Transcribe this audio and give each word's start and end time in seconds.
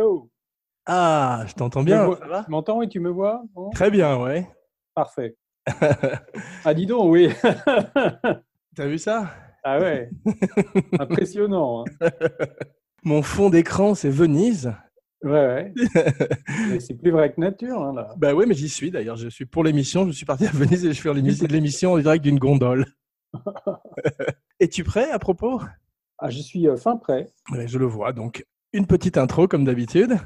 Hello. 0.00 0.30
Ah, 0.86 1.44
je 1.46 1.52
t'entends 1.52 1.82
bien. 1.82 2.08
Tu 2.10 2.50
m'entends 2.50 2.80
et 2.80 2.88
tu 2.88 3.00
me 3.00 3.10
vois? 3.10 3.42
Très 3.74 3.90
bien, 3.90 4.16
ouais. 4.16 4.48
Parfait. 4.94 5.36
ah, 6.64 6.72
dis 6.72 6.86
donc, 6.86 7.12
oui. 7.12 7.28
T'as 8.74 8.86
vu 8.86 8.96
ça? 8.96 9.30
Ah 9.62 9.78
ouais. 9.78 10.08
Impressionnant. 10.98 11.84
Hein. 12.00 12.08
Mon 13.04 13.20
fond 13.20 13.50
d'écran, 13.50 13.94
c'est 13.94 14.08
Venise. 14.08 14.72
Ouais, 15.22 15.72
ouais. 15.74 16.78
c'est 16.80 16.94
plus 16.94 17.10
vrai 17.10 17.30
que 17.34 17.42
nature, 17.42 17.82
hein, 17.82 17.92
là. 17.92 18.14
Bah 18.16 18.32
ouais, 18.32 18.46
mais 18.46 18.54
j'y 18.54 18.70
suis 18.70 18.90
d'ailleurs. 18.90 19.16
Je 19.16 19.28
suis 19.28 19.44
pour 19.44 19.64
l'émission. 19.64 20.06
Je 20.06 20.12
suis 20.12 20.24
parti 20.24 20.46
à 20.46 20.50
Venise 20.50 20.86
et 20.86 20.94
je 20.94 21.00
fais 21.02 21.12
l'émission 21.12 21.92
en 21.92 21.98
direct 21.98 22.24
d'une 22.24 22.38
gondole. 22.38 22.86
Es-tu 24.60 24.82
prêt 24.82 25.10
à 25.10 25.18
propos? 25.18 25.60
Ah, 26.16 26.30
je 26.30 26.40
suis 26.40 26.66
euh, 26.68 26.78
fin 26.78 26.96
prêt. 26.96 27.26
je 27.66 27.76
le 27.76 27.84
vois. 27.84 28.14
Donc, 28.14 28.46
une 28.72 28.86
petite 28.86 29.18
intro 29.18 29.48
comme 29.48 29.64
d'habitude. 29.64 30.18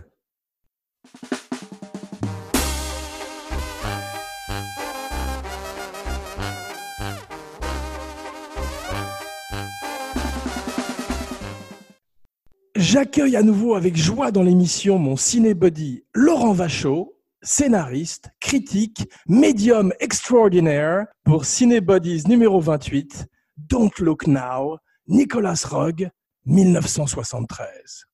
J'accueille 12.77 13.37
à 13.37 13.43
nouveau 13.43 13.75
avec 13.75 13.97
joie 13.97 14.31
dans 14.31 14.43
l'émission 14.43 14.99
mon 14.99 15.17
cinébody 15.17 16.05
Laurent 16.15 16.53
Vachaud, 16.53 17.17
scénariste, 17.43 18.31
critique, 18.41 19.09
médium 19.27 19.93
extraordinaire 20.01 21.07
pour 21.25 21.45
Cinebodies 21.45 22.25
numéro 22.29 22.61
28, 22.61 23.27
Don't 23.57 23.91
Look 23.99 24.27
Now, 24.27 24.79
Nicolas 25.09 25.65
Rogue, 25.69 26.11
1973. 26.47 28.07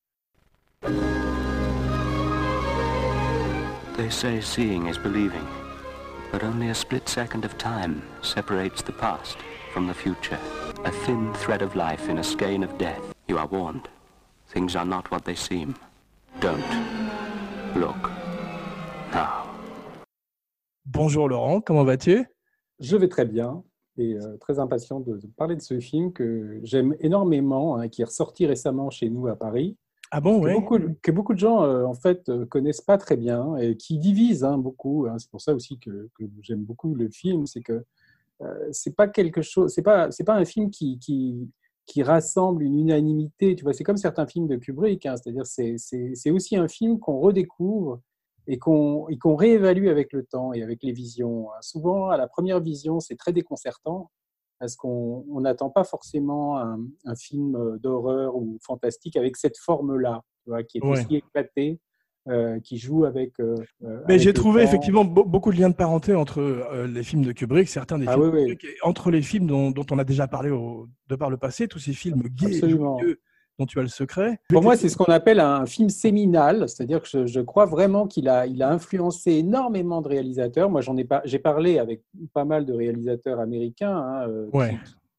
They 4.00 4.08
say 4.08 4.40
seeing 4.40 4.86
is 4.86 4.96
believing, 4.96 5.46
but 6.32 6.42
only 6.42 6.70
a 6.70 6.74
split 6.74 7.06
second 7.06 7.44
of 7.44 7.58
time 7.58 8.02
separates 8.22 8.80
the 8.80 8.92
past 8.92 9.36
from 9.74 9.86
the 9.86 9.92
future. 9.92 10.38
A 10.86 10.90
thin 10.90 11.34
thread 11.34 11.60
of 11.60 11.76
life 11.76 12.08
in 12.08 12.16
a 12.16 12.24
skein 12.24 12.62
of 12.62 12.78
death. 12.78 13.02
You 13.28 13.36
are 13.36 13.46
warned. 13.46 13.88
Things 14.48 14.74
are 14.74 14.86
not 14.86 15.10
what 15.10 15.26
they 15.26 15.34
seem. 15.34 15.74
Don't 16.40 16.64
look 17.76 18.10
now. 19.12 19.44
Bonjour 20.86 21.28
Laurent, 21.28 21.60
comment 21.60 21.84
vas-tu? 21.84 22.24
Je 22.78 22.96
vais 22.96 23.08
très 23.08 23.26
bien 23.26 23.62
et 23.98 24.14
euh, 24.14 24.38
très 24.38 24.58
impatient 24.58 25.00
de, 25.00 25.20
parler 25.36 25.56
de 25.56 25.60
ce 25.60 25.78
film 25.78 26.14
que 26.14 26.58
j'aime 26.62 26.96
énormément, 27.00 27.76
hein, 27.76 27.88
qui 27.88 28.00
est 28.00 28.06
ressorti 28.06 28.46
récemment 28.46 28.88
chez 28.88 29.10
nous 29.10 29.26
à 29.26 29.36
Paris. 29.36 29.76
Ah 30.12 30.20
bon, 30.20 30.42
oui. 30.42 30.52
Que 31.02 31.10
beaucoup 31.12 31.34
de 31.34 31.38
gens, 31.38 31.62
euh, 31.62 31.84
en 31.84 31.94
fait, 31.94 32.28
euh, 32.28 32.44
connaissent 32.46 32.80
pas 32.80 32.98
très 32.98 33.16
bien 33.16 33.56
et 33.56 33.76
qui 33.76 33.98
divise 33.98 34.42
hein, 34.44 34.58
beaucoup. 34.58 35.06
Hein. 35.08 35.16
C'est 35.18 35.30
pour 35.30 35.40
ça 35.40 35.54
aussi 35.54 35.78
que, 35.78 36.08
j'aime 36.42 36.64
beaucoup 36.64 36.94
le 36.94 37.08
film. 37.10 37.46
C'est 37.46 37.62
que 37.62 37.84
c'est 38.72 38.96
pas 38.96 39.06
quelque 39.06 39.42
chose, 39.42 39.70
c'est 39.70 39.82
pas, 39.82 40.10
c'est 40.10 40.24
pas 40.24 40.34
un 40.34 40.46
film 40.46 40.70
qui, 40.70 40.98
qui, 40.98 41.50
qui 41.90 42.02
rassemble 42.02 42.62
une 42.62 42.78
unanimité. 42.78 43.56
Tu 43.56 43.64
vois, 43.64 43.72
c'est 43.72 43.84
comme 43.84 43.96
certains 43.96 44.26
films 44.26 44.46
de 44.46 44.56
Kubrick, 44.56 45.06
hein, 45.06 45.16
c'est-à-dire 45.16 45.44
c'est, 45.44 45.76
c'est, 45.76 46.30
aussi 46.30 46.56
un 46.56 46.68
film 46.68 47.00
qu'on 47.00 47.18
redécouvre 47.18 48.00
et 48.46 48.58
qu'on, 48.58 49.08
et 49.08 49.18
qu'on 49.18 49.34
réévalue 49.34 49.88
avec 49.88 50.12
le 50.12 50.24
temps 50.24 50.52
et 50.52 50.62
avec 50.62 50.82
les 50.84 50.92
visions. 50.92 51.48
Souvent, 51.60 52.08
à 52.08 52.16
la 52.16 52.28
première 52.28 52.60
vision, 52.60 53.00
c'est 53.00 53.16
très 53.16 53.32
déconcertant 53.32 54.10
parce 54.60 54.76
qu'on 54.76 55.40
n'attend 55.40 55.70
pas 55.70 55.84
forcément 55.84 56.58
un, 56.58 57.16
film 57.16 57.78
d'horreur 57.78 58.36
ou 58.36 58.58
fantastique 58.62 59.16
avec 59.16 59.36
cette 59.36 59.58
forme-là, 59.58 60.22
qui 60.68 60.78
est 60.78 60.84
aussi 60.84 61.16
éclatée 61.16 61.80
euh, 62.28 62.60
qui 62.60 62.76
joue 62.76 63.06
avec. 63.06 63.40
Euh, 63.40 63.56
euh, 63.82 64.02
Mais 64.06 64.18
j'ai 64.18 64.34
trouvé 64.34 64.62
effectivement 64.62 65.06
beaucoup 65.06 65.50
de 65.50 65.58
liens 65.58 65.70
de 65.70 65.74
parenté 65.74 66.14
entre 66.14 66.86
les 66.86 67.02
films 67.02 67.24
de 67.24 67.32
Kubrick, 67.32 67.66
certains 67.66 67.98
des 67.98 68.06
ah 68.06 68.12
films 68.12 68.30
de 68.30 68.54
Kubrick, 68.54 68.66
entre 68.82 69.10
les 69.10 69.22
films 69.22 69.46
dont, 69.46 69.86
on 69.90 69.98
a 69.98 70.04
déjà 70.04 70.28
parlé 70.28 70.50
de 70.50 71.16
par 71.16 71.30
le 71.30 71.38
passé, 71.38 71.66
tous 71.66 71.78
ces 71.78 71.94
films 71.94 72.22
gays 72.22 72.60
dont 73.60 73.66
tu 73.66 73.78
as 73.78 73.82
le 73.82 73.88
secret. 73.88 74.40
Pour 74.48 74.62
moi, 74.62 74.74
c'est 74.74 74.88
ce 74.88 74.96
qu'on 74.96 75.12
appelle 75.12 75.38
un 75.38 75.66
film 75.66 75.90
séminal, 75.90 76.66
c'est-à-dire 76.68 77.02
que 77.02 77.26
je, 77.26 77.40
crois 77.40 77.66
vraiment 77.66 78.06
qu'il 78.06 78.28
a, 78.28 78.46
il 78.46 78.62
a 78.62 78.70
influencé 78.70 79.32
énormément 79.32 80.00
de 80.00 80.08
réalisateurs. 80.08 80.70
Moi, 80.70 80.80
j'en 80.80 80.96
ai 80.96 81.04
pas, 81.04 81.20
j'ai 81.24 81.38
parlé 81.38 81.78
avec 81.78 82.02
pas 82.32 82.46
mal 82.46 82.64
de 82.64 82.72
réalisateurs 82.72 83.38
américains 83.38 83.96
hein, 83.96 84.26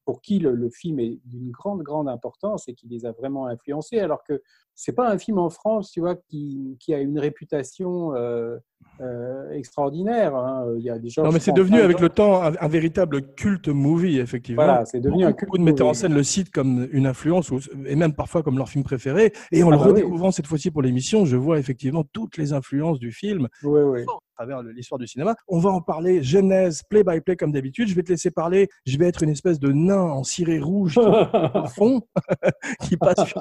pour 0.05 0.21
qui 0.21 0.39
le, 0.39 0.69
film 0.71 0.99
est 0.99 1.19
d'une 1.25 1.51
grande, 1.51 1.83
grande 1.83 2.09
importance 2.09 2.67
et 2.67 2.73
qui 2.73 2.87
les 2.87 3.05
a 3.05 3.11
vraiment 3.11 3.45
influencés, 3.45 3.99
alors 3.99 4.23
que 4.23 4.41
c'est 4.73 4.93
pas 4.93 5.09
un 5.09 5.19
film 5.19 5.37
en 5.37 5.51
France, 5.51 5.91
tu 5.91 5.99
vois, 5.99 6.15
qui, 6.15 6.77
qui 6.79 6.95
a 6.95 6.99
une 6.99 7.19
réputation 7.19 8.15
euh, 8.15 8.57
euh, 9.01 9.51
extraordinaire. 9.51 10.35
Hein. 10.35 10.65
Il 10.77 10.83
y 10.83 10.89
a 10.89 10.99
des 10.99 11.09
gens 11.09 11.23
non, 11.23 11.31
mais 11.31 11.39
c'est 11.39 11.53
devenu 11.53 11.81
avec 11.81 11.99
le 11.99 12.09
temps 12.09 12.41
un, 12.43 12.67
véritable 12.67 13.33
culte 13.35 13.67
movie, 13.67 14.19
effectivement. 14.19 14.63
Voilà, 14.63 14.85
c'est 14.85 14.99
devenu 14.99 15.25
un 15.25 15.33
culte. 15.33 15.49
Beaucoup 15.49 15.57
de 15.57 15.63
metteurs 15.63 15.87
en 15.87 15.93
scène 15.93 16.13
le 16.13 16.23
citent 16.23 16.51
comme 16.51 16.87
une 16.91 17.05
influence, 17.05 17.51
et 17.85 17.95
même 17.95 18.13
parfois 18.13 18.43
comme 18.43 18.57
leur 18.57 18.69
film 18.69 18.83
préféré. 18.83 19.33
Et 19.51 19.63
en 19.63 19.67
ah 19.67 19.71
le 19.71 19.77
bah 19.77 19.83
redécouvrant 19.85 20.31
cette 20.31 20.47
fois-ci 20.47 20.71
pour 20.71 20.81
l'émission, 20.81 21.25
je 21.25 21.35
vois 21.35 21.59
effectivement 21.59 22.03
toutes 22.11 22.37
les 22.37 22.53
influences 22.53 22.99
du 22.99 23.11
film. 23.11 23.47
Oui, 23.63 23.81
oui 23.81 24.05
à 24.41 24.45
travers 24.45 24.63
l'histoire 24.63 24.97
du 24.97 25.07
cinéma. 25.07 25.35
On 25.47 25.59
va 25.59 25.69
en 25.69 25.81
parler 25.81 26.23
genèse, 26.23 26.83
play 26.83 27.03
by 27.03 27.21
play 27.21 27.35
comme 27.35 27.51
d'habitude. 27.51 27.87
Je 27.87 27.95
vais 27.95 28.03
te 28.03 28.09
laisser 28.09 28.31
parler. 28.31 28.69
Je 28.85 28.97
vais 28.97 29.07
être 29.07 29.23
une 29.23 29.29
espèce 29.29 29.59
de 29.59 29.71
nain 29.71 30.01
en 30.01 30.23
ciré 30.23 30.59
rouge 30.59 30.97
au 31.53 31.67
fond 31.67 32.01
qui 32.81 32.97
passe 32.97 33.33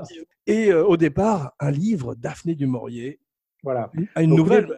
Et 0.46 0.70
euh, 0.70 0.84
au 0.84 0.96
départ, 0.96 1.52
un 1.58 1.70
livre 1.70 2.14
Daphné 2.14 2.54
du 2.54 2.66
Maurier. 2.66 3.18
Voilà. 3.62 3.90
Une 4.16 4.34
nouvelle. 4.34 4.68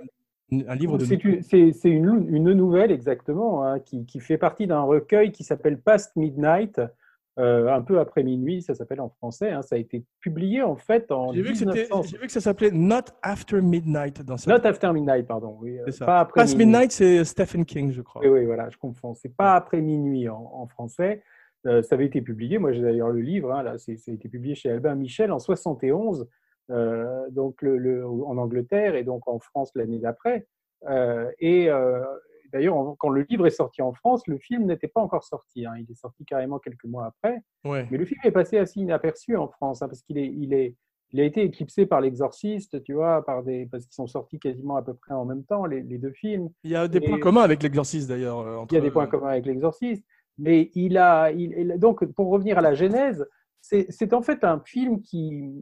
Un 0.68 0.74
livre 0.74 0.98
de. 0.98 1.04
C'est 1.04 1.88
une, 1.88 2.26
une, 2.28 2.52
nouvelle 2.52 2.90
exactement 2.90 3.64
hein, 3.64 3.80
qui, 3.80 4.04
qui, 4.04 4.20
fait 4.20 4.38
partie 4.38 4.66
d'un 4.66 4.82
recueil 4.82 5.32
qui 5.32 5.44
s'appelle 5.44 5.78
Past 5.80 6.14
Midnight. 6.16 6.80
Euh, 7.38 7.72
un 7.72 7.80
peu 7.80 7.98
après 7.98 8.22
minuit, 8.22 8.60
ça 8.60 8.74
s'appelle 8.74 9.00
en 9.00 9.08
français. 9.08 9.50
Hein, 9.50 9.62
ça 9.62 9.76
a 9.76 9.78
été 9.78 10.04
publié 10.20 10.60
en 10.60 10.76
fait 10.76 11.10
en. 11.10 11.32
J'ai 11.32 11.40
vu, 11.40 11.52
que 11.52 12.30
ça 12.30 12.40
s'appelait 12.40 12.70
Not 12.70 13.04
After 13.22 13.62
Midnight 13.62 14.20
dans 14.22 14.36
Not 14.46 14.66
After 14.66 14.92
Midnight, 14.92 15.26
pardon. 15.26 15.56
Oui, 15.62 15.78
euh, 15.78 15.90
ça. 15.90 16.04
Pas 16.04 16.20
après 16.20 16.42
Past 16.42 16.58
Midnight, 16.58 16.92
c'est 16.92 17.24
Stephen 17.24 17.64
King, 17.64 17.90
je 17.90 18.02
crois. 18.02 18.20
Oui, 18.20 18.28
oui, 18.28 18.44
voilà, 18.44 18.68
je 18.68 18.76
confonds. 18.76 19.14
C'est 19.14 19.34
pas 19.34 19.54
après 19.54 19.80
minuit 19.80 20.28
en, 20.28 20.66
français. 20.66 21.22
Euh, 21.64 21.80
ça 21.80 21.94
avait 21.94 22.06
été 22.06 22.20
publié. 22.20 22.58
Moi, 22.58 22.72
j'ai 22.72 22.82
d'ailleurs 22.82 23.08
le 23.08 23.20
livre. 23.22 23.50
Hein, 23.52 23.62
là, 23.62 23.78
ça 23.78 23.92
a 23.92 24.12
été 24.12 24.28
publié 24.28 24.54
chez 24.54 24.68
Albin 24.68 24.94
Michel 24.94 25.32
en 25.32 25.38
71, 25.38 26.28
donc 26.68 27.62
le, 27.62 28.06
en 28.06 28.38
Angleterre 28.38 28.94
et 28.94 29.04
donc 29.04 29.28
en 29.28 29.38
France 29.38 29.70
l'année 29.74 29.98
d'après. 29.98 30.46
et 31.38 31.70
D'ailleurs, 32.52 32.94
quand 32.98 33.08
le 33.08 33.22
livre 33.28 33.46
est 33.46 33.50
sorti 33.50 33.80
en 33.80 33.94
France, 33.94 34.26
le 34.26 34.38
film 34.38 34.66
n'était 34.66 34.88
pas 34.88 35.00
encore 35.00 35.24
sorti. 35.24 35.64
Hein. 35.64 35.72
Il 35.78 35.90
est 35.90 35.98
sorti 35.98 36.24
carrément 36.24 36.58
quelques 36.58 36.84
mois 36.84 37.06
après. 37.06 37.42
Mais 37.64 37.86
le 37.90 38.04
film 38.04 38.20
est 38.24 38.30
passé 38.30 38.58
assez 38.58 38.80
inaperçu 38.80 39.36
en 39.36 39.48
France 39.48 39.82
hein, 39.82 39.88
parce 39.88 40.02
qu'il 40.02 40.18
est, 40.18 40.26
il 40.26 40.52
est, 40.52 40.76
il 41.12 41.20
a 41.20 41.24
été 41.24 41.42
éclipsé 41.42 41.86
par 41.86 42.00
l'exorciste, 42.00 42.82
tu 42.84 42.92
vois, 42.92 43.24
par 43.24 43.42
des, 43.42 43.66
parce 43.66 43.84
qu'ils 43.84 43.94
sont 43.94 44.06
sortis 44.06 44.38
quasiment 44.38 44.76
à 44.76 44.82
peu 44.82 44.94
près 44.94 45.14
en 45.14 45.24
même 45.24 45.44
temps, 45.44 45.64
les, 45.64 45.82
deux 45.82 46.12
films. 46.12 46.50
Il 46.64 46.70
y 46.70 46.76
a 46.76 46.88
des 46.88 47.00
points 47.00 47.18
communs 47.18 47.42
avec 47.42 47.62
l'exorciste 47.62 48.08
d'ailleurs. 48.08 48.40
Euh, 48.40 48.64
il 48.70 48.74
y 48.74 48.78
a 48.78 48.80
des 48.80 48.90
points 48.90 49.06
communs 49.06 49.28
avec 49.28 49.46
l'exorciste. 49.46 50.04
Mais 50.38 50.70
il 50.74 50.96
a, 50.98 51.30
il, 51.30 51.78
donc, 51.78 52.04
pour 52.12 52.28
revenir 52.28 52.58
à 52.58 52.62
la 52.62 52.74
genèse, 52.74 53.26
c'est 53.62 54.12
en 54.12 54.22
fait 54.22 54.42
un 54.42 54.60
film 54.60 55.00
qui, 55.02 55.52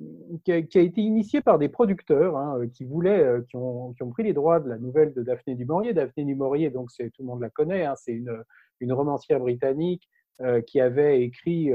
qui, 0.45 0.53
a, 0.53 0.57
été 0.57 1.01
initié 1.03 1.43
par 1.43 1.59
des 1.59 1.69
producteurs 1.69 2.37
hein, 2.37 2.59
euh, 2.59 2.67
qui 2.67 2.85
voulaient, 2.85 3.23
euh, 3.23 3.43
qui 3.43 3.57
ont, 3.57 3.93
qui 3.93 4.03
ont, 4.03 4.11
pris 4.11 4.23
les 4.23 4.33
droits 4.33 4.59
de 4.59 4.71
la 4.71 4.79
nouvelle 4.79 5.13
de 5.13 5.23
Daphné 5.23 5.55
du 5.55 5.67
Maurier. 5.67 5.93
Daphné 5.93 6.25
du 6.25 6.35
Maurier, 6.35 6.71
donc 6.71 6.89
tout 6.97 7.23
le 7.23 7.27
monde 7.27 7.43
la 7.43 7.51
connaît, 7.51 7.85
hein, 7.85 7.95
c'est 7.97 8.13
une, 8.13 8.43
une, 8.81 8.95
romancière 8.95 9.39
britannique 9.39 10.09
euh, 10.41 10.63
qui 10.63 10.81
avait 10.81 11.21
écrit 11.21 11.71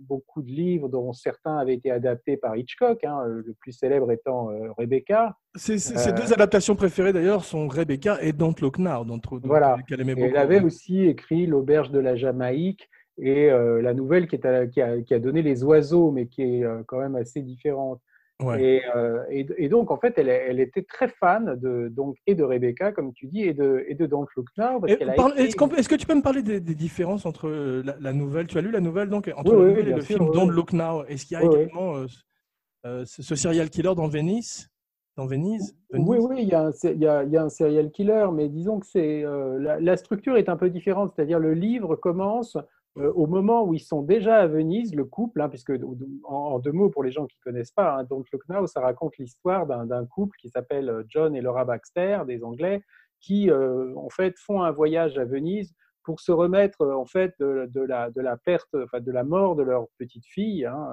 beaucoup 0.00 0.42
de 0.42 0.50
livres, 0.50 0.88
dont 0.88 1.12
certains 1.12 1.58
avaient 1.58 1.74
été 1.74 1.92
adaptés 1.92 2.36
par 2.36 2.56
Hitchcock, 2.56 3.04
hein, 3.04 3.22
le 3.26 3.54
plus 3.60 3.70
célèbre 3.70 4.10
étant 4.10 4.48
Rebecca. 4.76 5.36
Ses 5.54 5.76
deux 6.12 6.32
adaptations 6.32 6.74
préférées 6.74 7.12
d'ailleurs 7.12 7.44
sont 7.44 7.68
Rebecca 7.68 8.18
et 8.20 8.32
Don't 8.32 8.56
Look 8.60 8.78
Now, 8.78 9.04
dont, 9.04 9.20
voilà. 9.44 9.76
elle 9.88 10.36
avait 10.36 10.60
aussi 10.60 11.04
écrit 11.04 11.46
L'auberge 11.46 11.92
de 11.92 12.00
la 12.00 12.16
Jamaïque 12.16 12.90
et 13.20 13.50
euh, 13.50 13.82
la 13.82 13.94
nouvelle 13.94 14.28
qui, 14.28 14.36
est 14.36 14.70
qui, 14.70 14.80
a, 14.80 15.00
qui, 15.00 15.14
a, 15.14 15.18
donné 15.18 15.42
Les 15.42 15.64
Oiseaux, 15.64 16.10
mais 16.10 16.26
qui 16.26 16.42
est 16.42 16.64
euh, 16.64 16.82
quand 16.86 16.98
même 16.98 17.16
assez 17.16 17.42
différente. 17.42 18.00
Et, 18.56 18.82
euh, 18.94 19.24
et, 19.30 19.68
donc, 19.68 19.90
en 19.90 19.98
fait, 19.98 20.14
elle, 20.16 20.28
elle, 20.28 20.60
était 20.60 20.84
très 20.84 21.08
fan 21.08 21.56
de, 21.56 21.88
donc, 21.88 22.16
et 22.28 22.36
de 22.36 22.44
Rebecca, 22.44 22.92
comme 22.92 23.12
tu 23.12 23.26
dis, 23.26 23.42
et 23.42 23.52
de, 23.52 23.84
et 23.88 23.96
de 23.96 24.06
Don't 24.06 24.28
Look 24.36 24.46
Now. 24.56 24.86
Est-ce 24.86 25.88
que 25.88 25.96
tu 25.96 26.06
peux 26.06 26.14
me 26.14 26.22
parler 26.22 26.42
des, 26.42 26.60
différences 26.60 27.26
entre 27.26 27.50
la, 27.98 28.12
nouvelle? 28.12 28.46
Tu 28.46 28.56
as 28.56 28.60
lu 28.60 28.70
la 28.70 28.78
nouvelle, 28.78 29.08
donc, 29.08 29.28
entre 29.36 29.56
la 29.56 29.68
nouvelle 29.68 29.88
et 29.88 29.92
le 29.92 30.02
film 30.02 30.30
Don't 30.30 30.52
Look 30.52 30.72
Now 30.72 31.04
Est-ce 31.06 31.26
qu'il 31.26 31.36
y 31.36 31.40
a 31.40 31.44
également 31.44 32.06
ce 32.84 33.34
serial 33.34 33.70
killer 33.70 33.94
dans 33.96 34.06
Venise? 34.06 34.68
Dans 35.16 35.26
Venise, 35.26 35.76
Oui, 35.92 36.18
oui, 36.20 36.36
il 36.42 36.48
y, 36.48 36.54
a 36.54 36.66
un, 36.66 36.70
il, 36.84 37.00
y 37.00 37.08
a, 37.08 37.24
il 37.24 37.32
y, 37.32 37.36
a 37.36 37.42
un, 37.42 37.48
serial 37.48 37.90
killer, 37.90 38.28
mais 38.32 38.48
disons 38.48 38.78
que 38.78 38.86
c'est 38.86 39.24
la, 39.58 39.80
la, 39.80 39.96
structure 39.96 40.36
est 40.36 40.48
un 40.48 40.56
peu 40.56 40.70
différente. 40.70 41.12
C'est-à-dire 41.16 41.40
le 41.40 41.54
livre 41.54 41.96
commence 41.96 42.56
au 42.98 43.26
moment 43.26 43.64
où 43.64 43.74
ils 43.74 43.80
sont 43.80 44.02
déjà 44.02 44.36
à 44.36 44.46
Venise, 44.46 44.94
le 44.94 45.04
couple, 45.04 45.40
hein, 45.40 45.48
puisque 45.48 45.72
en, 46.24 46.58
deux 46.58 46.72
mots 46.72 46.90
pour 46.90 47.04
les 47.04 47.10
gens 47.10 47.26
qui 47.26 47.36
ne 47.38 47.50
connaissent 47.50 47.72
pas, 47.72 47.98
hein, 47.98 48.06
Look 48.10 48.48
Now, 48.48 48.66
ça 48.66 48.80
raconte 48.80 49.16
l'histoire 49.18 49.66
d'un 49.66 50.06
couple 50.06 50.36
qui 50.40 50.48
s'appelle 50.48 50.88
euh, 50.88 51.02
John 51.08 51.34
et 51.34 51.40
Laura 51.40 51.64
Baxter, 51.64 52.20
des 52.26 52.42
Anglais, 52.44 52.82
qui 53.20 53.50
euh, 53.50 53.94
en 53.96 54.08
fait 54.10 54.38
font 54.38 54.62
un 54.62 54.70
voyage 54.70 55.18
à 55.18 55.24
Venise 55.24 55.74
pour 56.04 56.20
se 56.20 56.32
remettre 56.32 56.86
en 56.86 57.04
fait 57.04 57.34
de, 57.38 57.80
la, 57.82 58.10
de 58.10 58.20
la, 58.20 58.36
perte, 58.36 58.74
enfin, 58.74 59.00
de 59.00 59.12
la 59.12 59.24
mort 59.24 59.56
de 59.56 59.62
leur 59.62 59.88
petite 59.98 60.24
fille. 60.24 60.64
Hein, 60.64 60.88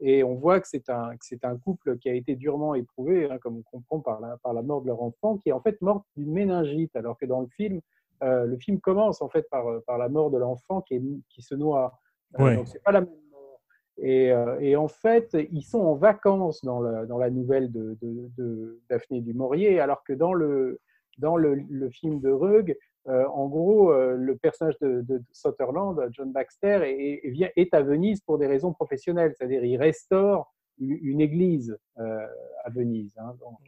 et 0.00 0.24
on 0.24 0.34
voit 0.34 0.60
que 0.60 0.66
c'est 0.66 0.88
un, 0.88 1.10
un, 1.42 1.58
couple 1.58 1.98
qui 1.98 2.08
a 2.08 2.14
été 2.14 2.34
durement 2.34 2.74
éprouvé, 2.74 3.28
comme 3.42 3.58
on 3.58 3.62
comprend 3.62 4.00
par 4.00 4.20
la, 4.20 4.38
par 4.42 4.54
la 4.54 4.62
mort 4.62 4.82
de 4.82 4.88
leur 4.88 5.02
enfant, 5.02 5.36
qui 5.36 5.50
est 5.50 5.52
en 5.52 5.60
fait 5.60 5.80
morte 5.82 6.04
d'une 6.16 6.32
méningite, 6.32 6.96
alors 6.96 7.18
que 7.18 7.26
dans 7.26 7.42
le 7.42 7.48
film, 7.48 7.80
euh, 8.22 8.44
le 8.46 8.56
film 8.58 8.80
commence 8.80 9.22
en 9.22 9.28
fait 9.28 9.48
par, 9.50 9.66
euh, 9.68 9.80
par 9.86 9.98
la 9.98 10.08
mort 10.08 10.30
de 10.30 10.38
l'enfant 10.38 10.82
qui, 10.82 11.00
qui, 11.28 11.42
se 11.42 11.54
noie. 11.54 11.98
Euh, 12.38 12.56
donc 12.56 12.68
c'est 12.68 12.82
pas 12.82 12.92
la 12.92 13.00
même 13.00 13.10
mort. 13.30 13.60
Et, 13.98 14.32
et, 14.60 14.76
en 14.76 14.88
fait, 14.88 15.36
ils 15.52 15.62
sont 15.62 15.80
en 15.80 15.94
vacances 15.94 16.64
dans 16.64 16.80
la, 16.80 17.04
dans 17.04 17.18
la 17.18 17.30
nouvelle 17.30 17.70
de, 17.70 17.98
de, 18.00 18.80
Daphné 18.88 19.20
du 19.20 19.34
Maurier, 19.34 19.78
alors 19.80 20.02
que 20.04 20.14
dans 20.14 20.32
le, 20.32 20.80
dans 21.18 21.36
le, 21.36 21.54
le 21.54 21.90
film 21.90 22.20
de 22.20 22.30
Rugg, 22.30 22.76
en 23.06 23.48
gros, 23.48 23.92
le 23.92 24.36
personnage 24.36 24.78
de, 24.80 25.02
de, 25.02 25.22
Sutherland, 25.32 26.00
John 26.12 26.32
Baxter, 26.32 26.80
est, 26.84 27.20
est, 27.26 27.30
vient, 27.30 27.50
est 27.56 27.74
à 27.74 27.82
Venise 27.82 28.20
pour 28.22 28.38
des 28.38 28.46
raisons 28.46 28.72
professionnelles, 28.72 29.34
c'est-à-dire 29.36 29.64
il 29.64 29.76
restaure 29.76 30.50
une, 30.78 31.20
église 31.20 31.76
à 31.96 32.70
Venise. 32.70 33.14
Hein, 33.18 33.36
donc, 33.38 33.58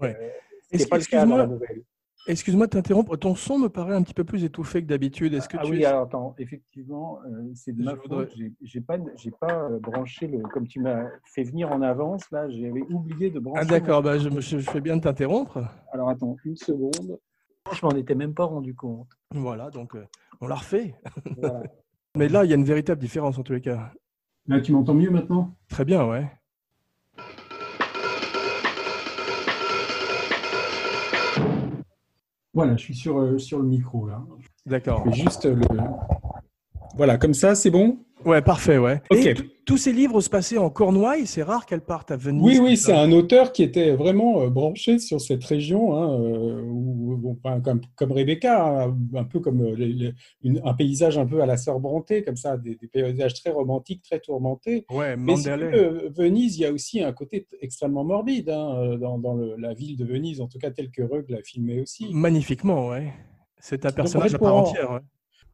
ce 0.72 0.88
pas 0.88 0.98
Excuse-moi 2.26 2.66
de 2.66 2.70
t'interrompre, 2.70 3.16
ton 3.16 3.34
son 3.34 3.58
me 3.58 3.68
paraît 3.68 3.94
un 3.96 4.02
petit 4.02 4.14
peu 4.14 4.22
plus 4.22 4.44
étouffé 4.44 4.80
que 4.80 4.86
d'habitude. 4.86 5.34
Est-ce 5.34 5.48
que 5.48 5.56
ah 5.58 5.64
tu 5.64 5.72
oui, 5.72 5.84
alors 5.84 6.02
attends, 6.02 6.34
effectivement, 6.38 7.18
euh, 7.26 7.50
c'est 7.54 7.72
de 7.72 7.82
ma 7.82 7.96
faute. 7.96 8.32
J'ai 8.62 8.80
pas, 8.80 8.96
j'ai 9.16 9.32
pas 9.32 9.64
euh, 9.64 9.80
branché 9.80 10.28
le, 10.28 10.40
comme 10.42 10.68
tu 10.68 10.78
m'as 10.78 11.06
fait 11.24 11.42
venir 11.42 11.72
en 11.72 11.82
avance 11.82 12.30
là, 12.30 12.48
j'avais 12.48 12.82
oublié 12.90 13.30
de 13.30 13.40
brancher. 13.40 13.62
Ah 13.62 13.64
d'accord, 13.64 14.02
bah, 14.02 14.18
je, 14.18 14.28
je, 14.40 14.58
fais 14.58 14.80
bien 14.80 14.96
de 14.96 15.02
t'interrompre. 15.02 15.64
Alors 15.92 16.10
attends, 16.10 16.36
une 16.44 16.56
seconde. 16.56 17.18
Je 17.72 17.84
m'en 17.84 17.92
étais 17.92 18.14
même 18.14 18.34
pas 18.34 18.44
rendu 18.44 18.74
compte. 18.74 19.08
Voilà, 19.32 19.70
donc 19.70 19.96
euh, 19.96 20.06
on 20.40 20.46
l'a 20.46 20.56
refait. 20.56 20.94
Mais 22.16 22.28
là, 22.28 22.44
il 22.44 22.50
y 22.50 22.52
a 22.52 22.56
une 22.56 22.64
véritable 22.64 23.00
différence 23.00 23.38
en 23.38 23.42
tous 23.42 23.54
les 23.54 23.60
cas. 23.60 23.92
Là, 24.46 24.60
tu 24.60 24.72
m'entends 24.72 24.94
mieux 24.94 25.10
maintenant? 25.10 25.56
Très 25.68 25.84
bien, 25.84 26.06
ouais. 26.06 26.30
Voilà, 32.54 32.76
je 32.76 32.82
suis 32.82 32.94
sur, 32.94 33.18
euh, 33.18 33.38
sur 33.38 33.58
le 33.58 33.64
micro 33.64 34.06
là. 34.06 34.22
D'accord. 34.66 35.10
Juste 35.12 35.46
le. 35.46 35.66
Voilà, 36.96 37.16
comme 37.16 37.34
ça, 37.34 37.54
c'est 37.54 37.70
bon? 37.70 37.98
Ouais, 38.24 38.42
parfait, 38.42 38.78
ouais. 38.78 39.00
Et 39.14 39.34
tous 39.64 39.76
ces 39.76 39.92
livres 39.92 40.20
se 40.20 40.28
passaient 40.28 40.58
en 40.58 40.70
Cornouailles, 40.70 41.26
c'est 41.26 41.42
rare 41.42 41.66
qu'elles 41.66 41.84
partent 41.84 42.10
à 42.10 42.16
Venise. 42.16 42.42
Oui, 42.42 42.58
oui, 42.60 42.76
c'est 42.76 42.92
un 42.92 43.12
auteur 43.12 43.52
qui 43.52 43.62
était 43.62 43.92
vraiment 43.92 44.42
euh, 44.42 44.48
branché 44.48 44.98
sur 44.98 45.20
cette 45.20 45.44
région, 45.44 45.96
hein, 45.96 46.20
euh, 46.20 47.80
comme, 47.96 48.12
Rebecca, 48.12 48.84
hein, 48.84 48.96
un 49.14 49.24
peu 49.24 49.40
comme 49.40 49.76
un 50.64 50.74
paysage 50.74 51.16
un 51.18 51.26
peu 51.26 51.42
à 51.42 51.46
la 51.46 51.56
sœur 51.56 51.78
Bronté, 51.80 52.24
comme 52.24 52.36
ça, 52.36 52.56
des, 52.56 52.76
paysages 52.92 53.34
très 53.34 53.50
romantiques, 53.50 54.02
très 54.02 54.18
tourmentés. 54.18 54.84
Ouais, 54.90 55.16
Mais 55.16 55.34
Venise, 56.16 56.58
il 56.58 56.62
y 56.62 56.66
a 56.66 56.72
aussi 56.72 57.02
un 57.02 57.12
côté 57.12 57.46
extrêmement 57.60 58.04
morbide 58.04 58.50
hein, 58.50 58.96
dans, 58.98 59.36
la 59.58 59.74
ville 59.74 59.96
de 59.96 60.04
Venise, 60.04 60.40
en 60.40 60.48
tout 60.48 60.58
cas 60.58 60.70
tel 60.70 60.90
que 60.90 61.02
Rugg 61.02 61.28
l'a 61.28 61.42
filmé 61.42 61.80
aussi. 61.80 62.08
Magnifiquement, 62.12 62.88
ouais. 62.88 63.12
C'est 63.58 63.86
un 63.86 63.90
personnage 63.90 64.34
à 64.34 64.38
part 64.38 64.56
entière. 64.56 65.00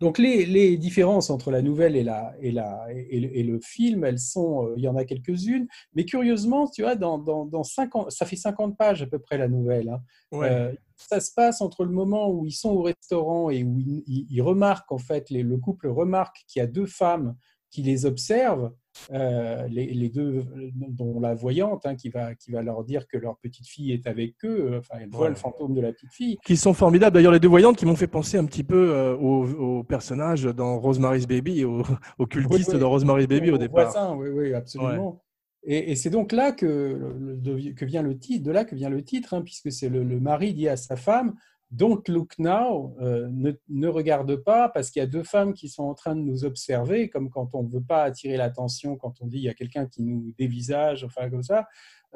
Donc 0.01 0.19
les, 0.19 0.77
différences 0.77 1.31
entre 1.31 1.51
la 1.51 1.63
nouvelle 1.63 1.97
et, 1.97 2.05
la, 2.05 2.33
et, 2.41 2.53
la, 2.53 2.87
et, 2.93 3.43
le, 3.43 3.61
film, 3.61 4.05
elles 4.05 4.19
sont, 4.19 4.67
euh, 4.67 4.75
il 4.77 4.85
y 4.85 4.89
en 4.89 4.97
a 4.97 5.05
quelques-unes, 5.05 5.67
mais 5.95 6.05
curieusement, 6.05 6.69
tu 6.69 6.83
vois, 6.83 6.95
dans, 6.95 7.19
dans, 7.19 7.65
50, 7.65 8.11
ça 8.11 8.25
fait 8.25 8.37
50 8.37 8.77
pages 8.77 9.03
à 9.03 9.07
peu 9.07 9.19
près 9.19 9.39
la 9.39 9.49
nouvelle. 9.49 9.89
Hein. 9.89 10.01
Euh, 10.35 10.73
ça 10.97 11.21
se 11.21 11.33
passe 11.33 11.61
entre 11.61 11.85
le 11.85 11.91
moment 11.91 12.31
où 12.31 12.47
ils 12.47 12.53
sont 12.53 12.71
au 12.71 12.83
restaurant 12.83 13.51
et 13.51 13.65
où 13.65 13.79
ils, 13.79 14.43
remarquent, 14.43 14.93
en 14.93 14.99
fait, 14.99 15.31
le 15.31 15.57
couple 15.57 15.89
remarque 15.89 16.45
qu'il 16.47 16.61
y 16.61 16.63
a 16.63 16.67
deux 16.67 16.87
femmes 16.87 17.37
qui 17.71 17.83
les 17.83 18.07
observent 18.07 18.73
euh, 19.13 19.67
les, 19.69 20.09
deux, 20.09 20.45
dont 20.75 21.21
la 21.21 21.35
voyante, 21.35 21.87
hein, 21.87 21.95
qui, 21.95 22.09
va, 22.09 22.35
qui 22.35 22.51
va 22.51 22.63
leur 22.63 22.85
dire 22.85 23.07
que 23.07 23.17
leur 23.17 23.37
petite 23.39 23.67
fille 23.67 23.93
est 23.93 24.07
avec 24.07 24.35
eux, 24.45 24.73
euh, 24.73 24.79
enfin, 24.79 24.99
elle 25.01 25.11
voit 25.11 25.29
le 25.29 25.35
fantôme 25.35 25.75
de 25.75 25.81
la 25.81 25.93
petite 25.93 26.13
fille. 26.13 26.39
Qui 26.45 26.57
sont 26.57 26.75
formidables. 26.75 27.15
D'ailleurs, 27.15 27.33
les 27.33 27.41
deux 27.41 27.49
voyantes 27.49 27.77
qui 27.77 27.87
m'ont 27.87 27.97
fait 27.97 28.07
penser 28.07 28.39
un 28.39 28.45
petit 28.45 28.65
peu 28.65 28.93
euh, 28.93 29.17
au, 29.17 29.83
personnage 29.85 30.45
dans 30.45 30.79
Rosemary's 30.79 31.27
Baby, 31.27 31.65
au, 31.65 31.83
au 32.19 32.27
cultiste 32.27 32.75
de 32.75 32.85
Rosemary's 32.85 33.29
Baby 33.29 33.51
au, 33.51 33.59
départ. 33.59 33.91
Voisin, 33.91 34.17
oui, 34.17 34.29
oui, 34.29 34.55
absolument. 34.55 35.23
Et, 35.65 35.97
c'est 35.97 36.11
donc 36.11 36.33
là 36.33 36.53
que, 36.53 37.37
que 37.77 37.85
vient 37.85 38.03
le 38.03 38.17
titre, 38.17 38.45
de 38.45 38.53
là 38.53 38.65
que 38.65 38.75
vient 38.75 38.89
le 38.89 39.03
titre, 39.03 39.35
hein, 39.35 39.43
puisque 39.43 39.73
c'est 39.73 39.89
le, 39.89 40.03
le, 40.03 40.21
mari 40.21 40.55
dit 40.55 40.69
à 40.69 40.77
sa 40.77 40.97
femme 40.97 41.35
Don't 41.71 42.03
look 42.09 42.39
now, 42.39 42.97
euh, 43.01 43.29
ne, 43.31 43.89
regarde 43.89 44.37
pas, 44.37 44.71
parce 44.71 44.91
qu'il 44.91 45.01
y 45.01 45.03
a 45.03 45.07
deux 45.07 45.23
femmes 45.23 45.53
qui 45.53 45.69
sont 45.69 45.83
en 45.83 45.95
train 45.95 46.17
de 46.17 46.23
nous 46.23 46.45
observer, 46.45 47.11
comme 47.11 47.29
quand 47.29 47.55
on 47.55 47.63
ne 47.63 47.69
veut 47.69 47.83
pas 47.83 48.05
attirer 48.05 48.39
l'attention, 48.39 48.97
quand 48.97 49.21
on 49.21 49.27
dit 49.27 49.37
il 49.37 49.45
y 49.45 49.51
a 49.51 49.55
quelqu'un 49.55 49.87
qui 49.87 50.03
nous 50.03 50.33
dévisage, 50.39 51.05
enfin 51.05 51.29
comme 51.29 51.43
ça. 51.43 51.67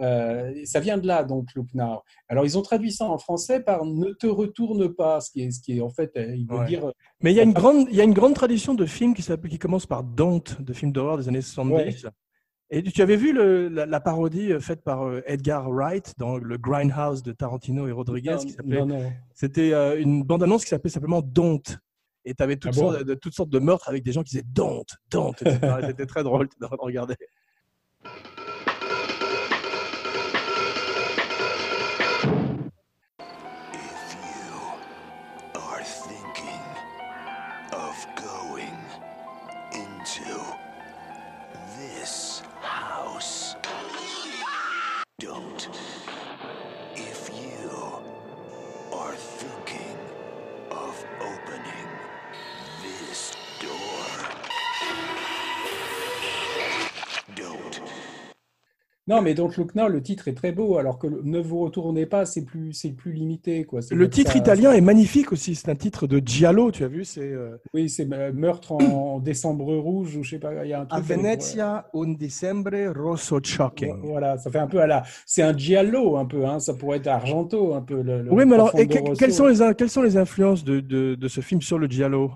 Euh, 0.01 0.55
ça 0.65 0.81
vient 0.81 0.97
de 0.97 1.07
là, 1.07 1.23
Don't 1.23 1.45
look 1.55 1.67
now. 1.75 2.01
Alors 2.29 2.47
ils 2.47 2.57
ont 2.57 2.63
traduit 2.63 2.93
ça 2.93 3.05
en 3.05 3.19
français 3.19 3.61
par 3.61 3.85
ne 3.85 4.13
te 4.13 4.27
retourne 4.27 4.95
pas, 4.95 5.21
ce 5.21 5.31
qui 5.31 5.43
est, 5.43 5.51
ce 5.51 5.61
qui 5.61 5.77
est 5.77 5.81
en 5.83 5.91
fait, 5.91 6.17
euh, 6.17 6.35
il 6.35 6.47
veut 6.47 6.65
dire. 6.65 6.91
Mais 7.21 7.33
il 7.33 7.37
y 7.37 7.41
a 7.41 7.43
une 7.43 7.53
grande, 7.53 7.89
il 7.91 7.97
y 7.97 8.01
a 8.01 8.05
une 8.05 8.15
grande 8.15 8.35
tradition 8.35 8.73
de 8.73 8.87
films 8.87 9.15
qui 9.15 9.23
qui 9.23 9.59
commence 9.59 9.85
par 9.85 10.03
Don't, 10.03 10.57
de 10.61 10.73
films 10.73 10.93
d'horreur 10.93 11.19
des 11.19 11.29
années 11.29 11.43
70. 11.43 12.07
Et 12.75 12.83
tu 12.83 13.03
avais 13.03 13.17
vu 13.17 13.35
le, 13.35 13.69
la, 13.69 14.01
parodie 14.01 14.51
euh, 14.51 14.59
faite 14.59 14.83
par 14.83 15.03
euh, 15.03 15.21
Edgar 15.27 15.71
Wright 15.71 16.15
dans 16.17 16.39
le 16.39 16.57
Grindhouse 16.57 17.23
de 17.23 17.33
Tarantino 17.33 17.87
et 17.87 17.93
Rodriguez 17.93 18.39
C'était 19.35 19.75
euh, 19.75 20.01
une 20.01 20.23
bande-annonce 20.23 20.65
qui 20.65 20.71
s'appelait 20.71 20.89
simplement 20.89 21.21
Don't. 21.21 21.79
Et 22.25 22.33
tu 22.33 22.43
avais 22.43 22.57
toutes, 22.57 22.73
ah 22.75 22.79
sortes, 22.79 23.05
de, 23.05 23.13
toutes 23.13 23.35
sortes 23.35 23.51
de 23.51 23.59
meurtres 23.59 23.91
avec 23.91 24.03
des 24.03 24.13
gens 24.13 24.23
qui 24.23 24.31
disaient 24.31 24.47
Don't, 24.47 24.87
Don't. 25.11 25.35
C'était 25.87 26.07
très 26.07 26.23
drôle 26.23 26.49
de 26.59 26.67
regarder. 26.79 27.17
Non, 59.13 59.21
mais 59.21 59.35
donc 59.35 59.59
Look 59.59 59.75
Now, 59.75 59.89
le 59.89 60.01
titre 60.01 60.29
est 60.29 60.33
très 60.33 60.53
beau, 60.53 60.79
alors 60.79 60.99
que 60.99 61.07
Ne 61.07 61.39
vous 61.39 61.59
retournez 61.59 62.07
pas, 62.07 62.25
c'est 62.25 62.47
plus, 62.47 62.73
c'est 62.73 62.93
plus 62.93 63.13
limité. 63.13 63.65
Quoi. 63.65 63.81
Le 63.91 64.09
titre 64.09 64.37
italien 64.37 64.73
est 64.73 64.81
magnifique 64.81 65.33
aussi, 65.33 65.55
c'est 65.55 65.69
un 65.69 65.75
titre 65.75 66.07
de 66.07 66.23
Giallo, 66.25 66.71
tu 66.71 66.83
as 66.83 66.89
vu 66.89 67.05
c'est, 67.05 67.21
euh, 67.21 67.59
Oui, 67.75 67.91
c'est 67.91 68.11
euh, 68.11 68.33
Meurtre 68.33 68.73
en 68.73 69.19
décembre 69.19 69.75
rouge, 69.75 70.17
ou 70.17 70.23
je 70.23 70.31
sais 70.31 70.39
pas, 70.39 70.65
il 70.65 70.71
y 70.71 70.73
a 70.73 70.81
un 70.81 70.87
truc. 70.87 70.99
A 70.99 71.15
Venezia, 71.15 71.91
un 71.93 72.13
dicembre 72.15 72.71
rosso 72.97 73.39
shocking. 73.43 74.01
Voilà, 74.03 74.39
ça 74.39 74.51
fait 74.51 74.61
un 74.61 74.67
peu 74.67 74.81
à 74.81 74.87
la. 74.87 75.03
C'est 75.27 75.43
un 75.43 75.55
Giallo, 75.55 76.17
un 76.17 76.25
peu, 76.25 76.47
hein, 76.47 76.59
ça 76.59 76.73
pourrait 76.73 76.97
être 76.97 77.09
Argento, 77.09 77.75
un 77.75 77.83
peu. 77.83 78.01
Le, 78.01 78.33
oui, 78.33 78.47
mais 78.47 78.55
alors, 78.55 78.73
quelles, 78.73 79.35
sont 79.35 79.47
les, 79.47 79.75
quelles 79.75 79.91
sont 79.91 80.01
les 80.01 80.17
influences 80.17 80.65
de, 80.65 80.81
de, 80.81 81.17
de, 81.17 81.29
ce 81.29 81.43
film 81.43 81.61
sur 81.61 81.79
le 81.79 81.87
Giallo? 81.87 82.31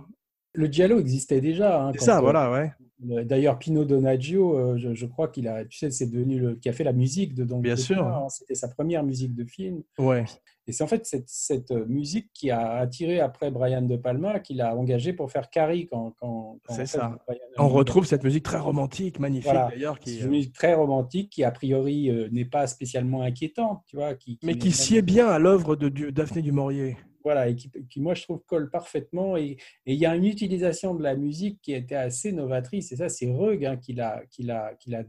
Le 0.52 0.66
Giallo 0.66 1.00
existait 1.00 1.40
déjà. 1.40 1.87
Hein, 1.87 1.92
c'est 1.95 2.04
ça, 2.04 2.21
voilà, 2.21 2.50
ouais. 2.52 2.71
D'ailleurs, 2.98 3.58
Pino 3.58 3.84
Donaggio, 3.84 4.56
euh, 4.56 4.76
je, 4.78 5.06
crois 5.06 5.28
qu'il 5.28 5.48
a, 5.48 5.66
tu 5.66 5.76
sais, 5.78 5.90
c'est 5.90 6.06
devenu 6.06 6.38
le, 6.38 6.54
qui 6.54 6.70
a 6.70 6.72
fait 6.72 6.84
la 6.84 6.94
musique 6.94 7.34
de 7.34 7.44
Don 7.44 7.60
Bien 7.60 7.76
sûr. 7.76 8.02
Hein, 8.06 8.28
c'était 8.30 8.54
sa 8.54 8.68
première 8.68 9.04
musique 9.04 9.34
de 9.34 9.44
film. 9.44 9.82
Ouais. 9.98 10.24
Et 10.66 10.72
c'est 10.72 10.82
en 10.82 10.86
fait 10.86 11.06
cette, 11.06 11.28
cette, 11.28 11.70
musique 11.70 12.30
qui 12.32 12.50
a 12.50 12.78
attiré 12.78 13.20
après 13.20 13.50
Brian 13.50 13.82
De 13.82 13.96
Palma, 13.96 14.40
qu'il 14.40 14.60
a 14.60 14.74
engagé 14.74 15.12
pour 15.12 15.30
faire 15.30 15.50
Carrie 15.50 15.86
quand. 15.86 16.14
quand, 16.18 16.58
c'est 16.70 16.86
ça. 16.86 17.16
On 17.58 17.68
retrouve 17.68 18.06
cette 18.06 18.24
musique 18.24 18.42
très 18.42 18.58
romantique, 18.58 19.20
magnifique 19.20 19.52
d'ailleurs. 19.52 20.00
Qui, 20.00 20.20
une 20.20 20.30
musique 20.30 20.54
très 20.54 20.74
romantique 20.74 21.30
qui, 21.30 21.44
a 21.44 21.50
priori, 21.50 22.10
euh, 22.10 22.28
n'est 22.32 22.46
pas 22.46 22.66
spécialement 22.66 23.22
inquiétante, 23.22 23.82
tu 23.86 23.96
vois. 23.96 24.14
Qui, 24.14 24.38
Mais 24.42 24.56
qui 24.56 24.72
sied 24.72 25.02
bien 25.02 25.28
à 25.28 25.38
l'œuvre 25.38 25.76
de 25.76 26.10
Daphné 26.10 26.42
du 26.42 26.50
Maurier. 26.50 26.96
Voilà, 27.26 27.49
et 27.49 27.56
qui, 27.56 28.00
moi 28.00 28.14
je 28.14 28.23
trouve 28.23 28.40
colle 28.47 28.71
parfaitement. 28.71 29.37
Et 29.37 29.56
il 29.85 29.97
y 29.97 30.06
a 30.06 30.14
une 30.14 30.26
utilisation 30.26 30.95
de 30.95 31.02
la 31.02 31.16
musique 31.16 31.59
qui 31.61 31.73
était 31.73 31.97
assez 31.97 32.30
novatrice. 32.30 32.92
Et 32.92 32.97
ça, 32.97 33.09
c'est 33.09 33.28
Rug 33.28 33.64
hein, 33.64 33.76
qui 33.76 33.95
l'a 33.95 34.23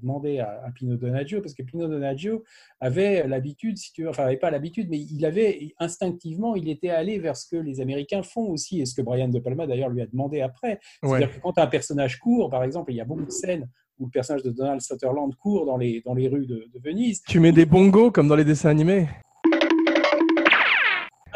demandé 0.01 0.39
à, 0.39 0.63
à, 0.65 0.71
Pino 0.71 0.95
Donaggio, 0.95 1.41
parce 1.41 1.53
que 1.53 1.61
Pino 1.61 1.87
Donaggio 1.87 2.43
avait 2.79 3.27
l'habitude, 3.27 3.77
si 3.77 3.93
tu 3.93 4.01
veux, 4.01 4.09
enfin, 4.09 4.23
avait 4.23 4.37
pas 4.37 4.49
l'habitude, 4.49 4.89
mais 4.89 4.97
il 4.97 5.23
avait 5.27 5.75
instinctivement, 5.77 6.55
il 6.55 6.69
était 6.69 6.89
allé 6.89 7.19
vers 7.19 7.37
ce 7.37 7.47
que 7.47 7.57
les 7.57 7.81
Américains 7.81 8.23
font 8.23 8.49
aussi, 8.49 8.81
et 8.81 8.87
ce 8.87 8.95
que 8.95 9.03
Brian 9.03 9.27
De 9.27 9.37
Palma 9.37 9.67
d'ailleurs 9.67 9.89
lui 9.89 10.01
a 10.01 10.07
demandé 10.07 10.41
après. 10.41 10.79
C'est-à-dire 11.03 11.31
que 11.31 11.39
quand 11.39 11.59
un 11.59 11.67
personnage 11.67 12.17
court, 12.17 12.49
par 12.49 12.63
exemple, 12.63 12.91
il 12.93 12.95
y 12.95 13.01
a 13.01 13.05
beaucoup 13.05 13.25
de 13.25 13.31
scènes 13.31 13.69
où 13.99 14.05
le 14.05 14.11
personnage 14.11 14.41
de 14.41 14.49
Donald 14.49 14.81
Sutherland 14.81 15.35
court 15.35 15.67
dans 15.67 15.77
les, 15.77 16.01
dans 16.01 16.15
les 16.15 16.27
rues 16.27 16.47
de, 16.47 16.67
de 16.73 16.79
Venise. 16.83 17.21
Tu 17.27 17.39
mets 17.39 17.51
des 17.51 17.67
bongos 17.67 18.09
comme 18.09 18.27
dans 18.27 18.35
les 18.35 18.45
dessins 18.45 18.69
animés 18.69 19.07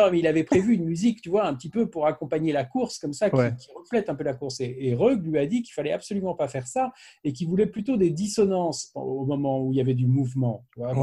mais 0.10 0.20
il 0.20 0.28
avait 0.28 0.44
prévu 0.44 0.76
une 0.76 0.86
musique, 0.86 1.22
tu 1.22 1.30
vois, 1.30 1.46
un 1.46 1.54
petit 1.54 1.70
peu 1.70 1.90
pour 1.90 2.08
accompagner 2.08 2.52
la 2.54 2.64
course, 2.64 2.98
comme 2.98 3.14
ça, 3.14 3.30
qui, 3.30 3.38
reflète 3.76 4.10
un 4.10 4.16
peu 4.16 4.24
la 4.24 4.34
course. 4.34 4.62
Et, 4.62 4.76
et 4.80 4.96
Rug 4.96 5.26
lui 5.26 5.38
a 5.38 5.46
dit 5.46 5.62
qu'il 5.62 5.74
fallait 5.74 5.92
absolument 5.92 6.34
pas 6.34 6.48
faire 6.48 6.66
ça 6.66 6.92
et 7.24 7.34
qu'il 7.34 7.48
voulait 7.48 7.68
plutôt 7.68 7.98
des 7.98 8.10
dissonances 8.10 8.92
au 8.96 9.26
moment 9.26 9.62
où 9.62 9.72
il 9.74 9.78
y 9.78 9.82
avait 9.82 9.94
du 9.94 10.08
mouvement. 10.08 10.66
Tu 10.74 10.80
vois, 10.80 10.94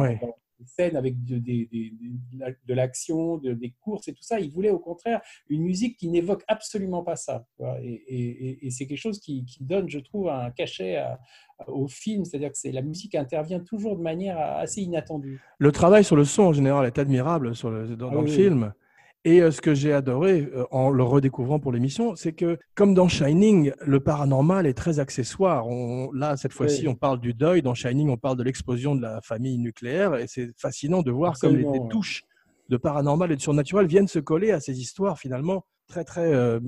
des 0.59 0.67
scènes 0.67 0.97
avec 0.97 1.25
de, 1.25 1.39
de 1.39 2.75
l'action, 2.75 3.39
des 3.39 3.75
courses 3.81 4.09
et 4.09 4.13
tout 4.13 4.23
ça. 4.23 4.41
Il 4.41 4.51
voulait 4.51 4.71
au 4.71 4.79
contraire 4.79 5.21
une 5.49 5.63
musique 5.63 5.97
qui 5.97 6.09
n'évoque 6.09 6.43
absolument 6.49 7.03
pas 7.03 7.17
ça. 7.17 7.47
Et, 7.83 8.67
et, 8.67 8.71
c'est 8.71 8.87
quelque 8.87 8.99
chose 8.99 9.21
qui, 9.21 9.45
qui, 9.45 9.63
donne, 9.63 9.89
je 9.89 9.99
trouve, 9.99 10.29
un 10.29 10.51
cachet 10.51 11.03
au 11.67 11.87
film. 11.89 12.25
C'est-à-dire 12.25 12.51
que 12.51 12.69
la 12.69 12.83
musique 12.83 13.15
intervient 13.15 13.61
toujours 13.61 13.97
de 13.97 14.03
manière 14.03 14.39
assez 14.39 14.83
inattendue. 14.83 15.41
Le 15.59 15.73
travail 15.73 16.05
sur 16.05 16.17
le 16.17 16.25
son 16.25 16.45
en 16.45 16.53
général 16.53 16.87
est 16.87 16.99
admirable 16.99 17.55
sur 17.55 17.71
le, 17.71 17.97
dans, 17.97 18.11
ah 18.11 18.21
le 18.21 18.27
film. 18.27 18.73
Et 19.25 19.43
euh, 19.43 19.51
ce 19.51 19.61
que 19.61 19.75
j'ai 19.75 19.93
adoré 19.93 20.49
euh, 20.55 20.65
en 20.71 20.91
le 20.91 21.03
redécouvrant 21.03 21.59
pour 21.59 21.73
l'émission, 21.73 22.15
c'est 22.15 22.33
que 22.33 22.59
comme 22.75 22.95
dans 22.95 23.09
Shining, 23.09 23.73
le 23.85 24.01
paranormal 24.01 24.67
est 24.67 24.75
très 24.75 25.01
accessoire. 25.01 25.67
On, 25.67 26.13
là, 26.13 26.37
cette 26.37 26.53
fois-ci, 26.53 26.87
on 26.87 26.95
parle 26.95 27.21
du 27.21 27.35
deuil. 27.35 27.63
Dans 27.63 27.75
Shining, 27.75 28.09
on 28.11 28.17
parle 28.17 28.37
de 28.37 28.45
l'explosion 28.45 28.95
de 28.95 29.03
la 29.03 29.21
famille 29.21 29.59
nucléaire. 29.59 30.15
Et 30.15 30.27
c'est 30.29 30.51
fascinant 30.57 31.03
de 31.03 31.11
voir 31.11 31.39
comme 31.39 31.57
les, 31.57 31.67
touches 31.91 32.25
de 32.69 32.77
paranormal 32.77 33.33
et 33.33 33.37
de 33.37 33.41
surnaturel 33.41 33.87
viennent 33.87 34.09
se 34.09 34.19
coller 34.19 34.53
à 34.53 34.61
ces 34.61 34.81
histoires 34.81 35.19
finalement 35.19 35.65
très, 35.89 36.05
très 36.05 36.33
euh, 36.33 36.61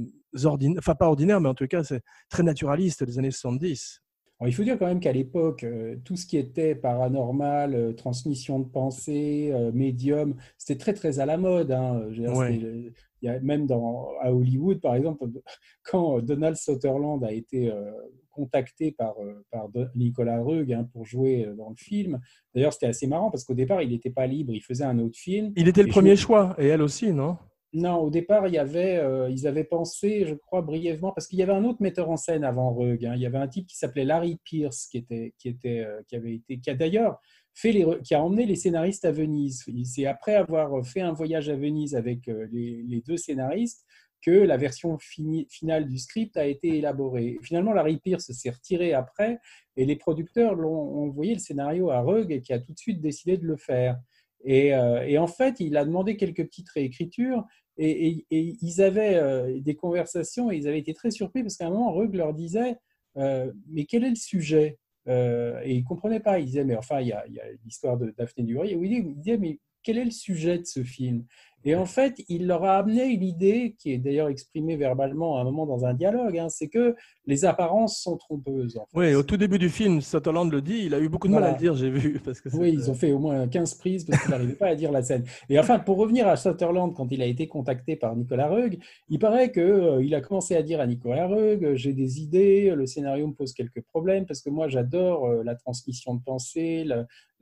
ordinaires. 0.45 0.81
Enfin, 0.81 0.95
pas 0.95 1.07
ordinaires, 1.07 1.41
mais 1.41 1.49
en 1.49 1.55
tout 1.55 1.67
cas, 1.67 1.85
c'est 1.85 2.03
très 2.29 2.43
naturaliste 2.43 3.05
des 3.05 3.19
années 3.19 3.31
70 3.31 4.01
il 4.47 4.55
faut 4.55 4.65
dire 4.65 4.79
quand 4.79 4.87
même 4.87 5.01
qu'à 5.01 5.13
l'époque, 5.13 5.65
euh, 5.65 5.97
tout 6.05 6.17
ce 6.17 6.27
qui 6.27 6.39
était 6.39 6.75
paranormal, 6.75 7.75
euh, 7.75 7.93
transmission 7.93 8.59
de 8.59 8.65
pensée, 8.65 9.51
euh, 9.53 9.71
médium, 9.73 10.35
c'était 10.57 10.79
très 10.79 10.95
très 10.95 11.21
à 11.21 11.27
la 11.27 11.37
mode. 11.37 11.73
Hein. 11.73 12.09
il 12.11 12.93
y 13.23 13.29
a, 13.29 13.39
même 13.41 13.67
dans, 13.67 14.09
à 14.21 14.33
Hollywood, 14.33 14.81
par 14.81 14.95
exemple, 14.95 15.27
quand 15.83 16.21
Donald 16.21 16.57
Sutherland 16.57 17.23
a 17.23 17.33
été 17.33 17.71
contacté 18.31 18.93
par, 18.93 19.17
par 19.51 19.69
Nicolas 19.95 20.41
Rug 20.41 20.73
hein, 20.73 20.89
pour 20.93 21.05
jouer 21.05 21.47
dans 21.59 21.69
le 21.69 21.77
film, 21.77 22.19
d'ailleurs 22.55 22.73
c'était 22.73 22.87
assez 22.87 23.07
marrant 23.07 23.31
parce 23.31 23.45
qu'au 23.45 23.55
départ 23.55 23.83
il 23.83 23.91
n'était 23.91 24.11
pas 24.11 24.27
libre, 24.27 24.55
il 24.55 24.63
faisait 24.63 24.85
un 24.85 24.99
autre 25.01 25.19
film. 25.19 25.53
Il 25.57 25.69
était 25.69 25.83
le 25.83 25.89
premier 25.89 26.17
choix, 26.17 26.55
et 26.57 26.69
elle 26.69 26.81
aussi, 26.81 27.13
non? 27.13 27.37
Non, 27.73 27.99
au 27.99 28.11
départ, 28.11 28.49
il 28.49 28.55
y 28.55 28.59
avait, 28.59 28.97
euh, 28.97 29.31
ils 29.31 29.47
avaient 29.47 29.65
pensé, 29.65 30.25
je 30.27 30.35
crois 30.35 30.61
brièvement, 30.61 31.13
parce 31.13 31.29
qu'il 31.29 31.39
y 31.39 31.43
avait 31.43 31.53
un 31.53 31.65
autre 31.65 31.81
metteur 31.81 32.11
en 32.11 32.17
scène 32.17 32.43
avant 32.43 32.73
Rug. 32.73 33.05
Hein. 33.05 33.13
Il 33.15 33.23
y 33.23 33.27
avait 33.27 33.39
un 33.39 33.47
type 33.47 33.67
qui 33.67 33.77
s'appelait 33.77 34.05
Larry 34.05 34.41
Pierce, 34.45 34.89
qui 34.89 34.99
était, 34.99 35.35
qui 35.39 35.49
était, 35.49 35.81
euh, 35.81 36.03
qui 36.09 36.17
avait 36.17 36.35
été, 36.35 36.59
qui 36.59 36.69
a 36.71 36.75
d'ailleurs 36.75 37.21
fait 37.55 37.71
les, 37.71 37.87
qui 38.03 38.15
a 38.15 38.23
emmené 38.23 38.45
les 38.45 38.57
scénaristes 38.57 39.05
à 39.05 39.13
Venise. 39.13 39.65
C'est 39.85 40.07
après 40.07 40.35
avoir 40.35 40.85
fait 40.85 41.01
un 41.01 41.13
voyage 41.13 41.49
à 41.49 41.55
Venise 41.55 41.95
avec 41.95 42.29
euh, 42.29 42.49
les, 42.51 43.03
deux 43.07 43.17
scénaristes 43.17 43.87
que 44.21 44.33
la 44.33 44.57
version 44.57 44.99
finale 44.99 45.89
du 45.89 45.99
script 45.99 46.37
a 46.37 46.47
été 46.47 46.77
élaborée. 46.77 47.39
finalement, 47.43 47.73
Larry 47.73 47.99
Pierce 47.99 48.33
s'est 48.33 48.51
retiré 48.51 48.93
après, 48.93 49.39
et 49.77 49.87
les 49.87 49.97
producteurs 49.97 50.59
ont 50.59 51.07
envoyé 51.07 51.35
le 51.35 51.39
scénario 51.39 51.91
à 51.91 52.01
Rug 52.01 52.31
et 52.31 52.43
qui 52.43 52.53
a 52.53 52.59
tout 52.59 52.73
de 52.73 52.79
suite 52.79 53.01
décidé 53.01 53.39
de 53.39 53.47
le 53.47 53.57
faire. 53.57 53.99
Et, 54.43 54.69
et, 54.69 55.19
en 55.19 55.27
fait, 55.27 55.61
il 55.61 55.77
a 55.77 55.85
demandé 55.85 56.17
quelques 56.17 56.45
petites 56.45 56.71
réécritures 56.71 57.45
et, 57.83 58.27
ils 58.31 58.83
avaient 58.83 59.17
euh, 59.17 59.59
des 59.61 59.75
conversations 59.75 60.51
et 60.51 60.57
ils 60.57 60.69
avaient 60.69 60.79
été 60.79 60.93
très 60.93 61.11
surpris 61.11 61.43
parce 61.43 61.57
qu'à 61.57 61.67
un 61.67 61.71
moment, 61.71 61.93
Rug 61.93 62.15
leur 62.15 62.35
disait 62.35 62.77
euh, 63.17 63.51
Mais 63.69 63.85
quel 63.85 64.05
est 64.05 64.11
le 64.11 64.17
sujet? 64.17 64.79
Euh, 65.09 65.61
Et 65.65 65.75
ils 65.75 65.81
ne 65.81 65.87
comprenaient 65.87 66.21
pas. 66.21 66.39
Ils 66.39 66.47
disaient 66.47 66.65
Mais 66.65 66.77
enfin, 66.77 67.01
il 67.01 67.09
y 67.09 67.13
a, 67.13 67.25
l'histoire 67.65 67.97
de 67.97 68.13
Daphné 68.17 68.45
du 68.45 68.59
Et 68.59 68.73
il 68.73 69.15
disait 69.17 69.39
Mais 69.39 69.59
quel 69.83 69.97
est 69.97 70.05
le 70.05 70.11
sujet 70.11 70.59
de 70.59 70.67
ce 70.67 70.83
film? 70.83 71.25
Et 71.65 71.75
en 71.75 71.85
fait, 71.85 72.23
il 72.29 72.47
leur 72.47 72.65
a 72.65 72.79
amené 72.79 73.05
une 73.05 73.23
idée 73.23 73.75
qui 73.79 73.93
est 73.93 73.99
d'ailleurs 73.99 74.29
exprimée 74.29 74.77
verbalement 74.77 75.39
à 75.39 75.43
un 75.43 75.45
moment 75.45 75.67
dans 75.67 75.85
un 75.85 75.95
dialogue, 75.95 76.39
hein, 76.39 76.49
c'est 76.49 76.69
que 76.69 76.95
les 77.27 77.45
apparences 77.45 78.01
sont 78.01 78.17
trompeuses. 78.17 78.79
Oui, 78.95 79.15
au 79.15 79.23
tout 79.23 79.37
début 79.37 79.59
du 79.59 79.69
film, 79.69 80.01
Sutherland 80.01 80.51
le 80.51 80.63
dit, 80.63 80.83
il 80.87 80.95
a 80.95 81.01
eu 81.01 81.09
beaucoup 81.09 81.29
de 81.29 81.33
mal 81.33 81.45
à 81.45 81.53
le 81.53 81.59
dire, 81.59 81.75
j'ai 81.75 81.91
vu. 81.91 82.19
Parce 82.25 82.41
que 82.41 82.49
oui, 82.57 82.73
ils 82.73 82.91
ont 82.91 82.95
fait 82.95 83.13
au 83.13 83.19
moins 83.19 83.47
15 83.47 83.75
prises 83.75 84.05
parce 84.05 84.23
qu'ils 84.23 84.31
n'arrivaient 84.31 84.55
pas 84.55 84.69
à 84.69 84.75
dire 84.75 84.91
la 84.91 85.03
scène. 85.03 85.25
Et 85.49 85.59
enfin, 85.59 85.79
pour 85.79 85.99
revenir 85.99 86.27
à 86.27 86.37
Sutherland, 86.37 86.95
quand 86.95 87.13
il 87.13 87.23
a 87.23 87.27
été 87.27 87.47
contacté 87.47 87.97
par 87.97 88.17
Nicolas 88.17 88.49
Rug, 88.49 88.79
il 89.09 89.19
paraît 89.19 89.53
qu'il 89.53 89.63
euh, 89.63 90.17
a 90.17 90.21
commencé 90.21 90.57
à 90.57 90.63
dire 90.63 90.81
à 90.81 90.87
Nicolas 90.87 91.27
Rug, 91.27 91.75
j'ai 91.75 91.93
des 91.93 92.21
idées, 92.21 92.73
le 92.75 92.87
scénario 92.87 93.27
me 93.27 93.35
pose 93.35 93.53
quelques 93.53 93.83
problèmes 93.83 94.27
parce 94.27 94.41
que 94.41 94.51
moi 94.51 94.69
j'adore 94.69 95.27
euh, 95.27 95.43
la 95.45 95.55
transmission 95.55 96.15
de 96.15 96.23
pensée, 96.23 96.85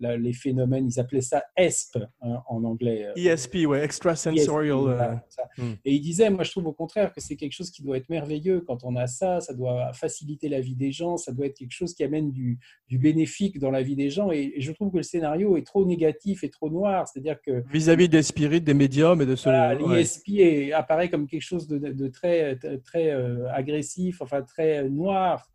les 0.00 0.32
phénomènes, 0.32 0.86
ils 0.86 1.00
appelaient 1.00 1.20
ça 1.20 1.42
ESP 1.56 1.98
hein, 2.22 2.42
en 2.48 2.64
anglais. 2.64 3.06
Euh, 3.06 3.32
ESP, 3.32 3.66
ouais, 3.66 3.82
extrasensorial. 3.82 4.78
Euh, 4.78 5.14
hmm. 5.62 5.74
Et 5.84 5.94
il 5.94 6.00
disait, 6.00 6.30
moi 6.30 6.44
je 6.44 6.50
trouve 6.50 6.66
au 6.66 6.72
contraire 6.72 7.12
que 7.12 7.20
c'est 7.20 7.36
quelque 7.36 7.52
chose 7.52 7.70
qui 7.70 7.82
doit 7.82 7.96
être 7.96 8.08
merveilleux 8.08 8.60
quand 8.60 8.84
on 8.84 8.96
a 8.96 9.06
ça, 9.06 9.40
ça 9.40 9.54
doit 9.54 9.92
faciliter 9.92 10.48
la 10.48 10.60
vie 10.60 10.76
des 10.76 10.92
gens, 10.92 11.16
ça 11.16 11.32
doit 11.32 11.46
être 11.46 11.56
quelque 11.56 11.72
chose 11.72 11.94
qui 11.94 12.04
amène 12.04 12.30
du, 12.30 12.58
du 12.88 12.98
bénéfique 12.98 13.58
dans 13.58 13.70
la 13.70 13.82
vie 13.82 13.96
des 13.96 14.10
gens. 14.10 14.30
Et, 14.30 14.54
je 14.58 14.72
trouve 14.72 14.90
que 14.90 14.98
le 14.98 15.02
scénario 15.02 15.56
est 15.56 15.66
trop 15.66 15.84
négatif 15.84 16.44
et 16.44 16.50
trop 16.50 16.70
noir, 16.70 17.06
c'est-à-dire 17.08 17.40
que... 17.40 17.62
Vis-à-vis 17.70 18.08
des 18.08 18.22
spirites, 18.22 18.64
des 18.64 18.74
médiums 18.74 19.22
et 19.22 19.26
de 19.26 19.36
ce... 19.36 19.48
L'ESP 19.48 20.72
apparaît 20.74 21.08
comme 21.08 21.26
quelque 21.26 21.42
chose 21.42 21.66
de, 21.68 22.08
très, 22.08 22.56
très 22.84 23.10
euh, 23.10 23.50
agressif, 23.52 24.20
enfin 24.20 24.42
très 24.42 24.88
noir, 24.88 25.48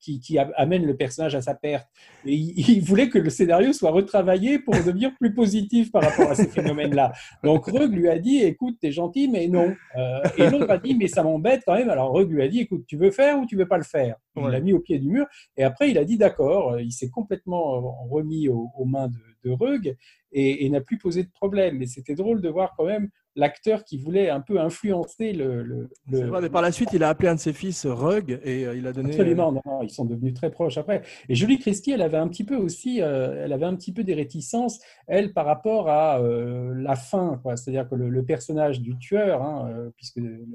qui, 0.00 0.38
amène 0.56 0.84
le 0.84 0.96
personnage 0.96 1.34
à 1.34 1.40
sa 1.40 1.54
perte. 1.54 1.88
Et 2.24 2.34
il, 2.34 2.80
voulait 2.80 3.08
que 3.08 3.18
le 3.18 3.30
scénario 3.30 3.72
soit 3.72 3.81
retravaillé 3.90 4.58
pour 4.58 4.74
devenir 4.74 5.14
plus 5.18 5.34
positif 5.34 5.90
par 5.90 6.02
rapport 6.02 6.30
à 6.30 6.34
ces 6.34 6.48
phénomènes-là. 6.48 7.12
Donc 7.42 7.66
Rug 7.66 7.92
lui 7.92 8.08
a 8.08 8.18
dit, 8.18 8.42
écoute, 8.42 8.76
t'es 8.80 8.92
gentil, 8.92 9.28
mais 9.28 9.48
non. 9.48 9.74
Euh, 9.96 10.20
et 10.38 10.48
l'autre 10.48 10.70
a 10.70 10.78
dit, 10.78 10.94
mais 10.94 11.08
ça 11.08 11.22
m'embête 11.22 11.62
quand 11.66 11.74
même. 11.74 11.90
Alors 11.90 12.12
Rug 12.12 12.30
lui 12.30 12.42
a 12.42 12.48
dit, 12.48 12.60
écoute, 12.60 12.84
tu 12.86 12.96
veux 12.96 13.10
faire 13.10 13.38
ou 13.38 13.46
tu 13.46 13.56
veux 13.56 13.68
pas 13.68 13.78
le 13.78 13.84
faire? 13.84 14.16
Il 14.36 14.44
l'a 14.44 14.60
mis 14.60 14.72
au 14.72 14.80
pied 14.80 14.98
du 14.98 15.08
mur. 15.08 15.26
Et 15.56 15.64
après, 15.64 15.90
il 15.90 15.98
a 15.98 16.04
dit, 16.04 16.16
d'accord. 16.16 16.78
Il 16.80 16.92
s'est 16.92 17.10
complètement 17.10 18.06
remis 18.08 18.48
aux, 18.48 18.84
mains 18.84 19.08
de, 19.08 19.18
de 19.44 19.50
Rug 19.50 19.96
et, 20.32 20.68
n'a 20.70 20.80
plus 20.80 20.98
posé 20.98 21.22
de 21.22 21.30
problème. 21.30 21.78
Mais 21.78 21.86
c'était 21.86 22.14
drôle 22.14 22.40
de 22.40 22.48
voir 22.48 22.74
quand 22.76 22.86
même 22.86 23.08
l'acteur 23.34 23.84
qui 23.84 23.98
voulait 23.98 24.28
un 24.28 24.40
peu 24.40 24.60
influencer 24.60 25.32
le. 25.32 25.62
le, 25.62 25.88
Vrai, 26.26 26.40
mais 26.40 26.50
par 26.50 26.62
la 26.62 26.72
suite, 26.72 26.90
il 26.92 27.02
a 27.02 27.08
appelé 27.08 27.28
un 27.28 27.34
de 27.34 27.40
ses 27.40 27.52
fils 27.52 27.86
Rug 27.86 28.40
et 28.44 28.66
euh, 28.66 28.76
il 28.76 28.86
a 28.86 28.92
donné. 28.92 29.10
Absolument, 29.10 29.52
non, 29.52 29.82
ils 29.82 29.90
sont 29.90 30.04
devenus 30.04 30.34
très 30.34 30.50
proches 30.50 30.78
après. 30.78 31.02
Et 31.28 31.34
Julie 31.34 31.58
Christie, 31.58 31.92
elle 31.92 32.02
avait 32.02 32.18
un 32.18 32.28
petit 32.28 32.44
peu 32.44 32.56
aussi, 32.56 33.00
euh, 33.00 33.44
elle 33.44 33.52
avait 33.52 33.66
un 33.66 33.76
petit 33.76 33.92
peu 33.92 34.04
des 34.04 34.14
réticences, 34.14 34.80
elle, 35.06 35.32
par 35.32 35.46
rapport 35.46 35.88
à 35.88 36.20
euh, 36.20 36.74
la 36.74 36.96
fin, 36.96 37.40
c'est-à-dire 37.56 37.88
que 37.88 37.94
le, 37.94 38.24
personnage 38.24 38.80
du 38.80 38.96
tueur, 38.98 39.42
hein, 39.42 39.90
puisque 39.96 40.16
le, 40.16 40.46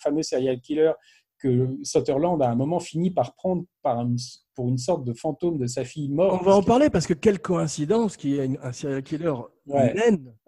fameux 0.00 0.22
serial 0.22 0.60
killer 0.60 0.92
que 1.38 1.76
Sutherland 1.82 2.40
a 2.42 2.48
à 2.48 2.50
un 2.50 2.54
moment 2.54 2.78
fini 2.78 3.10
par 3.10 3.34
prendre 3.34 3.64
par 3.82 3.98
pour 4.54 4.68
une 4.68 4.78
sorte 4.78 5.04
de 5.04 5.12
fantôme 5.12 5.58
de 5.58 5.66
sa 5.66 5.84
fille 5.84 6.08
morte. 6.08 6.40
On 6.40 6.44
va 6.44 6.56
en 6.56 6.62
parler 6.62 6.90
parce 6.90 7.06
que 7.06 7.14
quelle 7.14 7.40
coïncidence 7.40 8.16
qu'il 8.16 8.30
y 8.30 8.38
ait 8.38 8.50
un 8.62 8.72
serial 8.72 9.02
killer 9.02 9.32
ouais 9.66 9.94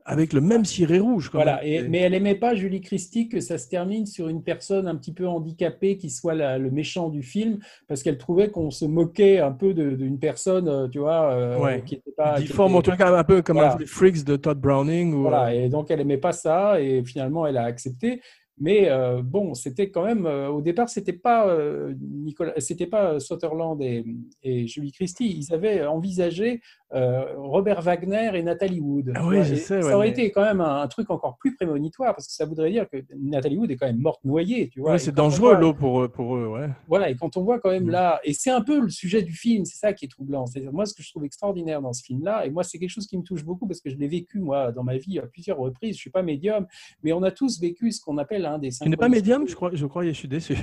avec 0.07 0.33
le 0.33 0.41
même 0.41 0.65
ciré 0.65 1.01
rouge. 1.01 1.31
voilà, 1.33 1.61
mais 1.65 1.99
elle 1.99 2.15
aimait 2.15 2.37
pas 2.37 2.55
Julie 2.55 2.81
Christie 2.81 3.29
que 3.29 3.41
ça 3.41 3.59
se 3.59 3.69
termine 3.69 4.07
sur 4.07 4.29
une 4.29 4.43
personne 4.43 4.87
un 4.87 4.95
petit 4.95 5.13
peu 5.13 5.27
handicapée 5.27 5.97
qui 5.99 6.11
soit 6.11 6.35
le 6.35 6.71
méchant 6.71 7.09
du 7.09 7.23
film, 7.23 7.59
parce 7.89 8.03
qu'elle 8.03 8.17
trouvait 8.17 8.51
qu'on 8.51 8.71
se 8.71 8.85
moquait 8.85 9.41
un 9.41 9.51
peu 9.51 9.75
d'une 9.75 10.19
personne, 10.19 10.69
euh, 10.69 10.89
tu 10.89 11.01
vois, 11.01 11.33
euh, 11.33 11.79
qui 11.81 11.97
n'était 11.97 12.13
pas 12.17 12.39
difforme, 12.41 12.77
en 12.77 12.83
tout 12.83 12.93
cas 12.93 13.13
un 13.13 13.25
peu 13.25 13.43
comme 13.43 13.61
les 13.79 13.87
Freaks 13.87 14.25
de 14.25 14.37
Todd 14.37 14.61
Browning. 14.61 15.13
Voilà, 15.13 15.53
et 15.53 15.69
donc 15.69 15.91
elle 15.91 16.01
aimait 16.01 16.19
pas 16.19 16.33
ça, 16.33 16.81
et 16.81 17.03
finalement 17.05 17.47
elle 17.47 17.57
a 17.57 17.65
accepté. 17.65 18.21
Mais 18.59 18.89
euh, 18.89 19.21
bon, 19.23 19.53
c'était 19.53 19.91
quand 19.91 20.05
même 20.05 20.25
euh, 20.25 20.49
au 20.49 20.63
départ, 20.63 20.89
c'était 20.89 21.13
pas 21.13 21.47
euh, 21.47 21.95
Nicolas, 22.01 22.55
c'était 22.57 22.87
pas 22.87 23.21
Sutherland 23.21 23.81
et, 23.83 24.03
et, 24.43 24.67
Julie 24.67 24.93
Christie. 24.93 25.29
Ils 25.39 25.53
avaient 25.53 25.85
envisagé 25.85 26.63
Robert 26.91 27.83
Wagner 27.83 28.31
et 28.35 28.43
Nathalie 28.43 28.81
Wood. 28.81 29.13
Ah 29.15 29.27
oui, 29.27 29.43
je 29.43 29.57
sais, 29.57 29.83
ça 29.83 29.97
aurait 29.97 30.09
été 30.09 30.31
quand 30.31 30.43
même 30.43 30.61
un, 30.61 30.87
truc 30.87 31.11
encore 31.11 31.37
plus 31.37 31.55
prémonitoire 31.55 32.15
parce 32.15 32.29
que 32.29 32.33
ça 32.33 32.47
voudrait 32.47 32.71
dire 32.71 32.89
que 32.89 32.99
Nathalie 33.19 33.59
Wood 33.59 33.71
est 33.73 33.77
quand 33.77 33.87
même 33.87 33.99
morte 33.99 34.25
noyée, 34.25 34.69
tu 34.69 34.81
vois. 34.81 34.97
c'est 34.99 35.15
dangereux 35.15 35.57
l'eau 35.57 35.75
pour 35.75 36.09
pour 36.11 36.37
eux, 36.37 36.47
ouais. 36.47 36.69
Voilà, 36.87 37.11
et 37.11 37.17
quand 37.17 37.37
on 37.37 37.43
voit 37.43 37.59
quand 37.59 37.71
même 37.71 37.87
mm. 37.87 37.91
là, 37.91 38.21
et 38.25 38.33
c'est 38.33 38.51
un 38.51 38.63
peu 38.63 38.81
le 38.81 38.89
sujet 38.89 39.23
du 39.23 39.33
film, 39.33 39.65
c'est 39.65 39.79
ça 39.79 39.93
qui 39.93 40.05
est 40.05 40.09
troublant. 40.09 40.47
C'est 40.47 40.61
moi 40.73 40.87
ce 40.87 40.95
que 40.95 41.03
je 41.03 41.11
trouve 41.11 41.25
extraordinaire 41.25 41.83
dans 41.83 41.93
ce 41.93 42.03
film-là, 42.05 42.47
et 42.47 42.51
moi 42.51 42.63
c'est 42.63 42.79
quelque 42.79 42.91
chose 42.91 43.07
qui 43.07 43.19
me 43.19 43.25
touche 43.25 43.45
beaucoup 43.45 43.67
parce 43.67 43.81
que 43.81 43.91
je 43.91 43.97
l'ai 43.97 44.09
vécu 44.09 44.39
moi 44.39 44.73
dans 44.73 44.85
ma 44.85 44.97
vie 44.97 45.19
à 45.19 45.27
plusieurs 45.27 45.59
reprises. 45.59 45.97
Je 45.97 46.01
suis 46.01 46.11
pas 46.11 46.23
médium, 46.23 46.67
mais 47.03 47.13
on 47.13 47.23
a 47.25 47.33
tous 47.33 47.61
vécu 47.61 47.91
ce 47.91 48.01
qu'on 48.01 48.17
appelle 48.17 48.46
des 48.59 48.71
Tu 48.71 48.89
n'es 48.89 48.97
pas 48.97 49.09
médium, 49.09 49.47
je 49.49 49.55
crois, 49.55 49.71
je 49.73 49.87
crois, 49.87 50.05
je 50.05 50.11
suis 50.11 50.29
déçu. 50.29 50.57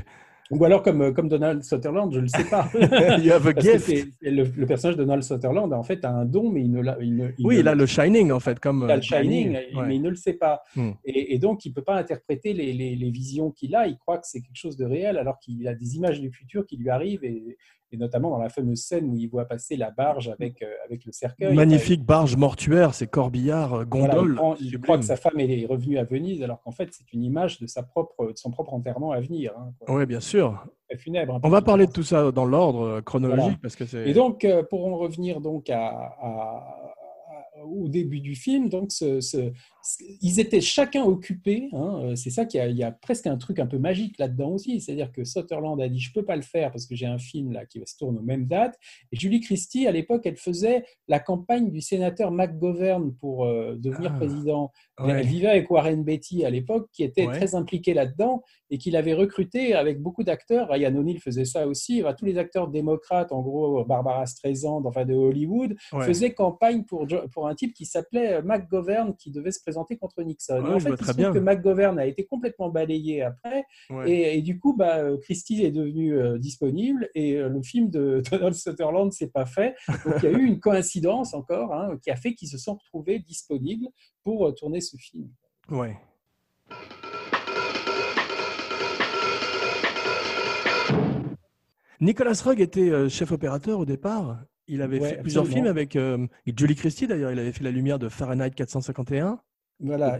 Ou 0.52 0.66
alors 0.66 0.84
comme, 0.84 1.14
comme 1.14 1.30
Donald 1.30 1.64
Sutherland, 1.64 2.12
je 2.12 2.18
ne 2.18 2.24
le 2.24 2.28
sais 2.28 2.44
pas. 2.44 2.70
you 3.20 3.32
have 3.32 3.48
a 3.48 3.54
gift. 3.54 3.90
Le, 4.22 4.66
personnage 4.66 4.98
de 4.98 5.04
Donald 5.04 5.24
Sutherland, 5.24 5.72
en 5.74 5.84
fait, 5.84 6.04
a 6.04 6.12
un 6.12 6.26
don, 6.26 6.50
mais 6.52 6.62
il 6.62 6.72
ne 6.72 6.82
l'a. 6.82 6.98
oui, 7.00 7.60
il 7.60 7.68
a 7.68 7.76
le 7.76 7.86
Shining, 7.86 8.32
en 8.32 8.40
fait. 8.40 8.60
Comme, 8.60 8.84
il 8.86 8.92
a 8.92 8.98
le 8.98 9.02
Shining, 9.02 9.58
mais 9.88 9.96
il 9.96 10.02
ne 10.02 10.10
le 10.10 10.16
sait 10.16 10.34
pas. 10.34 10.62
Hmm. 10.76 10.92
Et, 11.06 11.40
donc, 11.40 11.66
il 11.66 11.70
ne 11.70 11.74
peut 11.76 11.84
pas 11.84 11.98
interpréter 11.98 12.54
les, 12.54 12.74
les, 12.74 12.96
les 12.96 13.10
visions 13.10 13.52
qu'il 13.52 13.76
a. 13.76 13.88
Il 13.88 13.98
croit 13.98 14.18
que 14.18 14.28
c'est 14.28 14.42
quelque 14.42 14.58
chose 14.58 14.76
de 14.76 14.86
réel, 14.86 15.18
alors 15.18 15.40
qu'il 15.40 15.68
a 15.68 15.74
des 15.74 15.96
images 15.96 16.20
du 16.20 16.32
futur 16.32 16.66
qui 16.66 16.78
lui 16.78 16.90
arrivent. 16.90 17.24
Et, 17.24 17.58
et 17.94 17.98
notamment 17.98 18.32
dans 18.32 18.40
la 18.40 18.50
fameuse 18.50 18.82
scène 18.82 19.10
où 19.10 19.18
il 19.18 19.30
voit 19.30 19.46
passer 19.46 19.78
la 19.78 19.92
barge 19.92 20.30
avec, 20.30 20.62
euh, 20.62 20.68
avec 20.86 21.06
le 21.06 21.12
cercueil. 21.12 21.54
Magnifique 21.54 22.04
barge 22.04 22.36
mortuaire, 22.36 22.94
c'est 22.94 23.08
corbillard, 23.08 23.74
euh, 23.74 23.86
gondole. 23.86 24.40
il, 24.60 24.80
croit 24.80 24.98
que 24.98 25.06
sa 25.06 25.16
femme 25.16 25.40
est 25.40 25.66
revenue 25.68 26.00
à 26.00 26.04
Venise, 26.04 26.42
alors 26.42 26.62
qu'en 26.64 26.72
fait, 26.72 26.90
c'est 26.92 27.14
une 27.14 27.24
image 27.24 27.60
de, 27.60 27.68
sa 27.68 27.84
propre, 27.84 28.32
de 28.32 28.38
son 28.38 28.50
propre 28.50 28.74
enterrement 28.74 29.12
à 29.12 29.20
venir. 29.20 29.54
Hein, 29.58 29.72
oui, 29.88 30.06
bien 30.06 30.20
sûr. 30.20 30.66
Funèbre, 30.96 31.40
On 31.42 31.50
va 31.50 31.64
parler 31.64 31.88
de 31.88 31.92
tout 31.92 32.04
ça 32.04 32.32
dans 32.32 32.46
l'ordre 32.46 32.82
euh, 32.82 33.02
chronologique. 33.02 33.60
Parce 33.62 33.76
que 33.76 34.08
Et 34.08 34.14
donc, 34.14 34.46
pour 34.70 34.86
en 34.86 34.98
revenir 34.98 35.42
donc 35.42 35.70
à, 35.72 36.16
au 37.66 37.88
début 37.88 38.20
du 38.20 38.36
film, 38.36 38.70
donc 38.70 38.92
ce, 38.92 39.52
ils 40.22 40.40
étaient 40.40 40.62
chacun 40.62 41.04
occupés. 41.04 41.70
Hein, 41.74 42.02
euh, 42.04 42.16
c'est 42.16 42.30
ça 42.30 42.46
qu'il 42.46 42.78
y, 42.78 42.84
a 42.84 42.92
presque 42.92 43.28
un 43.28 43.38
truc 43.38 43.60
un 43.60 43.68
peu 43.68 43.78
magique 43.78 44.18
là-dedans 44.18 44.52
aussi. 44.52 44.80
C'est-à-dire 44.80 45.12
que 45.12 45.24
Sutherland 45.24 45.80
a 45.82 45.90
dit 45.90 46.00
je 46.00 46.14
peux 46.14 46.24
pas 46.24 46.36
le 46.36 46.42
faire 46.42 46.72
parce 46.72 46.86
que 46.86 46.96
j'ai 46.96 47.06
un 47.06 47.18
film 47.18 47.52
là 47.52 47.66
qui 47.66 47.80
va 47.80 47.86
se 47.86 47.98
tourner 47.98 48.20
aux 48.20 48.24
mêmes 48.24 48.48
dates. 48.48 48.78
Et 49.12 49.18
Julie 49.18 49.42
Christie, 49.42 49.88
à 49.88 49.92
l'époque, 49.92 50.22
elle 50.26 50.38
faisait 50.38 50.86
la 51.08 51.20
campagne 51.20 51.70
du 51.70 51.82
sénateur 51.82 52.32
McGovern 52.32 53.14
pour 53.16 53.46
euh, 53.46 53.76
devenir 53.76 54.12
ah, 54.16 54.18
président. 54.18 54.72
Elle 55.06 55.26
vivait 55.26 55.50
avec 55.50 55.70
Warren 55.70 56.04
Beatty 56.04 56.46
à 56.46 56.50
l'époque, 56.50 56.88
qui 56.94 57.04
était 57.04 57.26
très 57.26 57.56
impliqué 57.56 57.94
là-dedans 57.94 58.44
et 58.70 58.78
qu'il 58.78 58.96
avait 58.96 59.14
recruté 59.14 59.74
avec 59.74 60.02
beaucoup 60.02 60.24
d'acteurs. 60.24 60.70
Ryan 60.70 60.96
O'Neill 60.96 61.20
faisait 61.20 61.46
ça 61.46 61.68
aussi. 61.68 62.04
tous 62.18 62.26
les 62.26 62.38
acteurs 62.38 62.70
démocrates, 62.70 63.32
en 63.32 63.42
gros 63.42 63.84
Barbara 63.86 64.26
Streisand, 64.26 64.84
enfin 64.86 65.06
de 65.06 65.14
Hollywood, 65.14 65.76
faisaient 66.06 66.34
campagne 66.34 66.84
pour, 66.84 67.06
pour 67.34 67.48
un 67.48 67.56
type 67.56 67.74
qui 67.74 67.86
s'appelait 67.86 68.42
McGovern, 68.44 69.16
qui 69.16 69.32
devait 69.32 69.52
se 69.52 69.60
présenter 69.60 69.73
contre 70.00 70.22
Nixon. 70.24 70.64
en 70.64 70.80
fait, 70.80 70.90
il 70.90 71.06
se 71.06 71.12
trouve 71.12 71.34
que 71.34 71.40
McGovern 71.40 72.00
a 72.00 72.06
été 72.06 72.26
complètement 72.26 72.70
balayé 72.70 73.22
après, 73.22 73.66
et, 74.06 74.42
du 74.42 74.60
coup, 74.60 74.76
bah, 74.76 74.98
euh, 74.98 75.18
Christie 75.18 75.64
est 75.64 75.72
devenu 75.72 76.18
euh, 76.18 76.38
disponible, 76.38 77.10
et 77.16 77.38
euh, 77.38 77.50
le 77.50 77.62
film 77.62 77.90
de 77.90 78.22
Donald 78.32 78.56
Sutherland 78.56 79.12
s'est 79.12 79.30
pas 79.30 79.46
fait. 79.46 79.76
Donc 80.06 80.16
il 80.22 80.32
y 80.32 80.34
a 80.34 80.38
eu 80.38 80.44
une 80.46 80.60
coïncidence 80.60 81.34
encore 81.34 81.74
hein, 81.74 81.98
qui 82.02 82.12
a 82.12 82.16
fait 82.16 82.34
qu'ils 82.34 82.50
se 82.50 82.58
sont 82.58 82.76
retrouvés 82.76 83.20
disponibles 83.20 83.88
pour 84.24 84.54
tourner 84.56 84.82
ce 84.82 84.98
film. 84.98 85.30
Ouais. 85.70 85.98
Nicolas 92.00 92.42
Rugg 92.44 92.60
était 92.60 93.10
chef 93.10 93.32
opérateur 93.32 93.80
au 93.80 93.86
départ. 93.86 94.44
Il 94.68 94.82
avait 94.82 95.00
fait 95.00 95.22
plusieurs 95.22 95.48
films 95.48 95.68
avec 95.68 95.98
Julie 96.46 96.76
Christie 96.76 97.08
d'ailleurs. 97.08 97.32
Il 97.32 97.40
avait 97.40 97.52
fait 97.52 97.64
la 97.64 97.72
lumière 97.72 98.00
de 98.00 98.10
Fahrenheit 98.10 98.52
451. 98.52 99.40
Voilà, 99.80 100.20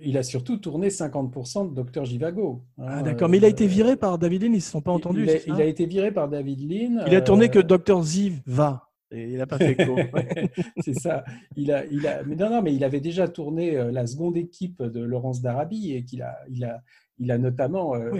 il, 0.00 0.18
a 0.18 0.22
surtout 0.22 0.56
tourné 0.56 0.88
50% 0.88 1.70
de 1.70 1.74
Docteur 1.74 2.04
Jivago. 2.04 2.64
Hein, 2.78 2.86
ah, 2.88 3.02
d'accord, 3.02 3.28
mais 3.28 3.36
il 3.36 3.44
a 3.44 3.48
été 3.48 3.66
viré 3.66 3.96
par 3.96 4.18
David 4.18 4.42
Lean, 4.42 4.52
ils 4.52 4.56
ne 4.56 4.60
se 4.60 4.70
sont 4.70 4.80
pas 4.80 4.90
entendus. 4.90 5.28
Il, 5.46 5.52
a, 5.52 5.64
été 5.64 5.86
viré 5.86 6.10
par 6.10 6.28
David 6.28 6.68
Lean. 6.68 7.04
Il 7.06 7.14
a 7.14 7.20
tourné 7.20 7.48
que 7.48 7.60
Docteur 7.60 8.02
Ziv 8.02 8.40
va. 8.46 8.88
Et 9.12 9.30
il 9.30 9.38
n'a 9.38 9.46
pas 9.46 9.58
fait 9.58 9.76
quoi. 9.76 10.02
c'est 10.80 10.98
ça. 10.98 11.24
Il 11.56 11.70
a, 11.70 11.84
il 11.86 12.06
a, 12.08 12.24
mais 12.24 12.34
non, 12.34 12.50
non, 12.50 12.60
mais 12.60 12.74
il 12.74 12.82
avait 12.82 13.00
déjà 13.00 13.28
tourné 13.28 13.76
euh, 13.76 13.92
la 13.92 14.04
seconde 14.06 14.36
équipe 14.36 14.82
de 14.82 15.00
Laurence 15.00 15.40
d'Arabie 15.40 15.92
et 15.92 16.04
qu'il 16.04 16.22
a, 16.22 16.36
il 16.50 16.64
a, 16.64 16.82
il 17.18 17.30
a 17.30 17.38
notamment 17.38 17.94
euh, 17.94 18.10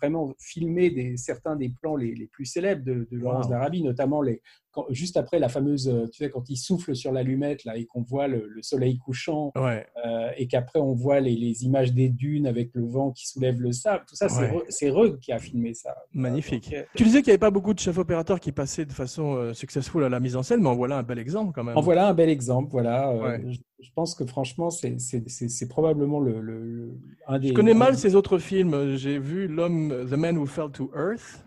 vraiment 0.00 0.32
filmé 0.38 0.90
des, 0.90 1.16
certains 1.16 1.54
des 1.54 1.68
plans 1.68 1.94
les, 1.94 2.14
les 2.14 2.26
plus 2.26 2.44
célèbres 2.44 2.84
de, 2.84 3.06
Laurence 3.12 3.48
d'Arabie, 3.48 3.82
notamment 3.82 4.20
les, 4.20 4.42
juste 4.90 5.16
après 5.16 5.38
la 5.38 5.48
fameuse, 5.48 5.88
euh, 5.88 6.06
tu 6.12 6.18
sais, 6.18 6.30
quand 6.30 6.48
il 6.48 6.56
souffle 6.56 6.94
sur 6.94 7.12
l'allumette 7.12 7.64
là 7.64 7.76
et 7.76 7.86
qu'on 7.86 8.02
voit 8.02 8.28
le, 8.28 8.50
soleil 8.62 8.98
couchant, 8.98 9.52
euh, 9.56 10.30
et 10.36 10.46
qu'après 10.46 10.78
on 10.78 10.94
voit 10.94 11.20
les, 11.20 11.64
images 11.64 11.92
des 11.92 12.08
dunes 12.08 12.46
avec 12.46 12.70
le 12.74 12.84
vent 12.84 13.12
qui 13.12 13.26
soulève 13.26 13.60
le 13.60 13.72
sable, 13.72 14.04
tout 14.08 14.16
ça, 14.16 14.28
c'est 14.68 14.90
Rug 14.90 15.18
qui 15.18 15.32
a 15.32 15.38
filmé 15.38 15.74
ça. 15.74 15.94
Magnifique. 16.12 16.72
Euh, 16.72 16.82
tu 16.94 17.04
disais 17.04 17.18
qu'il 17.18 17.28
n'y 17.28 17.32
avait 17.32 17.38
pas 17.38 17.50
beaucoup 17.50 17.74
de 17.74 17.78
chefs 17.78 17.98
opérateurs 17.98 18.40
qui 18.40 18.52
passaient 18.52 18.84
de 18.84 18.92
façon 18.92 19.52
successful 19.54 20.04
à 20.04 20.08
la 20.08 20.20
mise 20.20 20.36
en 20.36 20.42
scène, 20.42 20.60
mais 20.60 20.68
en 20.68 20.76
voilà 20.76 20.98
un 20.98 21.02
bel 21.02 21.18
exemple 21.18 21.52
quand 21.54 21.64
même. 21.64 21.76
En 21.76 21.80
voilà 21.80 22.08
un 22.08 22.14
bel 22.14 22.28
exemple, 22.28 22.70
voilà. 22.70 23.38
Je, 23.78 23.90
pense 23.94 24.14
que 24.14 24.24
franchement, 24.24 24.70
c'est 24.70 25.68
probablement 25.68 26.20
le, 26.20 26.92
un 27.26 27.38
des. 27.38 27.48
Je 27.48 27.52
connais 27.52 27.74
mal 27.74 27.96
ces 27.96 28.14
autres 28.14 28.38
films. 28.38 28.96
J'ai 28.96 29.18
vu 29.18 29.48
L'homme, 29.48 30.06
The 30.08 30.14
Man 30.14 30.38
Who 30.38 30.46
Fell 30.46 30.70
to 30.70 30.90
Earth. 30.94 31.45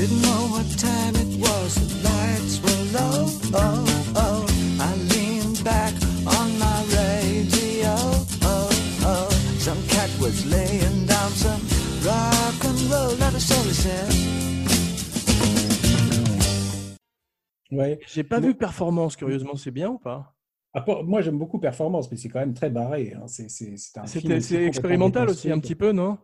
Didn't 0.00 0.22
know 0.22 0.48
what 0.48 0.64
time 0.78 1.14
it 1.14 1.38
was, 1.38 1.74
the 1.74 2.08
lights 2.08 2.58
were 2.62 2.84
low. 2.96 3.28
Oh, 3.52 3.84
oh. 4.16 4.46
I 4.80 4.96
leaned 5.12 5.62
back 5.62 5.92
on 6.24 6.58
my 6.58 6.84
radio. 6.88 7.92
Oh, 8.40 8.70
oh. 9.04 9.28
Some 9.58 9.76
cat 9.88 10.08
was 10.18 10.46
laying 10.46 11.04
down 11.04 11.30
some 11.32 11.60
rock 12.02 12.64
and 12.64 12.80
roll, 12.90 13.14
that 13.16 13.34
is 13.34 13.50
all 13.52 13.62
he 13.62 13.74
said. 13.74 14.10
Ouais. 17.70 18.00
J'ai 18.06 18.24
pas 18.24 18.40
vu 18.40 18.54
Performance, 18.54 19.16
curieusement, 19.16 19.56
c'est 19.56 19.70
bien 19.70 19.90
ou 19.90 19.98
pas? 19.98 20.34
Moi, 21.04 21.20
j'aime 21.20 21.36
beaucoup 21.36 21.58
Performance, 21.58 22.10
mais 22.10 22.16
c'est 22.16 22.30
quand 22.30 22.40
même 22.40 22.54
très 22.54 22.70
barré. 22.70 23.12
Hein. 23.14 23.26
C'est 23.26 24.64
expérimental 24.64 25.28
aussi, 25.28 25.52
un 25.52 25.58
petit 25.58 25.74
peu, 25.74 25.92
non? 25.92 26.16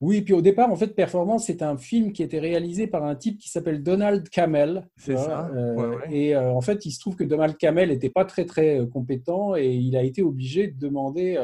Oui, 0.00 0.22
puis 0.22 0.34
au 0.34 0.42
départ, 0.42 0.70
en 0.70 0.76
fait, 0.76 0.88
Performance, 0.88 1.46
c'est 1.46 1.62
un 1.62 1.76
film 1.76 2.12
qui 2.12 2.22
était 2.22 2.38
réalisé 2.38 2.86
par 2.86 3.04
un 3.04 3.14
type 3.14 3.38
qui 3.38 3.48
s'appelle 3.48 3.82
Donald 3.82 4.28
Camel. 4.28 4.86
C'est 4.96 5.16
ça. 5.16 5.48
Euh, 5.54 5.98
et 6.10 6.34
euh, 6.34 6.52
en 6.52 6.60
fait, 6.60 6.84
il 6.84 6.90
se 6.90 7.00
trouve 7.00 7.16
que 7.16 7.24
Donald 7.24 7.56
Camel 7.56 7.88
n'était 7.88 8.10
pas 8.10 8.24
très, 8.24 8.44
très 8.44 8.80
euh, 8.80 8.86
compétent 8.86 9.56
et 9.56 9.72
il 9.72 9.96
a 9.96 10.02
été 10.02 10.22
obligé 10.22 10.66
de 10.66 10.78
demander 10.78 11.38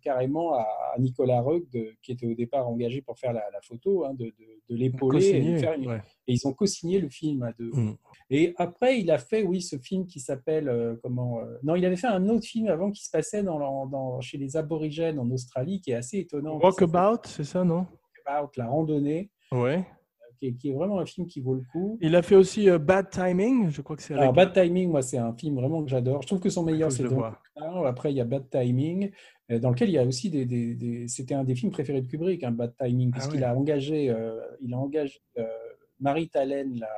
carrément 0.00 0.54
à, 0.54 0.66
Nicolas 0.98 1.42
Rugg, 1.42 1.66
qui 2.02 2.12
était 2.12 2.26
au 2.26 2.34
départ 2.34 2.68
engagé 2.68 3.02
pour 3.02 3.18
faire 3.18 3.32
la, 3.32 3.42
photo, 3.62 4.04
hein, 4.04 4.14
de, 4.14 4.32
de, 4.70 4.74
l'épauler 4.74 5.26
et, 5.26 5.60
et, 5.60 6.00
ils 6.26 6.46
ont 6.46 6.52
co-signé 6.52 6.98
le 6.98 7.08
film 7.08 7.42
à 7.42 7.52
deux. 7.52 7.70
Mm. 7.72 7.96
Et 8.30 8.54
après, 8.56 9.00
il 9.00 9.10
a 9.10 9.18
fait, 9.18 9.42
oui, 9.42 9.60
ce 9.60 9.76
film 9.76 10.06
qui 10.06 10.20
s'appelle 10.20 10.98
comment 11.02 11.40
Non, 11.62 11.76
il 11.76 11.84
avait 11.84 11.96
fait 11.96 12.06
un 12.06 12.28
autre 12.28 12.46
film 12.46 12.68
avant 12.68 12.90
qui 12.90 13.04
se 13.04 13.10
passait 13.10 13.42
dans, 13.42 13.86
dans, 13.86 14.20
chez 14.20 14.38
les 14.38 14.56
aborigènes 14.56 15.18
en 15.18 15.30
Australie, 15.30 15.80
qui 15.80 15.90
est 15.90 15.94
assez 15.94 16.18
étonnant. 16.18 16.58
Walkabout, 16.58 17.26
c'est 17.26 17.44
ça, 17.44 17.64
non? 17.64 17.86
La 18.56 18.66
randonnée. 18.66 19.30
Ouais. 19.52 19.84
Qui 20.40 20.68
est, 20.68 20.72
vraiment 20.72 21.00
un 21.00 21.06
film 21.06 21.26
qui 21.26 21.40
vaut 21.40 21.54
le 21.54 21.62
coup. 21.72 21.98
Il 22.00 22.14
a 22.14 22.22
fait 22.22 22.36
aussi 22.36 22.70
euh, 22.70 22.78
Bad 22.78 23.10
Timing, 23.10 23.70
je 23.70 23.82
crois 23.82 23.96
que 23.96 24.02
c'est. 24.02 24.14
Alors 24.14 24.32
Bad 24.32 24.52
Timing, 24.52 24.88
moi, 24.88 25.02
c'est 25.02 25.18
un 25.18 25.34
film 25.34 25.56
vraiment 25.56 25.82
que 25.82 25.90
j'adore. 25.90 26.22
Je 26.22 26.28
trouve 26.28 26.38
que 26.38 26.48
son 26.48 26.62
meilleur, 26.62 26.92
c'est. 26.92 27.04
Après, 27.84 28.12
il 28.12 28.16
y 28.16 28.20
a 28.20 28.24
Bad 28.24 28.48
Timing, 28.48 29.10
euh, 29.50 29.58
dans 29.58 29.70
lequel 29.70 29.88
il 29.88 29.94
y 29.94 29.98
a 29.98 30.04
aussi 30.04 30.30
des. 30.30 31.08
C'était 31.08 31.34
un 31.34 31.42
des 31.42 31.56
films 31.56 31.72
préférés 31.72 32.02
de 32.02 32.06
Kubrick, 32.06 32.44
hein, 32.44 32.52
Bad 32.52 32.72
Timing, 32.78 33.10
parce 33.10 33.26
ah 33.26 33.30
qu'il 33.32 33.42
a 33.42 33.56
engagé, 33.56 34.10
euh, 34.10 34.38
il 34.60 34.72
a 34.72 34.78
engagé 34.78 35.18
Marie 35.98 36.28
Talen, 36.28 36.78
la, 36.78 36.90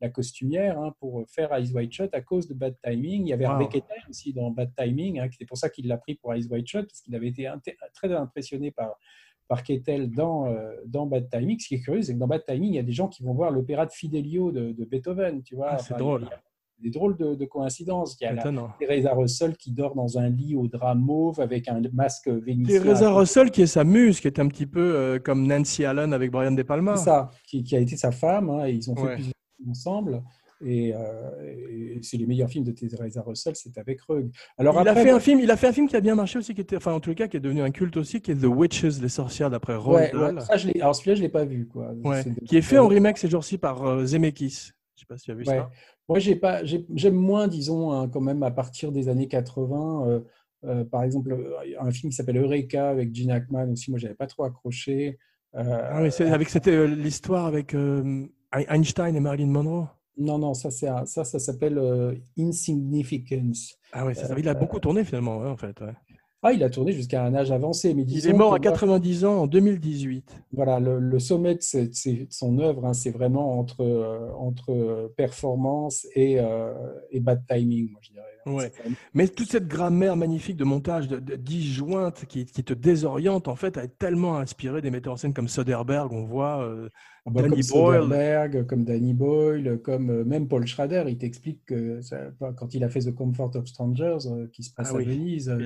la 0.00 0.08
costumière, 0.08 0.78
hein, 0.78 0.94
pour 1.00 1.24
faire 1.28 1.58
Ice 1.58 1.72
White 1.72 1.92
Shot 1.92 2.08
à 2.12 2.20
cause 2.20 2.46
de 2.46 2.54
Bad 2.54 2.76
Timing. 2.80 3.26
Il 3.26 3.28
y 3.28 3.32
avait 3.32 3.48
wow. 3.48 3.68
aussi 4.08 4.32
dans 4.32 4.52
Bad 4.52 4.70
Timing, 4.76 5.18
hein, 5.18 5.28
c'est 5.36 5.46
pour 5.46 5.58
ça 5.58 5.68
qu'il 5.68 5.88
l'a 5.88 5.98
pris 5.98 6.14
pour 6.14 6.32
Ice 6.36 6.46
White 6.46 6.68
Shot, 6.68 6.82
parce 6.82 7.00
qu'il 7.00 7.16
avait 7.16 7.28
été 7.28 7.50
très 7.92 8.12
impressionné 8.12 8.70
par 8.70 8.94
par 9.48 9.62
Kettel 9.62 10.10
dans, 10.10 10.46
euh, 10.46 10.72
dans 10.86 11.06
Bad 11.06 11.28
Timing. 11.30 11.58
Ce 11.58 11.68
qui 11.68 11.74
est 11.76 11.80
curieux, 11.80 12.02
c'est 12.02 12.14
que 12.14 12.18
dans 12.18 12.26
Bad 12.26 12.44
Timing, 12.46 12.70
il 12.70 12.76
y 12.76 12.78
a 12.78 12.82
des 12.82 12.92
gens 12.92 13.08
qui 13.08 13.22
vont 13.22 13.34
voir 13.34 13.50
l'opéra 13.50 13.86
de 13.86 13.92
Fidelio 13.92 14.50
de, 14.50 14.72
Beethoven, 14.84 15.42
tu 15.42 15.54
vois. 15.54 15.72
Ah, 15.72 15.78
c'est 15.78 15.96
drôle. 15.96 16.28
des 16.78 16.90
drôles 16.90 17.16
de, 17.16 17.44
coïncidences. 17.44 18.16
Il 18.20 18.24
y 18.24 18.26
a 18.26 18.36
Teresa 18.78 19.14
Russell 19.14 19.56
qui 19.56 19.72
dort 19.72 19.94
dans 19.94 20.18
un 20.18 20.28
lit 20.28 20.54
au 20.54 20.66
drap 20.66 20.94
mauve 20.94 21.40
avec 21.40 21.68
un 21.68 21.82
masque 21.92 22.28
vénitien. 22.28 22.80
Teresa 22.80 23.12
Russell 23.12 23.50
qui 23.50 23.62
est 23.62 23.66
sa 23.66 23.84
muse, 23.84 24.20
qui 24.20 24.26
est 24.26 24.40
un 24.40 24.48
petit 24.48 24.66
peu 24.66 24.94
euh, 24.94 25.18
comme 25.18 25.46
Nancy 25.46 25.84
Allen 25.84 26.12
avec 26.12 26.30
Brian 26.30 26.52
De 26.52 26.62
Palma. 26.62 26.96
C'est 26.96 27.04
ça, 27.04 27.30
qui, 27.46 27.76
a 27.76 27.78
été 27.78 27.96
sa 27.96 28.12
femme. 28.12 28.50
Hein, 28.50 28.66
et 28.66 28.72
ils 28.72 28.90
ont 28.90 28.96
fait 28.96 29.14
plusieurs 29.14 29.34
ensemble. 29.68 30.22
Et, 30.64 30.94
c'est 32.02 32.16
les 32.16 32.26
meilleurs 32.26 32.48
films 32.48 32.64
de 32.64 32.72
Teresa 32.72 33.22
Russell, 33.22 33.54
c'est 33.56 33.76
avec 33.78 34.00
Rug. 34.02 34.30
Alors 34.58 34.80
il 34.80 34.88
a 34.88 34.94
fait 34.94 35.10
un 35.10 35.20
film, 35.20 35.40
il 35.40 35.50
a 35.50 35.56
fait 35.56 35.68
un 35.68 35.72
film 35.72 35.88
qui 35.88 35.96
a 35.96 36.00
bien 36.00 36.14
marché 36.14 36.38
aussi, 36.38 36.54
qui 36.54 36.60
était, 36.60 36.76
enfin 36.76 36.92
en 36.92 37.00
tout 37.00 37.14
cas, 37.14 37.28
qui 37.28 37.36
est 37.36 37.40
devenu 37.40 37.62
un 37.62 37.70
culte 37.70 37.96
aussi, 37.96 38.20
qui 38.20 38.30
est 38.30 38.36
The 38.36 38.44
Witches, 38.44 39.00
les 39.00 39.08
sorcières 39.08 39.50
d'après 39.50 39.76
Roald 39.76 40.12
Dahl. 40.12 40.38
alors 40.80 40.94
celui-là, 40.94 41.14
je 41.14 41.22
l'ai 41.22 41.28
pas 41.28 41.44
vu, 41.44 41.66
quoi. 41.66 41.94
Qui 42.46 42.56
est 42.56 42.62
fait 42.62 42.78
en 42.78 42.88
remake 42.88 43.18
ces 43.18 43.28
jours-ci 43.28 43.58
par 43.58 44.06
Zemeckis. 44.06 44.72
Je 44.94 45.00
sais 45.00 45.06
pas 45.06 45.18
si 45.18 45.24
tu 45.24 45.30
as 45.32 45.34
vu 45.34 45.44
ça. 45.44 45.70
Moi, 46.08 46.18
j'ai 46.18 46.36
pas, 46.36 46.60
j'aime 46.64 47.14
moins, 47.14 47.48
disons, 47.48 47.92
hein, 47.92 48.08
quand 48.08 48.20
même 48.20 48.42
à 48.42 48.50
partir 48.50 48.92
des 48.92 49.08
années 49.08 49.28
80. 49.28 50.22
Euh, 50.66 50.84
par 50.84 51.02
exemple, 51.02 51.36
un 51.78 51.90
film 51.90 52.10
qui 52.10 52.16
s'appelle 52.16 52.36
Eureka 52.36 52.88
avec 52.88 53.14
Gene 53.14 53.30
Hackman 53.30 53.72
aussi, 53.72 53.90
moi, 53.90 53.98
j'avais 53.98 54.14
pas 54.14 54.26
trop 54.26 54.44
accroché. 54.44 55.18
Euh, 55.56 55.88
ah 55.90 56.02
oui, 56.02 56.10
avec 56.26 56.48
c'était 56.48 56.72
euh, 56.72 56.86
l'histoire 56.86 57.46
avec 57.46 57.76
Einstein 58.52 59.14
et 59.14 59.20
Marilyn 59.20 59.48
Monroe. 59.48 59.88
Non, 60.16 60.38
non, 60.38 60.54
ça, 60.54 60.70
ça, 60.70 61.04
ça 61.06 61.24
s'appelle 61.38 61.80
Insignificance. 62.38 63.74
Ah 63.92 64.06
oui, 64.06 64.14
il 64.38 64.48
a 64.48 64.54
beaucoup 64.54 64.78
tourné 64.78 65.04
finalement, 65.04 65.38
en 65.38 65.56
fait. 65.56 65.76
Ah, 66.46 66.52
il 66.52 66.62
a 66.62 66.68
tourné 66.68 66.92
jusqu'à 66.92 67.24
un 67.24 67.34
âge 67.34 67.50
avancé. 67.50 67.94
Mais 67.94 68.02
il 68.02 68.28
est 68.28 68.32
mort 68.32 68.54
à 68.54 68.60
90 68.60 69.24
ans 69.24 69.42
en 69.42 69.46
2018. 69.46 70.44
Voilà, 70.52 70.78
le, 70.78 71.18
sommet 71.18 71.54
de, 71.54 72.26
son 72.30 72.58
œuvre, 72.58 72.84
hein, 72.84 72.92
c'est 72.92 73.10
vraiment 73.10 73.58
entre, 73.58 73.84
entre 74.38 75.12
performance 75.16 76.06
et, 76.14 76.38
et, 77.10 77.20
bad 77.20 77.42
timing, 77.48 77.90
moi 77.90 78.00
je 78.02 78.10
dirais. 78.10 78.33
Ouais. 78.46 78.72
Mais 79.14 79.28
toute 79.28 79.50
cette 79.50 79.66
grammaire 79.66 80.16
magnifique 80.16 80.56
de 80.56 80.64
montage 80.64 81.08
de, 81.08 81.36
disjointe 81.36 82.24
qui, 82.26 82.44
qui, 82.44 82.62
te 82.62 82.74
désoriente, 82.74 83.48
en 83.48 83.56
fait, 83.56 83.78
a 83.78 83.86
tellement 83.86 84.36
inspiré 84.36 84.82
des 84.82 84.90
metteurs 84.90 85.14
en 85.14 85.16
scène 85.16 85.34
comme 85.34 85.48
Soderbergh. 85.48 86.12
On 86.12 86.24
voit 86.24 86.62
euh, 86.62 86.88
ah 87.26 87.30
bah, 87.30 87.42
Danny 87.42 87.62
comme 87.62 87.80
Boyle. 87.80 88.02
Soderbergh, 88.02 88.66
comme 88.66 88.84
Danny 88.84 89.14
Boyle, 89.14 89.80
comme 89.82 90.10
euh, 90.10 90.24
même 90.24 90.48
Paul 90.48 90.66
Schrader. 90.66 91.04
Il 91.08 91.16
t'explique 91.16 91.64
que 91.64 92.00
quand 92.56 92.74
il 92.74 92.84
a 92.84 92.88
fait 92.88 93.00
The 93.00 93.14
Comfort 93.14 93.56
of 93.56 93.66
Strangers, 93.66 94.26
euh, 94.26 94.46
qui 94.52 94.62
se 94.62 94.72
passe 94.74 94.90
ah 94.92 94.98
à 94.98 95.02
Venise, 95.02 95.56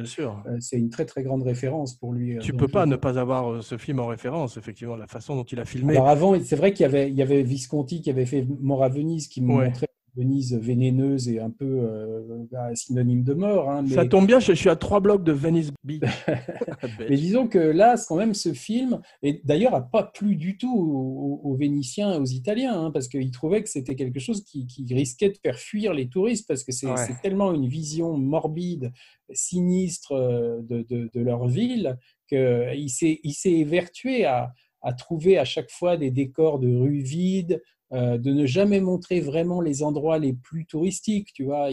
c'est 0.60 0.78
une 0.78 0.90
très 0.90 1.04
très 1.04 1.22
grande 1.22 1.42
référence 1.42 1.94
pour 1.94 2.12
lui. 2.12 2.38
Tu 2.38 2.52
peux 2.52 2.68
pas 2.68 2.86
ne 2.86 2.96
pas 2.96 3.18
avoir 3.18 3.62
ce 3.62 3.76
film 3.76 3.98
en 4.00 4.06
référence, 4.06 4.56
effectivement, 4.56 4.96
la 4.96 5.06
façon 5.06 5.34
dont 5.36 5.44
il 5.44 5.58
a 5.58 5.64
filmé. 5.64 5.94
Alors 5.94 6.08
avant, 6.08 6.40
c'est 6.42 6.56
vrai 6.56 6.72
qu'il 6.72 6.84
y 6.84 6.86
avait, 6.86 7.08
il 7.08 7.16
y 7.16 7.22
avait 7.22 7.42
Visconti 7.42 8.02
qui 8.02 8.10
avait 8.10 8.26
fait 8.26 8.46
Mort 8.60 8.84
à 8.84 8.88
Venise, 8.88 9.26
qui 9.28 9.40
me 9.40 9.48
montrait 9.48 9.88
Venise 10.18 10.54
vénéneuse 10.54 11.28
et 11.28 11.38
un 11.38 11.50
peu 11.50 11.64
euh, 11.64 12.44
bah, 12.50 12.74
synonyme 12.74 13.22
de 13.22 13.34
mort. 13.34 13.70
Hein, 13.70 13.86
Ça 13.86 14.04
tombe 14.04 14.26
bien, 14.26 14.40
je, 14.40 14.52
suis 14.52 14.68
à 14.68 14.74
trois 14.74 14.98
blocs 14.98 15.22
de 15.22 15.30
Venice 15.30 15.70
Beach. 15.84 16.02
mais 16.98 17.16
disons 17.16 17.46
que 17.46 17.58
là, 17.58 17.94
quand 18.08 18.16
même, 18.16 18.34
ce 18.34 18.52
film, 18.52 19.00
et 19.22 19.40
d'ailleurs, 19.44 19.72
n'a 19.72 19.80
pas 19.80 20.02
plu 20.02 20.34
du 20.34 20.58
tout 20.58 20.74
aux, 20.74 21.54
Vénitiens 21.54 22.14
et 22.14 22.18
aux 22.18 22.26
Italiens, 22.26 22.86
hein, 22.86 22.90
parce 22.90 23.08
qu'ils 23.08 23.30
trouvaient 23.30 23.62
que 23.62 23.68
c'était 23.68 23.94
quelque 23.94 24.20
chose 24.20 24.44
qui, 24.44 24.66
risquait 24.90 25.30
de 25.30 25.38
faire 25.40 25.58
fuir 25.58 25.94
les 25.94 26.08
touristes, 26.08 26.46
parce 26.48 26.64
que 26.64 26.72
c'est 26.72 26.88
tellement 27.22 27.52
une 27.54 27.68
vision 27.68 28.16
morbide, 28.16 28.92
sinistre 29.32 30.12
euh, 30.12 30.60
de, 30.62 31.20
leur 31.20 31.46
ville, 31.46 31.96
qu'il 32.28 32.90
s'est 32.90 33.20
évertué 33.44 34.24
à, 34.24 34.52
à 34.82 34.92
trouver 34.92 35.38
à 35.38 35.44
chaque 35.44 35.70
fois 35.70 35.96
des 35.96 36.10
décors 36.10 36.58
de 36.58 36.74
rues 36.74 37.02
vides, 37.02 37.62
euh, 37.92 38.18
de 38.18 38.32
ne 38.32 38.44
jamais 38.44 38.80
montrer 38.80 39.20
vraiment 39.20 39.60
les 39.60 39.82
endroits 39.82 40.18
les 40.18 40.34
plus 40.34 40.66
touristiques. 40.66 41.32
Tu 41.32 41.44
vois, 41.44 41.68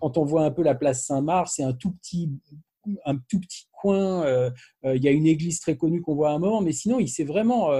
quand 0.00 0.16
on 0.16 0.24
voit 0.24 0.44
un 0.44 0.50
peu 0.50 0.62
la 0.62 0.74
place 0.74 1.04
Saint-Marc, 1.04 1.48
c'est 1.48 1.62
un 1.62 1.74
tout 1.74 1.92
petit 1.92 2.30
un 3.04 3.16
tout 3.16 3.40
petit 3.40 3.66
coin. 3.72 4.24
Euh, 4.24 4.50
euh, 4.84 4.96
il 4.96 5.04
y 5.04 5.08
a 5.08 5.10
une 5.10 5.26
église 5.26 5.60
très 5.60 5.76
connue 5.76 6.00
qu'on 6.00 6.14
voit 6.14 6.30
à 6.30 6.32
un 6.32 6.38
moment, 6.38 6.60
mais 6.60 6.72
sinon, 6.72 6.98
il 7.00 7.08
s'est 7.08 7.24
vraiment 7.24 7.70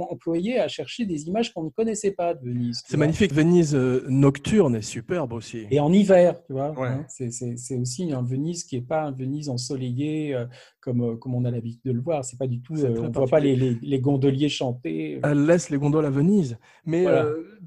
employé 0.00 0.58
à 0.58 0.68
chercher 0.68 1.04
des 1.04 1.26
images 1.26 1.52
qu'on 1.52 1.64
ne 1.64 1.70
connaissait 1.70 2.12
pas 2.12 2.34
de 2.34 2.44
Venise. 2.44 2.82
C'est 2.86 2.96
magnifique. 2.96 3.32
Venise 3.32 3.74
euh, 3.74 4.04
nocturne 4.08 4.76
est 4.76 4.82
superbe 4.82 5.32
aussi. 5.32 5.66
Et 5.70 5.80
en 5.80 5.92
hiver, 5.92 6.42
tu 6.44 6.52
vois. 6.52 6.74
Hein, 6.78 7.04
c'est 7.08 7.76
aussi 7.76 8.12
un 8.12 8.22
Venise 8.22 8.64
qui 8.64 8.76
n'est 8.76 8.86
pas 8.86 9.02
un 9.02 9.12
Venise 9.12 9.48
ensoleillé 9.48 10.34
euh, 10.34 10.46
comme, 10.80 11.02
euh, 11.02 11.16
comme 11.16 11.34
on 11.34 11.44
a 11.44 11.50
l'habitude 11.50 11.82
de 11.84 11.92
le 11.92 12.00
voir. 12.00 12.24
C'est 12.24 12.38
pas 12.38 12.46
du 12.46 12.60
tout. 12.60 12.74
on 12.74 13.08
ne 13.08 13.12
voit 13.12 13.26
pas 13.26 13.40
les, 13.40 13.56
les, 13.56 14.00
gondoliers 14.00 14.48
chanter. 14.48 15.20
Elle 15.22 15.46
laisse 15.46 15.70
les 15.70 15.78
gondoles 15.78 16.06
à 16.06 16.10
Venise. 16.10 16.58
Mais 16.84 17.04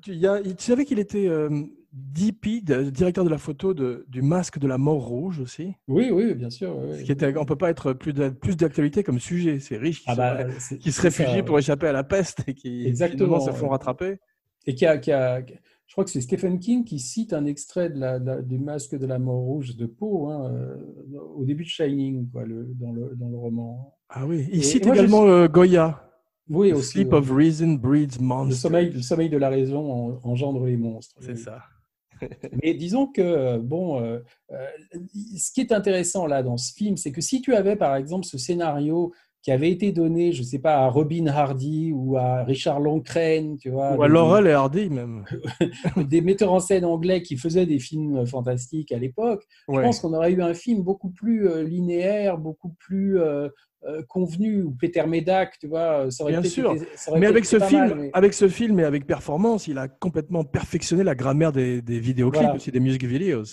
tu, 0.01 0.15
y 0.15 0.27
a, 0.27 0.41
tu 0.41 0.63
savais 0.63 0.85
qu'il 0.85 0.99
était 0.99 1.29
DP, 1.95 2.61
directeur 2.61 3.23
de 3.23 3.29
la 3.29 3.37
photo 3.37 3.73
de, 3.73 4.05
du 4.09 4.21
masque 4.21 4.59
de 4.59 4.67
la 4.67 4.77
mort 4.77 5.05
rouge 5.05 5.39
aussi. 5.39 5.73
Oui, 5.87 6.09
oui, 6.11 6.33
bien 6.33 6.49
sûr. 6.49 6.77
Qui 7.05 7.11
était, 7.11 7.35
on 7.37 7.41
ne 7.41 7.45
peut 7.45 7.55
pas 7.55 7.69
être 7.69 7.93
plus 7.93 8.13
d'actualité 8.13 9.01
comme 9.01 9.19
sujet. 9.19 9.59
C'est 9.59 9.77
riche 9.77 9.99
qui, 9.99 10.09
ah 10.09 10.15
bah, 10.15 10.59
se, 10.59 10.75
qui 10.75 10.91
se 10.91 11.01
réfugient 11.01 11.43
pour 11.43 11.57
échapper 11.57 11.87
à 11.87 11.93
la 11.93 12.03
peste 12.03 12.43
et 12.47 12.53
qui 12.53 12.85
Exactement, 12.85 13.39
se 13.39 13.51
font 13.51 13.69
rattraper. 13.69 14.19
Et 14.67 14.75
qui 14.75 14.85
a, 14.85 14.97
qui 14.97 15.11
a, 15.13 15.41
je 15.87 15.93
crois 15.93 16.03
que 16.03 16.09
c'est 16.09 16.21
Stephen 16.21 16.59
King 16.59 16.83
qui 16.83 16.99
cite 16.99 17.31
un 17.31 17.45
extrait 17.45 17.89
de 17.89 17.99
la, 17.99 18.19
du 18.19 18.57
masque 18.57 18.97
de 18.97 19.05
la 19.05 19.19
mort 19.19 19.39
rouge 19.39 19.77
de 19.77 19.85
Poe 19.85 20.31
hein, 20.31 20.51
euh, 20.51 20.75
au 21.35 21.45
début 21.45 21.63
de 21.63 21.69
Shining, 21.69 22.29
quoi, 22.29 22.43
le, 22.43 22.73
dans, 22.73 22.91
le, 22.91 23.15
dans, 23.15 23.29
le, 23.29 23.37
roman. 23.37 23.95
Ah 24.09 24.25
oui, 24.25 24.47
il 24.51 24.63
cite 24.63 24.85
également 24.85 25.25
euh, 25.25 25.47
Goya. 25.47 26.01
Oui, 26.49 26.73
aussi. 26.73 26.89
Sleep 26.89 27.13
of 27.13 27.31
Reason 27.31 27.73
breeds 27.75 28.19
monsters. 28.19 28.49
Le 28.49 28.55
sommeil, 28.55 28.89
le 28.91 29.01
sommeil 29.01 29.29
de 29.29 29.37
la 29.37 29.49
raison 29.49 30.19
engendre 30.23 30.65
les 30.65 30.77
monstres. 30.77 31.15
C'est 31.19 31.37
ça. 31.37 31.63
Mais 32.63 32.73
disons 32.73 33.07
que, 33.07 33.57
bon, 33.57 34.01
euh, 34.01 34.19
euh, 34.51 34.67
ce 35.37 35.51
qui 35.51 35.61
est 35.61 35.71
intéressant 35.71 36.27
là 36.27 36.43
dans 36.43 36.57
ce 36.57 36.73
film, 36.73 36.97
c'est 36.97 37.11
que 37.11 37.21
si 37.21 37.41
tu 37.41 37.55
avais 37.55 37.75
par 37.75 37.95
exemple 37.95 38.25
ce 38.25 38.37
scénario 38.37 39.13
qui 39.45 39.51
avait 39.51 39.69
été 39.69 39.91
donné, 39.91 40.31
je 40.31 40.39
ne 40.39 40.45
sais 40.45 40.57
pas, 40.57 40.77
à 40.77 40.87
Robin 40.87 41.27
Hardy 41.27 41.91
ou 41.93 42.17
à 42.17 42.43
Richard 42.43 42.79
Loncraine, 42.79 43.57
tu 43.57 43.69
vois. 43.69 43.95
Ou 43.95 44.01
à 44.01 44.07
Laurel 44.07 44.47
et 44.47 44.53
Hardy 44.53 44.89
même. 44.89 45.23
des 46.09 46.21
metteurs 46.21 46.51
en 46.51 46.59
scène 46.59 46.83
anglais 46.83 47.21
qui 47.21 47.37
faisaient 47.37 47.67
des 47.67 47.77
films 47.77 48.25
fantastiques 48.25 48.91
à 48.91 48.97
l'époque. 48.97 49.43
Je 49.71 49.79
pense 49.79 49.99
qu'on 49.99 50.15
aurait 50.15 50.31
eu 50.31 50.41
un 50.41 50.55
film 50.55 50.81
beaucoup 50.81 51.11
plus 51.11 51.47
euh, 51.47 51.61
linéaire, 51.61 52.39
beaucoup 52.39 52.73
plus 52.79 53.19
euh, 53.19 53.47
convenu 54.07 54.63
ou 54.63 54.71
Peter 54.71 55.05
Medak, 55.05 55.59
tu 55.59 55.67
vois, 55.67 56.09
ça 56.09 56.23
aurait 56.23 56.33
Bien 56.33 56.41
sûr. 56.41 56.73
mais 57.15 57.27
avec 57.27 57.45
ce 57.45 57.59
film, 57.59 58.09
avec 58.13 58.33
ce 58.33 58.47
film 58.47 58.79
et 58.79 58.83
avec 58.83 59.05
performance, 59.05 59.67
il 59.67 59.77
a 59.77 59.87
complètement 59.87 60.43
perfectionné 60.43 61.03
la 61.03 61.13
grammaire 61.13 61.51
des, 61.51 61.83
des 61.83 61.99
vidéoclips 61.99 62.55
aussi 62.55 62.71
des 62.71 62.79
music 62.79 63.03
videos 63.03 63.43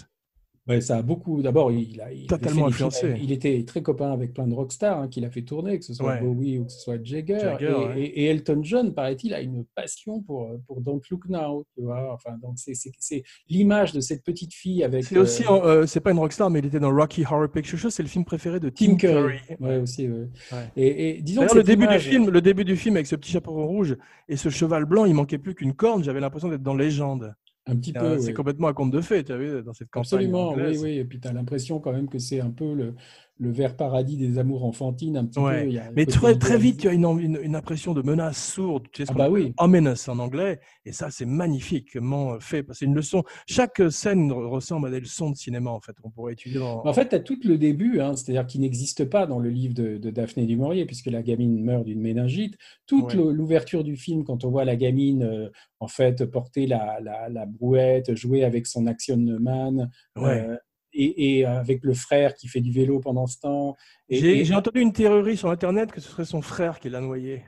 ça 0.81 0.99
a 0.99 1.03
beaucoup. 1.03 1.43
D'abord, 1.43 1.73
il 1.73 2.01
a 2.01 2.09
totalement 2.29 2.67
influencé. 2.67 3.15
Il 3.21 3.33
était 3.33 3.63
très 3.65 3.83
copain 3.83 4.13
avec 4.13 4.33
plein 4.33 4.47
de 4.47 4.55
rockstars 4.55 5.01
hein, 5.01 5.09
qu'il 5.09 5.25
a 5.25 5.31
fait 5.31 5.43
tourner, 5.43 5.79
que 5.79 5.85
ce 5.85 5.95
soit 5.95 6.17
Bowie 6.17 6.59
ou 6.59 6.67
que 6.67 6.73
ce 6.73 6.81
soit 6.81 7.03
Jagger. 7.03 7.57
et, 7.97 8.27
Elton 8.27 8.61
John, 8.63 8.95
paraît-il, 8.95 9.35
a 9.35 9.41
une 9.41 9.65
passion 9.75 10.21
pour 10.23 10.49
pour 10.67 10.81
Don't 10.81 11.01
Look 11.11 11.29
Now. 11.29 11.65
Tu 11.75 11.83
vois, 11.83 12.13
enfin, 12.13 12.37
donc 12.41 12.55
c'est 12.57 13.23
l'image 13.49 13.93
de 13.93 14.01
cette 14.01 14.23
petite 14.23 14.55
fille 14.55 14.85
avec. 14.85 15.05
C'est 15.05 15.19
aussi, 15.19 15.45
euh, 15.49 15.83
euh, 15.83 15.87
c'est 15.87 16.01
pas 16.01 16.13
une 16.13 16.19
rockstar, 16.19 16.51
mais 16.51 16.61
il 16.61 16.67
était 16.67 16.81
dans 16.81 16.95
Rocky 16.95 17.25
Horror 17.25 17.51
Picture 17.51 17.79
Show. 17.79 17.91
C'est 17.91 18.03
le 18.03 18.09
film 18.09 18.25
préféré 18.25 18.61
de 18.61 18.69
Tim, 18.69 18.97
Curry. 18.97 19.39
Ouais, 19.61 19.79
aussi. 19.79 20.09
Et, 20.77 21.21
disons 21.23 21.47
le 21.55 21.63
début 21.63 21.87
du 21.87 21.99
film, 21.99 22.31
le 22.31 22.41
début 22.41 22.65
du 22.65 22.77
film 22.77 22.97
avec 22.97 23.07
ce 23.07 23.17
petit 23.17 23.33
chapeau 23.33 23.67
rouge 23.67 23.97
et 24.29 24.37
ce 24.37 24.49
cheval 24.49 24.85
blanc, 24.85 25.05
il 25.05 25.15
manquait 25.15 25.39
plus 25.39 25.55
qu'une 25.55 25.75
corne. 25.75 26.05
J'avais 26.05 26.21
l'impression 26.21 26.49
d'être 26.49 26.63
dans 26.63 26.75
Légende. 26.75 27.35
Un 27.67 27.77
petit 27.77 27.93
peu. 27.93 28.19
C'est 28.19 28.35
complètement 28.35 28.69
à 28.69 28.73
compte 28.73 28.91
de 28.91 29.01
fait, 29.01 29.25
tu 29.25 29.33
as 29.33 29.37
vu, 29.37 29.63
dans 29.63 29.73
cette 29.73 29.91
campagne. 29.91 30.27
Absolument, 30.27 30.55
oui, 30.55 30.79
oui. 30.79 30.99
Et 30.99 31.05
puis 31.05 31.21
tu 31.21 31.29
as 31.29 31.33
l'impression 31.33 31.79
quand 31.79 31.93
même 31.93 32.09
que 32.09 32.19
c'est 32.19 32.41
un 32.41 32.51
peu 32.51 32.75
le, 32.75 32.95
le 33.39 33.51
vert 33.51 33.77
paradis 33.77 34.17
des 34.17 34.39
amours 34.39 34.65
enfantines 34.65 35.17
un 35.17 35.25
petit 35.25 35.41
peu. 35.41 35.93
Mais 35.95 36.07
très, 36.07 36.39
très 36.39 36.59
vite, 36.59 36.81
tu 36.81 36.89
as 36.89 36.93
une, 36.93 37.39
une, 37.43 37.57
impression 37.57 37.93
de 37.93 38.03
menace 38.03 38.53
sourde, 38.53 38.85
tu 38.93 39.03
sais 39.03 39.07
ce 39.07 39.13
ah 39.13 39.19
bah 39.19 39.31
oui. 39.31 39.53
ominous 39.59 40.09
en 40.09 40.19
anglais, 40.19 40.61
et 40.85 40.93
ça, 40.93 41.11
c'est 41.11 41.27
magnifiquement 41.27 42.39
fait. 42.41 42.65
C'est 42.73 42.85
une 42.85 42.95
leçon. 42.95 43.25
Chaque 43.47 43.83
scène 43.91 44.31
ressemble 44.33 44.89
à 44.89 44.91
des 44.91 45.01
leçons 45.01 45.31
de 45.31 45.37
cinéma, 45.37 45.71
en 45.71 45.81
fait, 45.81 45.97
on 46.05 46.11
pourrait 46.11 46.35
étudier. 46.35 46.61
En 46.61 46.93
fait, 46.93 47.09
tu 47.09 47.15
as 47.15 47.21
tout 47.21 47.39
le 47.45 47.59
début, 47.59 48.01
hein, 48.01 48.15
c'est-à-dire 48.17 48.47
qu'il 48.47 48.61
n'existe 48.61 49.05
pas 49.07 49.27
dans 49.27 49.39
le 49.39 49.51
livre 49.51 49.75
de, 49.75 49.99
de 49.99 50.11
Daphné 50.11 50.47
du 50.47 50.57
Maurier, 50.57 50.87
puisque 50.87 51.07
la 51.07 51.23
gamine 51.23 51.63
meurt 51.63 51.85
d'une 51.85 52.01
méningite. 52.01 52.57
Toute 52.87 53.15
l'ouverture 53.15 53.85
du 53.85 53.97
film, 53.97 54.25
quand 54.25 54.45
on 54.45 54.51
voit 54.51 54.65
la 54.65 54.77
gamine, 54.77 55.23
euh, 55.23 55.51
en 55.81 55.89
fait, 55.89 56.25
porter 56.27 56.67
la, 56.67 57.01
la, 57.01 57.29
la, 57.29 57.47
brouette, 57.47 58.15
jouer 58.15 58.45
avec 58.45 58.67
son 58.67 58.87
action 58.87 59.17
man. 59.17 59.91
Euh, 60.19 60.57
et, 60.93 61.45
avec 61.45 61.83
le 61.83 61.95
frère 61.95 62.35
qui 62.35 62.49
fait 62.49 62.61
du 62.61 62.73
vélo 62.73 63.01
pendant 63.01 63.27
ce 63.27 63.41
temps. 63.41 63.77
J'ai 64.09 64.55
entendu 64.55 64.81
une 64.81 64.93
théorie 64.93 65.37
sur 65.37 65.51
Internet 65.51 65.93
que 65.93 66.01
ce 66.01 66.09
serait 66.09 66.25
son 66.25 66.43
frère 66.43 66.81
qui 66.81 66.91
l'a 66.91 67.01
noyé. 67.01 67.43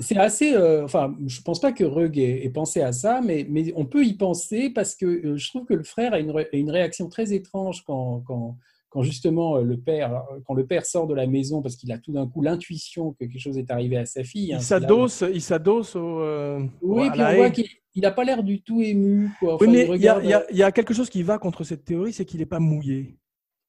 C'est 0.00 0.16
assez. 0.16 0.54
Euh, 0.54 0.84
enfin, 0.84 1.14
je 1.26 1.40
pense 1.42 1.60
pas 1.60 1.72
que 1.72 1.84
Rug 1.84 2.18
ait, 2.18 2.48
pensé 2.50 2.80
à 2.80 2.92
ça, 2.92 3.20
mais, 3.22 3.46
mais, 3.48 3.72
on 3.76 3.84
peut 3.84 4.04
y 4.04 4.14
penser 4.14 4.70
parce 4.70 4.94
que 4.94 5.06
euh, 5.06 5.36
je 5.36 5.48
trouve 5.48 5.66
que 5.66 5.74
le 5.74 5.84
frère 5.84 6.14
a 6.14 6.18
une, 6.18 6.32
une 6.52 6.70
réaction 6.70 7.08
très 7.08 7.32
étrange 7.32 7.84
quand, 7.84 8.22
quand, 8.26 8.56
quand, 8.88 9.02
justement 9.02 9.56
euh, 9.56 9.62
le 9.62 9.76
père, 9.76 10.22
quand 10.46 10.54
le 10.54 10.66
père 10.66 10.86
sort 10.86 11.06
de 11.06 11.14
la 11.14 11.26
maison 11.26 11.62
parce 11.62 11.76
qu'il 11.76 11.92
a 11.92 11.98
tout 11.98 12.12
d'un 12.12 12.26
coup 12.26 12.42
l'intuition 12.42 13.12
que 13.12 13.18
quelque 13.26 13.38
chose 13.38 13.58
est 13.58 13.70
arrivé 13.70 13.96
à 13.96 14.06
sa 14.06 14.24
fille. 14.24 14.54
Hein, 14.54 14.58
il 14.58 15.42
s'adosse 15.42 15.94
au. 15.94 16.68
oui, 16.82 17.10
puis 17.10 17.20
on 17.20 17.34
voit 17.34 17.50
qu'il 17.50 17.66
il 17.98 18.02
n'a 18.02 18.12
pas 18.12 18.22
l'air 18.22 18.44
du 18.44 18.62
tout 18.62 18.80
ému. 18.80 19.28
oui, 19.42 19.66
mais 19.68 19.88
il 19.96 20.00
y, 20.00 20.56
y, 20.56 20.62
a 20.62 20.72
quelque 20.72 20.94
chose 20.94 21.10
qui 21.10 21.24
va 21.24 21.38
contre 21.38 21.64
cette 21.64 21.84
théorie, 21.84 22.12
c'est 22.12 22.24
qu'il 22.24 22.38
n'est 22.38 22.46
pas 22.46 22.60
mouillé. 22.60 23.18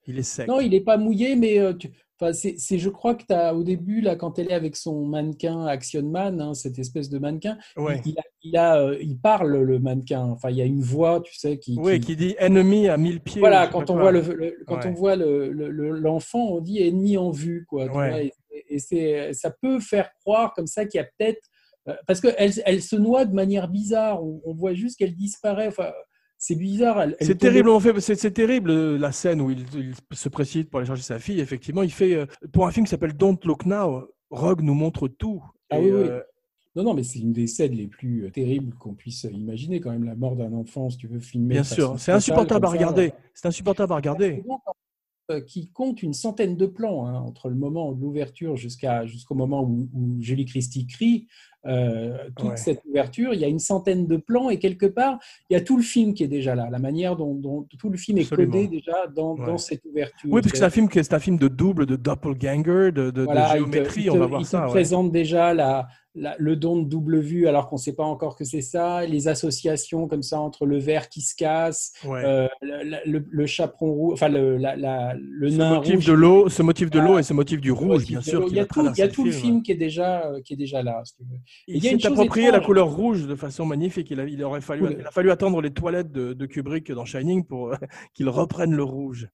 Il 0.06 0.20
est 0.20 0.24
sec. 0.24 0.48
Non, 0.48 0.60
il 0.60 0.70
n'est 0.70 0.82
pas 0.82 0.98
mouillé, 0.98 1.36
mais 1.36 1.58
euh, 1.60 1.74
Enfin, 2.22 2.34
c'est, 2.34 2.78
je 2.78 2.90
crois 2.90 3.16
que 3.16 3.24
tu 3.24 3.34
as 3.34 3.56
au 3.56 3.64
début, 3.64 4.02
là, 4.02 4.18
quand 4.18 4.40
elle 4.40 4.52
est 4.52 4.54
avec 4.54 4.76
son 4.76 5.06
mannequin 5.06 5.66
Action 5.66 6.04
Man, 6.04 6.42
hein, 6.42 6.54
cette 6.54 6.78
espèce 6.78 7.10
de 7.10 7.18
mannequin, 7.18 7.58
il, 7.78 8.14
il, 8.44 8.58
a, 8.58 8.82
euh, 8.82 8.98
il, 9.00 9.18
parle 9.18 9.58
le 9.58 9.80
mannequin. 9.80 10.24
Enfin, 10.24 10.50
il 10.50 10.58
y 10.58 10.62
a 10.62 10.66
une 10.66 10.82
voix, 10.82 11.22
tu 11.22 11.34
sais, 11.36 11.58
qui. 11.58 11.78
Oui, 11.80 12.02
qui, 12.02 12.18
dit 12.18 12.36
ennemi 12.38 12.90
à 12.90 12.98
mille 12.98 13.22
pieds. 13.22 13.40
Voilà, 13.40 13.68
quand 13.68 13.90
on, 13.90 13.96
voit 13.96 14.12
le, 14.12 14.58
quand 14.68 14.86
on 14.86 14.92
voit 14.92 15.16
l'enfant, 15.16 16.50
on 16.50 16.60
dit 16.60 16.84
ennemi 16.84 17.18
en 17.18 17.32
vue, 17.32 17.66
quoi. 17.70 17.88
et, 18.20 18.34
et 18.68 18.80
c'est, 18.80 19.32
ça 19.32 19.50
peut 19.50 19.80
faire 19.80 20.12
croire 20.16 20.54
comme 20.54 20.68
ça 20.68 20.86
qu'il 20.86 21.00
y 21.00 21.02
a 21.02 21.06
peut-être. 21.06 21.48
Euh, 21.88 21.94
parce 22.08 22.22
qu'elle 22.22 22.52
elle 22.66 22.82
se 22.82 22.96
noie 22.96 23.26
de 23.26 23.34
manière 23.34 23.70
bizarre. 23.70 24.24
On, 24.24 24.42
on 24.46 24.54
voit 24.54 24.74
juste 24.74 24.98
qu'elle 24.98 25.16
disparaît. 25.16 25.68
Enfin, 25.68 25.92
c'est 26.40 26.56
bizarre. 26.56 27.06
C'est 27.20 27.38
terrible, 27.38 27.70
fait, 27.82 28.00
c'est 28.00 28.32
terrible 28.32 28.96
la 28.96 29.12
scène 29.12 29.42
où 29.42 29.52
il, 29.52 29.66
se 30.14 30.30
précipite 30.30 30.70
pour 30.70 30.80
aller 30.80 30.88
chercher 30.88 31.04
sa 31.04 31.20
fille. 31.20 31.42
Effectivement, 31.42 31.84
il 31.84 31.92
fait 31.92 32.16
euh, 32.16 32.26
pour 32.54 32.66
un 32.66 32.72
film 32.72 32.86
qui 32.86 32.90
s'appelle 32.90 33.14
Don't 33.14 33.38
Look 33.44 33.66
Now. 33.66 34.08
Rogue 34.30 34.62
nous 34.62 34.74
montre 34.74 35.10
tout. 35.10 35.44
Ah 35.70 35.80
oui, 35.80 35.92
oui. 35.92 36.08
Euh, 36.08 36.22
non, 36.76 36.84
non, 36.84 36.94
mais 36.94 37.04
c'est 37.04 37.20
une 37.20 37.34
des 37.34 37.48
scènes 37.48 37.74
les 37.74 37.88
plus 37.88 38.32
terribles 38.32 38.74
qu'on 38.78 38.94
puisse 38.94 39.24
imaginer 39.24 39.82
quand 39.82 39.92
même 39.92 40.06
la 40.06 40.16
mort 40.16 40.38
d'un 40.38 40.54
enfant, 40.54 40.90
si 40.90 40.98
tu 40.98 41.08
veux 41.08 41.20
filmer. 41.20 41.56
Bien 41.56 41.64
sûr, 41.64 42.00
c'est 42.00 42.14
insupportable 42.14 42.66
à 42.66 42.70
regarder. 42.70 43.12
C'est 43.34 43.48
insupportable 43.48 43.92
à 43.92 43.98
regarder. 43.98 44.44
Qui 45.46 45.70
compte 45.72 46.02
une 46.02 46.14
centaine 46.14 46.56
de 46.56 46.66
plans 46.66 47.06
hein, 47.06 47.20
entre 47.20 47.50
le 47.50 47.56
moment 47.56 47.92
de 47.92 48.02
l'ouverture 48.02 48.56
jusqu'à 48.56 49.06
jusqu'au 49.06 49.36
moment 49.36 49.62
où, 49.64 49.88
où 49.94 50.22
Julie 50.22 50.46
Christie 50.46 50.88
crie. 50.88 51.28
Euh, 51.66 52.18
toute 52.38 52.58
cette 52.58 52.82
ouverture. 52.86 53.34
Il 53.34 53.40
y 53.42 53.44
a 53.44 53.48
une 53.50 53.60
centaine 53.60 54.08
de 54.08 54.16
plans 54.16 54.50
et 54.50 54.60
quelque 54.60 54.86
part, 54.86 55.20
il 55.50 55.56
y 55.56 55.58
a 55.58 55.62
tout 55.62 55.76
le 55.76 55.84
film 55.84 56.14
qui 56.14 56.24
est 56.24 56.30
déjà 56.30 56.56
là, 56.56 56.70
la 56.72 56.80
manière 56.80 57.18
dont, 57.18 57.68
tout 57.78 57.90
le 57.90 57.98
film 57.98 58.18
est 58.18 58.34
codé 58.34 58.68
déjà 58.68 59.08
dans, 59.14 59.58
cette 59.58 59.84
ouverture. 59.84 60.30
Oui, 60.32 60.42
parce 60.42 60.54
que 60.54 60.58
c'est 60.58 60.64
un 60.64 60.70
film, 60.70 60.88
c'est 60.90 61.14
un 61.14 61.20
film 61.20 61.38
de 61.38 61.50
double, 61.50 61.86
de 61.86 61.98
doppelganger, 61.98 62.94
de, 62.94 63.12
de, 63.12 63.28
géométrie. 63.54 64.10
on 64.10 64.18
va 64.18 64.28
voir 64.28 64.46
ça. 64.46 64.66
Il 64.68 64.72
présente 64.72 65.12
déjà 65.12 65.54
la, 65.54 65.90
le 66.16 66.56
don 66.56 66.82
de 66.82 66.90
double 66.90 67.20
vue 67.20 67.48
alors 67.48 67.70
qu'on 67.70 67.76
ne 67.76 67.82
sait 67.82 67.94
pas 67.94 68.04
encore 68.04 68.36
que 68.36 68.44
c'est 68.44 68.62
ça, 68.62 69.06
les 69.06 69.28
associations 69.28 70.08
comme 70.08 70.24
ça 70.24 70.40
entre 70.40 70.66
le 70.66 70.80
verre 70.80 71.10
qui 71.10 71.22
se 71.22 71.36
casse, 71.36 71.94
euh, 72.06 72.48
le, 72.62 73.46
chaperon 73.46 73.94
rouge, 73.94 74.14
enfin 74.14 74.30
le, 74.30 74.58
la, 74.58 75.14
le 75.16 75.50
ce 75.50 75.58
nain 75.58 75.76
motif 75.76 75.96
rouge. 75.96 76.06
De 76.06 76.14
l'eau, 76.14 76.50
ce 76.50 76.64
motif 76.64 76.90
de 76.90 77.00
l'eau 77.00 77.20
et 77.20 77.24
ce 77.24 77.34
motif 77.34 77.62
du 77.62 77.72
rouge, 77.72 78.06
bien 78.06 78.22
sûr. 78.22 78.46
Il 78.48 78.56
y 78.56 78.60
a 78.60 78.66
tout, 78.66 78.90
il 78.96 78.98
y 78.98 79.02
a 79.02 79.08
tout 79.08 79.24
le 79.24 79.32
film 79.32 79.62
qui 79.62 79.72
est 79.72 79.76
déjà, 79.76 80.26
euh, 80.26 80.42
qui 80.42 80.54
est 80.54 80.58
déjà 80.58 80.82
là. 80.82 81.04
Il, 81.68 81.82
s'est 81.82 82.08
approprié 82.08 82.52
la 82.52 82.60
couleur 82.60 82.90
rouge 82.94 83.28
de 83.28 83.36
façon 83.36 83.66
magnifique. 83.66 84.10
Il 84.12 84.20
a, 84.20 84.26
il 84.26 84.44
aurait 84.44 84.62
fallu, 84.62 84.88
il 85.00 85.06
a 85.06 85.12
fallu 85.12 85.32
attendre 85.32 85.62
les 85.62 85.72
toilettes 85.72 86.12
de, 86.12 86.46
Kubrick 86.46 86.92
dans 86.92 87.06
Shining 87.06 87.46
pour 87.46 87.74
qu'il 88.14 88.30
reprenne 88.30 88.74
le 88.74 88.84
rouge. 88.84 89.30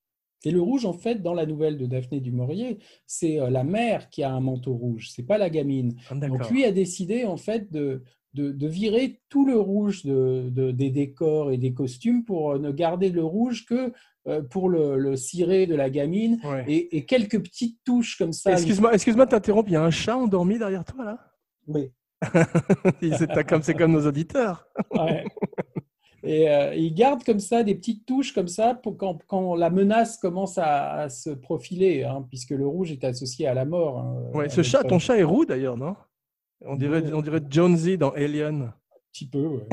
Et 0.45 0.51
le 0.51 0.61
rouge, 0.61 0.85
en 0.85 0.93
fait, 0.93 1.21
dans 1.21 1.33
la 1.33 1.45
nouvelle 1.45 1.77
de 1.77 1.87
Daphné 1.87 2.19
du 2.19 2.31
Maurier, 2.31 2.77
c'est 3.07 3.39
euh, 3.39 3.49
la 3.49 3.63
mère 3.63 4.09
qui 4.09 4.23
a 4.23 4.31
un 4.31 4.39
manteau 4.39 4.73
rouge, 4.73 5.09
c'est 5.13 5.25
pas 5.25 5.39
la 5.39 5.49
gamine. 5.49 5.95
Ah, 6.09 6.15
Donc 6.15 6.49
lui 6.51 6.63
a 6.63 6.71
décidé 6.71 7.25
en 7.25 7.37
fait 7.37 7.71
de, 7.71 8.03
de, 8.33 8.67
virer 8.67 9.21
tout 9.29 9.45
le 9.45 9.57
rouge 9.57 10.05
de, 10.05 10.71
des 10.71 10.89
décors 10.91 11.51
et 11.51 11.57
des 11.57 11.73
costumes 11.73 12.23
pour 12.23 12.51
euh, 12.51 12.59
ne 12.59 12.71
garder 12.71 13.09
le 13.09 13.23
rouge 13.23 13.65
que 13.65 13.91
euh, 14.27 14.41
pour 14.41 14.69
le, 14.69 14.97
le 14.97 15.15
ciré 15.15 15.65
de 15.65 15.75
la 15.75 15.89
gamine 15.89 16.39
et, 16.67 17.05
quelques 17.05 17.41
petites 17.41 17.79
touches 17.83 18.17
comme 18.17 18.33
ça. 18.33 18.51
Excuse-moi, 18.51 18.93
excuse-moi 18.93 19.25
de 19.25 19.31
t'interrompre, 19.31 19.69
il 19.69 19.73
y 19.73 19.77
a 19.77 19.83
un 19.83 19.91
chat 19.91 20.17
endormi 20.17 20.59
derrière 20.59 20.85
toi 20.85 21.05
là? 21.05 21.31
Oui. 21.67 21.91
c'est 23.01 23.45
comme, 23.45 23.61
comme 23.61 23.91
nos 23.91 24.07
auditeurs. 24.07 24.67
Et 26.23 26.49
euh, 26.49 26.73
il 26.73 26.93
garde 26.95 27.23
comme 27.23 27.39
ça 27.39 27.61
des 27.61 27.75
petites 27.75 28.05
touches 28.05 28.33
comme 28.33 28.47
ça 28.47 28.73
pour 28.73 28.97
quand, 28.97 29.19
quand 29.27 29.55
la 29.55 29.69
menace 29.69 30.17
commence 30.17 30.57
à, 30.57 31.07
se 31.09 31.29
profiler, 31.29 32.03
hein, 32.03 32.25
puisque 32.27 32.49
le 32.49 32.65
rouge 32.65 32.91
est 32.91 33.03
associé 33.03 33.47
à 33.47 33.53
la 33.53 33.65
mort. 33.65 33.99
Hein, 33.99 34.31
ouais, 34.33 34.49
ce 34.49 34.63
chat, 34.63 34.83
ton 34.83 34.97
chat 34.97 35.17
est 35.17 35.23
roux 35.23 35.45
d'ailleurs, 35.45 35.77
non? 35.77 35.95
On 36.61 36.75
dirait, 36.75 37.13
on 37.13 37.21
dirait 37.21 37.41
Jonesy 37.47 37.97
dans 37.97 38.09
Alien. 38.11 38.63
Un 38.63 38.73
petit 39.11 39.29
peu, 39.29 39.45
ouais. 39.45 39.67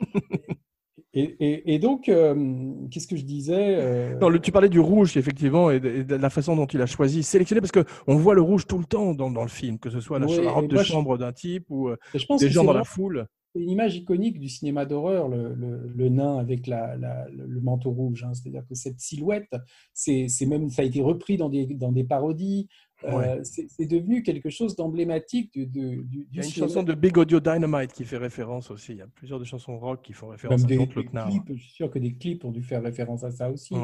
et, 1.12 1.74
et, 1.74 1.78
donc, 1.80 2.08
euh, 2.08 2.72
qu'est-ce 2.90 3.08
que 3.08 3.16
je 3.16 3.24
disais 3.24 3.76
euh? 3.78 4.18
non, 4.20 4.30
tu 4.38 4.52
parlais 4.52 4.68
du 4.68 4.78
rouge, 4.78 5.16
effectivement, 5.16 5.70
et 5.70 5.80
de, 5.80 6.14
la 6.14 6.30
façon 6.30 6.54
dont 6.54 6.66
il 6.66 6.80
a 6.80 6.86
choisi, 6.86 7.24
sélectionné, 7.24 7.60
parce 7.60 7.72
qu'on 7.72 8.16
voit 8.16 8.34
le 8.34 8.42
rouge 8.42 8.66
tout 8.66 8.78
le 8.78 8.84
temps 8.84 9.12
dans, 9.14 9.30
dans 9.30 9.42
le 9.42 9.48
film, 9.48 9.78
que 9.78 9.90
ce 9.90 10.00
soit 10.00 10.20
la, 10.20 10.26
robe 10.26 10.68
de 10.68 10.82
chambre 10.82 11.18
d'un 11.18 11.32
type 11.32 11.64
ou 11.68 11.90
des 12.38 12.48
gens 12.48 12.64
dans 12.64 12.72
la 12.72 12.84
foule. 12.84 13.26
C'est 13.52 13.62
une 13.62 13.70
image 13.70 13.96
iconique 13.96 14.38
du 14.38 14.48
cinéma 14.48 14.86
d'horreur, 14.86 15.28
le, 15.28 15.52
le, 15.52 16.08
nain 16.08 16.38
avec 16.38 16.68
la, 16.68 16.94
le 16.96 17.60
manteau 17.60 17.90
rouge. 17.90 18.22
Hein. 18.22 18.32
C'est-à-dire 18.32 18.62
que 18.68 18.76
cette 18.76 19.00
silhouette, 19.00 19.50
c'est 19.92 20.28
même, 20.46 20.70
ça 20.70 20.82
a 20.82 20.84
été 20.84 21.02
repris 21.02 21.36
dans 21.36 21.48
des, 21.48 21.66
dans 21.66 21.90
des 21.90 22.04
parodies. 22.04 22.68
Euh, 23.04 23.40
c'est 23.42 23.86
devenu 23.86 24.22
quelque 24.22 24.50
chose 24.50 24.76
d'emblématique 24.76 25.52
du, 25.52 25.66
du, 25.66 26.04
du, 26.04 26.26
Il 26.32 26.38
y 26.38 26.40
a 26.40 26.44
une 26.44 26.50
chanson 26.50 26.82
de 26.82 26.94
Big 26.94 27.16
Audio 27.16 27.40
Dynamite 27.40 27.92
qui 27.92 28.04
fait 28.04 28.18
référence 28.18 28.70
aussi. 28.70 28.92
Il 28.92 28.98
y 28.98 29.02
a 29.02 29.06
plusieurs 29.06 29.38
de 29.38 29.44
chansons 29.44 29.78
rock 29.78 30.02
qui 30.02 30.12
font 30.12 30.28
référence 30.28 30.64
à 30.64 30.66
des, 30.66 30.76
des 30.76 30.86
clips, 30.86 31.10
Je 31.48 31.54
suis 31.54 31.72
sûr 31.72 31.90
que 31.90 31.98
des 31.98 32.14
clips 32.14 32.44
ont 32.44 32.50
dû 32.50 32.62
faire 32.62 32.82
référence 32.82 33.24
à 33.24 33.30
ça 33.30 33.50
aussi. 33.50 33.74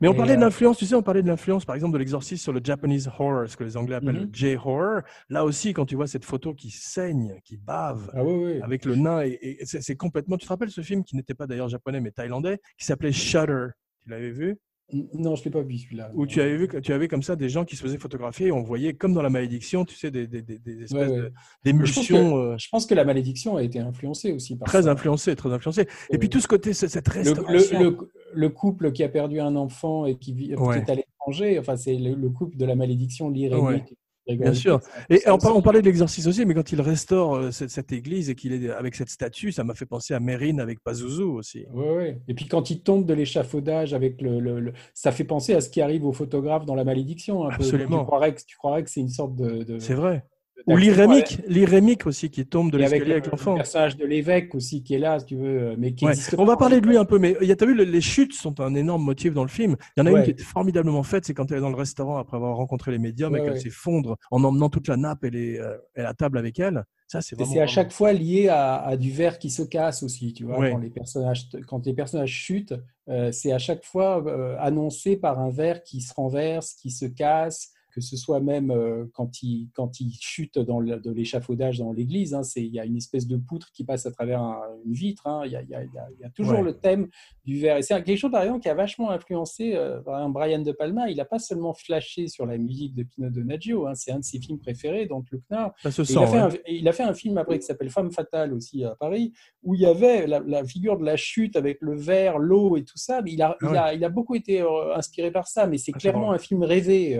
Mais 0.00 0.08
on 0.08 0.14
parlait 0.14 0.34
de 0.34 0.40
euh, 0.40 0.44
l'influence, 0.44 0.78
tu 0.78 0.86
sais, 0.86 0.94
on 0.94 1.02
parlait 1.02 1.22
de 1.22 1.28
l'influence, 1.28 1.64
par 1.64 1.74
exemple, 1.74 1.94
de 1.94 1.98
l'exorcisme 1.98 2.42
sur 2.42 2.52
le 2.52 2.60
Japanese 2.62 3.08
horror, 3.08 3.48
ce 3.48 3.56
que 3.56 3.64
les 3.64 3.76
Anglais 3.76 3.96
appellent 3.96 4.16
le 4.16 4.26
mhm. 4.26 4.34
J-horror. 4.34 5.02
Là 5.28 5.44
aussi, 5.44 5.72
quand 5.72 5.86
tu 5.86 5.94
vois 5.94 6.06
cette 6.06 6.24
photo 6.24 6.54
qui 6.54 6.70
saigne, 6.70 7.40
qui 7.44 7.56
bave, 7.56 8.10
ah 8.14 8.22
avec 8.64 8.84
le 8.84 8.96
nain, 8.96 9.22
et, 9.22 9.58
c'est 9.64 9.96
complètement. 9.96 10.36
Tu 10.36 10.46
te 10.46 10.52
rappelles 10.52 10.70
ce 10.70 10.80
film 10.80 11.04
qui 11.04 11.16
n'était 11.16 11.34
pas 11.34 11.46
d'ailleurs 11.46 11.68
japonais 11.68 12.00
mais 12.00 12.10
thaïlandais, 12.10 12.58
qui 12.78 12.84
s'appelait 12.84 13.12
Shutter 13.12 13.68
Tu 14.00 14.10
l'avais 14.10 14.30
vu? 14.30 14.58
Non, 14.92 15.34
je 15.34 15.40
ne 15.40 15.44
l'ai 15.46 15.50
pas 15.50 15.62
vu 15.62 15.78
celui-là. 15.78 16.12
Où 16.14 16.26
tu 16.26 16.40
avais, 16.40 16.56
vu, 16.56 16.68
tu 16.80 16.92
avais 16.92 17.08
comme 17.08 17.22
ça 17.22 17.34
des 17.34 17.48
gens 17.48 17.64
qui 17.64 17.74
se 17.74 17.82
faisaient 17.82 17.98
photographier 17.98 18.48
et 18.48 18.52
on 18.52 18.62
voyait, 18.62 18.94
comme 18.94 19.14
dans 19.14 19.22
la 19.22 19.30
malédiction, 19.30 19.84
tu 19.84 19.96
sais, 19.96 20.12
des, 20.12 20.28
des, 20.28 20.42
des 20.42 20.82
espèces 20.84 21.32
d'émulsions. 21.64 22.38
Euh. 22.38 22.56
Je, 22.56 22.68
pense 22.68 22.86
que 22.86 22.94
la 22.94 23.04
malédiction 23.04 23.56
a 23.56 23.64
été 23.64 23.80
influencée 23.80 24.32
aussi 24.32 24.56
par 24.56 24.68
Très 24.68 24.82
ça. 24.82 24.92
influencée, 24.92 25.34
très 25.34 25.52
influencée. 25.52 25.88
Et 26.10 26.18
puis 26.18 26.28
tout 26.28 26.40
ce 26.40 26.46
côté, 26.46 26.72
cette 26.72 27.08
restauration. 27.08 27.80
Le, 27.80 27.98
le, 28.32 28.48
couple 28.48 28.92
qui 28.92 29.02
a 29.02 29.08
perdu 29.08 29.40
un 29.40 29.56
enfant 29.56 30.06
et 30.06 30.16
qui, 30.16 30.34
vit, 30.34 30.52
est 30.52 30.90
à 30.90 30.94
l'étranger, 30.94 31.58
enfin, 31.58 31.76
c'est 31.76 31.96
le, 31.96 32.28
couple 32.30 32.56
de 32.56 32.64
la 32.64 32.76
malédiction, 32.76 33.28
l'Irénique. 33.28 33.96
Bien 34.26 34.54
sûr. 34.54 34.80
Et 35.08 35.22
on, 35.26 35.62
parlait 35.62 35.80
de 35.80 35.86
l'exorcisme 35.86 36.28
aussi, 36.28 36.44
mais 36.44 36.54
quand 36.54 36.72
il 36.72 36.80
restaure 36.80 37.36
euh, 37.36 37.50
cette, 37.50 37.92
église 37.92 38.28
et 38.28 38.34
qu'il 38.34 38.52
est 38.52 38.70
avec 38.70 38.94
cette 38.94 39.08
statue, 39.08 39.52
ça 39.52 39.62
m'a 39.62 39.74
fait 39.74 39.86
penser 39.86 40.14
à 40.14 40.20
Mérine 40.20 40.60
avec 40.60 40.80
Pazuzu 40.80 41.22
aussi. 41.22 41.64
Oui, 41.72 41.84
oui. 41.96 42.14
Et 42.26 42.34
puis 42.34 42.46
quand 42.46 42.70
il 42.70 42.82
tombe 42.82 43.06
de 43.06 43.14
l'échafaudage 43.14 43.94
avec 43.94 44.20
le, 44.20 44.72
ça 44.94 45.12
fait 45.12 45.24
penser 45.24 45.54
à 45.54 45.60
ce 45.60 45.70
qui 45.70 45.80
arrive 45.80 46.04
aux 46.04 46.12
photographes 46.12 46.66
dans 46.66 46.74
la 46.74 46.84
malédiction. 46.84 47.44
Absolument. 47.44 48.00
Tu 48.00 48.06
croirais 48.06 48.34
que, 48.34 48.40
tu 48.44 48.56
croirais 48.56 48.82
que 48.82 48.90
c'est 48.90 49.00
une 49.00 49.08
sorte 49.08 49.36
de... 49.36 49.78
C'est 49.78 49.94
vrai. 49.94 50.24
Ou 50.66 50.76
l'irémique, 50.76 51.40
l'irémique 51.46 52.06
aussi 52.06 52.30
qui 52.30 52.46
tombe 52.46 52.72
de 52.72 52.78
l'escalier 52.78 53.12
avec, 53.12 53.26
l'enfant. 53.26 53.52
Le 53.52 53.58
personnage 53.58 53.96
de 53.96 54.04
l'évêque 54.04 54.54
aussi 54.54 54.82
qui 54.82 54.94
est 54.94 54.98
là, 54.98 55.18
si 55.18 55.26
tu 55.26 55.36
veux, 55.36 55.60
euh, 55.60 55.74
mais 55.78 55.92
qui 55.92 56.06
On 56.38 56.44
va 56.44 56.56
parler 56.56 56.80
de 56.80 56.86
lui 56.86 56.96
un 56.96 57.04
peu, 57.04 57.18
mais 57.18 57.34
tu 57.34 57.50
as 57.50 57.66
vu, 57.66 57.84
les 57.84 58.00
chutes 58.00 58.32
sont 58.32 58.58
un 58.60 58.74
énorme 58.74 59.04
motif 59.04 59.34
dans 59.34 59.42
le 59.42 59.48
film. 59.48 59.76
Il 59.96 60.00
y 60.00 60.02
en 60.02 60.06
a 60.06 60.18
une 60.18 60.24
qui 60.24 60.30
est 60.30 60.40
formidablement 60.40 61.02
faite, 61.02 61.24
c'est 61.26 61.34
quand 61.34 61.50
elle 61.50 61.58
est 61.58 61.60
dans 61.60 61.70
le 61.70 61.76
restaurant 61.76 62.16
après 62.16 62.36
avoir 62.36 62.56
rencontré 62.56 62.90
les 62.90 62.98
médiums 62.98 63.36
et 63.36 63.42
qu'elle 63.42 63.60
s'effondre 63.60 64.16
en 64.30 64.42
emmenant 64.44 64.68
toute 64.68 64.88
la 64.88 64.96
nappe 64.96 65.24
et, 65.24 65.30
les, 65.30 65.58
euh, 65.58 65.76
et 65.94 66.02
la 66.02 66.14
table 66.14 66.38
avec 66.38 66.58
elle. 66.58 66.84
Ça, 67.06 67.20
c'est 67.20 67.36
C'est 67.44 67.60
à 67.60 67.68
chaque 67.68 67.92
fois 67.92 68.12
lié 68.12 68.48
à, 68.48 68.96
du 68.96 69.12
verre 69.12 69.38
qui 69.38 69.50
se 69.50 69.62
casse 69.62 70.02
aussi, 70.02 70.32
tu 70.32 70.44
vois. 70.44 70.70
Quand 70.70 70.78
les 70.78 70.90
personnages, 70.90 71.48
quand 71.68 71.86
les 71.86 71.94
personnages 71.94 72.32
chutent, 72.32 72.74
euh, 73.08 73.30
c'est 73.30 73.52
à 73.52 73.58
chaque 73.58 73.84
fois 73.84 74.24
annoncé 74.58 75.16
par 75.16 75.38
un 75.38 75.50
verre 75.50 75.82
qui 75.84 76.00
se 76.00 76.12
renverse, 76.12 76.74
qui 76.74 76.90
se 76.90 77.06
casse 77.06 77.75
que 77.96 78.02
ce 78.02 78.14
soit 78.18 78.40
même 78.40 78.70
euh, 78.70 79.06
quand 79.14 79.42
il, 79.42 79.70
quand 79.72 80.00
il 80.00 80.12
chute 80.20 80.58
dans 80.58 80.82
de 80.82 81.10
l'échafaudage 81.10 81.78
dans 81.78 81.94
l'église, 81.94 82.34
hein, 82.34 82.42
il 82.56 82.66
y 82.66 82.78
a 82.78 82.84
une 82.84 82.98
espèce 82.98 83.26
de 83.26 83.38
poutre 83.38 83.72
qui 83.72 83.84
passe 83.84 84.04
à 84.04 84.10
travers 84.10 84.42
une 84.84 84.92
vitre, 84.92 85.26
hein, 85.26 85.44
il, 85.46 85.52
y 85.52 85.56
a, 85.56 85.62
y 85.62 85.74
a, 85.74 85.82
y 85.82 86.24
a, 86.24 86.28
toujours 86.28 86.60
le 86.60 86.74
thème 86.74 87.08
du 87.46 87.58
verre. 87.58 87.78
Et 87.78 87.82
c'est 87.82 87.94
quelque 88.02 88.18
chose, 88.18 88.30
par 88.30 88.42
exemple, 88.42 88.60
qui 88.60 88.68
a 88.68 88.74
vachement 88.74 89.10
influencé 89.10 89.72
euh, 89.76 90.02
Brian 90.28 90.58
De 90.58 90.72
Palma. 90.72 91.08
Il 91.08 91.16
n'a 91.16 91.24
pas 91.24 91.38
seulement 91.38 91.72
flashé 91.72 92.28
sur 92.28 92.44
la 92.44 92.58
musique 92.58 92.94
de 92.94 93.02
Pino 93.02 93.30
Donaggio, 93.30 93.86
hein, 93.86 93.94
c'est 93.94 94.12
un 94.12 94.18
de 94.18 94.24
ses 94.24 94.40
films 94.40 94.58
préférés, 94.58 95.06
donc 95.06 95.24
Le 95.30 95.40
Knarr. 95.48 95.72
Ça 95.82 95.90
se 95.90 96.04
sent, 96.04 96.12
il, 96.12 96.18
a 96.18 96.26
fait 96.26 96.38
un, 96.38 96.50
il 96.68 96.88
a 96.88 96.92
fait 96.92 97.02
un 97.02 97.14
film 97.14 97.38
après 97.38 97.58
qui 97.58 97.64
s'appelle 97.64 97.88
Femme 97.88 98.12
fatale 98.12 98.52
aussi 98.52 98.84
à 98.84 98.94
Paris, 98.94 99.32
où 99.62 99.74
il 99.74 99.80
y 99.80 99.86
avait 99.86 100.26
la, 100.26 100.64
figure 100.66 100.98
de 100.98 101.04
la 101.06 101.16
chute 101.16 101.56
avec 101.56 101.78
le 101.80 101.96
verre, 101.96 102.36
l'eau 102.36 102.76
et 102.76 102.84
tout 102.84 102.98
ça. 102.98 103.22
Mais 103.22 103.32
il, 103.32 103.40
a, 103.40 103.56
il, 103.62 103.74
a, 103.74 103.94
il 103.94 104.04
a 104.04 104.10
beaucoup 104.10 104.34
été 104.34 104.60
euh, 104.60 104.94
inspiré 104.94 105.30
par 105.30 105.48
ça, 105.48 105.66
mais 105.66 105.78
c'est 105.78 105.92
ah, 105.94 105.98
clairement 105.98 106.32
un 106.32 106.38
film 106.38 106.62
rêvé 106.62 107.18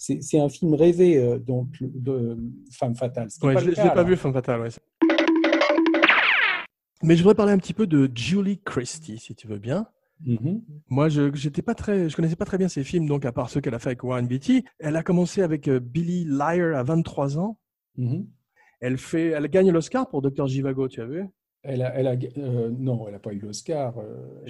c'est 0.00 0.40
un 0.40 0.48
film 0.48 0.72
rêvé 0.74 1.18
euh, 1.18 1.38
donc, 1.38 1.76
de 1.82 2.38
Femme 2.72 2.94
Fatale. 2.94 3.28
Ouais, 3.42 3.58
je 3.58 3.66
ne 3.66 3.70
l'ai 3.70 3.74
pas 3.74 4.02
vu, 4.02 4.16
Femme 4.16 4.32
Fatale. 4.32 4.62
Ouais. 4.62 4.68
Mais 7.02 7.16
je 7.16 7.22
voudrais 7.22 7.34
parler 7.34 7.52
un 7.52 7.58
petit 7.58 7.74
peu 7.74 7.86
de 7.86 8.10
Julie 8.14 8.58
Christie, 8.64 9.18
si 9.18 9.34
tu 9.34 9.46
veux 9.46 9.58
bien. 9.58 9.86
Mm-hmm. 10.26 10.62
Moi, 10.88 11.10
je 11.10 11.30
j'étais 11.34 11.60
pas 11.60 11.74
très, 11.74 12.08
je 12.08 12.16
connaissais 12.16 12.36
pas 12.36 12.46
très 12.46 12.56
bien 12.56 12.68
ses 12.68 12.82
films, 12.82 13.06
donc 13.06 13.26
à 13.26 13.32
part 13.32 13.50
ceux 13.50 13.60
qu'elle 13.60 13.74
a 13.74 13.78
fait 13.78 13.90
avec 13.90 14.02
Warren 14.02 14.26
Beatty. 14.26 14.64
Elle 14.78 14.96
a 14.96 15.02
commencé 15.02 15.42
avec 15.42 15.68
euh, 15.68 15.80
Billy 15.80 16.24
Liar 16.24 16.76
à 16.76 16.82
23 16.82 17.38
ans. 17.38 17.58
Mm-hmm. 17.98 18.26
Elle 18.80 18.96
fait, 18.96 19.28
elle 19.28 19.48
gagne 19.48 19.70
l'Oscar 19.70 20.08
pour 20.08 20.22
Dr 20.22 20.46
Jivago, 20.46 20.88
tu 20.88 21.02
as 21.02 21.06
vu? 21.06 21.26
Elle 21.62 21.82
a, 21.82 21.94
elle 21.94 22.06
a 22.06 22.16
euh, 22.38 22.70
non, 22.70 23.04
elle 23.06 23.12
n'a 23.12 23.18
pas 23.18 23.34
eu 23.34 23.38
l'Oscar. 23.38 23.94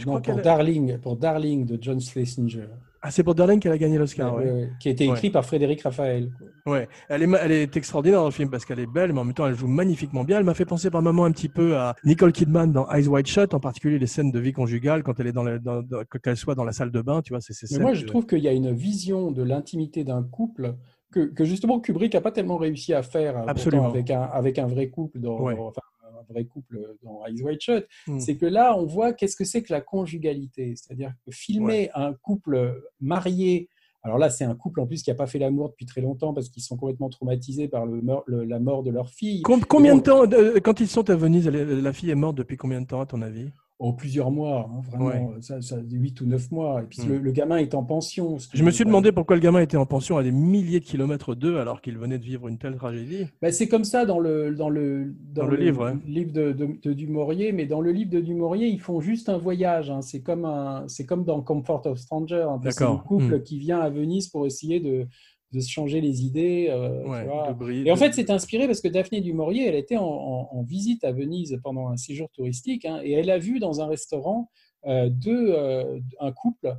non, 0.06 0.20
pour 0.20 0.36
Darling, 0.36 0.98
pour 0.98 1.16
Darling 1.16 1.66
de 1.66 1.76
John 1.80 2.00
Schlesinger. 2.00 2.68
Ah, 3.02 3.10
c'est 3.10 3.22
pour 3.22 3.34
Darling 3.34 3.58
qu'elle 3.60 3.72
a 3.72 3.78
gagné 3.78 3.96
l'Oscar, 3.96 4.34
Ouais, 4.36 4.44
ouais. 4.44 4.50
ouais, 4.50 4.60
ouais. 4.60 4.70
Qui 4.78 4.88
a 4.88 4.90
été 4.90 5.04
écrit 5.06 5.30
par 5.30 5.44
Frédéric 5.46 5.82
Raphaël. 5.82 6.30
Ouais, 6.66 6.86
elle 7.08 7.22
est, 7.22 7.28
elle 7.40 7.52
est 7.52 7.76
extraordinaire 7.76 8.18
dans 8.20 8.26
le 8.26 8.30
film 8.30 8.50
parce 8.50 8.66
qu'elle 8.66 8.78
est 8.78 8.86
belle, 8.86 9.14
mais 9.14 9.20
en 9.20 9.24
même 9.24 9.32
temps, 9.32 9.46
elle 9.46 9.54
joue 9.54 9.68
magnifiquement 9.68 10.22
bien. 10.22 10.38
Elle 10.38 10.44
m'a 10.44 10.52
fait 10.52 10.66
penser 10.66 10.90
par 10.90 11.00
moments 11.00 11.24
un 11.24 11.32
petit 11.32 11.48
peu 11.48 11.76
à 11.78 11.96
Nicole 12.04 12.32
Kidman 12.32 12.70
dans 12.72 12.86
Eyes 12.90 13.08
Wide 13.08 13.26
Shut, 13.26 13.54
en 13.54 13.60
particulier 13.60 13.98
les 13.98 14.06
scènes 14.06 14.30
de 14.30 14.38
vie 14.38 14.52
conjugale 14.52 15.02
quand 15.02 15.18
elle 15.18 15.28
est 15.28 15.32
dans, 15.32 15.42
la- 15.44 15.58
dans- 15.58 15.80
dans- 15.82 16.02
quand 16.08 16.18
elle 16.26 16.36
soit 16.36 16.54
dans 16.54 16.64
la 16.64 16.72
salle 16.72 16.90
de 16.90 17.00
bain, 17.00 17.22
tu 17.22 17.32
vois, 17.32 17.40
c'est 17.40 17.54
Mais 17.72 17.78
moi, 17.78 17.94
je 17.94 18.04
trouve 18.04 18.26
qu'il 18.26 18.40
y 18.40 18.48
a 18.48 18.52
une 18.52 18.72
vision 18.74 19.30
de 19.30 19.42
l'intimité 19.42 20.04
d'un 20.04 20.22
couple 20.22 20.74
que, 21.10 21.20
que 21.20 21.44
justement 21.44 21.80
Kubrick 21.80 22.12
n'a 22.14 22.20
pas 22.20 22.32
tellement 22.32 22.58
réussi 22.58 22.92
à 22.92 23.02
faire 23.02 23.32
pourtant, 23.34 23.48
Absolument. 23.50 23.88
avec 23.88 24.10
un, 24.10 24.22
avec 24.22 24.58
un 24.58 24.66
vrai 24.66 24.88
couple 24.90 25.20
dans, 25.20 25.40
Ouais. 25.40 25.56
dans- 25.56 25.68
enfin, 25.68 25.80
un 26.20 26.32
vrai 26.32 26.44
couple 26.44 26.78
dans 27.02 27.24
Eyes 27.26 27.42
Wide 27.42 27.60
Shut. 27.60 27.86
Mm. 28.06 28.18
C'est 28.20 28.36
que 28.36 28.46
là, 28.46 28.76
on 28.78 28.86
voit 28.86 29.12
qu'est-ce 29.12 29.36
que 29.36 29.44
c'est 29.44 29.62
que 29.62 29.72
la 29.72 29.80
conjugalité. 29.80 30.74
C'est-à-dire 30.76 31.12
que 31.24 31.30
filmer 31.32 31.90
un 31.94 32.12
couple 32.14 32.82
marié, 33.00 33.68
alors 34.02 34.16
là, 34.18 34.30
c'est 34.30 34.44
un 34.44 34.54
couple 34.54 34.80
en 34.80 34.86
plus 34.86 35.02
qui 35.02 35.10
n'a 35.10 35.16
pas 35.16 35.26
fait 35.26 35.38
l'amour 35.38 35.68
depuis 35.70 35.84
très 35.86 36.00
longtemps 36.00 36.32
parce 36.32 36.48
qu'ils 36.48 36.62
sont 36.62 36.76
complètement 36.76 37.10
traumatisés 37.10 37.68
par 37.68 37.84
le, 37.84 38.00
meur- 38.00 38.22
le- 38.26 38.44
la 38.44 38.58
mort 38.58 38.82
de 38.82 38.90
leur 38.90 39.10
fille. 39.10 39.42
Com- 39.42 39.64
combien 39.64 39.96
de 39.96 40.00
temps, 40.02 40.24
euh, 40.32 40.58
quand 40.60 40.80
ils 40.80 40.88
sont 40.88 41.08
à 41.10 41.16
Venise, 41.16 41.46
la 41.48 41.92
fille 41.92 42.10
est 42.10 42.14
morte 42.14 42.36
depuis 42.36 42.56
combien 42.56 42.80
de 42.80 42.86
temps, 42.86 43.00
à 43.02 43.06
ton 43.06 43.20
avis? 43.20 43.50
Oh, 43.82 43.94
plusieurs 43.94 44.30
mois, 44.30 44.68
hein, 44.70 44.82
vraiment, 44.90 45.06
Ouais. 45.06 45.40
ça, 45.40 45.62
ça, 45.62 45.76
8 45.90 46.20
ou 46.20 46.26
9 46.26 46.50
mois. 46.50 46.82
Et 46.82 46.84
puis 46.84 47.00
Mm. 47.02 47.08
le, 47.08 47.18
le 47.18 47.32
gamin 47.32 47.56
est 47.56 47.74
en 47.74 47.82
pension. 47.82 48.36
Je 48.52 48.62
me 48.62 48.70
suis 48.70 48.84
demandé 48.84 49.10
pourquoi 49.10 49.36
le 49.36 49.40
gamin 49.40 49.60
était 49.62 49.78
en 49.78 49.86
pension 49.86 50.18
à 50.18 50.22
des 50.22 50.32
milliers 50.32 50.80
de 50.80 50.84
kilomètres 50.84 51.34
d'eux 51.34 51.56
alors 51.56 51.80
qu'il 51.80 51.96
venait 51.96 52.18
de 52.18 52.24
vivre 52.24 52.46
une 52.48 52.58
telle 52.58 52.76
tragédie. 52.76 53.24
Ben, 53.40 53.50
c'est 53.50 53.68
comme 53.68 53.84
ça 53.84 54.04
dans 54.04 54.18
le, 54.18 54.54
dans 54.54 54.68
le, 54.68 55.14
Dans 55.34 55.46
le 55.46 55.56
livre, 55.56 55.86
ouais. 55.86 55.96
livre 56.06 56.30
de, 56.30 56.52
de, 56.52 56.68
de 56.82 56.92
Dumouriez, 56.92 57.52
mais 57.52 57.64
dans 57.64 57.80
le 57.80 57.90
livre 57.90 58.10
de 58.10 58.20
Dumouriez, 58.20 58.66
ils 58.68 58.80
font 58.80 59.00
juste 59.00 59.30
un 59.30 59.38
voyage. 59.38 59.90
hein. 59.90 60.02
C'est 60.02 60.20
comme, 60.20 60.44
un, 60.44 60.84
c'est 60.86 61.06
comme 61.06 61.24
dans 61.24 61.40
Comfort 61.40 61.86
of 61.86 61.98
Stranger. 61.98 62.46
C'est 62.64 62.82
un 62.82 62.86
D'accord. 62.88 63.04
couple 63.04 63.36
Hmm. 63.38 63.42
qui 63.42 63.58
vient 63.58 63.80
à 63.80 63.88
Venise 63.88 64.28
pour 64.28 64.44
essayer 64.46 64.80
de, 64.80 65.06
de 65.52 65.60
se 65.60 65.68
changer 65.70 66.00
les 66.00 66.24
idées. 66.24 66.66
euh, 66.70 67.02
tu 67.22 67.28
vois. 67.28 67.48
Et 67.86 67.90
en 67.90 67.94
de- 67.94 67.98
fait, 67.98 68.12
c'est 68.12 68.30
inspiré 68.30 68.66
parce 68.66 68.80
que 68.80 68.88
Daphné 68.88 69.20
du 69.20 69.32
Maurier, 69.32 69.66
elle 69.66 69.74
était 69.74 69.96
en, 69.96 70.04
en- 70.04 70.48
en 70.52 70.62
visite 70.62 71.02
à 71.04 71.12
Venise 71.12 71.58
pendant 71.62 71.88
un 71.88 71.96
séjour 71.96 72.28
touristique 72.30 72.84
hein, 72.84 73.00
et 73.02 73.12
elle 73.12 73.30
a 73.30 73.38
vu 73.38 73.58
dans 73.58 73.80
un 73.80 73.86
restaurant 73.86 74.48
euh, 74.86 75.10
deux, 75.10 75.52
euh, 75.52 75.98
un 76.20 76.32
couple 76.32 76.74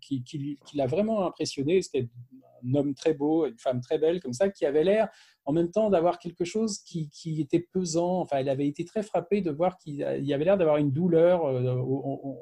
qui, 0.00 0.22
qui, 0.22 0.58
qui 0.66 0.76
l'a 0.76 0.86
vraiment 0.86 1.26
impressionné. 1.26 1.80
C'était 1.80 2.08
un 2.66 2.74
homme 2.74 2.92
très 2.94 3.14
beau, 3.14 3.46
une 3.46 3.56
femme 3.56 3.80
très 3.80 3.98
belle, 3.98 4.20
comme 4.20 4.32
ça, 4.32 4.48
qui 4.50 4.66
avait 4.66 4.84
l'air 4.84 5.08
en 5.44 5.52
même 5.52 5.70
temps 5.70 5.88
d'avoir 5.88 6.18
quelque 6.18 6.44
chose 6.44 6.78
qui, 6.80 7.08
qui 7.08 7.40
était 7.40 7.60
pesant. 7.72 8.20
Enfin, 8.20 8.38
elle 8.38 8.48
avait 8.50 8.66
été 8.66 8.84
très 8.84 9.02
frappée 9.02 9.40
de 9.40 9.50
voir 9.50 9.78
qu'il 9.78 9.94
y 9.94 10.02
avait 10.34 10.44
l'air 10.44 10.58
d'avoir 10.58 10.76
une 10.76 10.90
douleur 10.90 11.44
au, 11.44 11.56
au- 11.56 12.20
au- 12.30 12.38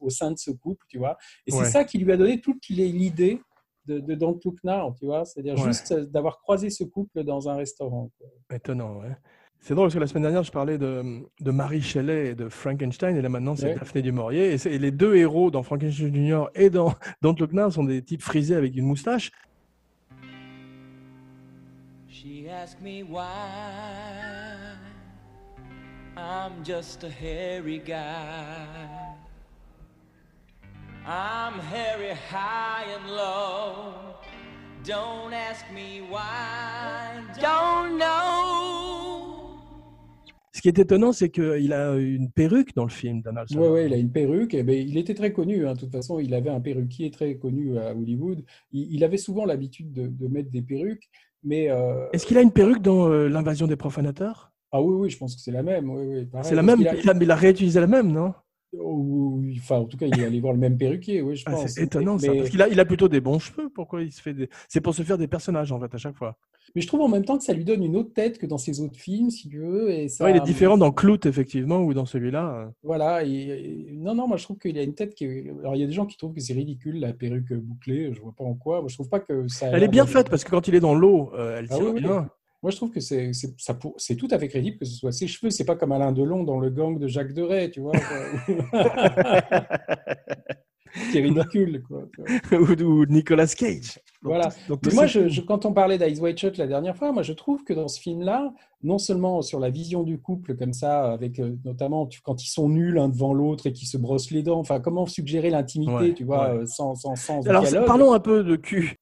au 0.00 0.10
sein 0.10 0.32
de 0.32 0.38
ce 0.38 0.50
couple, 0.50 0.84
tu 0.88 0.98
vois. 0.98 1.16
Et 1.46 1.52
c'est 1.52 1.70
ça 1.70 1.84
qui 1.84 1.98
lui 1.98 2.10
a 2.10 2.16
donné 2.16 2.40
toute 2.40 2.68
les- 2.68 2.90
l'idée 2.90 3.40
de, 3.88 4.00
de 4.00 4.14
Don't 4.14 4.38
Look 4.44 4.56
Now, 4.64 4.94
tu 4.98 5.06
vois. 5.06 5.24
C'est-à-dire 5.24 5.54
Ouais. 5.56 5.64
juste 5.64 5.92
euh, 5.92 6.06
d'avoir 6.06 6.38
croisé 6.38 6.70
ce 6.70 6.84
couple 6.84 7.24
dans 7.24 7.48
un 7.48 7.56
restaurant. 7.56 8.10
quoi. 8.18 8.28
Étonnant, 8.56 8.98
ouais. 9.00 9.16
C'est 9.60 9.74
drôle 9.74 9.86
parce 9.86 9.94
que 9.94 9.98
la 10.00 10.06
semaine 10.06 10.22
dernière, 10.22 10.44
je 10.44 10.52
parlais 10.52 10.78
de, 10.78 11.02
de 11.40 11.50
Marie 11.50 11.82
Shelley 11.82 12.28
et 12.28 12.34
de 12.36 12.48
Frankenstein, 12.48 13.16
et 13.16 13.22
là 13.22 13.28
maintenant, 13.28 13.56
c'est 13.56 13.70
Ouais. 13.70 13.74
Daphné 13.74 14.02
du 14.02 14.12
Maurier. 14.12 14.54
Et, 14.54 14.78
les 14.78 14.90
deux 14.92 15.16
héros 15.16 15.50
dans 15.50 15.64
Frankenstein 15.64 16.14
Jr. 16.14 16.44
et 16.54 16.70
dans 16.70 16.94
Don't 17.22 17.34
Look 17.40 17.52
Now 17.52 17.70
sont 17.70 17.82
des 17.84 18.02
types 18.02 18.22
frisés 18.22 18.54
avec 18.54 18.76
une 18.76 18.84
moustache. 18.86 19.32
She 22.08 22.46
asked 22.48 22.80
me 22.82 23.02
why 23.02 23.24
I'm 26.16 26.64
just 26.64 27.02
a 27.04 27.08
hairy 27.10 27.78
guy. 27.84 29.07
I'm 31.06 31.54
hairy 31.72 32.12
high 32.30 32.84
and 32.94 33.08
low. 33.10 33.94
Don't 34.84 35.32
ask 35.32 35.64
me 35.74 36.02
why. 36.10 37.22
Don't 37.40 37.98
know. 37.98 39.34
Ce 40.52 40.60
qui 40.60 40.68
est 40.68 40.78
étonnant, 40.78 41.12
c'est 41.12 41.30
qu'il 41.30 41.72
a 41.72 41.94
une 41.96 42.30
perruque 42.30 42.74
dans 42.74 42.82
le 42.84 42.90
film, 42.90 43.22
Donald 43.22 43.48
Oui, 43.54 43.68
ouais, 43.68 43.86
il 43.86 43.94
a 43.94 43.96
une 43.96 44.10
perruque. 44.10 44.54
Et 44.54 44.62
ben, 44.64 44.74
il 44.76 44.96
était 44.98 45.14
très 45.14 45.32
connu. 45.32 45.66
hein. 45.68 45.74
De 45.74 45.78
toute 45.80 45.92
façon, 45.92 46.18
il 46.18 46.34
avait 46.34 46.50
un 46.50 46.60
perruquier 46.60 47.10
très 47.10 47.36
connu 47.36 47.78
à 47.78 47.94
Hollywood. 47.94 48.44
Il, 48.72 48.92
il 48.94 49.04
avait 49.04 49.18
souvent 49.18 49.44
l'habitude 49.44 49.92
de, 49.92 50.08
de 50.08 50.26
mettre 50.28 50.50
des 50.50 50.62
perruques. 50.62 51.08
Mais 51.44 51.70
euh, 51.70 52.08
Est-ce 52.12 52.26
qu'il 52.26 52.36
a 52.38 52.42
une 52.42 52.50
perruque 52.50 52.82
dans 52.82 53.08
euh, 53.08 53.28
L'invasion 53.28 53.66
des 53.68 53.76
profanateurs? 53.76 54.50
Ah 54.72 54.82
oui, 54.82 54.94
oui, 54.94 55.10
je 55.10 55.16
pense 55.18 55.36
que 55.36 55.40
c'est 55.40 55.52
la 55.52 55.62
même. 55.62 55.88
Oui, 55.90 56.04
oui, 56.06 56.28
C'est 56.42 56.56
la 56.56 56.62
même, 56.62 56.78
qu'il 56.78 56.88
a- 56.88 56.94
il 56.96 57.08
a, 57.08 57.14
mais 57.14 57.24
il 57.24 57.30
a 57.30 57.36
réutilisé 57.36 57.78
la 57.80 57.86
même, 57.86 58.10
non? 58.10 58.34
Enfin, 58.76 59.76
en 59.76 59.84
tout 59.84 59.96
cas, 59.96 60.06
il 60.06 60.20
est 60.20 60.24
allé 60.24 60.40
voir 60.40 60.52
le 60.52 60.58
même 60.58 60.76
perruquier. 60.76 61.22
Oui, 61.22 61.36
je 61.36 61.44
Ah. 61.46 61.66
C'est 61.66 61.84
étonnant 61.84 62.18
ça, 62.18 62.30
Mais- 62.30 62.38
parce 62.38 62.50
qu'il 62.50 62.60
a, 62.62 62.68
il 62.68 62.78
a 62.80 62.84
plutôt 62.84 63.08
des 63.08 63.20
bons 63.20 63.38
cheveux. 63.38 63.68
Pourquoi 63.74 64.02
il 64.02 64.12
se 64.12 64.20
fait 64.20 64.34
des... 64.34 64.48
C'est 64.68 64.80
pour 64.80 64.94
se 64.94 65.02
faire 65.02 65.18
des 65.18 65.26
personnages 65.28 65.72
en 65.72 65.80
fait 65.80 65.94
à 65.94 65.98
chaque 65.98 66.16
fois. 66.16 66.36
Mais 66.74 66.82
je 66.82 66.86
trouve 66.86 67.00
en 67.00 67.08
même 67.08 67.24
temps 67.24 67.38
que 67.38 67.44
ça 67.44 67.54
lui 67.54 67.64
donne 67.64 67.82
une 67.82 67.96
autre 67.96 68.12
tête 68.12 68.36
que 68.38 68.44
dans 68.44 68.58
ses 68.58 68.80
autres 68.82 68.98
films, 68.98 69.30
si 69.30 69.48
tu 69.48 69.58
veux. 69.60 69.90
Et 69.90 70.08
ça, 70.08 70.24
Ouais, 70.24 70.32
il 70.32 70.36
est 70.36 70.40
différent 70.44 70.76
dans 70.76 70.92
Clout 70.92 71.20
effectivement 71.26 71.80
ou 71.82 71.94
dans 71.94 72.04
celui-là. 72.04 72.70
Voilà. 72.82 73.24
et- 73.24 73.88
non, 73.94 74.14
non, 74.14 74.28
moi 74.28 74.36
je 74.36 74.44
trouve 74.44 74.58
qu'il 74.58 74.76
a 74.78 74.82
une 74.82 74.94
tête 74.94 75.14
qui. 75.14 75.24
Alors 75.60 75.74
il 75.76 75.80
y 75.80 75.84
a 75.84 75.86
des 75.86 75.92
gens 75.92 76.04
qui 76.04 76.18
trouvent 76.18 76.34
que 76.34 76.40
c'est 76.40 76.52
ridicule 76.52 77.00
la 77.00 77.14
perruque 77.14 77.54
bouclée. 77.54 78.12
Je 78.12 78.20
vois 78.20 78.34
pas 78.36 78.44
en 78.44 78.54
quoi. 78.54 78.80
Moi 78.80 78.88
je 78.88 78.94
trouve 78.96 79.08
pas 79.08 79.20
que 79.20 79.48
ça. 79.48 79.68
Elle 79.72 79.82
est 79.82 79.88
bien 79.88 80.04
faite 80.06 80.28
parce 80.28 80.44
que 80.44 80.50
quand 80.50 80.68
il 80.68 80.74
est 80.74 80.80
dans 80.80 80.94
l'eau, 80.94 81.30
euh, 81.34 81.58
elle 81.58 81.66
Ah 81.70 81.78
oui, 81.78 81.86
oui. 81.94 82.02
Moi 82.62 82.70
je 82.72 82.76
trouve 82.76 82.90
que 82.90 83.00
c'est 83.00 83.30
tout 84.16 84.28
à 84.30 84.38
fait 84.38 84.48
crédible 84.48 84.78
que 84.78 84.84
ce 84.84 84.94
soit 84.96 85.12
ses 85.12 85.26
cheveux. 85.28 85.50
C'est 85.50 85.64
pas 85.64 85.76
comme 85.76 85.92
Alain 85.92 86.12
Delon 86.12 86.42
dans 86.44 86.58
le 86.58 86.70
gang 86.70 86.98
de 86.98 87.06
Jacques 87.06 87.32
Deray, 87.34 87.70
tu 87.70 87.80
vois. 87.80 87.92
qui 91.12 91.18
est 91.18 91.22
ridicule, 91.22 91.82
quoi. 91.86 92.04
ou, 92.58 92.82
ou 92.82 93.04
Nicolas 93.06 93.46
Cage. 93.46 93.98
Donc, 94.22 94.32
Voilà. 94.32 94.48
donc 94.68 94.92
moi, 94.94 95.06
je, 95.06 95.28
je- 95.28 95.42
quand 95.42 95.64
on 95.66 95.72
parlait 95.72 95.98
d'Ice 95.98 96.18
White 96.18 96.38
Shut 96.38 96.56
la 96.56 96.66
dernière 96.66 96.96
fois, 96.96 97.12
moi, 97.12 97.22
je 97.22 97.32
trouve 97.34 97.62
que 97.62 97.72
dans 97.72 97.88
ce 97.88 98.00
film-là, 98.00 98.52
non 98.82 98.98
seulement 98.98 99.42
sur 99.42 99.60
la 99.60 99.70
vision 99.70 100.02
du 100.02 100.18
couple 100.18 100.56
comme 100.56 100.72
ça, 100.72 101.12
avec 101.12 101.38
euh, 101.38 101.54
notamment 101.64 102.06
tu- 102.06 102.20
quand 102.22 102.42
ils 102.42 102.48
sont 102.48 102.68
nuls 102.68 102.94
l'un 102.94 103.08
devant 103.08 103.32
l'autre 103.34 103.66
et 103.66 103.72
qu'ils 103.72 103.86
se 103.86 103.96
brossent 103.98 104.30
les 104.30 104.42
dents, 104.42 104.58
enfin, 104.58 104.80
comment 104.80 105.06
suggérer 105.06 105.50
l'intimité, 105.50 105.92
Ouais, 105.92 106.14
tu 106.14 106.24
vois, 106.24 106.54
ouais. 106.54 106.60
euh, 106.62 106.66
sans, 106.66 106.94
sans, 106.94 107.14
sans 107.16 107.46
Alors 107.46 107.62
dialogue. 107.64 107.86
parlons 107.86 108.12
un 108.12 108.20
peu 108.20 108.42
de 108.42 108.56
cul. 108.56 108.96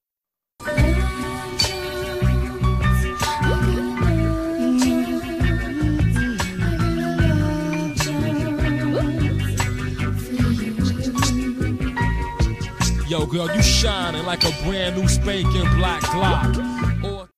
Girl, 13.31 13.49
you 13.55 13.63
shining 13.63 14.25
like 14.25 14.45
a 14.45 14.51
brand 14.65 14.97
new 14.97 15.09
spanking 15.09 15.69
black 15.77 16.01
Glock. 16.13 16.65
Or 17.05 17.29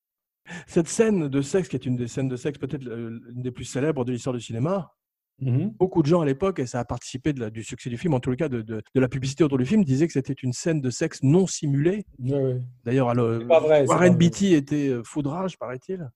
Cette 0.66 0.88
scène 0.88 1.29
de 1.29 1.42
sexe, 1.42 1.68
qui 1.68 1.77
est 1.77 1.87
une 1.87 1.96
des 1.96 2.09
scènes 2.09 2.29
de 2.29 2.37
sexe 2.37 2.59
peut-être 2.59 2.87
euh, 2.87 3.18
une 3.35 3.42
des 3.42 3.51
plus 3.51 3.64
célèbres 3.64 4.05
de 4.05 4.12
l'histoire 4.12 4.35
du 4.35 4.40
cinéma, 4.40 4.92
Mhm. 5.40 5.70
beaucoup 5.79 6.03
de 6.03 6.09
gens 6.09 6.20
à 6.20 6.27
l'époque, 6.27 6.59
et 6.59 6.66
ça 6.66 6.81
a 6.81 6.85
participé 6.85 7.33
de 7.33 7.38
la- 7.38 7.51
du 7.51 7.62
succès 7.62 7.88
du 7.90 7.96
film, 7.96 8.12
en 8.12 8.18
tout 8.18 8.35
cas 8.35 8.48
de, 8.48 8.61
de- 8.61 8.83
de 8.92 9.01
la 9.01 9.07
publicité 9.09 9.44
autour 9.44 9.59
du 9.59 9.66
film, 9.66 9.85
disaient 9.85 10.09
que 10.09 10.12
c'était 10.12 10.33
une 10.33 10.53
scène 10.53 10.81
de 10.81 10.90
sexe 10.90 11.22
non 11.22 11.46
simulée. 11.46 12.05
D'ailleurs, 12.85 13.12
c'est 13.14 13.87
Warren. 13.87 14.16
Beatty 14.16 14.55
était 14.55 14.88
euh, 14.88 15.03
foudrage, 15.05 15.57
paraît-il. 15.57 16.11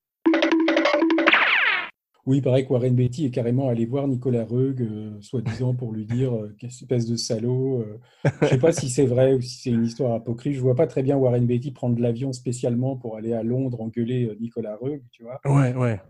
Oui, 2.24 2.38
il 2.38 2.64
que 2.64 2.72
Warren 2.72 2.94
Beatty 2.94 3.26
est 3.26 3.30
carrément 3.30 3.68
allé 3.68 3.84
voir 3.84 4.06
Nicolas 4.06 4.44
Reug, 4.44 4.80
euh, 4.80 5.20
soi-disant 5.20 5.74
pour 5.74 5.92
lui 5.92 6.04
dire 6.04 6.32
euh, 6.34 6.54
quelle 6.56 6.70
espèce 6.70 7.06
de 7.06 7.16
salaud. 7.16 7.80
euh. 7.80 7.98
Je 8.42 8.46
sais 8.46 8.58
pas 8.58 8.70
si 8.70 8.88
c'est 8.90 9.06
vrai 9.06 9.34
ou 9.34 9.40
si 9.40 9.58
c'est 9.60 9.70
une 9.70 9.84
histoire 9.84 10.12
apocryphe. 10.12 10.54
Je 10.54 10.60
vois 10.60 10.76
pas 10.76 10.86
très 10.86 11.02
bien 11.02 11.16
Warren 11.16 11.44
Beatty 11.44 11.72
prendre 11.72 12.00
l'avion 12.00 12.32
spécialement 12.32 12.96
pour 12.96 13.16
aller 13.16 13.32
à 13.32 13.42
Londres 13.42 13.80
engueuler 13.80 14.26
euh, 14.26 14.36
Nicolas 14.40 14.76
Reug, 14.76 15.02
tu 15.10 15.24
vois. 15.24 15.40
Ouais, 15.44 15.74
ouais. 15.74 16.00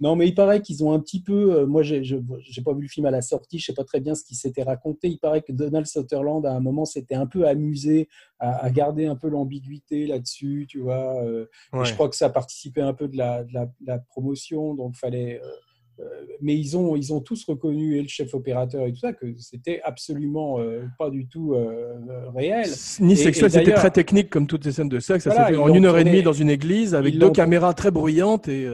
Non, 0.00 0.16
mais 0.16 0.26
il 0.26 0.34
paraît 0.34 0.60
qu'ils 0.60 0.82
ont 0.84 0.92
un 0.92 0.98
petit 1.00 1.22
peu. 1.22 1.54
euh, 1.60 1.66
moi, 1.66 1.82
j'ai 1.82 2.02
pas 2.64 2.72
vu 2.74 2.82
le 2.82 2.88
film 2.88 3.06
à 3.06 3.10
la 3.12 3.22
sortie, 3.22 3.58
je 3.58 3.66
sais 3.66 3.74
pas 3.74 3.84
très 3.84 4.00
bien 4.00 4.14
ce 4.14 4.24
qui 4.24 4.34
s'était 4.34 4.64
raconté. 4.64 5.08
Il 5.08 5.18
paraît 5.18 5.42
que 5.42 5.52
Donald 5.52 5.86
Sutherland, 5.86 6.44
à 6.46 6.52
un 6.52 6.60
moment, 6.60 6.84
s'était 6.84 7.14
un 7.14 7.26
peu 7.26 7.46
amusé 7.46 8.08
à, 8.40 8.64
à 8.64 8.70
garder 8.70 9.06
un 9.06 9.16
peu 9.16 9.28
l'ambiguïté 9.28 10.06
là-dessus, 10.06 10.66
tu 10.68 10.80
vois. 10.80 11.22
euh, 11.24 11.44
et 11.44 11.76
je 11.84 11.94
crois 11.94 12.08
que 12.08 12.16
ça 12.16 12.28
participait 12.30 12.80
un 12.80 12.92
peu 12.94 13.06
de 13.08 13.16
la, 13.16 13.44
de 13.44 13.52
la, 13.54 13.66
de 13.66 13.86
la 13.86 13.98
promotion, 13.98 14.74
donc 14.74 14.96
fallait. 14.96 15.40
euh, 15.42 15.48
euh, 16.00 16.04
mais 16.40 16.56
ils 16.58 16.76
ont, 16.76 16.96
ils 16.96 17.12
ont 17.12 17.20
tous 17.20 17.44
reconnu, 17.44 17.96
et 17.96 18.02
le 18.02 18.08
chef 18.08 18.34
opérateur 18.34 18.84
et 18.84 18.92
tout 18.92 18.98
ça, 18.98 19.12
que 19.12 19.26
c'était 19.38 19.80
absolument 19.84 20.58
pas 20.98 21.08
du 21.08 21.28
tout 21.28 21.54
réel. 22.34 22.68
Ni 23.00 23.16
sexuel, 23.16 23.50
c'était 23.50 23.72
très 23.74 23.90
technique 23.92 24.28
comme 24.28 24.48
toutes 24.48 24.64
ces 24.64 24.72
scènes 24.72 24.88
de 24.88 24.98
sexe. 24.98 25.22
Ça 25.22 25.30
s'est 25.30 25.52
fait 25.52 25.56
en 25.56 25.68
une 25.72 25.86
heure 25.86 25.96
et 25.98 26.02
demie 26.04 26.22
dans 26.24 26.32
une 26.32 26.50
église 26.50 26.96
avec 26.96 27.14
deux 27.20 27.30
caméras 27.30 27.74
très 27.74 27.92
bruyantes 27.92 28.48
et 28.48 28.68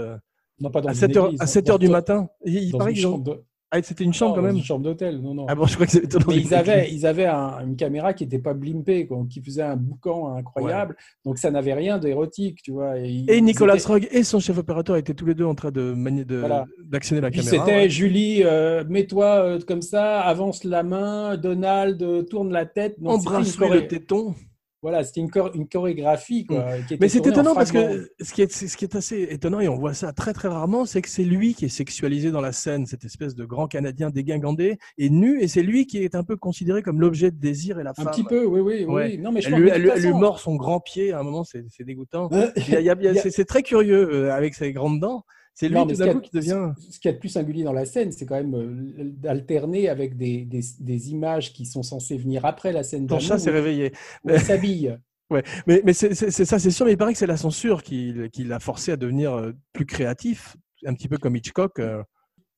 Non, 0.61 0.71
pas 0.71 0.81
dans 0.81 0.89
à 0.89 0.93
une 0.93 0.99
7 0.99 1.17
heures, 1.17 1.27
église, 1.27 1.41
à 1.41 1.45
hein, 1.45 1.47
7 1.47 1.71
heures 1.71 1.79
du 1.79 1.89
matin. 1.89 2.29
Il, 2.45 2.73
paraît 2.73 2.95
chambre 2.95 3.25
de- 3.25 3.43
Ah, 3.73 3.81
c'était 3.83 4.03
une 4.03 4.13
chambre 4.13 4.35
non, 4.35 4.43
quand 4.43 4.47
même. 4.49 4.57
une 4.57 4.65
chambre 4.65 4.83
d'hôtel, 4.85 5.21
non, 5.21 5.33
non. 5.33 5.47
Ah 5.49 5.55
bon, 5.55 5.65
je 5.65 5.75
crois 5.75 5.87
que 5.87 5.93
c'était 5.93 6.19
dans 6.19 6.27
Mais 6.29 6.39
une 6.39 6.41
ils 6.43 6.55
avaient, 6.55 6.91
ils 6.93 7.07
avaient 7.07 7.27
un- 7.27 7.61
une 7.65 7.77
caméra 7.77 8.13
qui 8.15 8.25
n'était 8.25 8.41
pas 8.41 8.53
blimpée, 8.53 9.07
quoi, 9.07 9.25
qui 9.31 9.41
faisait 9.41 9.63
un 9.63 9.77
boucan 9.77 10.35
incroyable. 10.35 10.97
Donc 11.25 11.39
ça 11.39 11.53
n'avait 11.53 11.75
rien 11.75 11.97
d'érotique, 11.99 12.63
tu 12.65 12.73
vois. 12.73 12.99
ils- 12.99 13.31
Et 13.31 13.41
Nicolas 13.41 13.77
étaient- 13.77 13.87
Roeg 13.87 14.09
et 14.11 14.25
son 14.25 14.41
chef 14.41 14.59
opérateur 14.59 14.97
étaient 14.97 15.15
tous 15.15 15.25
les 15.27 15.35
deux 15.37 15.45
en 15.45 15.55
train 15.55 15.71
de 15.71 15.93
manier 15.95 16.25
de 16.25 16.39
Voilà. 16.39 16.67
d'actionner 16.85 17.21
la 17.21 17.31
Puis 17.31 17.43
caméra. 17.45 17.65
c'était 17.65 17.77
ouais. 17.79 17.89
Julie, 17.89 18.43
euh, 18.43 18.83
mets-toi 18.89 19.27
euh, 19.27 19.59
comme 19.65 19.83
ça, 19.83 20.19
avance 20.21 20.65
la 20.65 20.83
main, 20.83 21.37
Donald, 21.37 22.03
euh, 22.03 22.23
tourne 22.23 22.53
la 22.53 22.67
tête. 22.67 22.97
Embrasse-lui 23.05 23.69
le 23.71 23.87
téton. 23.87 24.35
Voilà, 24.83 25.05
c'était 25.05 25.21
une, 25.21 25.31
chor- 25.31 25.51
une 25.55 25.69
chorégraphie. 25.69 26.47
Quoi, 26.47 26.65
qui 26.79 26.95
était 26.95 26.95
Mm. 26.95 26.99
Mais 27.01 27.09
c'est 27.09 27.27
étonnant 27.27 27.55
parce 27.55 27.71
que 27.71 28.11
ce 28.21 28.33
qui, 28.33 28.41
est, 28.43 28.51
ce 28.51 28.77
qui 28.77 28.85
est 28.85 28.95
assez 28.97 29.23
étonnant, 29.31 29.61
et 29.61 29.69
on 29.69 29.77
voit 29.77 29.93
ça 29.93 30.13
très 30.13 30.33
très 30.33 30.49
rarement, 30.49 30.87
c'est 30.87 31.03
que 31.03 31.09
c'est 31.09 31.25
lui 31.25 31.55
qui 31.55 31.67
est 31.67 31.69
sexualisé 31.69 32.31
dans 32.31 32.41
la 32.41 32.53
scène, 32.53 32.87
cette 32.87 33.05
espèce 33.05 33.35
de 33.35 33.45
grand 33.45 33.67
Canadien 33.69 34.09
dégingandé 34.09 34.79
et 34.97 35.11
nu, 35.11 35.41
et 35.43 35.49
c'est 35.49 35.63
lui 35.63 35.87
qui 35.87 35.99
est 35.99 36.15
un 36.15 36.25
peu 36.25 36.37
considéré 36.37 36.83
comme 36.83 37.01
l'objet 37.01 37.31
de 37.31 37.37
désir 37.37 37.79
et 37.79 37.83
la 37.83 37.91
Un 37.91 37.95
femme. 37.95 38.07
petit 38.11 38.25
peu, 38.25 38.47
oui, 38.47 38.61
oui. 38.61 38.85
oui. 38.89 39.19
Non, 39.19 39.33
mais 39.33 39.43
je 39.43 39.49
Elle 39.49 39.53
pense 39.53 39.61
lui, 39.61 39.69
elle 39.71 39.83
lui- 39.83 39.91
elle 39.91 40.01
lui 40.01 40.07
façon- 40.09 40.19
mord 40.19 40.39
son 40.41 40.57
grand 40.57 40.81
pied 40.81 41.13
à 41.13 41.21
un 41.21 41.23
moment, 41.23 41.45
c'est 41.45 41.65
dégoûtant. 41.85 42.31
C'est 42.57 43.45
très 43.45 43.63
curieux 43.63 44.09
euh, 44.15 44.33
avec 44.33 44.55
ses 44.55 44.73
grandes 44.73 45.01
dents. 45.01 45.25
C'est 45.55 45.69
lui 45.69 45.75
Non, 45.75 45.83
tout 45.83 45.89
mais 45.91 45.97
d'un 45.97 46.13
coup 46.15 46.21
qui 46.21 46.31
devient. 46.33 46.73
Ce 46.91 46.99
qu'il 46.99 47.11
y 47.11 47.13
a 47.13 47.15
de 47.15 47.19
plus 47.21 47.29
singulier 47.29 47.65
dans 47.65 47.73
la 47.73 47.85
scène, 47.85 48.13
c'est 48.13 48.25
quand 48.25 48.37
même 48.37 48.55
euh, 48.55 49.05
d'alterner 49.17 49.89
avec 49.89 50.17
des, 50.17 50.45
des, 50.47 50.61
des 50.79 51.11
images 51.11 51.53
qui 51.53 51.67
sont 51.67 51.83
censées 51.83 52.17
venir 52.17 52.45
après 52.47 52.73
la 52.73 52.83
scène 52.83 53.07
Ton 53.07 53.19
chat 53.19 53.39
s'est 53.39 53.51
réveillé. 53.51 53.93
où 54.25 54.31
il 54.31 54.41
s'habille. 54.41 54.97
Mais, 55.31 55.45
mais 55.85 55.93
c'est 55.93 56.13
c'est- 56.15 56.33
c'est 56.33 56.45
ça, 56.45 56.59
c'est 56.59 56.73
sûr, 56.73 56.85
mais 56.87 56.93
il 56.95 56.97
paraît 56.97 57.13
que 57.13 57.19
c'est 57.21 57.25
la 57.25 57.37
censure 57.37 57.85
qui, 57.85 58.13
qui 58.33 58.43
l'a 58.43 58.59
forcé 58.59 58.91
à 58.91 58.97
devenir 58.97 59.33
euh, 59.33 59.53
plus 59.73 59.87
créatif, 59.87 60.57
un 60.85 60.93
petit 60.93 61.07
peu 61.07 61.19
comme 61.19 61.37
Hitchcock. 61.37 61.79
euh. 61.79 62.03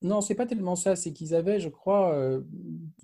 Non, 0.03 0.21
c'est 0.21 0.35
pas 0.35 0.47
tellement 0.47 0.77
ça. 0.77 0.97
C'est 0.97 1.13
qu'ils 1.13 1.35
avaient, 1.35 1.61
je 1.61 1.69
crois, 1.69 2.15
euh, 2.15 2.41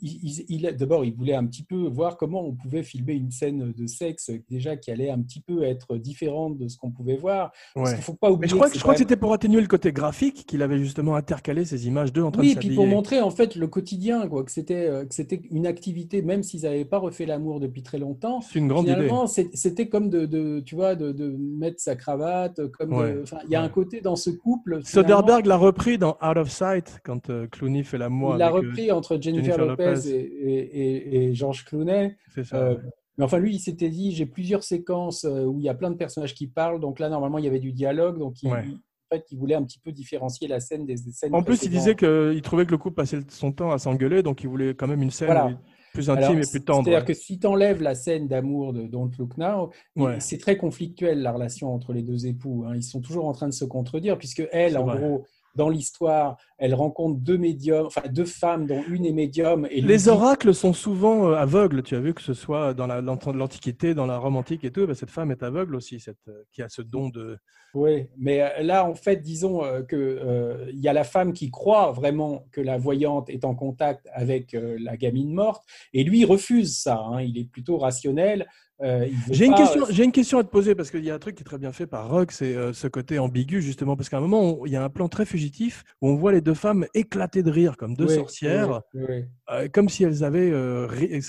ils- 0.03 0.19
ils- 0.23 0.45
ils- 0.49 0.77
d'abord, 0.77 1.05
ils 1.05 1.15
voulaient 1.15 1.35
un 1.35 1.47
petit 1.47 1.63
peu 1.63 1.87
voir 1.89 2.17
comment 2.17 2.43
on 2.45 2.53
pouvait 2.55 2.83
filmer 2.83 3.15
une 3.15 3.31
scène 3.31 3.73
de 3.77 3.87
sexe 3.87 4.31
déjà 4.51 4.77
qui 4.77 4.91
allait 4.91 5.11
un 5.11 5.21
petit 5.21 5.41
peu 5.41 5.63
être 5.63 5.97
différente 5.97 6.59
de 6.59 6.69
ce 6.69 6.77
qu'on 6.77 6.91
pouvait 6.91 7.17
voir. 7.17 7.53
Parce 7.75 7.91
Ouais. 7.91 7.95
qu'il 7.97 8.05
faut 8.05 8.15
pas 8.15 8.31
oublier. 8.31 8.41
Mais 8.43 8.49
je 8.49 8.55
crois, 8.55 8.69
que 8.95 8.99
je 8.99 9.03
c'était 9.03 9.17
pour 9.17 9.33
atténuer 9.33 9.61
le 9.61 9.67
côté 9.67 9.93
graphique 9.93 10.45
qu'il 10.47 10.63
avait 10.63 10.79
justement 10.79 11.15
intercalé 11.17 11.65
ces 11.65 11.87
images 11.87 12.13
d'eux 12.13 12.23
en 12.23 12.31
train 12.31 12.43
Oui, 12.43 12.55
de 12.55 12.59
et 12.59 12.61
puis 12.61 12.75
pour 12.75 12.87
montrer 12.87 13.21
en 13.21 13.31
fait 13.31 13.55
le 13.57 13.67
quotidien, 13.69 14.27
quoi, 14.29 14.45
que 14.45 14.51
c'était 14.51 14.87
euh, 14.87 15.05
que 15.05 15.15
c'était 15.15 15.41
une 15.51 15.67
activité, 15.67 16.23
même 16.23 16.43
s'ils 16.43 16.63
n'avaient 16.63 16.85
pas 16.85 16.99
refait 16.99 17.27
l'amour 17.27 17.61
depuis 17.61 17.83
très 17.83 17.99
longtemps. 17.99 18.41
C'est 18.41 18.59
une 18.59 18.69
grande 18.69 18.87
idée. 18.87 18.95
Finalement, 18.95 19.27
c'était 19.27 19.89
comme 19.89 20.09
de, 20.11 20.27
de- 20.27 20.61
tu 20.61 20.75
vois, 20.75 20.95
de, 20.95 21.13
de 21.13 21.29
mettre 21.39 21.81
sa 21.81 21.97
cravate, 21.97 22.67
comme 22.73 22.93
Ouais, 22.93 23.17
enfin, 23.23 23.39
il 23.45 23.51
y 23.51 23.57
a 23.57 23.61
ouais. 23.61 23.67
un 23.67 23.69
côté 23.69 24.01
dans 24.01 24.17
ce 24.17 24.31
couple. 24.31 24.81
Soderbergh 24.85 25.47
l'a 25.47 25.57
repris 25.57 25.99
dans 25.99 26.17
Out 26.23 26.37
of 26.39 26.51
Sight 26.51 26.88
quand 27.05 27.31
euh, 27.31 27.47
Clooney 27.47 27.83
fait 27.85 27.99
l'amour 27.99 28.35
il 28.35 28.39
l'a 28.39 28.49
euh, 28.49 28.53
repris 28.53 28.91
entre 28.93 29.19
Jennifer, 29.21 29.57
Jennifer 29.57 29.67
Lopez, 29.67 29.95
Lopez. 29.95 30.09
et, 30.11 30.21
et- 30.21 31.17
et- 31.17 31.25
et 31.31 31.35
George 31.35 31.65
Clooney. 31.65 32.17
ça. 32.45 32.57
Euh, 32.57 32.75
ouais. 32.75 32.81
mais 33.17 33.25
enfin, 33.25 33.39
lui, 33.39 33.55
il 33.55 33.59
s'était 33.59 33.89
dit, 33.91 34.13
j'ai 34.13 34.27
plusieurs 34.27 34.63
séquences 34.63 35.25
où 35.25 35.59
il 35.59 35.65
y 35.65 35.69
a 35.69 35.75
plein 35.75 35.91
de 35.91 35.97
personnages 35.97 36.35
qui 36.35 36.47
parlent. 36.47 36.81
Donc 36.81 36.99
là, 37.01 37.09
normalement, 37.09 37.39
il 37.39 37.45
y 37.45 37.49
avait 37.49 37.59
du 37.61 37.73
dialogue. 37.73 38.19
Donc 38.19 38.43
il, 38.43 38.51
Ouais. 38.51 38.65
en 38.65 39.17
fait, 39.17 39.25
il 39.31 39.39
voulait 39.39 39.55
un 39.55 39.63
petit 39.65 39.79
peu 39.81 39.91
différencier 39.93 40.49
la 40.49 40.61
scène 40.61 40.85
des, 40.87 40.95
des 40.95 41.13
scènes 41.13 41.35
En 41.35 41.43
plus, 41.43 41.63
il 41.65 41.71
disait 41.71 41.95
qu'il 41.95 42.41
trouvait 42.43 42.67
que 42.67 42.71
le 42.73 42.79
couple 42.79 42.97
passait 42.97 43.21
son 43.29 43.53
temps 43.53 43.71
à 43.73 43.79
s'engueuler, 43.79 44.23
donc 44.23 44.43
il 44.43 44.49
voulait 44.49 44.75
quand 44.75 44.87
même 44.87 45.03
une 45.03 45.11
scène 45.11 45.27
Voilà. 45.29 45.59
plus 45.95 46.11
intime 46.11 46.25
Alors, 46.25 46.37
et 46.37 46.41
plus 46.49 46.61
tendre. 46.65 46.85
C'est-à-dire 46.85 47.01
ouais. 47.01 47.15
que 47.15 47.15
si 47.19 47.39
tu 47.41 47.47
enlèves 47.47 47.83
la 47.83 47.95
scène 47.95 48.29
d'amour 48.29 48.73
de 48.75 48.83
Don't 48.87 49.11
Look 49.19 49.37
Now, 49.39 49.71
Ouais. 49.97 50.21
c'est 50.21 50.39
très 50.39 50.57
conflictuel 50.59 51.23
la 51.23 51.33
relation 51.33 51.73
entre 51.75 51.93
les 51.95 52.03
deux 52.03 52.27
époux. 52.27 52.65
hein. 52.69 52.75
Ils 52.77 52.83
sont 52.85 53.01
toujours 53.01 53.27
en 53.27 53.33
train 53.33 53.49
de 53.49 53.55
se 53.55 53.65
contredire, 53.65 54.17
puisque 54.19 54.47
elle, 54.53 54.77
en 54.79 54.85
vrai. 54.85 54.99
gros, 54.99 55.25
dans 55.59 55.69
l'histoire, 55.69 56.37
elle 56.57 56.75
rencontre 56.75 57.19
deux 57.21 57.37
médiums, 57.49 57.87
enfin 57.87 58.03
deux 58.19 58.25
femmes 58.43 58.65
dont 58.71 58.83
une 58.89 59.05
est 59.05 59.13
médium. 59.25 59.67
Et 59.71 59.81
Les 59.81 60.09
oracles 60.09 60.55
sont 60.55 60.73
souvent 60.73 61.17
euh, 61.29 61.35
aveugles, 61.47 61.83
tu 61.83 61.95
as 61.97 62.01
vu 62.07 62.15
que 62.15 62.23
ce 62.23 62.35
soit 62.45 62.75
dans 62.75 62.87
la- 62.87 63.01
l'ant- 63.01 63.19
l'Antiquité, 63.43 63.93
dans 63.95 64.07
la 64.07 64.19
Rome 64.19 64.37
antique 64.37 64.65
et 64.65 64.71
tout, 64.71 64.87
ben, 64.87 64.95
cette 64.95 65.11
femme 65.19 65.31
est 65.31 65.43
aveugle 65.43 65.75
aussi, 65.77 66.01
cette, 66.01 66.27
euh, 66.29 66.43
qui 66.53 66.63
a 66.63 66.69
ce 66.69 66.83
don 66.83 67.09
de... 67.11 67.37
Oui, 67.75 68.07
mais 68.17 68.41
euh, 68.43 68.63
là, 68.63 68.89
en 68.89 68.95
fait, 68.95 69.17
disons 69.21 69.61
que 69.87 69.97
euh, 69.97 70.71
il 70.73 70.81
y 70.81 70.89
a 70.89 70.95
la 70.95 71.05
femme 71.05 71.33
qui 71.35 71.51
croit 71.51 71.91
vraiment 71.93 72.47
que 72.51 72.63
la 72.63 72.79
voyante 72.79 73.29
est 73.29 73.45
en 73.45 73.55
contact 73.55 74.07
avec 74.13 74.55
euh, 74.55 74.79
la 74.81 74.97
gamine 74.97 75.33
morte, 75.35 75.63
et 75.93 76.03
lui 76.05 76.21
il 76.21 76.25
refuse 76.25 76.73
ça. 76.79 76.97
hein. 77.11 77.21
Il 77.21 77.37
est 77.37 77.45
plutôt 77.45 77.77
rationnel. 77.79 78.47
Euh, 78.83 79.07
J'ai 79.31 79.47
une, 79.47 79.55
question, 79.55 79.85
j'ai 79.91 80.05
une 80.05 80.13
question 80.13 80.39
à 80.39 80.45
te 80.45 80.49
poser, 80.49 80.75
parce 80.75 80.91
qu'il 80.91 81.05
y 81.05 81.11
a 81.11 81.15
un 81.15 81.19
truc 81.19 81.35
qui 81.35 81.43
est 81.43 81.45
très 81.45 81.59
bien 81.59 81.73
fait 81.73 81.87
par 81.87 82.09
Rock, 82.11 82.33
c'est 82.33 82.55
euh, 82.55 82.73
ce 82.73 82.87
côté 82.89 83.19
ambigu, 83.19 83.61
justement, 83.61 83.97
parce 83.97 84.09
qu'à 84.09 84.19
un 84.19 84.21
moment, 84.21 84.65
il 84.67 84.73
y 84.73 84.77
a 84.77 84.85
un 84.85 84.89
plan 84.89 85.09
très 85.09 85.25
fugitif 85.25 85.85
où 86.01 86.09
on 86.09 86.17
voit 86.17 86.33
les 86.33 86.41
deux 86.41 86.55
femmes 86.55 86.87
éclater 86.95 87.43
de 87.43 87.51
rire 87.51 87.77
comme 87.77 87.95
deux 87.95 88.07
Oui, 88.07 88.15
sorcières, 88.15 88.83
oui, 88.95 89.05
oui. 89.09 89.25
euh, 89.51 89.69
comme 89.69 89.89
si 89.89 90.05
elles 90.05 90.25
avaient 90.25 90.53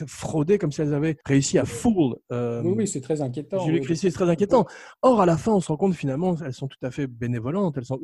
fraudé, 0.07 0.57
comme 0.57 0.71
si 0.71 0.81
elles 0.81 0.93
avaient 0.93 1.17
réussi 1.25 1.57
à 1.57 1.65
fool. 1.65 2.15
Oui, 2.31 2.73
oui, 2.75 2.87
c'est 2.87 3.01
très 3.01 3.21
inquiétant. 3.21 3.65
Julie. 3.65 3.81
Christie, 3.81 4.11
c'est 4.11 4.15
très 4.15 4.29
inquiétant. 4.29 4.65
Or, 5.01 5.21
à 5.21 5.25
la 5.25 5.37
fin, 5.37 5.53
on 5.53 5.59
se 5.61 5.67
rend 5.67 5.77
compte 5.77 5.95
finalement, 5.95 6.35
elles 6.43 6.53
sont 6.53 6.67
tout 6.67 6.83
à 6.83 6.91
fait 6.91 7.07
bénévolentes, 7.07 7.77
elles 7.77 7.85
sont 7.85 7.99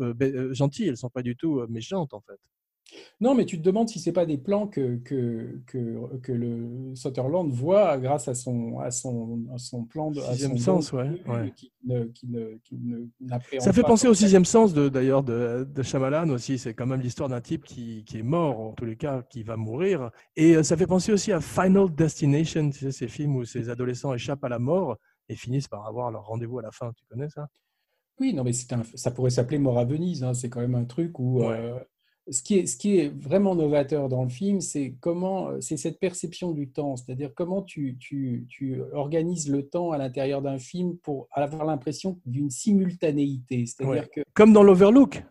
gentilles, 0.52 0.88
elles 0.88 0.98
sont 0.98 1.10
pas 1.10 1.22
du 1.22 1.36
tout 1.36 1.62
méchantes 1.70 2.14
en 2.14 2.22
fait. 2.22 2.40
Non, 3.22 3.34
mais 3.36 3.46
tu 3.46 3.58
te 3.58 3.64
demandes 3.64 3.90
si 3.90 4.00
c'est 4.00 4.12
pas 4.12 4.26
des 4.26 4.38
plans 4.38 4.68
que, 4.68 4.98
que, 4.98 5.62
que, 5.68 6.18
que 6.18 6.32
le 6.32 6.94
Sutherland 6.96 7.50
voit 7.52 7.98
grâce 7.98 8.28
à 8.28 8.36
son, 8.36 8.80
à 8.80 8.92
son, 8.92 9.46
à 9.54 9.58
son 9.58 9.84
plan 9.84 10.12
de 10.12 10.20
Sixième 10.20 10.58
sens, 10.58 10.92
ouais, 10.94 11.10
de 11.10 11.16
vue 11.16 11.22
ouais. 11.32 11.52
Qui 11.56 11.72
ne, 11.86 12.04
qui 12.06 12.28
ne, 12.28 12.58
qui 12.64 12.76
ne- 12.78 13.08
n'appréhende 13.22 13.64
Ça 13.64 13.74
fait 13.74 13.82
pas 13.82 13.88
penser 13.88 14.08
au 14.08 14.14
sixième 14.14 14.46
sens 14.46 14.74
de 14.74 14.90
d'ailleurs 14.90 15.24
de, 15.24 15.68
de 15.70 15.84
Shyamalan 15.84 16.30
aussi. 16.30 16.58
C'est 16.58 16.74
quand 16.74 16.86
même 16.86 17.02
l'histoire 17.02 17.30
d'un 17.30 17.42
type 17.42 17.64
qui, 17.64 18.04
qui 18.06 18.20
est 18.20 18.24
mort, 18.24 18.60
en 18.60 18.74
tous 18.74 18.86
les 18.86 18.98
cas, 18.98 19.24
qui 19.30 19.44
va 19.44 19.56
mourir. 19.58 20.12
Et 20.36 20.56
euh, 20.56 20.64
ça 20.64 20.76
fait 20.78 20.88
penser 20.88 21.12
aussi 21.12 21.32
à 21.32 21.42
Final 21.42 21.94
Destination, 21.94 22.70
tu 22.70 22.80
sais, 22.80 22.92
ces 22.92 23.08
films 23.08 23.36
où 23.38 23.46
ces 23.46 23.70
adolescents 23.70 24.14
échappent 24.14 24.44
à 24.44 24.50
la 24.50 24.60
mort 24.60 24.98
et 25.30 25.36
finissent 25.36 25.68
par 25.68 25.86
avoir 25.88 26.12
leur 26.12 26.26
rendez-vous 26.26 26.60
à 26.60 26.62
la 26.64 26.72
fin. 26.72 26.92
Tu 26.94 27.06
connais 27.10 27.30
ça? 27.30 27.48
Oui, 28.20 28.34
non, 28.34 28.44
mais 28.44 28.54
c'est 28.54 28.72
un, 28.74 28.84
ça 28.96 29.12
pourrait 29.12 29.30
s'appeler 29.30 29.58
Mort 29.58 29.78
à 29.78 29.84
Venise. 29.86 30.24
hein. 30.24 30.34
C'est 30.34 30.50
quand 30.50 30.62
même 30.62 30.76
un 30.76 30.86
truc 30.86 31.20
où 31.20 31.40
Ouais. 31.40 31.58
euh, 31.60 31.80
ce, 32.30 32.42
qui 32.42 32.58
est, 32.58 32.66
ce 32.66 32.76
qui 32.76 32.98
est 32.98 33.10
vraiment 33.10 33.56
novateur 33.56 34.10
dans 34.10 34.24
le 34.24 34.30
film, 34.30 34.62
c'est 34.62 34.96
comment, 35.00 35.50
euh, 35.50 35.62
c'est 35.62 35.78
cette 35.78 36.00
perception 36.00 36.52
du 36.52 36.70
temps, 36.70 36.96
c'est-à-dire 36.96 37.32
comment 37.36 37.62
tu, 37.62 37.98
tu, 38.00 38.46
tu 38.50 38.82
organises 38.94 39.50
le 39.50 39.68
temps 39.68 39.92
à 39.92 39.98
l'intérieur 39.98 40.42
d'un 40.42 40.58
film 40.58 40.98
pour 40.98 41.28
avoir 41.32 41.66
l'impression 41.66 42.20
d'une 42.26 42.50
simultanéité. 42.50 43.66
C'est-à-dire 43.66 44.04
Ouais. 44.04 44.10
que 44.14 44.22
Comme 44.34 44.54
dans 44.54 44.64
l'Overlook. 44.64 45.24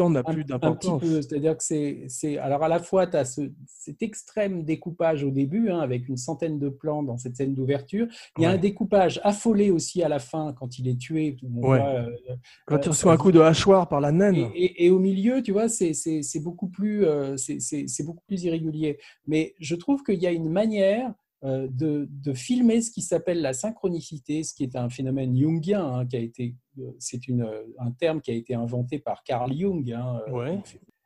Temps 0.00 0.10
n'a 0.10 0.22
plus 0.22 0.44
d'importance. 0.44 1.02
c'est-à-dire 1.04 1.56
que 1.56 1.62
c'est, 2.08 2.38
alors 2.38 2.62
à 2.62 2.68
la 2.68 2.78
fois 2.78 3.06
tu 3.06 3.16
as 3.16 3.24
ce, 3.24 3.42
cet 3.66 4.02
extrême 4.02 4.64
découpage 4.64 5.24
au 5.24 5.30
début, 5.30 5.70
hein, 5.70 5.80
avec 5.80 6.08
une 6.08 6.16
centaine 6.16 6.58
de 6.58 6.68
plans 6.68 7.02
dans 7.02 7.16
cette 7.18 7.36
scène 7.36 7.54
d'ouverture. 7.54 8.06
Il 8.38 8.42
y 8.42 8.46
a 8.46 8.48
Ouais. 8.48 8.54
un 8.54 8.58
découpage 8.58 9.20
affolé 9.24 9.70
aussi 9.70 10.02
à 10.02 10.08
la 10.08 10.18
fin 10.18 10.52
quand 10.58 10.78
il 10.78 10.88
est 10.88 10.96
tué. 10.98 11.36
où 11.42 11.48
on 11.66 11.70
Ouais. 11.70 11.78
voit, 11.78 11.88
euh, 11.88 12.10
Quand 12.66 12.78
tu 12.78 12.88
euh, 12.88 12.92
reçois 12.92 13.12
un 13.12 13.16
coup 13.16 13.32
de 13.32 13.40
hachoir 13.40 13.88
par 13.88 14.00
la 14.00 14.12
naine. 14.12 14.36
et, 14.36 14.64
et- 14.64 14.86
et 14.86 14.90
au 14.90 14.98
milieu, 14.98 15.42
tu 15.42 15.52
vois, 15.52 15.68
c'est, 15.68 15.92
beaucoup 16.40 16.68
plus, 16.68 17.04
euh, 17.04 17.36
c'est, 17.36 18.04
beaucoup 18.04 18.24
plus 18.26 18.42
irrégulier. 18.44 18.98
Mais 19.26 19.54
je 19.60 19.74
trouve 19.74 20.02
qu'il 20.02 20.20
y 20.22 20.26
a 20.26 20.30
une 20.32 20.48
manière 20.48 21.12
de, 21.42 22.06
de 22.10 22.32
filmer 22.34 22.82
ce 22.82 22.90
qui 22.90 23.00
s'appelle 23.02 23.40
la 23.40 23.52
synchronicité, 23.52 24.42
ce 24.42 24.52
qui 24.54 24.62
est 24.62 24.76
un 24.76 24.90
phénomène 24.90 25.34
jungien, 25.36 25.84
hein, 25.84 26.06
qui 26.06 26.16
a 26.16 26.20
été, 26.20 26.54
euh, 26.78 26.90
c'est 26.98 27.28
une, 27.28 27.48
un 27.78 27.90
terme 27.92 28.20
qui 28.20 28.30
a 28.30 28.34
été 28.34 28.54
inventé 28.54 28.98
par 28.98 29.22
Carl 29.24 29.50
Jung. 29.56 29.90
hein, 29.92 30.20
euh, 30.28 30.32
Ouais. 30.32 30.58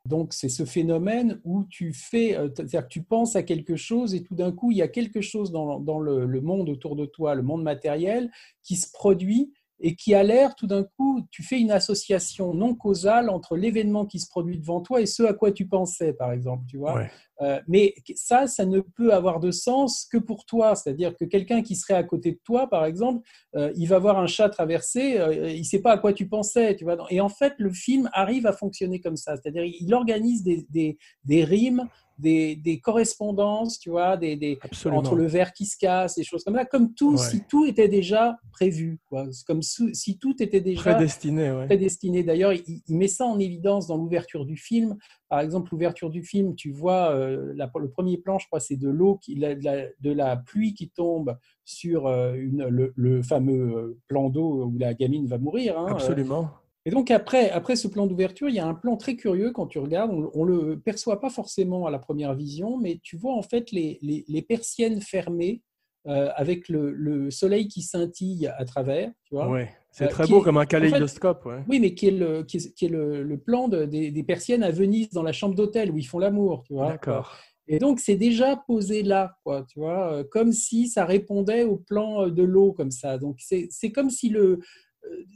donc, 0.09 0.32
c'est 0.32 0.49
ce 0.49 0.64
phénomène 0.64 1.41
où 1.45 1.64
tu 1.64 1.93
fais, 1.93 2.37
euh, 2.37 2.49
c'est-à-dire 2.55 2.82
que 2.82 2.89
tu 2.93 3.03
penses 3.03 3.37
à 3.37 3.43
quelque 3.43 3.76
chose 3.76 4.14
et 4.14 4.22
tout 4.24 4.35
d'un 4.35 4.51
coup, 4.53 4.70
il 4.72 4.76
y 4.78 4.82
a 4.82 4.89
quelque 4.89 5.20
chose 5.20 5.53
dans, 5.53 5.78
dans 5.80 6.01
le, 6.01 6.26
le 6.26 6.41
monde 6.41 6.68
autour 6.68 6.97
de 6.97 7.07
toi, 7.07 7.35
le 7.37 7.43
monde 7.43 7.62
matériel, 7.62 8.30
qui 8.62 8.74
se 8.76 8.91
produit 8.93 9.53
et 9.80 9.97
qui 9.97 10.14
a 10.14 10.22
l'air, 10.22 10.55
tout 10.55 10.66
d'un 10.68 10.85
coup, 10.85 11.26
tu 11.30 11.43
fais 11.43 11.61
une 11.61 11.72
association 11.72 12.55
non 12.55 12.74
causale 12.74 13.28
entre 13.28 13.57
l'événement 13.57 14.07
qui 14.07 14.20
se 14.20 14.28
produit 14.28 14.59
devant 14.59 14.80
toi 14.80 15.01
et 15.01 15.07
ce 15.07 15.24
à 15.24 15.35
quoi 15.35 15.51
tu 15.53 15.66
pensais, 15.66 16.12
par 16.12 16.32
exemple, 16.32 16.64
tu 16.68 16.76
vois. 16.78 16.95
Ouais. 16.95 17.11
Euh, 17.41 17.61
mais 17.66 17.95
ça, 18.14 18.47
ça 18.47 18.64
ne 18.64 18.80
peut 18.80 19.12
avoir 19.12 19.41
de 19.41 19.51
sens 19.51 20.07
que 20.11 20.18
pour 20.18 20.47
toi. 20.47 20.74
C'est-à-dire 20.74 21.16
que 21.16 21.24
quelqu'un 21.24 21.62
qui 21.62 21.74
serait 21.74 21.95
à 21.95 22.05
côté 22.05 22.32
de 22.32 22.39
toi, 22.45 22.68
par 22.68 22.85
exemple, 22.85 23.26
euh, 23.57 23.72
il 23.76 23.87
va 23.87 23.99
voir 23.99 24.18
un 24.18 24.26
chat 24.26 24.49
traverser, 24.49 25.18
euh, 25.18 25.51
il 25.51 25.59
ne 25.61 25.64
sait 25.64 25.80
pas 25.80 25.93
à 25.93 25.99
quoi 25.99 26.12
tu 26.12 26.28
pensais. 26.28 26.76
Tu 26.76 26.85
vois. 26.85 26.97
Et 27.11 27.20
en 27.20 27.28
fait, 27.28 27.55
le 27.59 27.72
film 27.72 28.09
arrive 28.12 28.47
à 28.47 28.53
fonctionner 28.53 29.01
comme 29.01 29.16
ça. 29.16 29.37
C'est-à-dire 29.37 29.64
il 29.64 29.93
organise 29.95 30.43
des, 30.43 30.66
des, 30.70 30.97
des 31.24 31.45
rimes, 31.45 31.89
des, 32.18 32.55
des, 32.55 32.78
correspondances, 32.78 33.80
tu 33.80 33.91
vois, 33.91 34.16
des, 34.16 34.59
entre 34.87 35.16
le 35.16 35.26
verre 35.26 35.53
qui 35.53 35.66
se 35.66 35.76
casse, 35.76 36.14
des 36.14 36.22
choses 36.22 36.45
comme 36.45 36.55
ça, 36.55 36.64
comme 36.64 36.95
tout, 36.95 37.14
Ouais. 37.14 37.18
si 37.18 37.43
tout 37.49 37.66
était 37.66 37.89
déjà 37.89 38.39
prévu, 38.53 39.01
quoi. 39.09 39.26
Comme 39.49 39.62
si 39.62 40.18
tout 40.18 40.41
était 40.41 40.61
déjà 40.61 40.95
Prédestiné, 40.95 41.51
ouais. 41.51 41.66
prédestiné. 41.66 42.22
D'ailleurs, 42.22 42.53
il, 42.53 42.82
il 42.87 42.97
met 42.97 43.09
ça 43.09 43.24
en 43.24 43.39
évidence 43.41 43.89
dans 43.89 43.97
l'ouverture 43.97 44.45
du 44.45 44.57
film. 44.57 44.97
Par 45.28 45.41
exemple, 45.41 45.70
l'ouverture 45.72 46.11
du 46.11 46.22
film, 46.22 46.55
tu 46.55 46.70
vois, 46.70 47.12
la- 47.55 47.70
le 47.79 47.91
premier 47.91 48.18
plan, 48.18 48.39
je 48.39 48.47
crois, 48.47 48.61
c'est 48.61 48.77
de 48.77 48.89
l'eau, 48.89 49.18
de 49.29 49.64
la, 49.64 49.87
de 50.01 50.12
la 50.12 50.37
pluie 50.37 50.75
qui 50.75 50.91
tombe 50.91 51.37
sur 51.64 52.07
euh, 52.07 52.35
une, 52.35 52.64
le, 52.68 52.93
le 52.97 53.22
fameux 53.22 53.77
euh, 53.77 53.99
plan 54.09 54.31
d'eau 54.31 54.64
où 54.66 54.79
la 54.79 54.95
gamine 54.95 55.27
va 55.27 55.39
mourir. 55.39 55.79
hein. 55.79 55.87
Absolument. 55.89 56.49
Et 56.87 56.91
donc 56.91 57.11
après, 57.11 57.51
après 57.51 57.77
ce 57.77 57.89
plan 57.89 58.07
d'ouverture, 58.07 58.49
il 58.51 58.55
y 58.57 58.59
a 58.59 58.66
un 58.66 58.75
plan 58.75 58.97
très 58.99 59.16
curieux 59.16 59.53
quand 59.53 59.66
tu 59.66 59.79
regardes. 59.79 60.11
On 60.35 60.45
ne 60.45 60.51
le 60.53 60.79
perçoit 60.79 61.18
pas 61.20 61.31
forcément 61.31 61.87
à 61.87 61.91
la 61.91 61.99
première 61.99 62.35
vision, 62.35 62.77
mais 62.77 63.01
tu 63.03 63.16
vois 63.16 63.35
en 63.35 63.43
fait 63.43 63.70
les, 63.72 63.99
les, 64.03 64.25
les 64.29 64.43
persiennes 64.43 65.01
fermées 65.01 65.62
euh, 66.07 66.30
avec 66.36 66.68
le, 66.68 66.90
le, 66.92 67.30
soleil 67.30 67.68
qui 67.68 67.82
scintille 67.82 68.46
à 68.46 68.64
travers. 68.64 69.11
Tu 69.24 69.34
vois, 69.34 69.48
Ouais, 69.48 69.70
c'est 69.90 70.05
Euh, 70.05 70.09
très 70.09 70.26
beau 70.26 70.40
est- 70.40 70.44
comme 70.44 70.57
un 70.57 70.61
en 70.61 70.62
fait- 70.62 70.68
kaléidoscope. 70.68 71.46
ouais. 71.46 71.64
Oui, 71.68 71.80
mais 71.80 71.94
qui 71.94 72.09
est 72.09 72.11
le, 72.11 72.42
qui 72.42 72.59
est, 72.59 72.74
qui 72.74 72.84
est 72.86 72.88
le, 72.88 73.22
le 73.22 73.38
plan 73.38 73.68
de- 73.68 73.84
des, 73.86 74.11
des 74.11 74.22
persiennes 74.22 74.62
à 74.62 74.70
Venise 74.70 75.11
dans 75.11 75.22
la 75.22 75.32
chambre 75.32 75.55
d'hôtel 75.55 75.90
où 75.90 75.96
ils 75.98 76.07
font 76.07 76.18
l'amour. 76.18 76.64
D'accord. 76.70 77.36
Et 77.66 77.78
donc, 77.78 77.98
c'est 78.00 78.16
déjà 78.16 78.57
posé 78.66 79.02
là, 79.02 79.38
quoi, 79.42 79.64
tu 79.66 79.78
vois, 79.78 80.12
euh, 80.12 80.24
comme 80.30 80.52
si 80.52 80.88
ça 80.88 81.07
répondait 81.07 81.64
au 81.64 81.76
plan 81.76 82.28
de 82.28 82.42
l'eau, 82.42 82.72
comme 82.72 82.90
ça. 82.90 83.16
Donc, 83.16 83.38
c'est 83.40 83.90
comme 83.90 84.11
si 84.11 84.28
le, 84.28 84.59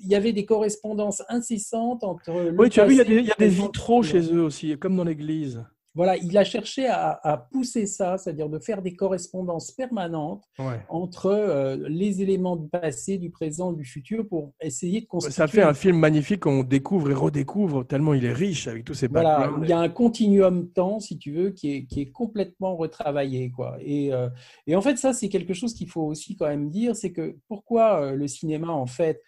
il 0.02 0.08
y 0.08 0.14
avait 0.14 0.32
des 0.34 0.44
correspondances 0.44 1.22
incessantes 1.30 2.04
entre. 2.04 2.30
le 2.32 2.54
Oui, 2.58 2.68
tu 2.68 2.80
as 2.80 2.84
vu, 2.84 2.92
il 2.94 2.98
y 2.98 3.00
a 3.00 3.04
des, 3.04 3.22
y 3.22 3.30
a 3.30 3.46
vitraux 3.48 4.02
chez 4.02 4.20
eux 4.34 4.42
aussi, 4.42 4.76
comme 4.78 4.96
dans 4.96 5.04
l'église. 5.04 5.64
Voilà, 5.98 6.16
il 6.16 6.38
a 6.38 6.44
cherché 6.44 6.86
à, 6.86 7.18
à 7.24 7.36
pousser 7.36 7.84
ça, 7.86 8.16
c'est-à-dire 8.18 8.48
de 8.48 8.60
faire 8.60 8.80
des 8.82 8.94
correspondances 8.94 9.72
permanentes 9.72 10.44
Ouais. 10.58 10.80
entre 10.88 11.26
euh, 11.26 11.76
les 11.88 12.22
éléments 12.22 12.54
du 12.54 12.68
passé, 12.68 13.18
du 13.18 13.30
présent, 13.30 13.72
du 13.72 13.84
futur, 13.84 14.26
pour 14.28 14.52
essayer 14.60 15.00
de 15.00 15.06
constituer. 15.06 15.34
Ça 15.34 15.48
fait 15.48 15.62
un 15.62 15.74
film 15.74 15.98
magnifique 15.98 16.40
qu'on 16.44 16.62
découvre 16.62 17.10
et 17.10 17.14
redécouvre 17.14 17.84
tellement 17.84 18.14
il 18.14 18.24
est 18.24 18.32
riche 18.32 18.68
avec 18.68 18.84
tous 18.84 18.94
ses 18.94 19.08
Voilà, 19.08 19.50
il 19.60 19.68
y 19.68 19.72
a 19.72 19.80
un 19.80 19.88
continuum 19.88 20.68
temps, 20.70 21.00
si 21.00 21.18
tu 21.18 21.32
veux, 21.32 21.50
qui 21.50 21.72
est, 21.74 21.84
qui 21.86 22.00
est 22.02 22.12
complètement 22.12 22.76
retravaillé. 22.76 23.50
Quoi. 23.50 23.76
Et, 23.80 24.12
euh, 24.12 24.28
et 24.68 24.76
en 24.76 24.80
fait, 24.82 24.96
ça, 24.98 25.12
c'est 25.12 25.28
quelque 25.28 25.52
chose 25.52 25.74
qu'il 25.74 25.88
faut 25.90 26.02
aussi 26.02 26.36
quand 26.36 26.46
même 26.46 26.70
dire, 26.70 26.94
c'est 26.94 27.10
que 27.12 27.36
pourquoi 27.48 28.00
euh, 28.02 28.12
le 28.14 28.28
cinéma, 28.28 28.68
en 28.70 28.86
fait, 28.86 29.20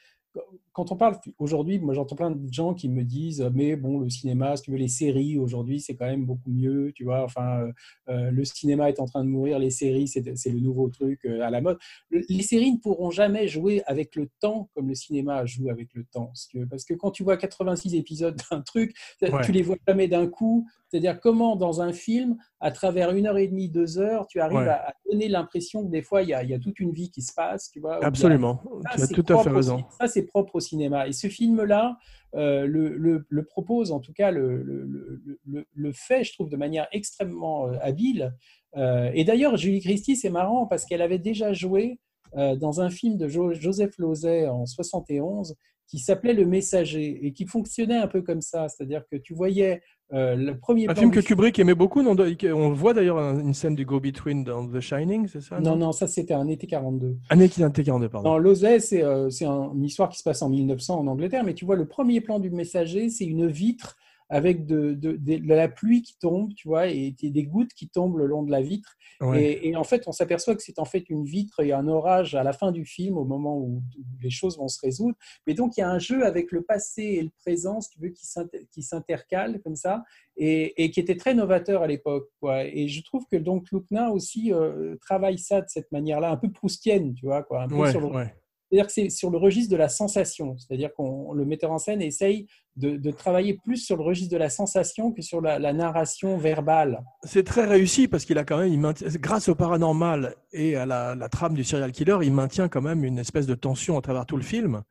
quand 0.81 0.93
on 0.93 0.97
parle 0.97 1.19
aujourd'hui, 1.39 1.79
moi 1.79 1.93
j'entends 1.93 2.17
plein 2.17 2.31
de 2.31 2.51
gens 2.53 2.73
qui 2.73 2.89
me 2.89 3.05
disent, 3.05 3.47
mais 3.55 3.77
bon, 3.77 3.99
le 3.99 4.09
cinéma, 4.09 4.57
si 4.57 4.63
tu 4.63 4.71
veux, 4.71 4.79
les 4.79 4.89
séries 4.89 5.37
aujourd'hui, 5.37 5.79
c'est 5.79 5.95
quand 5.95 6.07
même 6.07 6.25
beaucoup 6.25 6.51
mieux, 6.51 6.91
tu 6.95 7.05
vois, 7.05 7.23
enfin, 7.23 7.61
euh, 7.61 7.73
euh, 8.09 8.31
le 8.31 8.45
cinéma 8.47 8.89
est 8.89 8.99
en 8.99 9.05
train 9.05 9.23
de 9.23 9.29
mourir, 9.29 9.59
les 9.59 9.69
séries, 9.71 10.09
c'est 10.09 10.23
le 10.51 10.59
nouveau 10.61 10.89
truc 10.89 11.21
euh, 11.27 11.43
à 11.43 11.51
la 11.51 11.61
mode. 11.61 11.77
Le- 12.09 12.23
Les 12.31 12.43
séries 12.43 12.73
ne 12.73 12.79
pourront 12.79 13.11
jamais 13.11 13.47
jouer 13.47 13.83
avec 13.87 14.17
le 14.17 14.31
temps 14.41 14.71
comme 14.75 14.89
le 14.89 14.95
cinéma 14.95 15.45
joue 15.45 15.69
avec 15.69 15.89
le 15.93 16.05
temps, 16.05 16.31
si 16.35 16.49
tu 16.49 16.61
veux, 16.61 16.67
parce 16.67 16.85
que 16.85 16.95
quand 16.95 17.11
tu 17.11 17.23
vois 17.25 17.37
86 17.37 17.95
épisodes 17.95 18.41
d'un 18.51 18.63
truc, 18.63 18.95
Ouais. 19.21 19.31
tu 19.45 19.53
les 19.53 19.61
vois 19.63 19.77
jamais 19.87 20.09
d'un 20.09 20.27
coup. 20.27 20.67
C'est-à-dire 20.89 21.21
comment 21.21 21.55
dans 21.55 21.83
un 21.83 21.93
film, 21.93 22.37
à 22.59 22.73
travers 22.73 23.13
une 23.15 23.27
heure 23.29 23.39
et 23.39 23.47
demie, 23.47 23.69
deux 23.69 23.99
heures, 23.99 24.27
tu 24.27 24.41
arrives 24.41 24.59
Ouais. 24.59 24.67
à, 24.69 24.89
à 24.89 24.93
donner 25.09 25.29
l'impression 25.29 25.85
que 25.85 25.91
des 25.91 26.03
fois, 26.03 26.23
il 26.23 26.31
y, 26.31 26.35
a, 26.35 26.43
il 26.43 26.51
y 26.51 26.55
a 26.55 26.59
toute 26.59 26.81
une 26.81 26.91
vie 26.91 27.11
qui 27.11 27.23
se 27.23 27.33
passe. 27.33 27.71
Tu 27.71 27.79
vois, 27.81 27.97
a- 28.03 28.07
Absolument, 28.07 28.61
ça, 28.97 28.97
tu 28.97 29.03
as 29.03 29.23
tout 29.23 29.33
à 29.33 29.43
fait 29.45 29.51
raison. 29.51 29.85
Ça, 30.01 30.09
c'est 30.09 30.23
propre 30.25 30.57
au 30.57 30.61
cinéma. 30.71 31.09
Et 31.09 31.13
ce 31.13 31.27
film-là 31.29 31.99
euh, 32.35 32.67
le, 32.67 33.45
propose, 33.45 33.93
en 33.93 34.01
tout 34.01 34.13
cas, 34.13 34.31
le, 34.31 35.93
fait, 35.93 36.25
je 36.25 36.33
trouve, 36.33 36.49
de 36.49 36.57
manière 36.57 36.87
extrêmement 36.93 37.69
euh, 37.69 37.77
habile. 37.81 38.35
Euh, 38.77 39.11
et 39.15 39.25
d'ailleurs, 39.25 39.57
Julie 39.57 39.81
Christie, 39.81 40.17
c'est 40.17 40.31
marrant 40.31 40.67
parce 40.67 40.85
qu'elle 40.85 41.03
avait 41.03 41.19
déjà 41.19 41.53
joué 41.53 41.99
dans 42.33 42.81
un 42.81 42.91
film 42.91 43.17
de 43.17 43.27
Jo- 43.27 43.55
Joseph 43.55 43.99
Losey 43.99 44.47
en 44.47 44.65
71 44.65 45.57
qui 45.91 45.99
s'appelait 45.99 46.35
Le 46.35 46.47
Messager 46.47 47.19
et 47.27 47.33
qui 47.33 47.47
fonctionnait 47.47 47.97
un 47.97 48.07
peu 48.07 48.23
comme 48.23 48.41
ça. 48.41 48.69
C'est-à-dire 48.69 49.03
que 49.11 49.17
tu 49.17 49.35
voyais 49.35 49.83
euh, 50.13 50.37
le 50.37 50.57
premier 50.59 50.85
Un 50.85 50.93
plan 50.93 51.03
film 51.03 51.11
que 51.11 51.21
Kubrick 51.21 51.59
aimait 51.59 51.75
beaucoup, 51.75 52.03
non 52.03 52.15
on 52.53 52.73
voit 52.73 52.95
d'ailleurs 52.95 53.19
un- 53.19 53.41
une 53.41 53.55
scène 53.55 53.75
du 53.77 53.85
Go-Between 53.85 54.45
dans 54.45 54.67
The 54.67 54.81
Shining, 54.81 55.27
c'est 55.29 55.41
ça 55.41 55.61
Non, 55.61 55.77
non, 55.77 55.91
ça 55.93 56.07
c'était 56.07 56.35
un 56.35 56.47
été 56.49 56.67
42. 56.69 57.17
Année 57.29 57.49
qui 57.49 57.61
était 57.69 57.83
42, 57.85 58.09
pardon. 58.09 58.29
Dans 58.31 58.39
c'est 58.81 59.03
euh, 59.03 59.29
un- 59.47 59.73
une 59.75 59.85
histoire 59.85 60.09
qui 60.09 60.19
se 60.19 60.25
passe 60.25 60.43
en 60.43 60.49
1900 60.49 60.99
en 61.01 61.07
Angleterre, 61.09 61.43
mais 61.45 61.55
tu 61.55 61.65
vois, 61.65 61.77
le 61.77 61.87
premier 61.87 62.21
plan 62.21 62.39
du 62.41 62.51
messager, 62.51 63.09
c'est 63.09 63.25
une 63.27 63.47
vitre 63.49 63.97
avec 64.31 64.65
de, 64.65 64.95
de- 64.95 65.17
de- 65.17 65.39
de 65.39 65.55
la 65.55 65.69
pluie 65.69 66.01
qui 66.03 66.17
tombe, 66.19 66.55
tu 66.55 66.69
vois, 66.69 66.87
et 66.87 67.15
des 67.21 67.45
gouttes 67.45 67.75
qui 67.75 67.89
tombent 67.89 68.17
le 68.17 68.27
long 68.27 68.43
de 68.45 68.51
la 68.51 68.63
vitre. 68.63 68.97
Ouais. 69.21 69.43
Et, 69.43 69.69
et 69.69 69.77
en 69.77 69.85
fait, 69.85 70.05
on 70.07 70.13
s'aperçoit 70.13 70.55
que 70.55 70.63
c'est 70.63 70.79
en 70.79 70.85
fait 70.87 71.11
une 71.11 71.25
vitre 71.25 71.61
et 71.61 71.73
un 71.73 71.87
orage 71.89 72.35
à 72.35 72.43
la 72.43 72.53
fin 72.55 72.73
du 72.73 72.87
film, 72.87 73.19
au 73.19 73.25
moment 73.25 73.59
où, 73.59 73.83
où 73.99 74.03
les 74.23 74.31
choses 74.31 74.57
vont 74.57 74.69
se 74.69 74.81
résoudre. 74.81 75.17
Mais 75.47 75.55
donc, 75.55 75.77
il 75.77 75.81
y 75.81 75.83
a 75.83 75.91
un 75.91 75.99
jeu 75.99 76.25
avec 76.25 76.53
le 76.53 76.63
passé 76.63 77.03
et 77.03 77.23
le 77.23 77.31
présent, 77.45 77.81
si 77.81 77.91
tu 77.91 78.01
veux, 78.01 78.09
qui 78.11 78.25
s'inter- 78.25 78.67
qui 78.71 78.83
s'intercalent 78.83 79.61
comme 79.63 79.77
ça, 79.77 80.05
et, 80.37 80.83
et 80.85 80.91
qui 80.91 81.01
était 81.01 81.17
très 81.17 81.35
novateur 81.35 81.83
à 81.83 81.87
l'époque. 81.87 82.31
Et 82.73 82.89
je 82.89 83.03
trouve 83.03 83.27
que 83.31 83.37
donc 83.37 83.71
Loupna 83.73 84.11
aussi 84.11 84.53
euh, 84.53 84.97
travaille 85.01 85.39
ça 85.39 85.61
de 85.61 85.67
cette 85.69 85.91
manière-là, 85.93 86.31
un 86.31 86.37
peu 86.37 86.51
proustienne, 86.51 87.13
tu 87.15 87.27
vois, 87.27 87.43
quoi, 87.43 87.65
un 87.65 87.69
peu 87.69 87.75
Ouais, 87.75 87.91
sur 87.91 88.01
le 88.01 88.07
ouais. 88.07 88.35
c'est-à-dire 88.71 88.87
que 88.87 88.93
c'est 88.93 89.11
sur 89.11 89.31
le 89.31 89.39
registre 89.39 89.71
de 89.73 89.77
la 89.77 89.89
sensation. 89.89 90.57
C'est-à-dire 90.57 90.95
qu'on 90.95 91.33
le 91.33 91.45
metteur 91.45 91.73
en 91.73 91.79
scène 91.79 92.01
essaye 92.01 92.47
de, 92.81 92.97
de 92.97 93.11
travailler 93.11 93.55
plus 93.65 93.77
sur 93.77 93.97
le 93.97 94.03
registre 94.03 94.33
de 94.33 94.39
la 94.39 94.51
sensation 94.51 95.13
que 95.13 95.23
sur 95.23 95.41
la, 95.41 95.59
la 95.59 95.73
narration 95.73 96.37
verbale. 96.39 97.03
C'est 97.25 97.45
très 97.45 97.67
réussi 97.67 98.09
parce 98.09 98.25
qu'il 98.25 98.39
a 98.39 98.45
quand 98.45 98.59
même, 98.59 98.73
il 98.73 98.81
maintient- 98.81 99.09
grâce 99.21 99.49
au 99.49 99.55
paranormal 99.55 100.35
et 100.53 100.77
à 100.77 100.87
la, 100.87 101.15
la 101.15 101.29
trame 101.29 101.55
du 101.55 101.65
serial 101.65 101.93
killer, 101.93 102.19
il 102.23 102.33
maintient 102.33 102.69
quand 102.69 102.83
même 102.83 103.05
une 103.05 103.19
espèce 103.19 103.47
de 103.47 103.55
tension 103.55 103.97
à 103.99 104.01
travers 104.01 104.27
tout 104.27 104.37
le 104.37 104.43
film. 104.43 104.83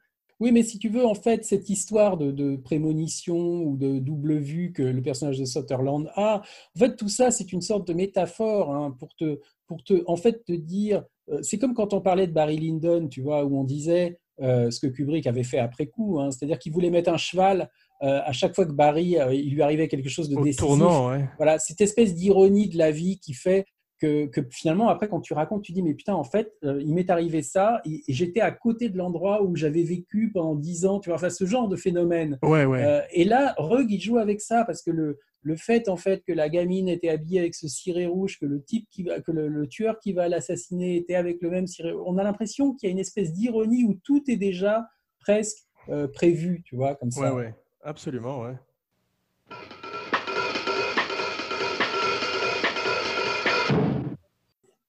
Oui, 0.42 0.54
mais 0.54 0.64
si 0.64 0.80
tu 0.80 0.88
veux, 0.88 1.06
en 1.06 1.16
fait, 1.16 1.44
cette 1.44 1.70
histoire 1.70 2.16
de, 2.16 2.32
de 2.32 2.56
prémonition 2.56 3.62
ou 3.64 3.76
de 3.76 4.00
double 4.00 4.38
vue 4.38 4.72
que 4.72 4.84
le 4.84 5.02
personnage 5.02 5.38
de 5.38 5.44
Sutherland 5.44 6.10
a, 6.16 6.42
en 6.76 6.80
fait, 6.80 6.96
tout 6.96 7.10
ça, 7.10 7.30
c'est 7.30 7.52
une 7.52 7.62
sorte 7.62 7.86
de 7.86 7.94
métaphore 7.94 8.74
hein, 8.74 8.96
pour 8.98 9.14
te, 9.16 9.40
pour 9.68 9.84
te, 9.84 10.02
en 10.08 10.16
fait, 10.16 10.46
te 10.46 10.54
dire. 10.54 11.04
euh, 11.30 11.40
C'est 11.42 11.58
comme 11.58 11.74
quand 11.74 11.94
on 11.94 12.00
parlait 12.00 12.26
de 12.28 12.32
Barry 12.32 12.58
Lyndon, 12.58 13.10
tu 13.10 13.22
vois, 13.22 13.44
où 13.44 13.60
on 13.60 13.66
disait 13.66 14.18
euh, 14.42 14.72
ce 14.72 14.80
que 14.80 14.88
Kubrick 14.88 15.28
avait 15.28 15.44
fait 15.44 15.60
après 15.60 15.88
coup, 15.88 16.20
hein, 16.20 16.32
c'est-à-dire 16.32 16.60
qu'il 16.60 16.72
voulait 16.72 16.90
mettre 16.90 17.12
un 17.12 17.18
cheval 17.18 17.70
euh, 18.02 18.22
à 18.24 18.32
chaque 18.32 18.56
fois 18.56 18.66
que 18.66 18.72
Barry, 18.72 19.18
euh, 19.18 19.34
il 19.34 19.54
lui 19.54 19.62
arrivait 19.62 19.88
quelque 19.88 20.10
chose 20.10 20.30
de 20.30 20.38
Au 20.38 20.44
décisif. 20.44 20.66
tournant, 20.66 21.10
ouais. 21.10 21.28
Voilà, 21.38 21.60
cette 21.60 21.82
espèce 21.82 22.16
d'ironie 22.16 22.70
de 22.70 22.78
la 22.78 22.92
vie 22.92 23.20
qui 23.20 23.34
fait 23.34 23.66
que, 24.00 24.28
que 24.28 24.42
finalement, 24.50 24.88
après, 24.88 25.10
quand 25.10 25.20
tu 25.20 25.34
racontes, 25.34 25.64
tu 25.64 25.74
dis, 25.74 25.84
mais 25.84 25.94
putain, 25.94 26.14
en 26.14 26.24
fait, 26.24 26.54
euh, 26.64 26.82
il 26.82 26.94
m'est 26.94 27.10
arrivé 27.10 27.42
ça 27.42 27.82
et, 27.86 28.02
et 28.08 28.14
j'étais 28.14 28.40
à 28.40 28.52
côté 28.52 28.88
de 28.88 28.98
l'endroit 28.98 29.44
où 29.44 29.56
j'avais 29.56 29.84
vécu 29.84 30.32
pendant 30.34 30.56
dix 30.56 30.86
ans, 30.86 31.00
tu 31.00 31.10
vois, 31.10 31.18
enfin, 31.18 31.30
ce 31.30 31.46
genre 31.46 31.68
de 31.68 31.76
phénomène. 31.76 32.40
Ouais, 32.42 32.64
ouais. 32.64 32.84
Euh, 32.84 33.02
et 33.12 33.26
là, 33.26 33.54
Rugg, 33.58 33.92
il 33.92 34.00
joue 34.00 34.18
avec 34.18 34.40
ça 34.40 34.64
parce 34.64 34.82
que 34.82 34.92
le, 34.92 35.20
le 35.42 35.56
fait, 35.56 35.88
en 35.88 35.96
fait, 35.96 36.24
que 36.26 36.34
la 36.34 36.50
gamine 36.50 36.90
était 36.90 37.10
habillée 37.10 37.40
avec 37.40 37.56
ce 37.56 37.68
ciré 37.68 38.06
rouge, 38.08 38.38
que 38.40 38.46
le 38.46 38.62
type 38.62 38.88
qui 38.92 39.04
va, 39.04 39.22
que 39.22 39.32
le, 39.32 39.48
le 39.48 39.68
tueur 39.68 40.00
qui 40.00 40.12
va 40.14 40.28
l'assassiner 40.28 40.98
était 40.98 41.16
avec 41.16 41.42
le 41.42 41.50
même 41.50 41.66
ciré 41.68 41.94
on 41.94 42.18
a 42.18 42.24
l'impression 42.24 42.74
qu'il 42.74 42.88
y 42.88 42.90
a 42.90 42.94
une 42.94 43.00
espèce 43.00 43.32
d'ironie 43.34 43.84
où 43.86 43.94
tout 44.04 44.22
est 44.30 44.36
déjà 44.38 44.86
presque 45.20 45.60
euh, 45.90 46.08
prévu, 46.08 46.62
tu 46.66 46.76
vois, 46.76 46.96
comme 46.96 47.10
Ouais, 47.16 47.28
ça. 47.30 47.36
ouais. 47.36 47.56
Absolument, 47.84 48.42
ouais. 48.42 48.56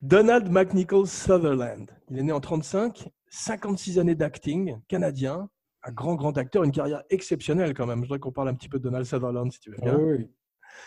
Donald 0.03 0.51
McNichol 0.51 1.07
Sutherland. 1.07 1.91
Il 2.11 2.19
est 2.19 2.23
né 2.23 2.33
en 2.33 2.41
35, 2.41 3.09
56 3.29 3.99
années 3.99 4.15
d'acting, 4.15 4.77
canadien, 4.89 5.49
un 5.85 5.93
grand, 5.93 6.15
grand 6.15 6.37
acteur, 6.39 6.65
une 6.65 6.73
carrière 6.73 7.03
exceptionnelle 7.11 7.75
quand 7.75 7.87
même. 7.87 7.99
Je 8.01 8.05
voudrais 8.05 8.19
qu'on 8.19 8.33
parle 8.33 8.49
un 8.49 8.55
petit 8.55 8.69
peu 8.69 8.79
de 8.79 8.85
Donald 8.85 9.05
Sutherland, 9.05 9.51
si 9.53 9.61
tu 9.61 9.71
veux 9.71 9.77
bien. 9.83 9.97
oui, 9.99 10.17
oui. 10.19 10.31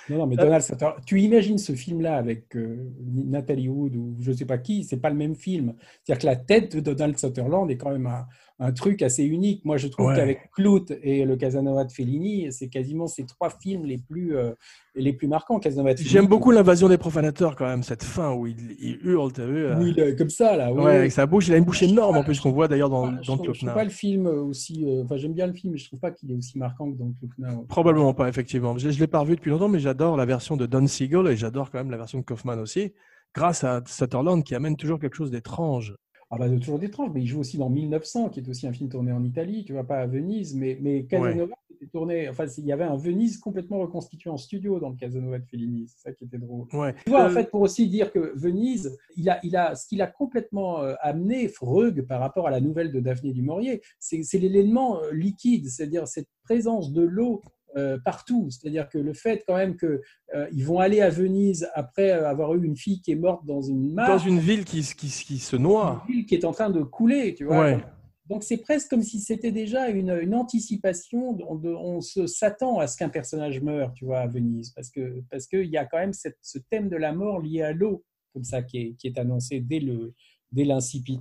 Non, 0.10 0.18
non, 0.18 0.28
mais 0.28 0.40
Euh, 0.40 0.44
Donald 0.44 0.64
Sutherland, 0.64 1.02
tu 1.06 1.22
imagines 1.22 1.58
ce 1.58 1.74
film-là 1.74 2.18
avec 2.18 2.56
euh, 2.56 2.92
Nathalie 3.02 3.70
Wood 3.70 3.96
ou 3.96 4.16
je 4.20 4.32
ne 4.32 4.36
sais 4.36 4.46
pas 4.46 4.58
qui, 4.58 4.84
c'est 4.84 4.98
pas 4.98 5.10
le 5.10 5.16
même 5.16 5.36
film. 5.36 5.76
C'est-à-dire 6.04 6.22
que 6.22 6.28
la 6.28 6.36
tête 6.36 6.76
de 6.76 6.94
Donald 6.94 7.18
Sutherland 7.18 7.70
est 7.72 7.78
quand 7.78 7.92
même 7.92 8.08
un, 8.08 8.28
un 8.60 8.72
truc 8.72 9.02
assez 9.02 9.24
unique. 9.24 9.66
Moi, 9.66 9.78
je 9.78 9.88
trouve 9.88 10.08
Ouais. 10.08 10.16
qu'avec 10.16 10.52
Clout 10.52 10.86
et 11.02 11.26
le 11.26 11.36
Casanova 11.36 11.84
de 11.86 11.92
Fellini, 11.92 12.52
c'est 12.52 12.70
quasiment 12.70 13.08
ces 13.08 13.26
trois 13.26 13.50
films 13.50 13.86
les 13.86 13.98
plus, 13.98 14.38
euh, 14.38 14.52
les 14.96 15.12
plus 15.12 15.28
marquants. 15.28 15.60
Casanova 15.60 15.94
de 15.94 15.98
Fellini, 15.98 16.12
J'aime 16.14 16.28
beaucoup 16.28 16.52
l'invasion 16.52 16.88
des 16.88 16.98
profanateurs 17.00 17.56
quand 17.56 17.66
même, 17.66 17.84
cette 17.84 18.04
fin 18.04 18.32
où 18.34 18.46
il, 18.48 18.56
il 18.80 19.00
hurle, 19.04 19.34
t'as 19.34 19.46
vu 19.48 19.66
euh, 19.66 19.76
Oui, 19.80 19.96
comme 20.18 20.30
ça, 20.30 20.56
là. 20.56 20.72
oui, 20.72 20.78
Ouais, 20.80 20.92
oui. 20.92 20.98
avec 20.98 21.12
sa 21.12 21.26
bouche, 21.26 21.48
il 21.48 21.54
a 21.56 21.58
une 21.58 21.66
bouche 21.66 21.82
énorme 21.84 22.16
en 22.18 22.24
plus 22.24 22.40
qu'on 22.40 22.52
voit 22.52 22.68
d'ailleurs 22.68 22.90
dans, 22.90 23.08
Ah, 23.08 23.12
dans 23.12 23.22
je, 23.22 23.32
trouve, 23.32 23.54
je 23.54 23.60
trouve 23.60 23.74
pas 23.74 23.84
le 23.84 23.90
film 23.90 24.28
aussi. 24.28 24.86
euh, 24.88 25.04
Enfin, 25.04 25.18
j'aime 25.18 25.34
bien 25.34 25.48
le 25.48 25.54
film, 25.54 25.74
mais 25.74 25.80
je 25.80 25.88
trouve 25.88 26.00
pas 26.00 26.12
qu'il 26.12 26.32
est 26.32 26.36
aussi 26.36 26.58
marquant 26.60 26.92
que 26.92 26.98
dans 26.98 27.12
Clockna. 27.20 27.60
Probablement 27.68 28.14
pas, 28.14 28.30
effectivement. 28.30 28.78
Je 28.78 28.88
ne 28.88 28.94
l'ai 28.94 29.08
pas 29.08 29.20
revu 29.20 29.36
depuis 29.36 29.50
longtemps, 29.50 29.68
mais 29.70 29.80
j'adore 29.80 30.16
la 30.16 30.26
version 30.26 30.58
de 30.58 30.66
Don 30.68 30.86
Siegel 30.88 31.28
et 31.28 31.36
j'adore 31.36 31.72
quand 31.72 31.80
même 31.80 31.92
la 31.92 31.98
version 31.98 32.20
de 32.20 32.24
Kaufman 32.24 32.60
aussi, 32.60 32.94
grâce 33.34 33.64
à 33.64 33.82
Sutherland 33.88 34.44
qui 34.44 34.54
amène 34.56 34.78
toujours 34.78 35.00
quelque 35.00 35.16
chose 35.16 35.32
d'étrange. 35.32 35.96
Ah 36.36 36.38
bah, 36.40 36.50
toujours 36.50 36.80
d'étrange, 36.80 37.12
mais 37.14 37.22
il 37.22 37.28
joue 37.28 37.40
aussi 37.40 37.58
dans 37.60 37.70
1900, 37.70 38.30
qui 38.30 38.40
est 38.40 38.50
aussi 38.50 38.66
un 38.66 38.74
film 38.74 38.90
tourné 38.90 39.12
en 39.12 39.24
Italie, 39.24 39.64
tu 39.66 39.74
vois, 39.74 39.84
pas 39.84 40.00
à 40.00 40.08
Venise, 40.08 40.56
mais, 40.56 40.80
mais 40.82 41.06
Casanova 41.06 41.54
était 41.70 41.86
tourné, 41.92 42.28
enfin, 42.28 42.46
il 42.58 42.66
y 42.66 42.72
avait 42.72 42.84
un 42.86 42.96
Venise 42.98 43.38
complètement 43.38 43.78
reconstitué 43.80 44.32
en 44.32 44.38
studio 44.38 44.80
dans 44.80 44.90
le 44.90 44.96
Casanova 44.96 45.38
de 45.38 45.46
Fellini, 45.46 45.88
c'est 45.88 46.10
ça 46.10 46.12
qui 46.12 46.24
était 46.24 46.40
drôle. 46.40 46.66
Ouais. 46.74 46.96
Tu 47.04 47.12
vois, 47.12 47.26
en 47.26 47.28
Euh, 47.28 47.30
fait, 47.30 47.52
pour 47.52 47.62
aussi 47.62 47.88
dire 47.88 48.12
que 48.12 48.34
Venise, 48.36 48.98
il 49.16 49.30
a, 49.30 49.40
il 49.44 49.56
a, 49.56 49.76
ce 49.76 49.86
qu'il 49.88 50.02
a 50.02 50.08
complètement 50.08 50.82
euh, 50.82 50.96
amené, 51.02 51.48
Freud, 51.50 52.02
par 52.08 52.20
rapport 52.20 52.48
à 52.48 52.52
la 52.52 52.62
nouvelle 52.62 52.92
de 52.92 53.00
Daphné 53.00 53.32
du 53.32 53.44
Maurier, 53.44 53.82
c'est 54.00 54.24
c'est 54.24 54.40
l'élément 54.40 55.04
euh, 55.04 55.12
liquide, 55.12 55.68
c'est-à-dire 55.68 56.08
cette 56.08 56.30
présence 56.44 56.92
de 56.94 57.04
l'eau 57.04 57.42
euh, 57.78 57.98
partout. 58.04 58.50
C'est-à-dire 58.50 58.88
que 58.90 58.98
le 58.98 59.14
fait 59.14 59.44
quand 59.48 59.56
même 59.56 59.76
qu'ils 59.78 60.66
vont 60.66 60.80
aller 60.80 61.02
à 61.02 61.10
Venise 61.10 61.68
après 61.74 62.12
euh, 62.12 62.28
avoir 62.30 62.54
eu 62.56 62.64
une 62.66 62.76
fille 62.76 63.02
qui 63.02 63.12
est 63.12 63.16
morte 63.16 63.46
dans 63.46 63.62
une 63.62 63.94
mare, 63.94 64.08
dans 64.08 64.18
une 64.24 64.40
ville 64.40 64.64
qui, 64.66 64.82
qui, 64.82 65.08
qui 65.08 65.40
se 65.40 65.56
noie. 65.56 66.04
une 66.08 66.16
ville 66.16 66.26
qui 66.26 66.36
est 66.36 66.46
en 66.46 66.52
train 66.52 66.70
de 66.70 66.84
couler, 66.84 67.34
tu 67.36 67.46
vois. 67.46 67.62
Ouais. 67.62 67.84
Donc 68.30 68.44
c'est 68.44 68.58
presque 68.58 68.90
comme 68.90 69.02
si 69.04 69.20
c'était 69.20 69.52
déjà 69.52 69.90
une, 69.90 70.12
une 70.22 70.34
anticipation. 70.34 71.38
On, 71.50 72.00
se 72.00 72.26
s'attend 72.26 72.80
à 72.80 72.88
ce 72.88 72.96
qu'un 72.98 73.10
personnage 73.10 73.62
meure, 73.62 73.92
tu 73.94 74.06
vois, 74.06 74.20
à 74.20 74.28
Venise, 74.28 74.72
parce 74.72 74.90
que 74.90 75.22
parce 75.30 75.46
qu'il 75.48 75.66
y 75.70 75.78
a 75.78 75.86
quand 75.86 75.98
même 75.98 76.14
cette- 76.14 76.38
ce 76.42 76.58
thème 76.70 76.88
de 76.90 76.96
la 76.96 77.12
mort 77.12 77.42
lié 77.42 77.64
à 77.64 77.74
l'eau, 77.74 78.04
comme 78.34 78.44
ça, 78.46 78.62
qui 78.64 78.78
est, 78.78 78.96
qui 78.98 79.08
est 79.08 79.18
annoncé 79.18 79.60
dès 79.60 79.80
le 79.80 80.14
dès 80.52 80.64
l'incipit. 80.64 81.20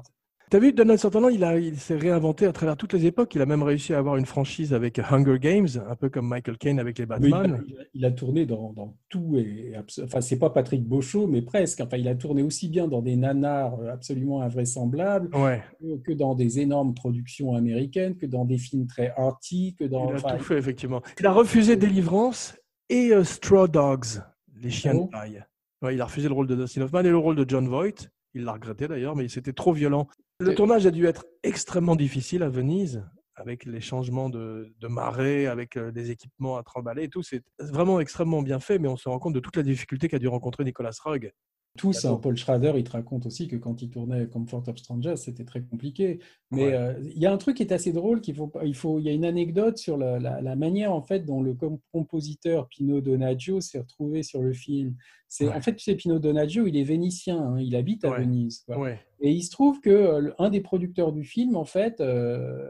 T'as 0.52 0.58
vu, 0.58 0.74
Donald 0.74 1.00
Sutherland, 1.00 1.32
il, 1.32 1.44
a- 1.44 1.58
il 1.58 1.78
s'est 1.78 1.96
réinventé 1.96 2.44
à 2.44 2.52
travers 2.52 2.76
toutes 2.76 2.92
les 2.92 3.06
époques. 3.06 3.34
Il 3.34 3.40
a 3.40 3.46
même 3.46 3.62
réussi 3.62 3.94
à 3.94 3.98
avoir 3.98 4.18
une 4.18 4.26
franchise 4.26 4.74
avec 4.74 4.98
Hunger 4.98 5.38
Games, 5.38 5.66
un 5.88 5.96
peu 5.96 6.10
comme 6.10 6.28
Michael 6.28 6.58
Caine 6.58 6.78
avec 6.78 6.98
les 6.98 7.06
Batman. 7.06 7.64
il 7.66 7.74
a- 7.74 7.84
il 7.94 8.04
a 8.04 8.10
tourné 8.10 8.44
dans, 8.44 8.70
dans 8.74 8.94
tout 9.08 9.38
et 9.38 9.72
enfin 10.04 10.20
c'est 10.20 10.38
pas 10.38 10.50
Patrick 10.50 10.86
Beauchot, 10.86 11.26
mais 11.26 11.40
presque. 11.40 11.80
Enfin, 11.80 11.96
il 11.96 12.06
a 12.06 12.14
tourné 12.14 12.42
aussi 12.42 12.68
bien 12.68 12.86
dans 12.86 13.00
des 13.00 13.16
nanars 13.16 13.80
euh, 13.80 13.90
absolument 13.90 14.42
invraisemblables 14.42 15.34
Ouais, 15.34 15.62
que, 16.04 16.12
dans 16.12 16.34
des 16.34 16.60
énormes 16.60 16.92
productions 16.92 17.54
américaines, 17.54 18.18
que 18.18 18.26
dans 18.26 18.44
des 18.44 18.58
films 18.58 18.86
très 18.86 19.10
arty, 19.16 19.74
que 19.78 19.84
dans. 19.84 20.10
il 20.10 20.12
a 20.12 20.14
enfin, 20.16 20.36
tout 20.36 20.44
fait, 20.44 20.58
effectivement. 20.58 21.00
Il 21.18 21.24
a 21.24 21.32
refusé 21.32 21.76
Délivrance 21.76 22.54
et 22.90 23.14
euh, 23.14 23.24
Straw 23.24 23.68
Dogs, 23.68 24.20
les 24.60 24.68
chiens 24.68 24.92
Ah 24.96 25.00
de 25.02 25.08
paille. 25.10 25.44
Ouais, 25.80 25.94
il 25.94 26.00
a 26.02 26.04
refusé 26.04 26.28
le 26.28 26.34
rôle 26.34 26.46
de 26.46 26.56
Dustin 26.56 26.82
Hoffman 26.82 27.00
et 27.00 27.08
le 27.08 27.16
rôle 27.16 27.36
de 27.36 27.46
John 27.48 27.66
Voight. 27.68 28.10
Il 28.34 28.44
l'a 28.44 28.52
regretté 28.52 28.86
d'ailleurs, 28.88 29.16
mais 29.16 29.28
c'était 29.28 29.52
trop 29.54 29.72
violent. 29.72 30.08
Le 30.42 30.54
tournage 30.56 30.86
a 30.86 30.90
dû 30.90 31.06
être 31.06 31.24
extrêmement 31.44 31.94
difficile 31.94 32.42
à 32.42 32.48
Venise, 32.48 33.04
avec 33.36 33.64
les 33.64 33.80
changements 33.80 34.28
de, 34.28 34.74
de 34.78 34.88
marée, 34.88 35.46
avec 35.46 35.76
euh, 35.76 35.92
des 35.92 36.10
équipements 36.10 36.56
à 36.56 36.62
trimballer 36.62 37.04
et 37.04 37.08
tout. 37.08 37.22
C'est 37.22 37.42
vraiment 37.60 38.00
extrêmement 38.00 38.42
bien 38.42 38.58
fait, 38.58 38.78
mais 38.78 38.88
on 38.88 38.96
se 38.96 39.08
rend 39.08 39.18
compte 39.18 39.34
de 39.34 39.40
toute 39.40 39.56
la 39.56 39.62
difficulté 39.62 40.08
qu'a 40.08 40.18
dû 40.18 40.28
rencontrer 40.28 40.64
Nicolas 40.64 40.90
Roeg. 41.04 41.32
Tous, 41.78 42.04
hein. 42.04 42.18
Paul 42.20 42.36
Schrader, 42.36 42.74
il 42.76 42.84
te 42.84 42.90
raconte 42.90 43.24
aussi 43.24 43.48
que 43.48 43.56
quand 43.56 43.80
il 43.80 43.88
tournait 43.88 44.26
Comfort 44.26 44.62
of 44.68 44.76
Strangers, 44.76 45.16
c'était 45.16 45.44
très 45.44 45.62
compliqué. 45.62 46.18
Mais 46.50 46.66
Ouais. 46.66 46.74
euh, 46.74 47.00
il 47.02 47.18
y 47.18 47.24
a 47.24 47.32
un 47.32 47.38
truc 47.38 47.56
qui 47.56 47.62
est 47.62 47.72
assez 47.72 47.92
drôle 47.92 48.20
qu'il 48.20 48.34
faut, 48.34 48.52
il 48.62 48.74
faut, 48.74 48.98
y 49.00 49.08
a 49.08 49.12
une 49.12 49.24
anecdote 49.24 49.78
sur 49.78 49.96
la, 49.96 50.18
la- 50.18 50.42
la 50.42 50.54
manière 50.54 50.92
en 50.92 51.00
fait 51.00 51.20
dont 51.24 51.40
le 51.42 51.54
com- 51.54 51.78
compositeur 51.90 52.68
Pino 52.68 53.00
Donaggio 53.00 53.62
s'est 53.62 53.78
retrouvé 53.78 54.22
sur 54.22 54.42
le 54.42 54.52
film. 54.52 54.96
C'est 55.28 55.48
Ouais. 55.48 55.54
en 55.54 55.62
fait, 55.62 55.74
tu 55.76 55.84
sais, 55.84 55.94
Pino 55.94 56.18
Donaggio, 56.18 56.66
il 56.66 56.76
est 56.76 56.84
vénitien, 56.84 57.38
hein, 57.42 57.58
il 57.58 57.74
habite 57.74 58.04
à 58.04 58.10
Ouais. 58.10 58.18
Venise. 58.20 58.60
quoi. 58.66 58.90
Et 59.20 59.30
il 59.32 59.42
se 59.42 59.50
trouve 59.50 59.80
que 59.80 59.88
euh, 59.90 60.30
un 60.38 60.50
des 60.50 60.60
producteurs 60.60 61.10
du 61.12 61.24
film, 61.24 61.56
en 61.56 61.64
fait, 61.64 62.02
euh, 62.02 62.68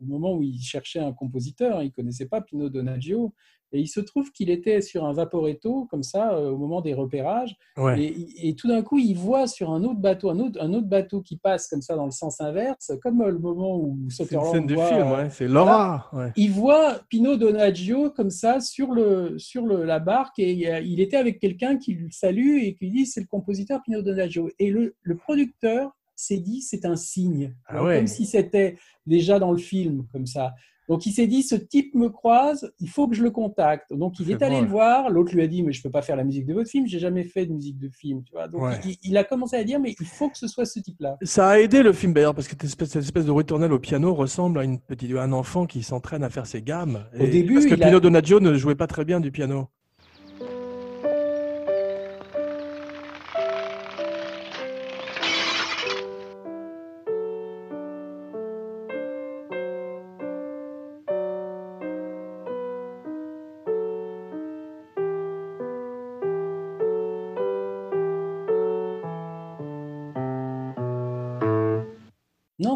au 0.00 0.04
moment 0.04 0.32
où 0.34 0.44
il 0.44 0.60
cherchait 0.60 1.00
un 1.00 1.12
compositeur, 1.12 1.82
il 1.82 1.90
connaissait 1.90 2.26
pas 2.28 2.40
Pino 2.40 2.68
Donaggio, 2.68 3.34
et 3.72 3.80
il 3.80 3.86
se 3.88 4.00
trouve 4.00 4.32
qu'il 4.32 4.48
était 4.50 4.80
sur 4.80 5.04
un 5.04 5.12
vaporetto 5.12 5.86
comme 5.90 6.02
ça 6.02 6.32
euh, 6.32 6.50
au 6.50 6.56
moment 6.56 6.80
des 6.80 6.94
repérages. 6.94 7.54
Ouais. 7.76 8.00
Et, 8.02 8.48
et 8.48 8.54
tout 8.54 8.66
d'un 8.68 8.82
coup, 8.82 8.98
il 8.98 9.14
voit 9.14 9.46
sur 9.46 9.70
un 9.70 9.84
autre 9.84 10.00
bateau, 10.00 10.30
un 10.30 10.38
autre, 10.38 10.58
un 10.62 10.72
autre 10.72 10.86
bateau 10.86 11.20
qui 11.20 11.36
passe 11.36 11.68
comme 11.68 11.82
ça 11.82 11.94
dans 11.94 12.06
le 12.06 12.10
sens 12.10 12.40
inverse, 12.40 12.92
comme 13.02 13.20
euh, 13.20 13.30
le 13.30 13.38
moment 13.38 13.76
où 13.76 13.98
C'est 14.08 14.22
une 14.22 14.26
Sutherland 14.28 14.52
scène 14.54 14.66
du 14.66 14.74
voit, 14.74 14.86
film, 14.88 15.00
euh, 15.00 15.16
ouais. 15.16 15.30
c'est 15.30 15.48
Laura. 15.48 16.08
ouais. 16.14 16.32
il 16.36 16.50
voit 16.50 17.00
Pino 17.10 17.36
Donaggio 17.36 18.10
comme 18.10 18.30
ça 18.30 18.60
sur, 18.60 18.92
le, 18.92 19.38
sur 19.38 19.66
le, 19.66 19.84
la 19.84 19.98
barque 19.98 20.38
et 20.38 20.52
il, 20.82 21.00
était 21.00 21.16
avec 21.16 21.38
quelqu'un 21.38 21.76
qui 21.76 21.94
le 21.94 22.10
salue 22.10 22.58
et 22.62 22.74
qui 22.74 22.86
lui 22.86 22.90
dit 22.90 23.06
c'est 23.06 23.20
le 23.20 23.26
compositeur 23.26 23.82
Pino 23.82 24.00
Donaggio. 24.00 24.48
Et 24.58 24.70
le, 24.70 24.96
le 25.02 25.16
producteur 25.16 25.92
s'est 26.16 26.38
dit 26.38 26.62
c'est 26.62 26.84
un 26.84 26.96
signe, 26.96 27.54
Ah 27.66 27.84
ouais. 27.84 27.98
comme 27.98 28.06
si 28.06 28.24
c'était 28.24 28.76
déjà 29.06 29.38
dans 29.38 29.52
le 29.52 29.58
film 29.58 30.06
comme 30.10 30.26
ça. 30.26 30.54
Donc 30.88 31.04
il 31.06 31.12
s'est 31.12 31.26
dit 31.26 31.42
ce 31.42 31.54
type 31.54 31.94
me 31.94 32.08
croise, 32.08 32.72
il 32.80 32.88
faut 32.88 33.08
que 33.08 33.14
je 33.14 33.22
le 33.22 33.30
contacte. 33.30 33.92
Donc 33.92 34.18
il 34.20 34.30
est 34.30 34.42
allé 34.42 34.60
le 34.62 34.66
voir, 34.66 35.10
l'autre 35.10 35.34
lui 35.34 35.42
a 35.42 35.46
dit 35.46 35.62
mais 35.62 35.72
je 35.72 35.82
peux 35.82 35.90
pas 35.90 36.02
faire 36.02 36.16
la 36.16 36.24
musique 36.24 36.46
de 36.46 36.54
votre 36.54 36.70
film, 36.70 36.86
j'ai 36.86 36.98
jamais 36.98 37.24
fait 37.24 37.46
de 37.46 37.52
musique 37.52 37.78
de 37.78 37.88
film, 37.90 38.22
tu 38.24 38.32
vois. 38.32 38.48
Donc 38.48 38.62
Ouais. 38.62 38.80
il, 38.84 38.96
il 39.02 39.16
a 39.16 39.24
commencé 39.24 39.56
à 39.56 39.64
dire 39.64 39.78
mais 39.80 39.94
il 40.00 40.06
faut 40.06 40.28
que 40.30 40.38
ce 40.38 40.48
soit 40.48 40.64
ce 40.64 40.80
type-là. 40.80 41.16
Ça 41.22 41.48
a 41.48 41.58
aidé 41.58 41.82
le 41.82 41.92
film 41.92 42.12
d'ailleurs 42.14 42.34
parce 42.34 42.46
que 42.48 42.52
cette 42.52 42.64
espèce, 42.64 42.88
cette 42.88 43.02
espèce 43.02 43.26
de 43.26 43.30
ritournelle 43.30 43.72
au 43.72 43.78
piano 43.78 44.14
ressemble 44.14 44.58
à 44.60 44.64
une 44.64 44.78
petite, 44.78 45.14
un 45.16 45.32
enfant 45.32 45.66
qui 45.66 45.82
s'entraîne 45.82 46.22
à 46.24 46.30
faire 46.30 46.46
ses 46.46 46.62
gammes. 46.62 47.04
Au 47.20 47.26
début, 47.26 47.54
parce 47.54 47.66
que 47.66 47.74
il 47.74 47.82
a- 47.82 47.86
Pino 47.86 48.00
Donaggio 48.00 48.40
ne 48.40 48.54
jouait 48.54 48.74
pas 48.74 48.86
très 48.86 49.04
bien 49.04 49.20
du 49.20 49.30
piano. 49.30 49.68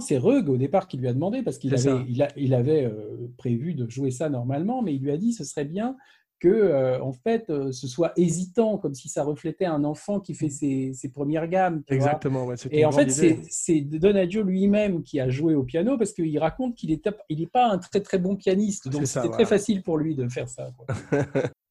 C'est 0.03 0.19
Reug 0.19 0.49
au 0.51 0.57
départ 0.57 0.87
qui 0.89 0.97
lui 0.99 1.09
a 1.09 1.13
demandé 1.15 1.43
parce 1.43 1.59
qu'il 1.59 1.73
avait, 1.73 1.83
ça. 1.83 2.05
il 2.09 2.23
a- 2.23 2.29
il 2.37 2.53
avait 2.55 2.85
euh, 2.85 3.31
prévu 3.39 3.75
de 3.75 3.89
jouer 3.89 4.11
ça 4.11 4.29
normalement, 4.29 4.83
mais 4.83 4.95
il 4.95 5.03
lui 5.03 5.11
a 5.11 5.17
dit 5.17 5.33
ce 5.33 5.45
serait 5.45 5.65
bien 5.65 5.97
que 6.41 6.49
euh, 6.49 7.01
en 7.01 7.13
fait 7.13 7.49
euh, 7.51 7.71
ce 7.71 7.87
soit 7.87 8.13
hésitant, 8.17 8.77
comme 8.77 8.95
si 8.95 9.09
ça 9.09 9.23
reflétait 9.23 9.65
un 9.65 9.85
enfant 9.85 10.19
qui 10.19 10.35
fait 10.35 10.49
ses, 10.49 10.93
ses 10.93 11.09
premières 11.09 11.47
gammes. 11.47 11.83
Exactement. 11.89 12.45
ouais, 12.47 12.57
Et 12.73 12.85
en 12.85 12.91
fait, 12.91 13.09
c'est 13.49 13.81
Donaggio 13.83 14.43
lui-même 14.43 15.05
qui 15.05 15.21
a 15.21 15.29
joué 15.29 15.55
au 15.55 15.63
piano 15.63 15.97
parce 15.97 16.13
qu'il 16.13 16.37
raconte 16.41 16.75
qu'il 16.75 16.91
n'est 16.91 17.01
il 17.29 17.43
est 17.43 17.47
pas 17.51 17.71
un 17.71 17.79
très 17.79 18.01
très 18.01 18.19
bon 18.19 18.35
pianiste, 18.35 18.89
donc 18.89 19.03
c'était 19.07 19.29
très 19.31 19.45
facile 19.47 19.83
pour 19.85 19.99
lui 19.99 20.17
de 20.17 20.29
faire 20.29 20.49
ça. 20.49 20.71
quoi. 20.77 20.87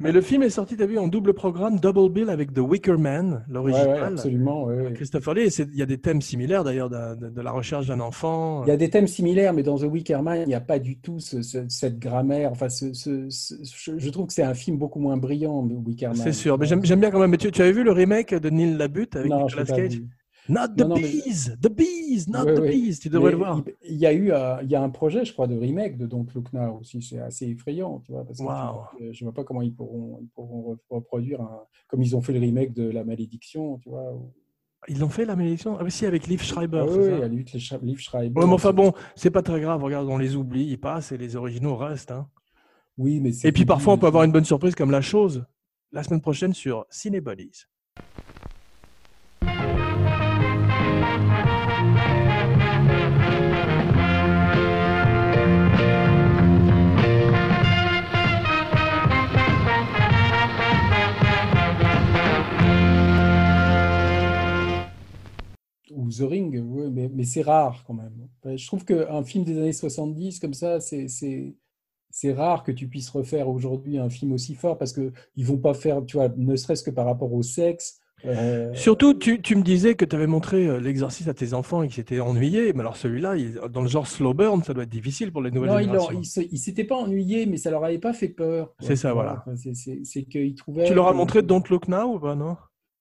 Mais 0.00 0.12
le 0.12 0.20
film 0.20 0.42
est 0.42 0.50
sorti, 0.50 0.76
tu 0.76 0.82
as 0.82 0.86
vu, 0.86 0.98
en 0.98 1.08
double 1.08 1.32
programme, 1.32 1.78
Double 1.80 2.10
Bill 2.12 2.28
avec 2.28 2.52
The 2.52 2.58
Wicker 2.58 2.98
Man, 2.98 3.44
l'original. 3.48 3.88
ouais, 3.88 3.98
absolument. 4.00 4.64
ouais. 4.64 4.92
Christopher 4.94 5.34
Lee, 5.34 5.46
il 5.46 5.74
y 5.78 5.82
a 5.82 5.86
des 5.86 5.98
thèmes 5.98 6.20
similaires 6.20 6.64
d'ailleurs 6.64 6.90
de, 6.90 7.40
la 7.40 7.50
recherche 7.50 7.86
d'un 7.86 8.00
enfant. 8.00 8.62
Il 8.64 8.68
y 8.68 8.72
a 8.72 8.76
des 8.76 8.90
thèmes 8.90 9.06
similaires, 9.06 9.54
mais 9.54 9.62
dans 9.62 9.78
The 9.78 9.84
Wicker 9.84 10.22
Man, 10.22 10.40
il 10.42 10.48
n'y 10.48 10.54
a 10.54 10.60
pas 10.60 10.78
du 10.78 10.98
tout 10.98 11.18
ce- 11.18 11.40
ce- 11.42 11.66
cette 11.68 11.98
grammaire. 11.98 12.52
Enfin, 12.52 12.68
ce- 12.68 12.92
je, 12.92 14.10
trouve 14.10 14.26
que 14.26 14.32
c'est 14.32 14.42
un 14.42 14.54
film 14.54 14.76
beaucoup 14.76 15.00
moins 15.00 15.16
brillant, 15.16 15.66
The 15.66 15.72
Wicker 15.86 16.08
Man. 16.08 16.16
C'est 16.16 16.32
sûr, 16.32 16.58
mais 16.58 16.66
j'aime 16.66 16.80
bien 16.80 17.10
quand 17.10 17.20
même. 17.20 17.30
Mais 17.30 17.38
tu, 17.38 17.50
tu 17.50 17.62
avais 17.62 17.72
vu 17.72 17.82
le 17.82 17.92
remake 17.92 18.34
de 18.34 18.50
Neil 18.50 18.74
Labute 18.76 19.16
avec 19.16 19.30
Non, 19.30 19.44
Nicolas 19.46 19.64
Cage? 19.64 20.00
Not 20.48 20.68
the 20.76 20.80
Non, 20.82 20.88
non, 20.88 20.94
mais- 20.96 21.02
bees, 21.02 21.56
the 21.60 21.68
bees, 21.68 22.28
not 22.28 22.44
the 22.44 22.60
bees. 22.60 23.00
Tu 23.00 23.08
devrais 23.08 23.26
Mais 23.26 23.30
le 23.32 23.36
voir. 23.38 23.62
Il, 23.84 23.96
y 23.96 24.06
a 24.06 24.12
eu 24.12 24.30
euh, 24.32 24.62
il 24.62 24.70
y 24.70 24.74
a 24.76 24.82
un 24.82 24.90
projet, 24.90 25.24
je 25.24 25.32
crois, 25.32 25.46
de 25.46 25.56
remake 25.58 25.98
de 25.98 26.06
Don't 26.06 26.26
Look 26.34 26.52
Now 26.52 26.78
aussi. 26.80 27.02
C'est 27.02 27.18
assez 27.18 27.46
effrayant, 27.48 28.00
tu 28.04 28.12
vois, 28.12 28.24
parce 28.24 28.38
que 28.38 28.44
Wow. 28.44 28.48
vois 28.48 28.90
que 28.98 29.12
je 29.12 29.24
vois 29.24 29.32
pas 29.34 29.44
comment 29.44 29.62
ils 29.62 29.74
pourront, 29.74 30.18
ils 30.22 30.28
pourront 30.28 30.74
re- 30.74 30.78
reproduire 30.90 31.40
un, 31.40 31.62
comme 31.88 32.02
ils 32.02 32.14
ont 32.14 32.20
fait 32.20 32.32
le 32.32 32.40
remake 32.40 32.72
de 32.74 32.88
La 32.90 33.04
Malédiction, 33.04 33.78
tu 33.78 33.88
vois. 33.88 34.12
ou- 34.12 34.32
Ils 34.88 35.00
l'ont 35.00 35.08
fait 35.08 35.24
la 35.24 35.34
malédiction? 35.34 35.76
Ah 35.80 35.82
oui, 35.84 35.90
si, 35.90 36.06
avec 36.06 36.28
Liv 36.28 36.40
Schreiber. 36.42 36.84
Ah 36.88 36.92
oui, 37.28 37.44
ça 37.60 37.78
Liv 37.78 37.98
Schreiber. 37.98 38.38
Ouais, 38.40 38.46
mais 38.46 38.52
enfin 38.52 38.72
bon, 38.72 38.92
c'est 39.16 39.30
pas 39.32 39.42
très 39.42 39.60
grave. 39.60 39.82
Regarde, 39.82 40.06
on 40.08 40.16
les 40.18 40.36
oublie, 40.36 40.64
ils 40.66 40.78
passent 40.78 41.10
et 41.10 41.18
les 41.18 41.34
originaux 41.34 41.76
restent. 41.76 42.12
hein. 42.12 42.28
Oui, 42.96 43.20
mais 43.20 43.30
Et 43.44 43.50
puis 43.52 43.64
parfois, 43.64 43.94
on 43.94 43.98
peut 43.98 44.06
avoir 44.06 44.22
une 44.22 44.32
bonne 44.32 44.44
surprise 44.44 44.74
comme 44.76 44.90
La 44.92 45.00
Chose 45.02 45.44
la 45.92 46.02
semaine 46.04 46.20
prochaine 46.20 46.52
sur 46.54 46.86
Cinebodies. 46.88 47.64
Ou 66.06 66.10
The 66.10 66.28
Ring, 66.30 66.62
ouais, 66.64 66.88
mais, 66.90 67.10
mais 67.12 67.24
c'est 67.24 67.42
rare 67.42 67.82
quand 67.86 67.94
même. 67.94 68.28
Je 68.56 68.66
trouve 68.66 68.84
qu'un 68.84 69.24
film 69.24 69.44
des 69.44 69.58
années 69.58 69.72
70 69.72 70.38
comme 70.40 70.54
ça, 70.54 70.78
c'est 70.80 72.32
rare 72.32 72.62
que 72.62 72.72
tu 72.72 72.88
puisses 72.88 73.10
refaire 73.10 73.48
aujourd'hui 73.48 73.98
un 73.98 74.08
film 74.08 74.32
aussi 74.32 74.54
fort 74.54 74.78
parce 74.78 74.92
qu'ils 74.92 75.12
ne 75.36 75.44
vont 75.44 75.58
pas 75.58 75.74
faire, 75.74 76.04
tu 76.06 76.16
vois, 76.16 76.28
ne 76.36 76.56
serait-ce 76.56 76.82
que 76.82 76.90
par 76.90 77.04
rapport 77.06 77.32
au 77.32 77.42
sexe. 77.42 77.98
euh, 78.24 78.72
Surtout, 78.72 79.12
tu, 79.12 79.42
tu 79.42 79.56
me 79.56 79.62
disais 79.62 79.94
que 79.94 80.04
tu 80.06 80.16
avais 80.16 80.26
montré 80.26 80.66
euh, 80.66 80.80
l'exercice 80.80 81.28
à 81.28 81.34
tes 81.34 81.52
enfants 81.52 81.82
et 81.82 81.88
qu'ils 81.88 81.96
s'étaient 81.96 82.20
ennuyés. 82.20 82.72
Mais 82.72 82.80
alors 82.80 82.96
celui-là, 82.96 83.36
il- 83.36 83.60
dans 83.70 83.82
le 83.82 83.88
genre 83.88 84.06
slow 84.06 84.32
burn, 84.32 84.62
ça 84.62 84.72
doit 84.72 84.84
être 84.84 84.88
difficile 84.88 85.30
pour 85.32 85.42
les 85.42 85.50
nouvelles 85.50 85.70
non, 85.72 85.78
ils 85.78 85.84
générations. 85.84 86.18
ne 86.20 86.24
se- 86.24 86.40
ils 86.40 86.58
s'étaient 86.58 86.84
pas 86.84 86.96
ennuyés, 86.96 87.44
mais 87.44 87.58
ça 87.58 87.70
leur 87.70 87.84
avait 87.84 87.98
pas 87.98 88.14
fait 88.14 88.28
peur. 88.30 88.74
C'est 88.80 88.96
ça, 88.96 89.12
voilà. 89.12 89.44
C'est- 89.74 90.24
qu'ils 90.24 90.54
trouvaient. 90.54 90.84
Tu 90.84 90.94
leur 90.94 91.08
as 91.08 91.12
montré 91.12 91.42
Don't 91.42 91.62
Look 91.68 91.88
Now 91.88 92.14
ou 92.14 92.18
pas, 92.18 92.34
non? 92.34 92.56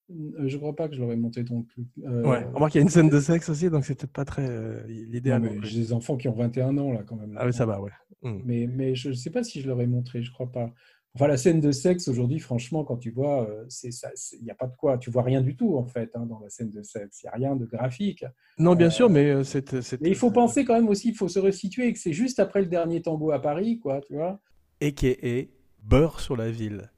Je 0.10 0.58
crois 0.58 0.76
pas 0.76 0.88
que 0.88 0.96
je 0.96 1.00
leur 1.02 1.12
ai 1.12 1.16
montré 1.16 1.44
ton 1.44 1.64
truc. 1.64 1.88
Euh, 2.06 2.24
Ouais. 2.24 2.44
Remarque, 2.54 2.76
il 2.76 2.78
y 2.78 2.82
a 2.82 2.84
une 2.84 2.90
scène 2.90 3.10
de 3.10 3.20
sexe 3.20 3.50
aussi, 3.50 3.70
donc 3.70 3.86
c'est 3.86 3.96
peut-être 3.96 4.14
pas 4.14 4.26
très 4.26 4.48
euh, 4.48 4.84
l'idéal. 4.88 5.60
J'ai 5.64 5.80
des 5.80 5.94
enfants 5.94 6.16
qui 6.18 6.28
ont 6.28 6.34
21 6.36 6.78
ans 6.78 6.92
là 6.94 7.04
quand 7.04 7.16
même. 7.16 7.36
Ah 7.40 7.46
oui, 7.46 7.54
ça 7.54 7.66
va, 7.66 7.82
ouais. 7.82 7.92
Hmm. 8.22 8.40
Mais, 8.46 8.68
mais 8.68 8.96
je 8.96 9.10
ne 9.10 9.14
sais 9.14 9.30
pas 9.32 9.44
si 9.44 9.62
je 9.62 9.68
leur 9.68 9.82
ai 9.82 9.88
montré, 9.88 10.22
je 10.22 10.32
crois 10.32 10.52
pas. 10.52 10.72
Enfin, 11.16 11.28
la 11.28 11.38
scène 11.38 11.62
de 11.62 11.72
sexe 11.72 12.10
aujourd'hui, 12.10 12.40
franchement, 12.40 12.84
quand 12.84 12.98
tu 12.98 13.10
vois, 13.10 13.50
euh, 13.50 13.64
c'est 13.70 13.92
ça, 13.92 14.10
il 14.38 14.44
n'y 14.44 14.52
a 14.52 14.56
pas 14.56 14.68
de 14.68 14.76
quoi. 14.76 14.98
Tu 14.98 15.10
vois 15.10 15.24
rien 15.24 15.42
du 15.42 15.56
tout 15.56 15.78
en 15.78 15.86
fait 15.86 16.12
hein, 16.14 16.26
dans 16.26 16.40
la 16.40 16.50
scène 16.50 16.72
de 16.72 16.84
sexe. 16.84 17.24
Il 17.24 17.28
n'y 17.28 17.30
a 17.30 17.48
rien 17.48 17.56
de 17.56 17.66
graphique. 17.66 18.26
Non, 18.60 18.76
bien 18.76 18.88
Euh, 18.88 18.90
sûr, 18.92 19.10
mais 19.10 19.30
euh, 19.32 19.44
c'est. 19.44 19.72
Mais 20.02 20.10
il 20.10 20.16
faut 20.16 20.30
penser 20.32 20.66
quand 20.66 20.74
même 20.76 20.90
aussi, 20.90 21.10
il 21.10 21.16
faut 21.16 21.30
se 21.30 21.40
resituer 21.40 21.94
que 21.94 22.00
c'est 22.00 22.12
juste 22.14 22.40
après 22.40 22.60
le 22.62 22.68
dernier 22.68 23.02
tango 23.02 23.32
à 23.32 23.42
Paris, 23.42 23.80
quoi, 23.80 24.02
tu 24.02 24.14
vois. 24.14 24.42
A.K.A. 24.82 25.48
beurre 25.82 26.20
sur 26.20 26.36
la 26.36 26.52
ville. 26.52 26.92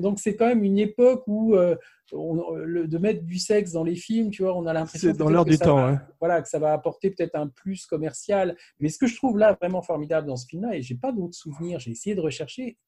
Donc 0.00 0.18
c'est 0.18 0.36
quand 0.36 0.46
même 0.46 0.64
une 0.64 0.78
époque 0.78 1.22
où 1.26 1.54
euh, 1.54 1.76
on- 2.12 2.54
le- 2.54 2.88
de 2.88 2.98
mettre 2.98 3.22
du 3.22 3.38
sexe 3.38 3.72
dans 3.72 3.84
les 3.84 3.94
films, 3.96 4.30
tu 4.30 4.42
vois, 4.42 4.56
on 4.56 4.66
a 4.66 4.72
l'impression 4.72 5.10
C'est 5.12 5.16
dans 5.18 5.28
l'heure 5.30 5.44
que 5.44 5.50
du 5.50 5.56
ça 5.56 5.64
temps. 5.66 5.76
va- 5.76 5.88
hein. 5.90 6.02
voilà, 6.18 6.42
que 6.42 6.48
ça 6.48 6.58
va 6.58 6.72
apporter 6.72 7.10
peut-être 7.10 7.36
un 7.36 7.48
plus 7.48 7.86
commercial. 7.86 8.56
Mais 8.80 8.88
ce 8.88 8.98
que 8.98 9.06
je 9.06 9.16
trouve 9.16 9.38
là 9.38 9.56
vraiment 9.60 9.82
formidable 9.82 10.26
dans 10.26 10.36
ce 10.36 10.46
film-là, 10.46 10.76
et 10.76 10.82
j'ai 10.82 10.96
pas 10.96 11.12
d'autres 11.12 11.34
souvenirs, 11.36 11.78
j'ai 11.78 11.92
essayé 11.92 12.14
de 12.16 12.20
rechercher, 12.20 12.78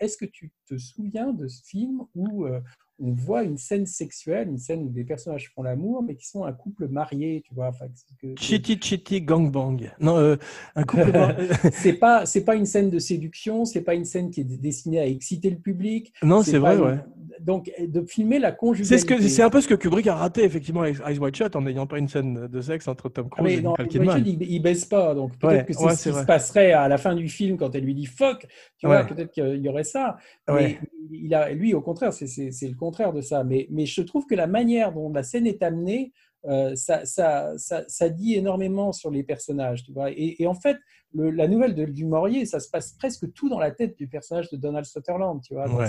est-ce 0.00 0.16
que 0.16 0.24
tu 0.24 0.52
te 0.66 0.78
souviens 0.78 1.32
de 1.32 1.46
ce 1.48 1.62
film 1.64 2.02
où 2.14 2.46
euh, 2.46 2.60
on 3.02 3.12
voit 3.12 3.42
une 3.42 3.58
scène 3.58 3.84
sexuelle, 3.86 4.48
une 4.48 4.58
scène 4.58 4.82
où 4.84 4.88
des 4.88 5.04
personnages 5.04 5.50
font 5.54 5.62
l'amour, 5.62 6.02
mais 6.02 6.14
qui 6.14 6.26
sont 6.28 6.44
un 6.44 6.52
couple 6.52 6.86
marié, 6.88 7.42
tu 7.44 7.52
vois 7.54 7.68
enfin, 7.68 7.86
que- 8.20 8.34
Chitty 8.38 8.78
Chitty 8.80 9.20
Gangbang. 9.22 9.90
Non, 10.00 10.16
euh, 10.18 10.36
un 10.76 10.84
couple. 10.84 11.12
c'est 11.72 11.94
pas 11.94 12.26
c'est 12.26 12.44
pas 12.44 12.54
une 12.54 12.66
scène 12.66 12.90
de 12.90 12.98
séduction, 12.98 13.64
c'est 13.64 13.82
pas 13.82 13.94
une 13.94 14.04
scène 14.04 14.30
qui 14.30 14.40
est 14.40 14.44
destinée 14.44 15.00
à 15.00 15.06
exciter 15.06 15.50
le 15.50 15.56
public. 15.58 16.12
non, 16.22 16.42
c'est 16.42 16.58
vrai, 16.58 16.76
une- 16.76 16.82
ouais. 16.82 16.98
Donc 17.40 17.72
de 17.80 18.02
filmer 18.02 18.38
la 18.38 18.50
C'est 18.50 18.56
conjugalité. 18.56 18.98
ce 18.98 19.04
que 19.04 19.20
c'est 19.28 19.42
un 19.42 19.50
peu 19.50 19.60
ce 19.60 19.66
que 19.66 19.74
Kubrick 19.74 20.06
a 20.06 20.14
raté 20.14 20.44
effectivement 20.44 20.82
avec 20.82 20.98
Eyes 21.04 21.18
Wide 21.18 21.34
Shut 21.34 21.56
en 21.56 21.62
n'ayant 21.62 21.88
pas 21.88 21.98
une 21.98 22.06
scène 22.06 22.46
de 22.46 22.60
sexe 22.60 22.86
entre 22.86 23.08
Tom 23.08 23.26
Ah, 23.32 23.34
Cruise 23.36 23.52
mais 23.54 23.58
et 23.58 23.62
dans 23.62 23.70
Nicole 23.70 23.88
Kidman. 23.88 24.22
Il, 24.24 24.42
il 24.42 24.60
baisse 24.62 24.84
pas, 24.84 25.12
donc 25.14 25.36
peut-être 25.38 25.52
Ouais, 25.60 25.64
que 25.64 25.72
c'est 25.72 25.84
ouais, 25.84 25.96
ce 25.96 26.02
qui 26.04 26.08
vrai. 26.10 26.20
se 26.20 26.26
passerait 26.26 26.72
à 26.72 26.86
la 26.86 26.98
fin 26.98 27.16
du 27.16 27.28
film 27.28 27.56
quand 27.56 27.74
elle 27.74 27.82
lui 27.84 27.94
dit 27.94 28.06
fuck, 28.06 28.46
tu 28.78 28.86
vois, 28.86 29.02
peut-être 29.04 29.32
qu'il 29.32 29.56
y 29.56 29.68
aurait 29.68 29.82
ça. 29.82 30.18
Mais 30.48 30.78
il 31.10 31.34
a, 31.34 31.50
lui, 31.50 31.74
au 31.74 31.80
contraire, 31.80 32.12
c'est 32.12 32.28
le 32.28 32.76
contraire 32.76 32.91
de 33.12 33.20
ça. 33.20 33.44
Mais, 33.44 33.66
mais 33.70 33.86
je 33.86 34.02
trouve 34.02 34.26
que 34.26 34.34
la 34.34 34.46
manière 34.46 34.92
dont 34.92 35.10
la 35.12 35.22
scène 35.22 35.46
est 35.46 35.62
amenée, 35.62 36.12
euh, 36.46 36.74
ça, 36.74 37.04
ça, 37.04 37.52
ça, 37.56 37.84
ça 37.86 38.08
dit 38.08 38.34
énormément 38.34 38.92
sur 38.92 39.10
les 39.10 39.22
personnages, 39.22 39.84
tu 39.84 39.92
vois. 39.92 40.10
Et, 40.10 40.42
et 40.42 40.46
en 40.46 40.54
fait, 40.54 40.76
le- 41.14 41.30
la 41.30 41.46
nouvelle 41.46 41.74
de, 41.74 41.84
du 41.84 42.04
Maurier, 42.04 42.46
ça 42.46 42.58
se 42.58 42.68
passe 42.68 42.92
presque 42.98 43.32
tout 43.32 43.48
dans 43.48 43.60
la 43.60 43.70
tête 43.70 43.96
du 43.96 44.08
personnage 44.08 44.50
de 44.50 44.56
Donald 44.56 44.84
Sutherland, 44.84 45.40
tu 45.42 45.54
vois. 45.54 45.68
Ouais. 45.72 45.88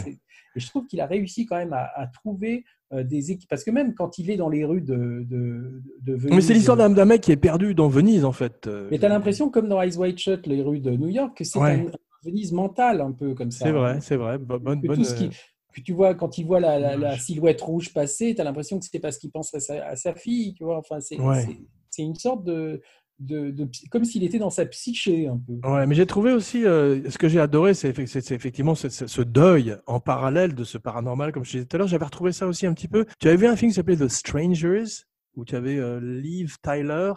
Et 0.56 0.60
je 0.60 0.68
trouve 0.68 0.86
qu'il 0.86 1.02
a 1.02 1.08
réussi 1.08 1.46
quand 1.48 1.56
même 1.58 1.74
à, 1.74 1.90
à 1.96 2.06
trouver 2.08 2.66
euh, 2.94 3.04
des 3.04 3.32
équipes. 3.32 3.50
Parce 3.50 3.64
que 3.64 3.72
même 3.72 3.96
quand 3.96 4.20
il 4.20 4.30
est 4.30 4.38
dans 4.38 4.50
les 4.50 4.64
rues 4.64 4.82
de, 4.82 5.26
de, 5.28 5.82
de 6.02 6.14
Venise, 6.14 6.36
Mais 6.36 6.42
c'est 6.42 6.54
l'histoire 6.54 6.78
d'un 6.78 6.92
d'un 6.92 7.06
mec 7.06 7.22
qui 7.22 7.32
est 7.32 7.38
perdu 7.38 7.74
dans 7.74 7.88
Venise 7.88 8.24
en 8.24 8.32
fait. 8.34 8.68
euh, 8.68 8.88
mais 8.92 9.00
tu 9.00 9.06
as 9.06 9.10
l'impression, 9.10 9.50
comme 9.50 9.68
dans 9.68 9.82
Eyes 9.82 9.98
Wide 9.98 10.20
Shut, 10.20 10.46
les 10.46 10.62
rues 10.62 10.82
de 10.82 10.92
New 10.92 11.10
York, 11.10 11.36
que 11.36 11.44
c'est 11.44 11.58
Ouais. 11.60 11.88
un, 11.88 11.92
Venise 12.26 12.54
mental 12.54 13.02
un 13.02 13.12
peu 13.12 13.34
comme 13.34 13.52
ça. 13.52 13.66
C'est 13.66 13.72
vrai, 13.74 14.00
c'est 14.02 14.16
vrai. 14.16 14.38
Bo- 14.38 14.58
Bonne, 14.58 14.80
bonne, 14.80 14.96
tout 14.98 15.04
ce 15.04 15.14
qui, 15.14 15.30
que 15.74 15.82
tu 15.82 15.92
vois, 15.94 16.14
quand 16.16 16.38
il 16.38 16.46
voit 16.46 16.60
la, 16.60 16.80
la- 16.80 16.90
la 16.92 16.96
image. 17.10 17.22
silhouette 17.24 17.62
rouge 17.62 17.92
passer, 17.94 18.34
tu 18.36 18.42
as 18.42 18.44
l'impression 18.46 18.80
que 18.80 18.86
c'était 18.86 19.00
parce 19.00 19.18
qu'il 19.18 19.32
pense 19.32 19.54
à 19.54 19.60
sa, 19.60 19.86
à 19.86 19.96
sa 19.96 20.14
fille, 20.16 20.54
tu 20.54 20.64
vois. 20.64 20.78
Enfin, 20.78 21.00
c'est 21.02 21.20
Ouais. 21.20 21.42
c'est- 21.42 21.58
c'est 21.90 22.02
une 22.04 22.16
sorte 22.16 22.44
de, 22.46 22.82
de, 23.20 23.70
comme 23.92 24.04
s'il 24.06 24.24
était 24.24 24.40
dans 24.40 24.50
sa 24.50 24.66
psyché 24.66 25.28
un 25.28 25.38
peu. 25.38 25.54
Ouais, 25.70 25.86
mais 25.88 25.96
j'ai 25.96 26.06
trouvé 26.06 26.34
aussi, 26.34 26.66
euh, 26.66 27.10
ce 27.10 27.18
que 27.18 27.30
j'ai 27.30 27.40
adoré, 27.40 27.74
c'est 27.74 27.92
effe- 27.92 28.06
c'est- 28.08 28.22
c'est 28.22 28.36
effectivement 28.36 28.76
ce, 28.76 28.90
ce- 28.90 29.08
ce 29.08 29.22
deuil 29.22 29.76
en 29.88 30.00
parallèle 30.00 30.56
de 30.56 30.64
ce 30.64 30.78
paranormal, 30.78 31.32
comme 31.32 31.46
je 31.46 31.52
disais 31.52 31.66
tout 31.66 31.76
à 31.76 31.80
l'heure. 31.80 31.88
J'avais 31.88 32.06
retrouvé 32.06 32.32
ça 32.34 32.48
aussi 32.48 32.66
un 32.66 32.74
petit 32.74 32.88
peu. 32.88 33.06
Tu 33.20 33.28
avais 33.28 33.38
vu 33.38 33.48
un 33.48 33.56
film 33.56 33.70
qui 33.72 33.76
s'appelait 33.76 33.96
The 33.98 34.08
Strangers, 34.10 35.06
où 35.36 35.46
tu 35.46 35.56
avais 35.56 35.78
euh, 35.78 36.00
Liv 36.02 36.58
Tyler. 36.62 37.14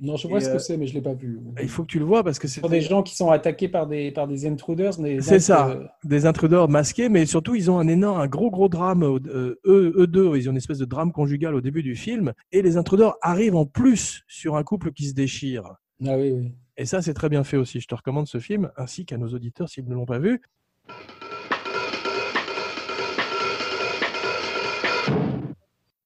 Non, 0.00 0.16
je 0.16 0.28
vois 0.28 0.38
Et, 0.38 0.42
ce 0.42 0.48
euh, 0.50 0.52
que 0.52 0.58
c'est, 0.60 0.76
mais 0.76 0.86
je 0.86 0.94
l'ai 0.94 1.00
pas 1.00 1.14
vu. 1.14 1.40
Il 1.60 1.68
faut 1.68 1.82
que 1.82 1.88
tu 1.88 1.98
le 1.98 2.04
vois 2.04 2.22
parce 2.22 2.38
que 2.38 2.46
c'est 2.46 2.66
des 2.68 2.80
gens 2.80 3.02
qui 3.02 3.16
sont 3.16 3.30
attaqués 3.30 3.68
par 3.68 3.88
des, 3.88 4.12
par 4.12 4.28
des 4.28 4.46
intruders. 4.46 4.94
C'est 5.20 5.40
ça. 5.40 5.70
euh, 5.70 5.86
des 6.04 6.24
intruders 6.24 6.68
masqués, 6.68 7.08
mais 7.08 7.26
surtout 7.26 7.56
ils 7.56 7.68
ont 7.68 7.80
un 7.80 7.88
énorme, 7.88 8.20
un 8.20 8.28
gros 8.28 8.50
gros 8.50 8.68
drame. 8.68 9.02
euh, 9.02 9.58
eux, 9.66 9.92
eux 9.96 10.06
deux, 10.06 10.36
ils 10.36 10.48
ont 10.48 10.52
une 10.52 10.56
espèce 10.56 10.78
de 10.78 10.84
drame 10.84 11.10
conjugal 11.10 11.54
au 11.56 11.60
début 11.60 11.82
du 11.82 11.96
film, 11.96 12.32
et 12.52 12.62
les 12.62 12.76
intruders 12.76 13.14
arrivent 13.22 13.56
en 13.56 13.66
plus 13.66 14.22
sur 14.28 14.54
un 14.56 14.62
couple 14.62 14.92
qui 14.92 15.08
se 15.08 15.14
déchire. 15.14 15.64
Ah 16.06 16.16
oui, 16.16 16.30
oui. 16.30 16.52
Et 16.76 16.84
ça, 16.86 17.02
c'est 17.02 17.14
très 17.14 17.28
bien 17.28 17.42
fait 17.42 17.56
aussi. 17.56 17.80
Je 17.80 17.88
te 17.88 17.94
recommande 17.96 18.28
ce 18.28 18.38
film, 18.38 18.70
ainsi 18.76 19.04
qu'à 19.04 19.18
nos 19.18 19.28
auditeurs 19.34 19.68
s'ils 19.68 19.88
ne 19.88 19.94
l'ont 19.94 20.06
pas 20.06 20.20
vu. 20.20 20.40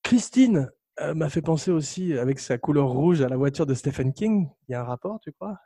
Christine 0.03 0.70
euh, 1.01 1.14
m'a 1.14 1.28
fait 1.28 1.43
penser 1.43 1.70
aussi, 1.70 2.14
avec 2.18 2.38
sa 2.38 2.59
couleur 2.59 2.88
rouge, 2.88 3.22
à 3.22 3.28
la 3.28 3.36
voiture 3.36 3.66
de 3.66 3.74
Stephen 3.74 4.12
King. 4.12 4.49
Il 4.68 4.72
y 4.72 4.74
a 4.74 4.80
un 4.80 4.84
rapport, 4.84 5.18
tu 5.20 5.32
crois? 5.32 5.59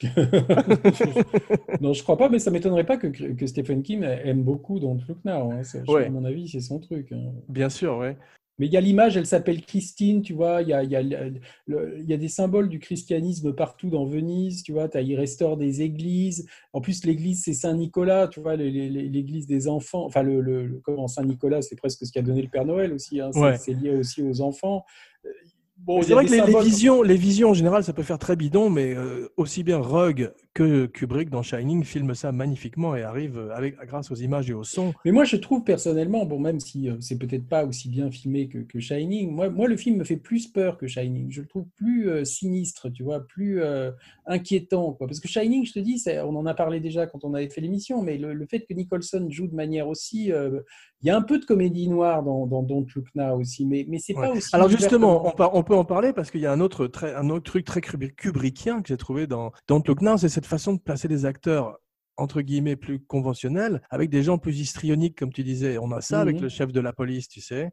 Non, 1.80 1.92
je 1.92 2.02
crois 2.02 2.16
pas, 2.16 2.28
mais 2.28 2.38
ça 2.38 2.50
m'étonnerait 2.50 2.86
pas 2.86 2.96
que, 2.96 3.08
que 3.08 3.46
Stephen 3.46 3.82
King 3.82 4.02
aime 4.02 4.42
beaucoup 4.42 4.80
Don't 4.80 5.00
Look 5.08 5.18
Now. 5.24 5.52
hein. 5.52 5.62
Ouais. 5.88 6.06
À 6.06 6.10
mon 6.10 6.24
avis, 6.24 6.48
c'est 6.48 6.60
son 6.60 6.80
truc. 6.80 7.12
hein. 7.12 7.32
Bien 7.48 7.68
sûr, 7.68 7.96
ouais. 7.98 8.16
Mais 8.58 8.66
il 8.66 8.72
y 8.72 8.76
a 8.76 8.80
l'image, 8.80 9.16
elle 9.16 9.26
s'appelle 9.26 9.62
Christine, 9.62 10.22
tu 10.22 10.34
vois. 10.34 10.62
Il 10.62 10.68
y 10.68 10.72
a, 10.72 10.82
il 10.82 10.90
y, 10.90 10.96
a, 10.96 11.02
le- 11.02 11.40
le- 11.66 11.98
il 12.00 12.04
y 12.08 12.12
a 12.12 12.16
des 12.16 12.28
symboles 12.28 12.68
du 12.68 12.78
christianisme 12.78 13.54
partout 13.54 13.88
dans 13.90 14.04
Venise, 14.04 14.62
tu 14.62 14.72
vois. 14.72 14.88
As, 14.94 15.00
il 15.00 15.16
restaure 15.16 15.56
des 15.56 15.82
églises. 15.82 16.46
En 16.72 16.80
plus, 16.80 17.04
l'église, 17.04 17.42
c'est 17.44 17.54
Saint-Nicolas, 17.54 18.28
tu 18.28 18.40
vois, 18.40 18.56
l'église 18.56 19.46
des 19.46 19.68
enfants. 19.68 20.04
Enfin, 20.04 20.22
le, 20.22 20.40
le- 20.40 20.66
le- 20.66 20.80
comment 20.84 21.08
Saint-Nicolas, 21.08 21.62
c'est 21.62 21.76
presque 21.76 22.04
ce 22.06 22.12
qu'a 22.12 22.22
donné 22.22 22.42
le 22.42 22.48
Père 22.48 22.64
Noël 22.66 22.92
aussi. 22.92 23.20
hein. 23.20 23.30
C'est 23.32 23.40
Ouais. 23.40 23.56
c'est 23.58 23.72
lié 23.74 23.90
aussi 23.96 24.22
aux 24.22 24.40
enfants. 24.40 24.84
Euh, 25.24 25.30
Bon, 25.78 26.00
C'est 26.00 26.12
a 26.12 26.14
vrai 26.14 26.26
que 26.26 26.30
les, 26.30 26.42
les 26.46 26.60
visions, 26.60 27.02
les 27.02 27.16
visions 27.16 27.50
en 27.50 27.54
général, 27.54 27.82
ça 27.82 27.92
peut 27.92 28.04
faire 28.04 28.18
très 28.18 28.36
bidon, 28.36 28.70
mais 28.70 28.94
euh, 28.94 29.28
aussi 29.36 29.64
bien 29.64 29.78
Rugg 29.80 30.30
que 30.54 30.86
Kubrick 30.86 31.30
dans 31.30 31.42
Shining 31.42 31.82
filment 31.82 32.14
ça 32.14 32.30
magnifiquement 32.32 32.94
et 32.94 33.02
arrivent 33.02 33.38
euh, 33.38 33.54
avec, 33.54 33.76
grâce 33.86 34.10
aux 34.10 34.14
images 34.16 34.50
et 34.50 34.54
au 34.54 34.64
son. 34.64 34.92
Mais 35.04 35.10
moi, 35.10 35.24
je 35.24 35.36
trouve 35.36 35.64
personnellement, 35.64 36.26
bon, 36.26 36.38
même 36.38 36.60
si 36.60 36.88
euh, 36.90 36.96
c'est 37.00 37.18
peut-être 37.18 37.48
pas 37.48 37.64
aussi 37.64 37.88
bien 37.88 38.10
filmé 38.10 38.48
que, 38.48 38.58
que 38.58 38.78
Shining, 38.78 39.30
moi, 39.30 39.48
moi, 39.48 39.66
le 39.68 39.76
film 39.76 39.96
me 39.98 40.04
fait 40.04 40.16
plus 40.16 40.48
peur 40.48 40.76
que 40.76 40.86
Shining. 40.86 41.30
Je 41.30 41.40
le 41.40 41.46
trouve 41.46 41.66
plus 41.76 42.08
euh, 42.08 42.24
sinistre, 42.24 42.90
tu 42.90 43.02
vois, 43.02 43.26
plus 43.26 43.62
euh, 43.62 43.90
inquiétant, 44.26 44.92
quoi. 44.92 45.06
Parce 45.06 45.20
que 45.20 45.28
Shining, 45.28 45.64
je 45.64 45.72
te 45.72 45.78
dis, 45.78 46.02
on 46.24 46.36
en 46.36 46.46
a 46.46 46.54
parlé 46.54 46.80
déjà 46.80 47.06
quand 47.06 47.24
on 47.24 47.34
avait 47.34 47.48
fait 47.48 47.60
l'émission, 47.60 48.02
mais 48.02 48.18
le, 48.18 48.34
le 48.34 48.46
fait 48.46 48.60
que 48.60 48.74
Nicholson 48.74 49.26
joue 49.30 49.46
de 49.46 49.54
manière 49.54 49.88
aussi, 49.88 50.32
euh, 50.32 50.60
il 51.02 51.08
y 51.08 51.10
a 51.10 51.16
un 51.16 51.22
peu 51.22 51.38
de 51.38 51.44
comédie 51.44 51.88
noire 51.88 52.22
dans, 52.22 52.46
dans 52.46 52.62
Don't 52.62 52.86
Look 52.94 53.06
Now 53.14 53.40
aussi, 53.40 53.66
mais, 53.66 53.84
mais 53.88 53.98
c'est 53.98 54.12
Ouais. 54.14 54.28
pas 54.28 54.32
aussi. 54.34 54.48
Alors 54.52 54.68
justement, 54.68 55.26
on, 55.26 55.32
on 55.54 55.62
peut 55.62 55.74
en 55.74 55.84
parler 55.84 56.12
parce 56.12 56.30
qu'il 56.30 56.40
y 56.42 56.46
a 56.46 56.52
un 56.52 56.60
autre, 56.60 56.86
très, 56.86 57.14
un 57.14 57.30
autre 57.30 57.44
truc 57.44 57.64
très 57.64 57.80
Kubri- 57.80 58.14
kubrickien 58.14 58.82
que 58.82 58.88
j'ai 58.88 58.96
trouvé 58.96 59.26
dans 59.26 59.52
Don't 59.66 59.82
Look 59.86 60.02
Now, 60.02 60.18
c'est 60.18 60.28
cette 60.42 60.50
façon 60.50 60.74
de 60.74 60.80
placer 60.80 61.06
des 61.06 61.24
acteurs 61.24 61.78
entre 62.16 62.42
guillemets 62.42 62.76
plus 62.76 62.98
conventionnels 63.00 63.80
avec 63.90 64.10
des 64.10 64.22
gens 64.24 64.38
plus 64.38 64.58
histrioniques 64.60 65.16
comme 65.18 65.32
tu 65.32 65.44
disais. 65.44 65.78
On 65.78 65.92
a 65.92 66.00
ça 66.00 66.20
avec 66.20 66.36
Mhm. 66.36 66.42
le 66.42 66.48
chef 66.48 66.72
de 66.72 66.80
la 66.80 66.92
police, 66.92 67.28
tu 67.28 67.40
sais, 67.40 67.70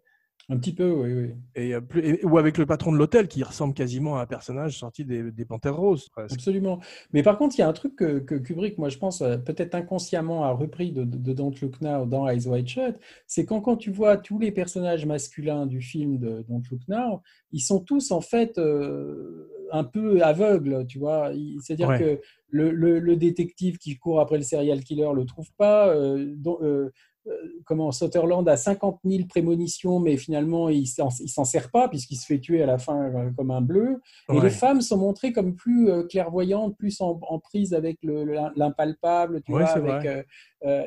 un 0.52 0.58
petit 0.58 0.74
peu, 0.74 0.90
oui, 0.92 1.14
oui. 1.14 1.34
et, 1.56 1.76
euh, 1.76 1.82
plus- 1.82 2.04
et- 2.04 2.26
ou 2.26 2.38
avec 2.38 2.58
le 2.58 2.66
patron 2.66 2.92
de 2.92 2.98
l'hôtel 2.98 3.28
qui 3.28 3.44
ressemble 3.44 3.74
quasiment 3.76 4.18
à 4.18 4.22
un 4.22 4.26
personnage 4.26 4.80
sorti 4.80 5.04
des, 5.06 5.32
des 5.32 5.46
Panthères 5.46 5.76
Roses 5.76 6.10
presque. 6.10 6.34
Absolument. 6.34 6.80
Mais 7.14 7.22
par 7.22 7.38
contre, 7.38 7.56
il 7.58 7.60
y 7.60 7.64
a 7.64 7.68
un 7.68 7.74
truc 7.74 7.96
que, 7.96 8.20
que 8.20 8.34
Kubrick, 8.36 8.78
moi 8.78 8.90
je 8.90 8.98
pense, 8.98 9.22
euh, 9.22 9.38
peut-être 9.38 9.76
inconsciemment 9.76 10.44
a 10.46 10.52
repris 10.52 10.92
de, 10.92 11.04
de- 11.04 11.18
de 11.18 11.34
Don't 11.34 11.54
Look 11.62 11.82
Now 11.82 12.06
dans 12.06 12.28
Eyes 12.28 12.48
Wide 12.48 12.68
Shut, 12.68 12.96
c'est 13.28 13.46
quand, 13.46 13.62
quand 13.62 13.76
tu 13.78 13.92
vois 13.92 14.16
tous 14.18 14.40
les 14.40 14.52
personnages 14.52 15.06
masculins 15.06 15.66
du 15.68 15.82
film 15.82 16.18
de 16.18 16.44
Don't 16.48 16.64
Look 16.72 16.82
Now, 16.88 17.22
ils 17.52 17.60
sont 17.62 17.80
tous 17.82 18.12
en 18.12 18.22
fait 18.22 18.58
euh, 18.58 19.48
un 19.72 19.84
peu 19.84 20.22
aveugles, 20.24 20.86
tu 20.88 21.00
vois. 21.00 21.32
C'est-à-dire 21.62 21.90
Ouais. 21.90 22.00
que 22.00 22.22
le, 22.50 22.72
le- 22.72 23.00
le 23.00 23.16
détective 23.16 23.78
qui 23.78 23.98
court 23.98 24.20
après 24.20 24.38
le 24.38 24.44
serial 24.44 24.84
killer 24.84 25.10
le 25.16 25.26
trouve 25.26 25.50
pas. 25.58 25.90
euh, 25.90 26.36
euh, 26.48 26.90
euh, 27.28 27.32
comment 27.66 27.92
Sutherland 27.92 28.48
a 28.48 28.56
50 28.58 29.02
000 29.04 29.26
prémonitions, 29.28 30.00
mais 30.00 30.16
finalement 30.18 30.70
il 30.70 30.88
s'en 30.88 31.10
sert 31.44 31.70
pas 31.70 31.90
puisqu'il 31.90 32.16
se 32.16 32.26
fait 32.26 32.40
tuer 32.40 32.64
à 32.64 32.66
la 32.66 32.78
fin 32.78 33.12
comme 33.38 33.52
un 33.52 33.62
bleu. 33.62 34.00
Et 34.34 34.40
les 34.40 34.50
femmes 34.50 34.82
sont 34.82 34.98
montrées 34.98 35.34
comme 35.34 35.54
plus 35.56 35.90
clairvoyantes, 36.08 36.78
plus 36.78 37.02
en, 37.02 37.20
en 37.30 37.38
prise 37.40 37.74
avec 37.74 37.98
le- 38.04 38.24
le- 38.24 38.38
l'impalpable, 38.56 39.42
tu 39.42 39.52
Ouais, 39.52 39.64
vois, 39.64 39.72
avec, 39.72 40.06
euh, 40.08 40.24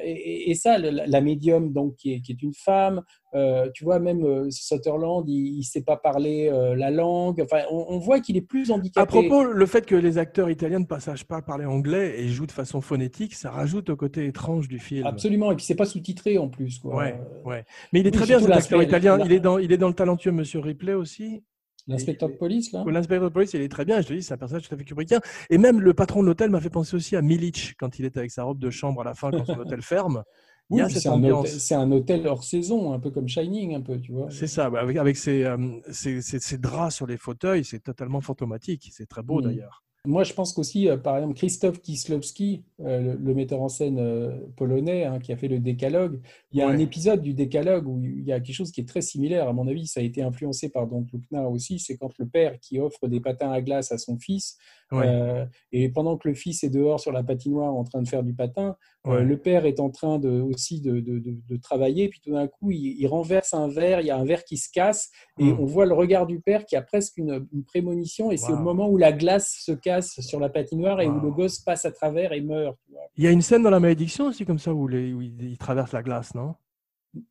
et, 0.02 0.50
et- 0.50 0.54
ça, 0.54 0.78
la, 0.78 1.06
la 1.06 1.20
médium 1.20 1.72
donc 1.72 1.96
qui 1.96 2.12
est, 2.14 2.20
qui 2.20 2.32
est 2.32 2.42
une 2.42 2.52
femme, 2.54 3.02
euh, 3.34 3.70
tu 3.72 3.84
vois, 3.84 3.98
même 3.98 4.24
euh, 4.24 4.50
Sutherland, 4.50 5.24
il 5.28 5.58
ne 5.58 5.62
sait 5.62 5.82
pas 5.82 5.96
parler 5.96 6.50
euh, 6.52 6.74
la 6.76 6.90
langue. 6.90 7.40
Enfin, 7.40 7.62
on, 7.70 7.86
on 7.88 7.98
voit 7.98 8.20
qu'il 8.20 8.36
est 8.36 8.42
plus 8.42 8.70
handicapé. 8.70 9.00
À 9.02 9.06
propos, 9.06 9.44
le 9.44 9.66
fait 9.66 9.86
que 9.86 9.94
les 9.94 10.18
acteurs 10.18 10.50
italiens 10.50 10.80
ne 10.80 11.00
sachent 11.00 11.24
pas 11.24 11.40
parler 11.40 11.64
anglais 11.64 12.20
et 12.20 12.28
jouent 12.28 12.46
de 12.46 12.52
façon 12.52 12.80
phonétique, 12.82 13.34
ça 13.34 13.50
rajoute 13.50 13.88
au 13.90 13.96
côté 13.96 14.26
étrange 14.26 14.68
du 14.68 14.78
film. 14.78 15.06
Absolument, 15.06 15.50
et 15.52 15.56
puis 15.56 15.64
c'est 15.64 15.74
pas 15.74 15.86
sous-titré 15.86 16.36
en 16.36 16.48
plus. 16.48 16.78
Quoi. 16.78 16.94
Ouais, 16.96 17.14
Euh, 17.18 17.48
ouais. 17.48 17.64
Mais 17.92 18.00
il 18.00 18.06
est 18.06 18.10
oui, 18.10 18.16
très 18.18 18.26
bien 18.26 18.40
cet 18.40 18.50
acteur 18.50 18.82
italien. 18.82 19.18
Il 19.24 19.32
est 19.32 19.40
dans, 19.40 19.58
il 19.58 19.72
est 19.72 19.78
dans 19.78 19.88
le 19.88 19.94
talentueux 19.94 20.32
Monsieur 20.32 20.60
Ripley 20.60 20.92
aussi. 20.92 21.42
L'inspecteur 21.88 22.28
de 22.28 22.34
police, 22.34 22.72
là? 22.72 22.84
L'inspecteur 22.86 23.28
de 23.28 23.32
police, 23.34 23.52
il 23.54 23.60
est 23.60 23.68
très 23.68 23.84
bien. 23.84 24.00
Je 24.00 24.08
te 24.08 24.12
dis, 24.12 24.22
c'est 24.22 24.34
un 24.34 24.38
personnage 24.38 24.68
tout 24.68 24.74
à 24.74 24.78
fait 24.78 24.84
kubrickien. 24.84 25.20
Et 25.50 25.58
même 25.58 25.80
le 25.80 25.94
patron 25.94 26.22
de 26.22 26.28
l'hôtel 26.28 26.50
m'a 26.50 26.60
fait 26.60 26.70
penser 26.70 26.94
aussi 26.96 27.16
à 27.16 27.22
Milic 27.22 27.74
quand 27.78 27.98
il 27.98 28.04
est 28.04 28.16
avec 28.16 28.30
sa 28.30 28.44
robe 28.44 28.58
de 28.58 28.70
chambre 28.70 29.00
à 29.00 29.04
la 29.04 29.14
fin 29.14 29.30
quand 29.30 29.44
son 29.44 29.58
hôtel 29.58 29.82
ferme. 29.82 30.22
Oui, 30.70 30.80
c'est 30.88 31.08
un, 31.08 31.22
hôtel- 31.22 31.50
c'est 31.60 31.74
un 31.74 31.90
hôtel 31.92 32.26
hors 32.26 32.44
saison, 32.44 32.92
un 32.94 32.98
peu 33.00 33.10
comme 33.10 33.28
Shining, 33.28 33.74
un 33.74 33.82
peu, 33.82 34.00
tu 34.00 34.12
vois. 34.12 34.30
C'est 34.30 34.46
ça, 34.46 34.70
ouais, 34.70 34.78
avec, 34.78 34.96
avec 34.96 35.16
ses, 35.16 35.44
euh, 35.44 35.58
ses- 35.90 36.22
ses- 36.22 36.38
ses 36.38 36.56
draps 36.56 36.94
sur 36.94 37.06
les 37.06 37.18
fauteuils, 37.18 37.64
c'est 37.64 37.80
totalement 37.80 38.20
fantomatique. 38.22 38.90
C'est 38.92 39.06
très 39.06 39.22
beau 39.22 39.40
Mm. 39.40 39.44
d'ailleurs. 39.44 39.82
Moi, 40.04 40.24
je 40.24 40.32
pense 40.32 40.52
qu'aussi, 40.52 40.88
euh, 40.88 40.96
par 40.96 41.16
exemple, 41.16 41.34
Krzysztof 41.34 41.80
Kieslowski, 41.80 42.64
euh, 42.80 43.00
le, 43.00 43.14
le 43.14 43.34
metteur 43.34 43.62
en 43.62 43.68
scène 43.68 44.00
euh, 44.00 44.36
polonais 44.56 45.04
hein, 45.04 45.20
qui 45.20 45.32
a 45.32 45.36
fait 45.36 45.46
le 45.46 45.60
Décalogue, 45.60 46.20
il 46.50 46.58
y 46.58 46.62
a 46.62 46.68
un 46.68 46.78
épisode 46.78 47.22
du 47.22 47.34
Décalogue 47.34 47.86
où 47.86 48.02
il 48.04 48.24
y 48.24 48.32
a 48.32 48.40
quelque 48.40 48.56
chose 48.56 48.72
qui 48.72 48.80
est 48.80 48.88
très 48.88 49.00
similaire. 49.00 49.48
À 49.48 49.52
mon 49.52 49.68
avis, 49.68 49.86
ça 49.86 50.00
a 50.00 50.02
été 50.02 50.20
influencé 50.20 50.70
par 50.70 50.88
Don't 50.88 51.06
Look 51.12 51.22
Now 51.30 51.48
aussi. 51.52 51.78
C'est 51.78 51.96
quand 51.96 52.10
le 52.18 52.26
père 52.26 52.58
qui 52.58 52.80
offre 52.80 53.06
des 53.06 53.20
patins 53.20 53.52
à 53.52 53.60
glace 53.60 53.92
à 53.92 53.98
son 53.98 54.18
fils 54.18 54.58
Ouais. 54.92 55.06
Euh, 55.08 55.46
et 55.72 55.88
pendant 55.88 56.16
que 56.18 56.28
le 56.28 56.34
fils 56.34 56.62
est 56.64 56.68
dehors 56.70 57.00
sur 57.00 57.12
la 57.12 57.22
patinoire 57.22 57.72
en 57.74 57.82
train 57.84 58.02
de 58.02 58.08
faire 58.08 58.22
du 58.22 58.34
patin, 58.34 58.76
euh, 59.06 59.22
le 59.22 59.36
père 59.38 59.64
est 59.66 59.80
en 59.80 59.90
train 59.90 60.18
de, 60.18 60.28
aussi 60.40 60.80
de, 60.80 61.00
de- 61.00 61.18
de- 61.18 61.56
travailler. 61.56 62.08
Puis 62.08 62.20
tout 62.20 62.32
d'un 62.32 62.46
coup, 62.46 62.70
il, 62.70 62.96
il 63.00 63.06
renverse 63.06 63.54
un 63.54 63.68
verre, 63.68 64.00
il 64.00 64.06
y 64.06 64.10
a 64.10 64.16
un 64.16 64.24
verre 64.24 64.44
qui 64.44 64.56
se 64.58 64.68
casse, 64.70 65.10
et 65.38 65.44
Mm. 65.44 65.60
on 65.60 65.64
voit 65.64 65.86
le 65.86 65.94
regard 65.94 66.26
du 66.26 66.40
père 66.40 66.64
qui 66.66 66.76
a 66.76 66.82
presque 66.82 67.16
une, 67.16 67.46
une 67.52 67.64
prémonition. 67.64 68.30
Et 68.30 68.36
c'est 68.36 68.52
au 68.52 68.56
moment 68.58 68.88
où 68.88 68.96
la 68.98 69.12
glace 69.12 69.56
se 69.64 69.72
casse 69.72 70.20
sur 70.20 70.38
la 70.40 70.48
patinoire 70.50 71.00
et 71.00 71.08
où 71.08 71.20
le 71.20 71.30
gosse 71.30 71.58
passe 71.60 71.84
à 71.84 71.90
travers 71.90 72.32
et 72.32 72.40
meurt. 72.40 72.76
Il 73.16 73.24
y 73.24 73.26
a 73.26 73.30
une 73.30 73.42
scène 73.42 73.62
dans 73.62 73.70
La 73.70 73.80
Malédiction 73.80 74.26
aussi 74.26 74.44
comme 74.44 74.58
ça 74.58 74.72
où, 74.74 74.86
les, 74.88 75.12
où 75.12 75.22
il, 75.22 75.42
il 75.42 75.58
traverse 75.58 75.92
la 75.92 76.02
glace, 76.02 76.34
non? 76.34 76.54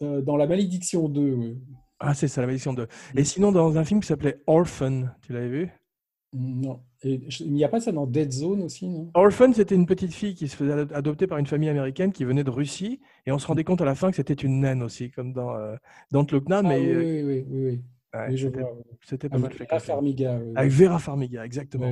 Euh, 0.02 0.22
dans 0.22 0.36
La 0.38 0.48
Malédiction 0.48 1.08
2, 1.10 1.34
oui. 1.34 1.58
Ah, 2.00 2.14
c'est 2.16 2.28
ça, 2.28 2.42
La 2.42 2.48
Malédiction 2.48 2.74
2. 2.74 2.88
Et 3.16 3.24
sinon, 3.24 3.52
dans 3.52 3.78
un 3.78 3.84
film 3.84 4.00
qui 4.00 4.08
s'appelait 4.08 4.42
Orphan, 4.48 5.04
tu 5.22 5.34
l'avais 5.34 5.50
vu? 5.50 5.70
Non. 6.34 6.80
Et 7.04 7.22
je- 7.28 7.44
il 7.44 7.52
n'y 7.52 7.64
a 7.66 7.68
pas 7.70 7.82
ça 7.82 7.92
dans 7.92 8.06
Dead 8.08 8.32
Zone 8.32 8.62
aussi, 8.62 8.88
non? 8.88 9.12
Orphan, 9.16 9.52
c'était 9.54 9.76
une 9.76 9.86
petite 9.86 10.14
fille 10.14 10.34
qui 10.34 10.48
se 10.48 10.56
faisait 10.56 10.72
ado- 10.72 10.96
adopter 10.96 11.28
par 11.28 11.38
une 11.40 11.46
famille 11.46 11.68
américaine 11.68 12.14
qui 12.14 12.24
venait 12.24 12.44
de 12.46 12.50
Russie. 12.50 13.02
Et 13.26 13.32
on 13.34 13.38
se 13.40 13.48
rendait 13.48 13.66
compte 13.66 13.82
à 13.82 13.86
la 13.86 13.96
fin 13.96 14.10
que 14.12 14.16
c'était 14.16 14.34
une 14.34 14.62
naine 14.62 14.82
aussi, 14.82 15.12
comme 15.12 15.34
dans 15.34 15.54
euh. 15.56 15.76
Ah 16.14 16.62
Mais 16.64 16.80
oui, 16.80 16.90
euh, 16.90 17.00
oui, 17.00 17.22
oui, 17.24 17.46
oui, 17.50 17.82
ouais, 18.14 18.38
c'était- 18.38 18.62
vois. 18.62 18.74
oui. 18.76 18.84
c'était 19.04 19.30
pas 19.30 19.38
mal 19.40 19.48
Avec 19.48 19.58
fait. 19.58 19.66
Vera. 19.66 19.80
Farmiga. 19.80 20.40
oui. 20.42 20.54
Avec 20.56 20.72
Vera 20.72 21.00
Farmiga, 21.00 21.46
exactement. 21.46 21.92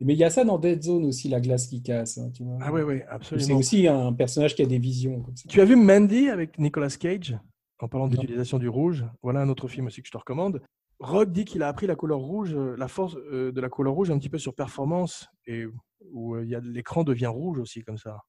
Mais 0.00 0.12
il 0.12 0.18
y 0.18 0.24
a 0.24 0.30
ça 0.30 0.44
dans 0.44 0.58
Dead 0.58 0.82
Zone 0.82 1.06
aussi, 1.06 1.28
la 1.28 1.40
glace 1.40 1.66
qui 1.66 1.82
casse. 1.82 2.18
hein, 2.18 2.30
tu 2.34 2.44
vois. 2.44 2.58
Ah 2.60 2.70
oui, 2.72 2.82
oui, 2.82 2.98
C'est 2.98 3.08
absolument. 3.08 3.58
aussi 3.58 3.88
un 3.88 4.12
personnage 4.12 4.54
qui 4.54 4.62
a 4.62 4.66
des 4.66 4.78
visions. 4.78 5.22
Comme 5.22 5.34
ça. 5.34 5.48
Tu 5.48 5.60
as 5.60 5.64
vu 5.64 5.74
Mandy 5.74 6.28
avec 6.28 6.58
Nicolas 6.58 6.90
Cage 7.00 7.36
en 7.80 7.88
parlant 7.88 8.06
d'utilisation 8.06 8.58
du 8.58 8.68
rouge? 8.68 9.06
Voilà 9.22 9.40
un 9.40 9.48
autre 9.48 9.66
film 9.68 9.86
aussi 9.86 10.02
que 10.02 10.06
je 10.06 10.12
te 10.12 10.18
recommande. 10.18 10.60
Rock 10.98 11.30
dit 11.30 11.44
qu'il 11.44 11.62
a 11.62 11.68
appris 11.68 11.86
la 11.86 11.94
couleur 11.96 12.20
rouge, 12.20 12.54
euh, 12.54 12.74
la 12.78 12.88
force 12.88 13.16
euh, 13.30 13.52
de 13.52 13.60
la 13.60 13.68
couleur 13.68 13.94
rouge 13.94 14.10
un 14.10 14.18
petit 14.18 14.30
peu 14.30 14.38
sur 14.38 14.54
performance 14.54 15.26
et 15.46 15.64
où 16.12 16.34
euh, 16.34 16.44
il 16.44 16.50
y 16.50 16.54
a 16.54 16.60
l'écran 16.60 17.04
devient 17.04 17.26
rouge 17.26 17.58
aussi 17.58 17.82
comme 17.82 17.98
ça. 17.98 18.22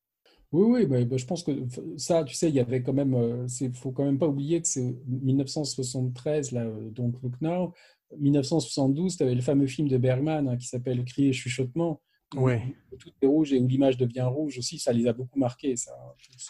Oui, 0.51 0.65
oui, 0.65 0.85
bah, 0.85 1.03
bah, 1.03 1.17
je 1.17 1.25
pense 1.25 1.43
que 1.43 1.51
ça, 1.97 2.23
tu 2.23 2.33
sais, 2.33 2.47
il 2.49 2.55
y 2.55 2.59
avait 2.59 2.81
quand 2.81 2.93
même. 2.93 3.45
Il 3.59 3.73
faut 3.73 3.91
quand 3.91 4.05
même 4.05 4.17
pas 4.17 4.27
oublier 4.27 4.61
que 4.61 4.67
c'est 4.67 4.95
1973, 5.07 6.51
là, 6.53 6.61
euh, 6.61 6.89
Don't 6.91 7.13
Look 7.21 7.33
Now. 7.41 7.73
1972, 8.17 9.17
tu 9.17 9.23
avais 9.23 9.35
le 9.35 9.41
fameux 9.41 9.67
film 9.67 9.89
de 9.89 9.97
Bergman 9.97 10.47
hein, 10.47 10.57
qui 10.57 10.67
s'appelle 10.67 11.03
Cri 11.03 11.27
et 11.27 11.33
chuchotement. 11.33 12.01
Ouais. 12.35 12.61
Tout 12.99 13.09
est 13.21 13.25
rouge 13.25 13.53
et 13.53 13.59
où 13.59 13.67
l'image 13.67 13.97
devient 13.97 14.21
rouge 14.21 14.57
aussi. 14.57 14.79
Ça 14.79 14.93
les 14.93 15.07
a 15.07 15.13
beaucoup 15.13 15.39
marqués, 15.39 15.75
ça. 15.75 15.91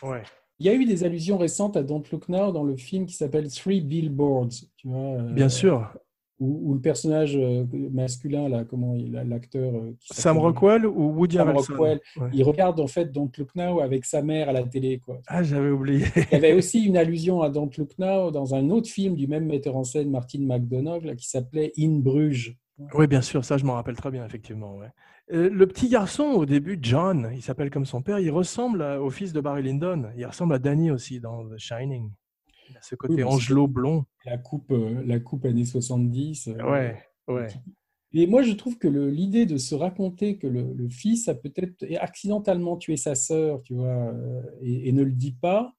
Ouais. 0.03 0.24
Il 0.59 0.65
y 0.65 0.70
a 0.70 0.74
eu 0.74 0.86
des 0.86 1.03
allusions 1.03 1.38
récentes 1.38 1.78
à 1.78 1.84
Don't 1.84 2.03
Look 2.11 2.30
Now 2.30 2.51
dans 2.51 2.63
le 2.63 2.78
film 2.78 3.05
qui 3.05 3.13
s'appelle 3.15 3.51
Three 3.51 3.82
Billboards, 3.82 4.49
tu 4.76 4.88
vois. 4.88 5.20
euh, 5.22 5.34
Bien 5.34 5.49
sûr. 5.49 5.91
Où 6.39 6.75
le 6.75 6.79
personnage 6.79 7.35
euh, 7.35 7.65
masculin, 7.91 8.47
là, 8.47 8.63
comment 8.63 8.95
l'acteur. 9.11 9.73
euh, 9.75 9.95
Sam 10.01 10.35
s'appelle- 10.35 10.41
Rockwell 10.41 10.85
ou 10.85 11.11
Woody 11.17 11.38
Sam 11.38 11.47
Harrelson? 11.49 11.73
Rockwell. 11.73 11.99
Ouais. 12.17 12.29
Il 12.33 12.43
regarde 12.43 12.79
en 12.79 12.85
fait 12.85 13.11
Don't 13.11 13.31
Look 13.38 13.55
Now 13.55 13.79
avec 13.79 14.05
sa 14.05 14.21
mère 14.21 14.49
à 14.49 14.51
la 14.53 14.61
télé, 14.63 14.99
quoi. 14.99 15.19
Ah, 15.27 15.41
j'avais 15.41 15.71
oublié. 15.71 16.05
Il 16.15 16.33
y 16.33 16.35
avait 16.35 16.53
aussi 16.53 16.83
une 16.85 16.95
allusion 16.95 17.41
à 17.41 17.49
Don't 17.49 17.71
Look 17.77 17.97
Now 17.97 18.29
dans 18.29 18.53
un 18.53 18.69
autre 18.69 18.88
film 18.88 19.15
du 19.15 19.25
même 19.27 19.45
metteur 19.47 19.75
en 19.75 19.83
scène, 19.83 20.11
Martin 20.11 20.39
McDonagh, 20.41 21.03
là, 21.05 21.15
qui 21.15 21.27
s'appelait 21.27 21.71
In 21.79 21.99
Bruges. 22.01 22.55
Oui, 22.93 23.07
bien 23.07 23.21
sûr, 23.23 23.43
ça 23.43 23.57
je 23.57 23.65
m'en 23.65 23.73
rappelle 23.73 23.95
très 23.95 24.11
bien, 24.11 24.23
effectivement. 24.23 24.75
ouais. 24.75 24.88
Euh, 25.33 25.49
le 25.51 25.65
petit 25.65 25.89
garçon, 25.89 26.23
au 26.23 26.45
début, 26.45 26.77
John, 26.81 27.31
il 27.33 27.41
s'appelle 27.41 27.71
comme 27.71 27.85
son 27.85 28.03
père, 28.03 28.19
il 28.19 28.29
ressemble 28.29 28.83
à- 28.83 29.01
au 29.01 29.09
fils 29.09 29.33
de 29.33 29.41
Barry 29.41 29.63
Lyndon. 29.63 30.03
Il 30.15 30.25
ressemble 30.27 30.53
à 30.53 30.59
Danny 30.59 30.91
aussi 30.91 31.19
dans 31.19 31.43
The 31.49 31.57
Shining. 31.57 32.11
Ce 32.89 32.95
côté 32.95 33.23
Angelo 33.23 33.67
blond. 33.67 34.05
La 34.25 34.38
coupe, 34.38 34.71
euh, 34.71 35.03
la 35.05 35.19
coupe 35.19 35.45
années 35.45 35.65
70. 35.65 36.47
euh, 36.49 36.63
Ouais, 36.71 36.97
ouais. 37.27 37.47
Et 38.13 38.25
moi, 38.25 38.41
je 38.41 38.53
trouve 38.53 38.77
que 38.77 38.88
l'idée 38.88 39.45
de 39.45 39.57
se 39.57 39.75
raconter 39.75 40.38
que 40.38 40.47
le, 40.47 40.73
le 40.73 40.88
fils 40.89 41.27
a 41.27 41.35
peut-être 41.35 41.85
accidentellement 41.99 42.77
tué 42.77 42.95
sa 42.97 43.15
sœur, 43.15 43.61
tu 43.63 43.73
vois, 43.73 43.88
euh, 44.13 44.41
et, 44.61 44.89
et 44.89 44.91
ne 44.93 45.03
le 45.03 45.11
dit 45.11 45.33
pas, 45.33 45.73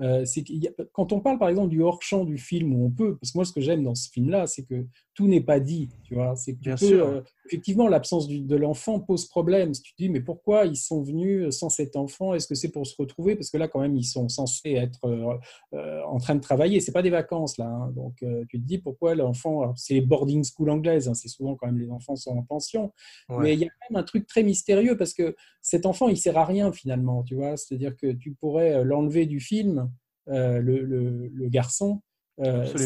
euh, 0.00 0.24
a- 0.24 0.82
quand 0.92 1.12
on 1.12 1.20
parle 1.20 1.38
par 1.38 1.48
exemple 1.50 1.68
du 1.68 1.82
hors-champ 1.82 2.24
du 2.24 2.38
film 2.38 2.72
où 2.74 2.86
on 2.86 2.90
peut, 2.90 3.16
parce 3.18 3.32
que 3.32 3.38
moi 3.38 3.44
ce 3.44 3.52
que 3.52 3.60
j'aime 3.60 3.82
dans 3.82 3.94
ce 3.94 4.08
film-là, 4.10 4.46
c'est 4.46 4.62
que 4.64 4.86
tout 5.14 5.28
n'est 5.28 5.42
pas 5.42 5.60
dit, 5.60 5.90
tu 6.04 6.14
vois, 6.14 6.34
c'est 6.36 6.56
euh, 7.02 7.20
effectivement 7.46 7.86
l'absence 7.86 8.28
de 8.28 8.56
l'enfant 8.56 8.98
pose 8.98 9.26
problème. 9.26 9.74
Si 9.74 9.82
tu 9.82 9.92
te 9.92 10.02
dis 10.02 10.08
mais 10.08 10.20
pourquoi 10.22 10.64
ils 10.64 10.76
sont 10.76 11.02
venus 11.02 11.50
sans 11.54 11.68
cet 11.68 11.96
enfant? 11.96 12.32
Est-ce 12.32 12.46
que 12.46 12.54
c'est 12.54 12.70
pour 12.70 12.86
se 12.86 12.94
retrouver? 12.98 13.36
Parce 13.36 13.50
que 13.50 13.58
là 13.58 13.68
quand 13.68 13.80
même 13.80 13.94
ils 13.96 14.04
sont 14.06 14.28
censés 14.30 14.72
être 14.72 15.04
euh, 15.04 15.34
euh, 15.74 16.00
en 16.06 16.18
train 16.18 16.34
de 16.34 16.40
travailler, 16.40 16.80
c'est 16.80 16.92
pas 16.92 17.02
des 17.02 17.10
vacances 17.10 17.58
là, 17.58 17.66
hein. 17.66 17.92
donc 17.94 18.24
tu 18.48 18.58
te 18.60 18.66
dis 18.66 18.78
pourquoi 18.78 19.14
l'enfant, 19.14 19.74
c'est 19.76 19.94
les 19.94 20.00
boarding 20.00 20.44
school 20.44 20.70
anglaises, 20.70 21.08
hein, 21.08 21.14
c'est 21.14 21.28
souvent 21.28 21.56
quand 21.56 21.66
même 21.66 21.78
les 21.78 21.90
enfants 21.90 22.16
sont 22.16 22.30
en 22.36 22.42
pension, 22.42 22.92
Ouais. 23.28 23.36
mais 23.42 23.52
il 23.54 23.60
y 23.60 23.64
a 23.64 23.68
quand 23.68 23.90
même 23.90 24.00
un 24.00 24.04
truc 24.04 24.26
très 24.26 24.42
mystérieux 24.42 24.96
parce 24.96 25.12
que 25.12 25.34
cet 25.60 25.84
enfant, 25.86 26.08
il 26.08 26.16
sert 26.16 26.38
à 26.38 26.44
rien 26.44 26.72
finalement, 26.72 27.22
tu 27.22 27.34
vois. 27.34 27.56
C'est-à-dire 27.56 27.96
que 27.96 28.12
tu 28.12 28.32
pourrais 28.34 28.82
l'enlever 28.84 29.26
du 29.26 29.40
film, 29.40 29.90
le, 30.26 30.60
le- 30.60 31.28
le 31.28 31.48
garçon. 31.48 32.00
ça 32.42 32.76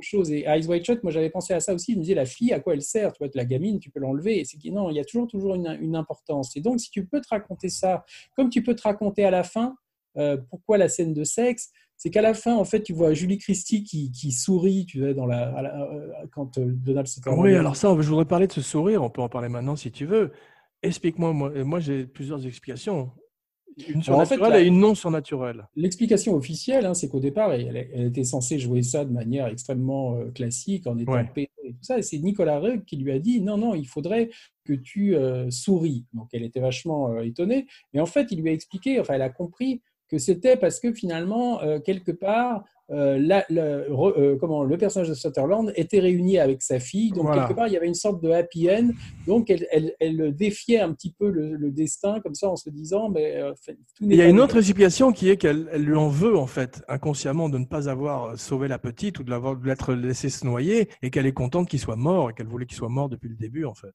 Sert 0.00 0.20
pas 0.20 0.28
à. 0.28 0.32
Et 0.32 0.44
Eyes 0.46 0.66
Wide 0.66 0.84
Shut, 0.84 1.02
moi 1.02 1.12
j'avais 1.12 1.30
pensé 1.30 1.54
à 1.54 1.60
ça 1.60 1.74
aussi. 1.74 1.92
Je 1.92 1.98
me 1.98 2.02
disais, 2.02 2.14
la 2.14 2.26
fille, 2.26 2.52
à 2.52 2.60
quoi 2.60 2.74
elle 2.74 2.82
sert? 2.82 3.12
Tu 3.12 3.18
vois, 3.18 3.28
la 3.34 3.44
gamine, 3.44 3.78
tu 3.78 3.90
peux 3.90 4.00
l'enlever. 4.00 4.40
Et 4.40 4.44
c'est 4.44 4.58
non, 4.70 4.90
il 4.90 4.96
y 4.96 5.00
a 5.00 5.04
toujours, 5.04 5.26
toujours 5.26 5.54
une, 5.54 5.96
importance. 5.96 6.56
Et 6.56 6.60
donc, 6.60 6.80
si 6.80 6.90
tu 6.90 7.06
peux 7.06 7.20
te 7.20 7.28
raconter 7.28 7.68
ça, 7.68 8.04
comme 8.36 8.50
tu 8.50 8.62
peux 8.62 8.74
te 8.74 8.82
raconter 8.82 9.24
à 9.24 9.30
la 9.30 9.42
fin, 9.42 9.76
euh, 10.16 10.36
pourquoi 10.50 10.78
la 10.78 10.88
scène 10.88 11.14
de 11.14 11.24
sexe 11.24 11.70
c'est 12.00 12.10
qu'à 12.10 12.22
la 12.22 12.32
fin, 12.32 12.54
en 12.54 12.64
fait, 12.64 12.82
tu 12.82 12.92
vois 12.92 13.12
Julie 13.12 13.38
Christie 13.38 13.82
qui, 13.82 14.30
sourit, 14.30 14.86
tu 14.86 15.00
vois, 15.00 15.14
dans 15.14 15.26
la, 15.26 15.90
euh, 15.92 16.26
quand 16.30 16.56
euh, 16.56 16.66
Donald 16.68 17.08
Sutherland. 17.08 17.42
Oui, 17.42 17.56
alors 17.56 17.74
ça, 17.74 17.88
je 17.98 18.08
voudrais 18.08 18.24
parler 18.24 18.46
de 18.46 18.52
ce 18.52 18.60
sourire. 18.60 19.02
On 19.02 19.10
peut 19.10 19.20
en 19.20 19.28
parler 19.28 19.48
maintenant 19.48 19.74
si 19.74 19.90
tu 19.90 20.06
veux. 20.06 20.30
Explique-moi. 20.84 21.32
Moi, 21.32 21.64
moi 21.64 21.80
j'ai 21.80 22.06
plusieurs 22.06 22.46
explications. 22.46 23.10
Une 23.86 24.02
Alors, 24.06 24.20
en 24.20 24.24
fait, 24.26 24.34
surnaturelle 24.34 24.52
la- 24.52 24.60
et 24.62 24.66
une 24.66 24.80
non 24.80 24.94
surnaturelle. 24.94 25.68
L'explication 25.76 26.34
officielle, 26.34 26.84
hein, 26.86 26.94
c'est 26.94 27.08
qu'au 27.08 27.20
départ, 27.20 27.52
elle, 27.52 27.76
elle 27.92 28.06
était 28.06 28.24
censée 28.24 28.58
jouer 28.58 28.82
ça 28.82 29.04
de 29.04 29.12
manière 29.12 29.46
extrêmement 29.46 30.16
euh, 30.16 30.30
classique, 30.30 30.86
en 30.86 30.98
étant 30.98 31.12
Ouais. 31.12 31.30
et 31.36 31.48
tout 31.72 31.82
ça. 31.82 31.98
Et 31.98 32.02
c'est 32.02 32.18
Nicolas 32.18 32.58
Rugg 32.58 32.84
qui 32.84 32.96
lui 32.96 33.12
a 33.12 33.18
dit 33.18 33.40
non, 33.40 33.56
non, 33.56 33.74
il 33.74 33.86
faudrait 33.86 34.30
que 34.64 34.72
tu 34.72 35.14
euh, 35.14 35.50
souris. 35.50 36.06
Donc 36.12 36.28
elle 36.32 36.42
était 36.42 36.60
vachement 36.60 37.12
euh, 37.12 37.20
étonnée. 37.22 37.66
Et 37.94 38.00
en 38.00 38.06
fait, 38.06 38.32
il 38.32 38.40
lui 38.42 38.50
a 38.50 38.52
expliqué, 38.52 38.98
enfin, 39.00 39.14
elle 39.14 39.22
a 39.22 39.30
compris 39.30 39.80
que 40.08 40.18
c'était 40.18 40.56
parce 40.56 40.80
que 40.80 40.92
finalement, 40.92 41.62
euh, 41.62 41.78
quelque 41.80 42.10
part, 42.12 42.64
euh, 42.90 43.18
la- 43.18 43.44
la- 43.50 43.80
re- 43.88 44.18
euh, 44.18 44.36
comment, 44.40 44.64
le 44.64 44.78
personnage 44.78 45.08
de 45.10 45.14
Sutherland 45.14 45.72
était 45.76 45.98
réuni 46.00 46.38
avec 46.38 46.62
sa 46.62 46.80
fille. 46.80 47.10
Donc, 47.10 47.24
Voilà. 47.26 47.42
quelque 47.44 47.56
part, 47.56 47.66
il 47.68 47.74
y 47.74 47.76
avait 47.76 47.86
une 47.86 47.94
sorte 47.94 48.22
de 48.22 48.30
happy 48.30 48.70
end. 48.70 48.90
Donc, 49.26 49.50
elle, 49.50 49.66
elle- 49.70 49.94
elle 50.00 50.34
défiait 50.34 50.80
un 50.80 50.92
petit 50.92 51.12
peu 51.18 51.30
le, 51.30 51.54
le 51.56 51.70
destin, 51.70 52.20
comme 52.20 52.34
ça, 52.34 52.48
en 52.48 52.56
se 52.56 52.70
disant 52.70 53.10
mais, 53.10 53.36
euh, 53.36 53.52
tout 53.66 53.74
Il 54.00 54.14
y 54.14 54.22
a 54.22 54.28
une 54.28 54.40
autre 54.40 54.56
explication 54.56 55.12
qui 55.12 55.28
est 55.28 55.36
qu'elle 55.36 55.68
elle 55.72 55.82
lui 55.84 55.96
en 55.96 56.08
veut, 56.08 56.36
en 56.38 56.46
fait, 56.46 56.82
inconsciemment, 56.88 57.48
de 57.48 57.58
ne 57.58 57.66
pas 57.66 57.88
avoir 57.90 58.38
sauvé 58.38 58.68
la 58.68 58.78
petite 58.78 59.18
ou 59.18 59.22
de 59.22 59.30
l'avoir- 59.30 59.56
de 59.56 59.66
l'être 59.66 59.92
laissé 59.94 60.28
se 60.30 60.46
noyer 60.46 60.88
et 61.02 61.10
qu'elle 61.10 61.26
est 61.26 61.32
contente 61.32 61.68
qu'il 61.68 61.78
soit 61.80 61.96
mort 61.96 62.30
et 62.30 62.32
qu'elle 62.34 62.46
voulait 62.48 62.66
qu'il 62.66 62.76
soit 62.76 62.88
mort 62.88 63.08
depuis 63.08 63.28
le 63.28 63.36
début, 63.36 63.64
en 63.64 63.74
fait. 63.74 63.92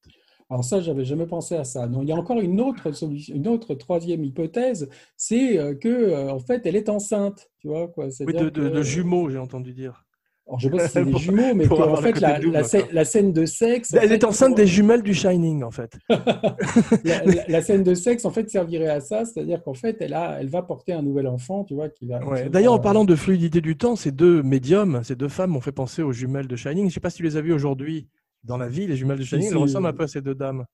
Alors 0.50 0.64
ça, 0.64 0.82
j'avais 0.82 1.06
jamais 1.06 1.26
pensé 1.26 1.56
à 1.56 1.64
ça. 1.64 1.88
Non, 1.88 2.02
il 2.04 2.10
y 2.10 2.12
a 2.12 2.16
encore 2.16 2.40
une 2.40 2.60
autre 2.62 2.92
solution, 2.92 3.34
une 3.36 3.48
autre 3.48 3.74
troisième 3.76 4.24
hypothèse, 4.24 4.90
c'est 5.18 5.58
euh, 5.58 5.74
que 5.74 5.88
euh, 5.90 6.32
en 6.32 6.40
fait, 6.40 6.66
elle 6.66 6.76
est 6.76 6.90
enceinte, 6.90 7.50
tu 7.60 7.68
vois 7.70 7.88
quoi. 7.88 8.06
Oui, 8.06 8.12
C'est-à-dire 8.12 8.42
de, 8.46 8.50
de- 8.50 8.70
que- 8.70 8.76
de 8.76 8.82
jumeaux, 8.84 9.30
j'ai 9.30 9.40
entendu 9.40 9.74
dire. 9.74 10.06
Alors, 10.46 10.60
je 10.60 10.68
sais 10.68 10.72
pas 10.76 10.86
si 10.88 10.92
c'est 10.92 11.06
des 11.06 11.18
jumeaux, 11.18 11.56
mais 11.56 11.64
le 11.66 11.96
fait, 12.02 12.20
la, 12.20 12.38
double, 12.40 12.52
la 12.54 12.64
scè- 12.64 12.82
quoi. 12.82 12.90
la 12.92 13.06
scène 13.06 13.32
de 13.32 13.46
sexe. 13.46 13.94
en 13.94 13.98
Elle 14.02 14.10
fait, 14.10 14.16
est 14.16 14.24
enceinte 14.26 14.50
pour- 14.50 14.58
des 14.58 14.68
jumelles 14.68 15.02
du 15.02 15.14
Shining, 15.14 15.64
en 15.64 15.72
fait. 15.72 15.98
la, 17.48 17.62
scène 17.62 17.84
de 17.84 17.94
sexe, 17.94 18.26
en 18.26 18.32
fait, 18.32 18.50
servirait 18.50 18.90
à 18.90 19.00
ça, 19.00 19.26
c'est-à-dire 19.26 19.64
qu'en 19.64 19.74
fait, 19.74 19.98
elle 20.02 20.14
a, 20.14 20.38
elle 20.40 20.50
va 20.50 20.62
porter 20.62 20.94
un 20.94 21.02
nouvel 21.02 21.28
enfant, 21.28 21.64
tu 21.64 21.76
vois. 21.76 21.88
Ouais. 22.02 22.50
D'ailleurs, 22.50 22.74
en 22.74 22.80
parlant 22.80 23.06
de 23.06 23.16
fluidité 23.16 23.62
du 23.62 23.78
temps, 23.78 23.96
ces 23.96 24.12
deux 24.12 24.44
médiums, 24.44 25.02
ces 25.04 25.16
deux 25.16 25.30
femmes 25.30 25.52
m'ont 25.52 25.62
fait 25.62 25.72
penser 25.72 26.02
aux 26.02 26.12
jumelles 26.12 26.48
de 26.48 26.56
Shining. 26.56 26.84
Je 26.84 26.88
ne 26.88 26.92
sais 26.92 27.00
pas 27.00 27.10
si 27.10 27.18
tu 27.18 27.24
les 27.24 27.38
as 27.38 27.42
vues 27.42 27.54
aujourd'hui 27.54 28.08
dans 28.44 28.58
la 28.58 28.68
vie, 28.68 28.88
les 28.88 28.96
jumelles 28.96 29.20
de 29.20 29.24
Shining. 29.24 29.50
Elles 29.50 29.58
ressemblent 29.58 29.88
un 29.88 29.94
peu 29.94 30.04
à 30.04 30.08
ces 30.08 30.22
deux 30.22 30.36
dames. 30.36 30.66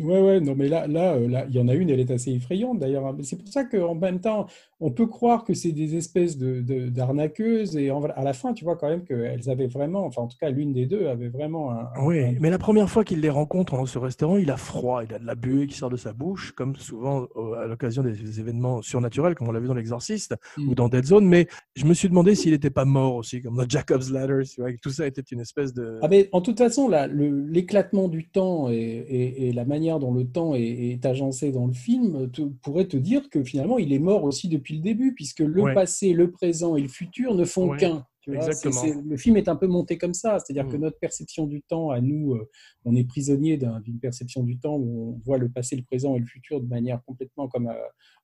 Ouais, 0.00 0.20
ouais, 0.22 0.40
non, 0.40 0.54
mais 0.56 0.68
là, 0.68 0.86
là, 0.86 1.14
euh, 1.14 1.26
là, 1.28 1.44
il 1.48 1.56
y 1.56 1.60
en 1.60 1.66
a 1.68 1.74
une, 1.74 1.90
elle 1.90 1.98
est 2.00 2.10
assez 2.10 2.30
effrayante 2.32 2.78
d'ailleurs. 2.78 3.06
hein. 3.06 3.16
C'est 3.22 3.36
pour 3.36 3.48
ça 3.48 3.64
qu'en 3.64 3.94
même 3.96 4.20
temps, 4.20 4.46
on 4.80 4.92
peut 4.92 5.06
croire 5.06 5.42
que 5.44 5.54
c'est 5.54 5.72
des 5.72 5.96
espèces 5.96 6.38
de, 6.38 6.60
d'arnaqueuses 6.88 7.76
et 7.76 7.90
en- 7.90 8.02
à 8.04 8.22
la 8.22 8.32
fin, 8.32 8.52
tu 8.52 8.64
vois 8.64 8.76
quand 8.76 8.88
même 8.88 9.02
qu'elles 9.04 9.50
avaient 9.50 9.66
vraiment, 9.66 10.04
enfin 10.04 10.22
en 10.22 10.28
tout 10.28 10.36
cas 10.40 10.50
l'une 10.50 10.72
des 10.72 10.86
deux 10.86 11.08
avait 11.08 11.28
vraiment 11.28 11.72
un. 11.72 11.78
un- 11.96 12.04
Oui, 12.06 12.20
un- 12.20 12.34
mais 12.40 12.48
la 12.50 12.58
première 12.58 12.88
fois 12.88 13.02
qu'il 13.02 13.20
les 13.20 13.28
rencontre 13.30 13.76
dans 13.76 13.86
ce 13.86 13.98
restaurant, 13.98 14.36
il 14.36 14.50
a 14.52 14.56
froid, 14.56 15.02
il 15.04 15.12
a 15.12 15.18
de 15.18 15.26
la 15.26 15.34
buée 15.34 15.66
qui 15.66 15.76
sort 15.76 15.90
de 15.90 15.96
sa 15.96 16.12
bouche, 16.12 16.52
comme 16.52 16.76
souvent 16.76 17.26
à 17.60 17.66
l'occasion 17.66 18.02
des 18.04 18.38
événements 18.38 18.82
surnaturels, 18.82 19.34
comme 19.34 19.48
on 19.48 19.52
l'a 19.52 19.58
vu 19.60 19.66
dans 19.66 19.74
L'Exorciste 19.74 20.36
Mm. 20.56 20.68
ou 20.68 20.74
dans 20.76 20.88
Dead 20.88 21.04
Zone. 21.04 21.26
Mais 21.26 21.48
je 21.74 21.84
me 21.84 21.92
suis 21.94 22.08
demandé 22.08 22.36
s'il 22.36 22.52
n'était 22.52 22.70
pas 22.70 22.84
mort 22.84 23.16
aussi, 23.16 23.42
comme 23.42 23.56
dans 23.56 23.68
Jacob's 23.68 24.10
Ladder. 24.12 24.42
tu 24.48 24.60
vois, 24.60 24.70
tout 24.80 24.90
ça 24.90 25.06
était 25.08 25.22
une 25.22 25.40
espèce 25.40 25.74
de. 25.74 25.98
Ah, 26.02 26.08
mais 26.08 26.28
en 26.32 26.40
toute 26.40 26.58
façon, 26.58 26.88
là, 26.88 27.08
l'éclatement 27.08 28.08
du 28.08 28.28
temps 28.28 28.68
et, 28.70 28.74
et- 28.76 29.48
et 29.48 29.52
la 29.52 29.64
manière 29.64 29.87
dont 29.98 30.12
le 30.12 30.26
temps 30.26 30.54
est, 30.54 30.60
est 30.62 31.06
agencé 31.06 31.50
dans 31.52 31.66
le 31.66 31.72
film 31.72 32.30
te- 32.30 32.42
pourrait 32.42 32.84
te 32.86 32.98
dire 32.98 33.30
que 33.30 33.42
finalement, 33.42 33.78
il 33.78 33.94
est 33.94 33.98
mort 33.98 34.24
aussi 34.24 34.48
depuis 34.48 34.74
le 34.76 34.82
début, 34.82 35.14
puisque 35.14 35.40
le 35.40 35.62
Ouais. 35.62 35.74
passé, 35.74 36.12
le 36.12 36.30
présent 36.30 36.76
et 36.76 36.82
le 36.82 36.88
futur 36.88 37.34
ne 37.34 37.46
font 37.46 37.70
Ouais. 37.70 37.78
qu'un. 37.78 38.04
Tu 38.32 38.68
le 39.08 39.16
film 39.16 39.36
est 39.36 39.48
un 39.48 39.56
peu 39.56 39.66
monté 39.66 39.96
comme 39.98 40.14
ça, 40.14 40.38
c'est-à-dire 40.38 40.70
que 40.70 40.76
Mm. 40.76 40.80
notre 40.80 40.98
perception 40.98 41.46
du 41.46 41.62
temps, 41.62 41.90
à 41.90 42.00
nous, 42.00 42.34
euh, 42.34 42.48
on 42.84 42.94
est 42.94 43.04
prisonnier 43.04 43.56
d'un- 43.56 43.80
d'une 43.80 43.98
perception 43.98 44.42
du 44.42 44.58
temps 44.58 44.76
où 44.76 45.14
on 45.14 45.20
voit 45.24 45.38
le 45.38 45.48
passé, 45.48 45.76
le 45.76 45.82
présent 45.82 46.16
et 46.16 46.18
le 46.18 46.26
futur 46.26 46.60
de 46.60 46.66
manière 46.66 47.02
complètement 47.04 47.48
comme 47.48 47.68
euh, 47.68 47.74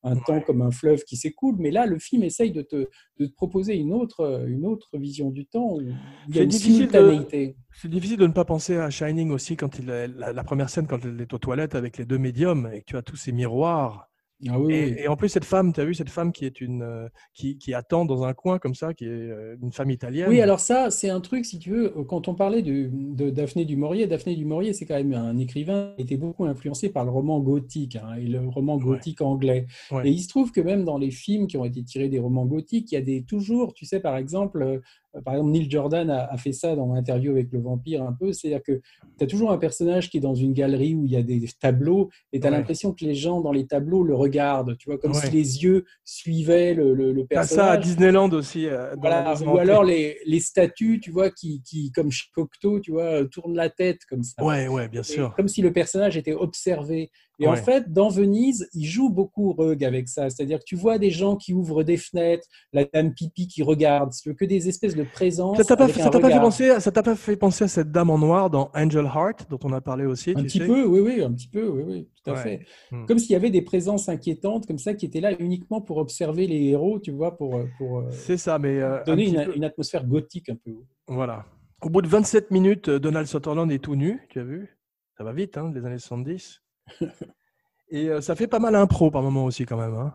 un 0.03 0.17
temps, 0.17 0.41
comme 0.41 0.61
un 0.63 0.71
fleuve 0.71 1.05
qui 1.05 1.17
s'écoule. 1.17 1.57
Mais 1.59 1.71
là, 1.71 1.87
le 1.87 1.99
film 1.99 2.23
essaye 2.23 2.53
de 2.53 2.63
te, 2.63 2.89
de 3.19 3.27
te 3.27 3.33
proposer 3.35 3.77
une 3.77 3.93
autre, 3.93 4.21
euh, 4.21 4.47
une 4.47 4.67
autre 4.67 4.99
vision 4.99 5.31
du 5.31 5.47
temps 5.47 5.77
où 5.77 5.81
il 5.81 5.89
y 5.89 6.35
C'est 6.35 6.41
a 6.41 6.43
une 6.43 6.51
simultanéité. 6.51 7.57
C'est 7.73 7.89
difficile 7.89 8.19
de 8.19 8.27
ne 8.27 8.33
pas 8.33 8.45
penser 8.45 8.77
à 8.77 8.91
Shining 8.91 9.31
aussi 9.31 9.57
quand 9.57 9.79
il 9.79 9.87
la, 9.87 10.07
la 10.33 10.45
première 10.45 10.69
scène 10.71 10.87
quand 10.87 11.05
elle 11.05 11.21
est 11.21 11.33
aux 11.33 11.39
toilettes 11.39 11.75
avec 11.75 11.97
les 11.99 12.05
deux 12.05 12.19
médiums 12.19 12.69
et 12.73 12.81
que 12.81 12.85
tu 12.87 12.97
as 12.97 13.03
tous 13.03 13.17
ces 13.17 13.33
miroirs. 13.33 14.09
Ah 14.49 14.59
oui, 14.59 14.75
oui. 14.75 14.95
Et, 14.99 15.09
en 15.09 15.17
plus 15.17 15.29
cette 15.29 15.45
femme, 15.45 15.73
tu 15.73 15.81
as 15.81 15.85
vu 15.85 15.95
cette 15.95 16.11
femme 16.11 16.33
qui 16.33 16.45
est 16.45 16.61
une 16.61 16.83
euh, 16.83 17.09
qui, 17.33 17.59
qui 17.59 17.75
attend 17.75 18.05
dans 18.05 18.25
un 18.25 18.35
coin 18.35 18.59
comme 18.59 18.75
ça, 18.75 18.95
qui 18.95 19.05
est 19.05 19.09
euh, 19.09 19.57
une 19.63 19.73
femme 19.73 19.91
italienne. 19.91 20.29
Oui, 20.29 20.41
alors 20.41 20.61
ça, 20.61 20.91
c'est 20.91 21.11
un 21.11 21.21
truc, 21.21 21.45
si 21.45 21.59
tu 21.59 21.71
veux, 21.71 21.97
euh, 21.97 22.05
quand 22.05 22.29
on 22.29 22.35
parlait 22.35 22.63
de, 22.63 22.91
de 22.93 23.31
Daphné 23.31 23.65
du 23.65 23.77
Maurier, 23.77 24.07
Daphné 24.07 24.35
du 24.37 24.45
Maurier, 24.45 24.73
c'est 24.73 24.87
quand 24.87 24.95
même 24.95 25.15
un 25.15 25.39
écrivain 25.39 25.93
qui 25.97 26.03
était 26.03 26.17
beaucoup 26.17 26.45
influencé 26.45 26.91
par 26.91 27.05
le 27.05 27.11
roman 27.11 27.41
gothique, 27.41 27.97
hein, 27.97 28.15
et 28.19 28.27
le 28.27 28.41
roman 28.47 28.77
gothique 28.79 29.21
anglais. 29.21 29.67
Ouais. 29.91 30.09
Et 30.09 30.11
il 30.11 30.21
se 30.21 30.29
trouve 30.29 30.53
que 30.53 30.61
même 30.61 30.85
dans 30.85 30.99
les 30.99 31.11
films 31.11 31.47
qui 31.47 31.57
ont 31.57 31.65
été 31.65 31.83
tirés 31.83 32.09
des 32.09 32.19
romans 32.19 32.47
gothiques, 32.47 32.93
il 32.93 32.95
y 32.95 32.99
a 32.99 33.03
des, 33.03 33.23
toujours, 33.25 33.75
tu 33.75 33.87
sais, 33.87 34.01
par 34.01 34.17
exemple, 34.17 34.83
par 35.23 35.35
exemple, 35.35 35.51
Neil 35.53 35.71
Jordan 35.71 36.11
a, 36.11 36.25
a 36.25 36.37
fait 36.37 36.53
ça 36.53 36.75
dans 36.77 36.93
l'interview 36.93 37.31
avec 37.33 37.53
le 37.53 37.61
vampire 37.61 38.03
un 38.03 38.13
peu, 38.13 38.33
c'est-à-dire 38.33 38.63
que 38.63 38.81
tu 39.17 39.25
as 39.25 39.29
toujours 39.29 39.53
un 39.53 39.59
personnage 39.59 40.11
qui 40.11 40.17
est 40.17 40.21
dans 40.21 40.35
une 40.35 40.53
galerie 40.55 40.95
où 40.97 41.05
il 41.07 41.13
y 41.13 41.17
a 41.17 41.23
des 41.23 41.45
tableaux, 41.61 42.11
et 42.33 42.41
tu 42.41 42.47
as 42.47 42.51
Ouais. 42.51 42.57
l'impression 42.57 42.93
que 42.93 43.05
les 43.05 43.15
gens 43.15 43.41
dans 43.41 43.53
les 43.53 43.67
tableaux 43.67 44.03
le 44.03 44.15
regardent, 44.15 44.77
tu 44.77 44.89
vois, 44.89 44.99
comme 44.99 45.13
Ouais. 45.13 45.21
si 45.21 45.31
les 45.31 45.63
yeux 45.63 45.85
suivaient 46.05 46.75
le, 46.75 46.95
le, 46.95 47.13
le 47.13 47.23
T'as 47.23 47.41
personnage. 47.41 47.65
ça 47.67 47.73
à 47.73 47.77
Disneyland 47.77 48.31
aussi. 48.31 48.67
euh, 48.67 48.95
Voilà, 48.99 49.35
ou 49.47 49.57
alors 49.59 49.85
les, 49.85 50.19
les 50.27 50.41
statues, 50.41 50.99
tu 51.01 51.13
vois, 51.13 51.31
qui, 51.31 51.63
qui 51.63 51.93
comme 51.93 52.09
Cocteau, 52.35 52.81
tu 52.81 52.91
vois, 52.91 53.21
euh, 53.23 53.25
tournent 53.27 53.55
la 53.55 53.71
tête 53.71 54.01
comme 54.09 54.23
ça. 54.25 54.43
Ouais, 54.43 54.67
ouais, 54.67 54.89
bien 54.89 55.03
Et 55.03 55.05
sûr. 55.05 55.33
Comme 55.37 55.49
si 55.49 55.63
le 55.63 55.73
personnage 55.73 56.17
était 56.17 56.35
observé. 56.35 57.11
Et 57.41 57.49
en 57.49 57.57
fait, 57.57 57.93
dans 57.93 58.09
Venise, 58.09 58.69
il 58.75 58.85
joue 58.87 59.11
beaucoup 59.11 59.53
Rug 59.53 59.85
avec 59.85 60.09
ça. 60.09 60.31
C'est-à-dire 60.31 60.59
que 60.61 60.65
tu 60.65 60.77
vois 60.77 60.99
des 60.99 61.11
gens 61.11 61.37
qui 61.37 61.53
ouvrent 61.53 61.83
des 61.83 61.97
fenêtres, 61.97 62.47
la 62.73 62.85
dame 62.85 63.13
pipi 63.13 63.49
qui 63.49 63.63
regarde, 63.63 64.13
veux, 64.25 64.35
que 64.35 64.45
des 64.45 64.69
espèces 64.69 64.95
de 64.95 65.03
présences. 65.03 65.57
Ça 65.57 65.65
t'a 65.65 65.77
pas, 65.77 65.89
fait 65.89 66.03
penser, 66.41 66.71
à- 66.71 66.81
ça 66.81 66.93
t'a 66.93 67.03
pas 67.03 67.17
fait 67.17 67.37
penser 67.37 67.65
à 67.65 67.69
cette 67.69 67.91
dame 67.91 68.11
en 68.11 68.19
noir 68.19 68.51
dans 68.51 68.71
Angel 68.75 69.05
Heart 69.07 69.49
dont 69.51 69.59
on 69.65 69.73
a 69.73 69.81
parlé 69.81 70.05
aussi. 70.07 70.31
Un 70.31 70.35
tu 70.37 70.43
petit 70.45 70.59
sais? 70.59 70.67
peu, 70.67 70.85
oui, 70.85 71.01
oui, 71.01 71.23
un 71.23 71.33
petit 71.33 71.49
peu, 71.49 71.69
oui, 71.69 71.83
oui, 71.87 72.09
tout 72.23 72.31
à 72.31 72.35
Ouais. 72.35 72.41
fait. 72.43 72.61
Hmm. 72.93 73.05
Comme 73.07 73.19
s'il 73.19 73.33
y 73.33 73.37
avait 73.37 73.51
des 73.51 73.63
présences 73.63 74.09
inquiétantes 74.09 74.67
comme 74.67 74.79
ça 74.79 74.95
qui 74.95 75.05
étaient 75.07 75.21
là 75.21 75.33
uniquement 75.41 75.81
pour 75.81 75.97
observer 75.99 76.47
les 76.47 76.63
héros, 76.69 76.99
tu 77.01 77.11
vois, 77.11 77.37
pour, 77.37 77.57
euh, 77.57 77.65
pour 77.79 77.99
euh, 77.99 78.11
C'est 78.11 78.37
ça, 78.37 78.59
mais 78.59 78.81
euh, 78.81 79.03
donner 79.05 79.29
une, 79.29 79.45
peu- 79.45 79.57
une 79.57 79.65
atmosphère 79.65 80.07
gothique 80.07 80.49
un 80.51 80.57
peu. 80.57 80.75
Voilà. 81.09 81.47
Au 81.83 81.91
bout 81.91 82.01
de 82.01 82.09
27 82.09 82.51
minutes, 82.51 82.89
Donald 82.89 83.27
Sutherland 83.27 83.71
est 83.71 83.79
tout 83.79 83.97
nu, 83.97 84.21
tu 84.31 84.39
as 84.41 84.45
vu? 84.45 84.79
Ça 85.19 85.25
va 85.25 85.33
vite, 85.33 85.59
hein, 85.59 85.71
les 85.75 85.85
années 85.85 85.99
70. 85.99 86.61
Et 87.91 88.09
euh, 88.09 88.21
ça 88.21 88.35
fait 88.35 88.47
pas 88.47 88.59
mal 88.59 88.75
impro 88.75 89.11
par 89.11 89.23
moment 89.23 89.45
aussi 89.45 89.67
quand 89.67 89.77
même. 89.77 89.95
Hein. 89.95 90.15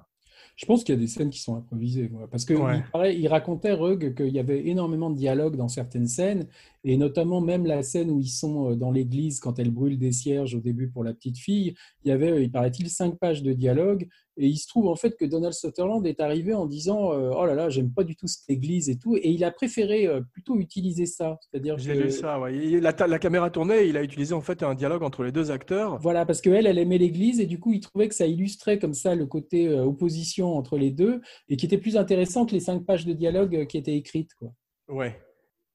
Je 0.55 0.65
pense 0.65 0.83
qu'il 0.83 0.93
y 0.95 0.97
a 0.97 0.99
des 1.01 1.07
scènes 1.07 1.29
qui 1.29 1.39
sont 1.39 1.55
improvisées. 1.55 2.11
parce 2.29 2.43
que 2.43 2.53
Ouais. 2.53 2.79
il, 2.79 2.91
paraît- 2.91 3.15
il 3.15 3.27
racontait, 3.29 3.71
Rug, 3.71 4.13
qu'il 4.15 4.27
y 4.33 4.39
avait 4.39 4.67
énormément 4.67 5.09
de 5.09 5.15
dialogue 5.15 5.55
dans 5.55 5.69
certaines 5.69 6.07
scènes, 6.07 6.47
et 6.83 6.97
notamment 6.97 7.41
même 7.41 7.65
la 7.65 7.83
scène 7.83 8.09
où 8.09 8.19
ils 8.19 8.29
sont 8.29 8.71
euh, 8.71 8.75
dans 8.75 8.91
l'église 8.91 9.39
quand 9.39 9.59
elle 9.59 9.71
brûle 9.71 9.97
des 9.97 10.11
cierges 10.11 10.55
au 10.55 10.59
début 10.59 10.89
pour 10.89 11.03
la 11.03 11.13
petite 11.13 11.37
fille. 11.37 11.73
Il 12.03 12.09
y 12.09 12.11
avait, 12.11 12.31
euh, 12.31 12.41
il 12.41 12.51
paraît-il, 12.51 12.89
cinq 12.89 13.17
pages 13.17 13.43
de 13.43 13.53
dialogue, 13.53 14.07
et 14.37 14.47
il 14.47 14.57
se 14.57 14.67
trouve 14.67 14.87
en 14.87 14.95
fait 14.95 15.17
que 15.17 15.25
Donald 15.25 15.53
Sutherland 15.53 16.05
est 16.07 16.21
arrivé 16.21 16.53
en 16.53 16.65
disant 16.65 17.11
euh, 17.11 17.31
Oh 17.35 17.45
là 17.45 17.55
là, 17.55 17.69
j'aime 17.69 17.91
pas 17.91 18.03
du 18.03 18.15
tout 18.15 18.27
cette 18.27 18.49
église 18.49 18.89
et 18.89 18.97
tout, 18.97 19.17
et 19.17 19.29
il 19.29 19.43
a 19.43 19.51
préféré 19.51 20.07
plutôt 20.31 20.57
utiliser 20.57 21.05
ça. 21.05 21.37
C'est-à-dire 21.41 21.77
J'ai 21.77 21.93
que- 21.93 21.99
lu 22.03 22.11
ça, 22.11 22.39
ouais. 22.39 22.79
La, 22.79 23.19
caméra 23.19 23.49
tournait, 23.49 23.89
il 23.89 23.97
a 23.97 24.03
utilisé 24.03 24.33
en 24.33 24.41
fait 24.41 24.63
un 24.63 24.75
dialogue 24.75 25.03
entre 25.03 25.23
les 25.23 25.31
deux 25.31 25.51
acteurs. 25.51 25.99
Voilà, 25.99 26.25
parce 26.25 26.39
qu'elle, 26.41 26.65
elle 26.67 26.77
aimait 26.77 26.97
l'Église 26.97 27.39
et 27.39 27.45
du 27.45 27.59
coup, 27.59 27.73
il 27.73 27.81
trouvait 27.81 28.07
que 28.07 28.15
ça 28.15 28.27
illustrait 28.27 28.79
comme 28.79 28.93
ça 28.93 29.15
le 29.15 29.25
côté 29.25 29.69
opposition 29.69 30.55
entre 30.55 30.77
les 30.77 30.91
deux 30.91 31.21
et 31.49 31.57
qui 31.57 31.65
était 31.65 31.77
plus 31.77 31.97
intéressant 31.97 32.45
que 32.45 32.53
les 32.53 32.59
cinq 32.61 32.85
pages 32.85 33.05
de 33.05 33.13
dialogue 33.13 33.65
qui 33.67 33.77
étaient 33.77 33.95
écrites. 33.95 34.33
Quoi. 34.35 34.53
Ouais. 34.87 35.19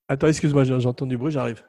Attends, 0.09 0.29
excuse-moi, 0.29 0.65
j'entends 0.65 1.07
du 1.07 1.17
bruit, 1.17 1.33
j'arrive. 1.33 1.63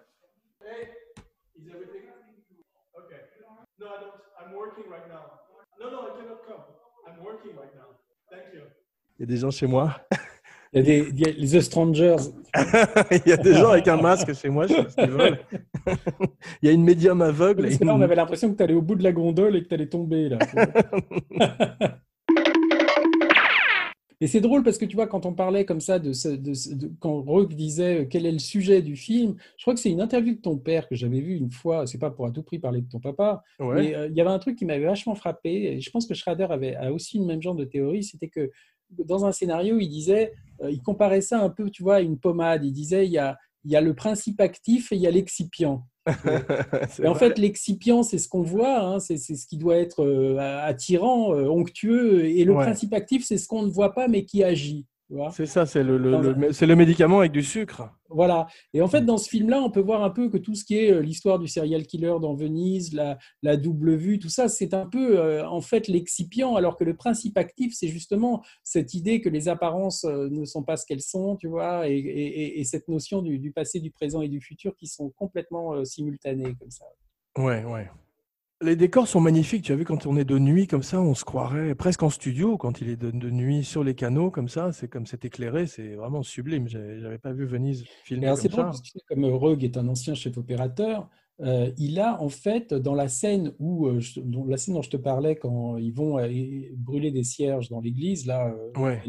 Il 9.18 9.22
y 9.22 9.24
a 9.24 9.26
des 9.26 9.38
gens 9.38 9.52
chez 9.52 9.68
moi. 9.68 9.96
Il 10.74 10.80
y 10.80 10.82
a 10.82 10.84
des, 10.84 11.08
il 11.10 11.20
y 11.22 11.26
a 11.26 11.32
les 11.32 11.62
Strangers. 11.62 12.18
Il 13.12 13.30
y 13.30 13.32
a 13.32 13.38
des 13.38 13.54
gens 13.54 13.70
avec 13.70 13.88
un 13.88 13.96
masque 13.96 14.34
chez 14.34 14.50
moi, 14.50 14.68
je 14.68 14.74
sais 14.74 14.84
pas 14.84 14.90
ce 14.90 14.96
qu'ils 14.98 15.10
veulent. 15.10 15.40
Il 16.62 16.68
y 16.68 16.70
a 16.70 16.74
une 16.74 16.84
médium 16.84 17.22
aveugle. 17.22 17.62
là, 17.68 17.78
on 17.94 17.96
une- 17.96 18.04
avait 18.04 18.16
l'impression 18.16 18.52
que 18.52 18.58
tu 18.58 18.64
allais 18.64 18.74
au 18.74 18.82
bout 18.82 18.96
de 18.96 19.04
la 19.04 19.14
gondole 19.14 19.56
et 19.56 19.64
que 19.64 19.70
tu 19.70 19.74
allais 19.74 19.88
tomber. 19.88 20.28
Là. 20.28 20.40
Et 24.22 24.28
c'est 24.28 24.42
drôle 24.42 24.64
parce 24.64 24.78
que 24.78 24.86
tu 24.86 24.96
vois, 24.96 25.08
quand 25.08 25.26
on 25.26 25.34
parlait 25.34 25.66
comme 25.66 25.82
ça, 25.82 26.00
de, 26.00 26.12
quand 27.00 27.22
Rogue 27.22 27.54
disait 27.54 28.02
euh, 28.02 28.06
quel 28.10 28.26
est 28.26 28.32
le 28.32 28.40
sujet 28.40 28.82
du 28.82 28.96
film, 28.96 29.36
je 29.58 29.64
crois 29.64 29.74
que 29.74 29.80
c'est 29.80 29.92
une 29.92 30.02
interview 30.02 30.36
de 30.36 30.42
ton 30.42 30.58
père 30.58 30.88
que 30.88 30.96
j'avais 30.96 31.20
vue 31.20 31.36
une 31.36 31.52
fois, 31.52 31.86
c'est 31.86 31.98
pas 31.98 32.12
pour 32.12 32.26
à 32.26 32.32
tout 32.32 32.44
prix 32.44 32.60
parler 32.60 32.82
de 32.82 32.90
ton 32.90 33.00
papa, 33.00 33.44
Ouais. 33.60 33.76
Mais 33.76 33.96
euh, 33.96 34.08
il 34.08 34.16
y 34.16 34.22
avait 34.22 34.30
un 34.30 34.40
truc 34.40 34.58
qui 34.58 34.66
m'avait 34.66 34.86
vachement 34.86 35.16
frappé, 35.16 35.74
et 35.74 35.82
je 35.82 35.90
pense 35.90 36.06
que 36.06 36.14
Schrader 36.14 36.48
avait 36.50 36.76
a 36.76 36.94
aussi 36.94 37.20
le 37.20 37.26
même 37.26 37.42
genre 37.42 37.56
de 37.56 37.66
théorie, 37.66 38.04
c'était 38.04 38.30
que 38.30 38.52
dans 38.92 39.26
un 39.26 39.32
scénario, 39.32 39.80
il 39.80 39.90
disait, 39.90 40.34
euh, 40.62 40.72
il 40.72 40.82
comparait 40.82 41.22
ça 41.22 41.42
un 41.42 41.50
peu, 41.50 41.70
tu 41.70 41.84
vois, 41.84 41.96
à 41.96 42.02
une 42.02 42.18
pommade. 42.18 42.64
Il 42.64 42.72
disait, 42.72 43.06
il 43.06 43.12
y 43.12 43.18
a, 43.18 43.38
il 43.64 43.72
y 43.72 43.76
a 43.76 43.82
le 43.82 43.94
principe 43.94 44.40
actif 44.40 44.92
et 44.92 44.96
il 44.96 45.02
y 45.02 45.08
a 45.08 45.12
l'excipient. 45.12 45.86
Et 47.04 47.08
en 47.08 47.16
fait, 47.16 47.38
l'excipient, 47.40 48.04
c'est 48.04 48.18
ce 48.20 48.28
qu'on 48.30 48.42
voit, 48.44 48.80
hein, 48.80 49.00
c'est 49.00 49.18
c'est 49.18 49.36
ce 49.36 49.48
qui 49.48 49.58
doit 49.58 49.78
être 49.78 50.04
euh, 50.06 50.38
attirant, 50.64 51.34
euh, 51.34 51.48
onctueux, 51.48 52.26
et 52.26 52.44
le 52.46 52.54
Ouais. 52.54 52.64
principe 52.64 52.94
actif, 52.94 53.26
c'est 53.26 53.38
ce 53.38 53.48
qu'on 53.48 53.64
ne 53.64 53.72
voit 53.72 53.94
pas 53.94 54.08
mais 54.08 54.24
qui 54.26 54.44
agit. 54.44 54.86
C'est 55.32 55.46
ça, 55.46 55.66
c'est 55.66 55.84
le, 55.84 55.98
le- 55.98 56.12
Dans 56.12 56.22
le- 56.22 56.52
c'est 56.54 56.66
le 56.66 56.76
médicament 56.76 57.20
avec 57.20 57.32
du 57.32 57.44
sucre. 57.44 57.84
Voilà. 58.10 58.48
Et 58.74 58.82
en 58.82 58.88
fait, 58.88 59.02
dans 59.02 59.18
ce 59.18 59.30
film-là, 59.30 59.62
on 59.62 59.70
peut 59.70 59.80
voir 59.82 60.04
un 60.04 60.10
peu 60.10 60.30
que 60.30 60.38
tout 60.38 60.56
ce 60.56 60.64
qui 60.66 60.78
est 60.78 60.92
euh, 60.92 61.02
l'histoire 61.02 61.38
du 61.40 61.48
serial 61.48 61.86
killer 61.86 62.16
dans 62.22 62.34
Venise, 62.36 62.94
la, 62.94 63.18
la 63.44 63.56
double 63.58 63.96
vue, 63.96 64.18
tout 64.20 64.30
ça, 64.30 64.48
c'est 64.48 64.74
un 64.74 64.86
peu 64.88 65.20
euh, 65.20 65.48
en 65.48 65.62
fait 65.62 65.88
l'excipient, 65.88 66.56
alors 66.56 66.76
que 66.78 66.84
le 66.84 66.96
principe 66.96 67.38
actif, 67.38 67.74
c'est 67.76 67.88
justement 67.88 68.44
cette 68.64 68.94
idée 68.94 69.22
que 69.22 69.30
les 69.30 69.48
apparences 69.48 70.06
euh, 70.06 70.28
ne 70.30 70.46
sont 70.46 70.64
pas 70.64 70.78
ce 70.78 70.86
qu'elles 70.86 71.02
sont, 71.02 71.36
tu 71.36 71.48
vois, 71.48 71.88
et, 71.90 71.96
et- 71.98 72.60
et 72.60 72.64
cette 72.64 72.88
notion 72.88 73.22
du, 73.22 73.38
du 73.40 73.52
passé, 73.52 73.80
du 73.80 73.92
présent 73.92 74.22
et 74.22 74.30
du 74.30 74.42
futur 74.42 74.76
qui 74.76 74.88
sont 74.88 75.10
complètement 75.12 75.74
euh, 75.74 75.86
simultanées 75.86 76.56
comme 76.60 76.72
ça. 76.72 76.86
Ouais, 77.38 77.64
ouais. 77.64 77.90
Les 78.62 78.76
décors 78.78 79.08
sont 79.08 79.20
magnifiques. 79.20 79.64
Tu 79.66 79.74
as 79.74 79.76
vu, 79.76 79.84
quand 79.84 80.06
on 80.06 80.16
est 80.16 80.24
de 80.24 80.40
nuit 80.40 80.66
comme 80.66 80.82
ça, 80.84 81.02
on 81.02 81.14
se 81.14 81.26
croirait 81.26 81.76
presque 81.76 82.04
en 82.04 82.10
studio. 82.10 82.58
Quand 82.58 82.80
il 82.80 82.90
est 82.90 82.96
de, 82.96 83.12
de 83.12 83.30
nuit 83.30 83.66
sur 83.66 83.84
les 83.84 83.96
canaux 83.96 84.32
comme 84.32 84.48
ça, 84.48 84.72
c'est 84.72 84.88
comme 84.88 85.06
c'est 85.06 85.26
éclairé, 85.26 85.68
c'est 85.68 85.96
vraiment 85.96 86.24
sublime. 86.24 86.68
J'avais 86.70 87.18
pas 87.18 87.34
vu 87.34 87.46
Venise 87.46 87.82
Et 87.82 87.88
filmée 88.06 88.28
alors, 88.28 88.38
c'est 88.38 88.48
comme 88.50 88.62
drôle, 88.64 88.74
ça. 88.74 88.80
parce 88.82 88.92
que 88.92 89.00
comme 89.10 89.26
Rogue 89.26 89.64
est 89.66 89.76
un 89.78 89.88
ancien 89.90 90.14
chef 90.16 90.38
opérateur, 90.38 91.10
euh, 91.42 91.70
il 91.78 92.00
a 92.00 92.22
en 92.22 92.30
fait, 92.30 92.74
dans 92.74 92.94
la 92.96 93.10
scène 93.10 93.54
où, 93.60 93.88
euh, 93.88 94.00
je- 94.00 94.22
dont- 94.22 94.46
la 94.46 94.56
scène 94.56 94.76
dont 94.76 94.82
je 94.82 94.90
te 94.90 94.98
parlais, 94.98 95.36
quand 95.36 95.76
ils 95.76 95.92
vont 95.94 96.18
euh, 96.18 96.30
brûler 96.78 97.12
des 97.12 97.26
cierges 97.26 97.68
dans 97.70 97.82
l'église, 97.82 98.26
là, 98.26 98.48
euh, 98.48 98.82
Ouais. 98.82 99.02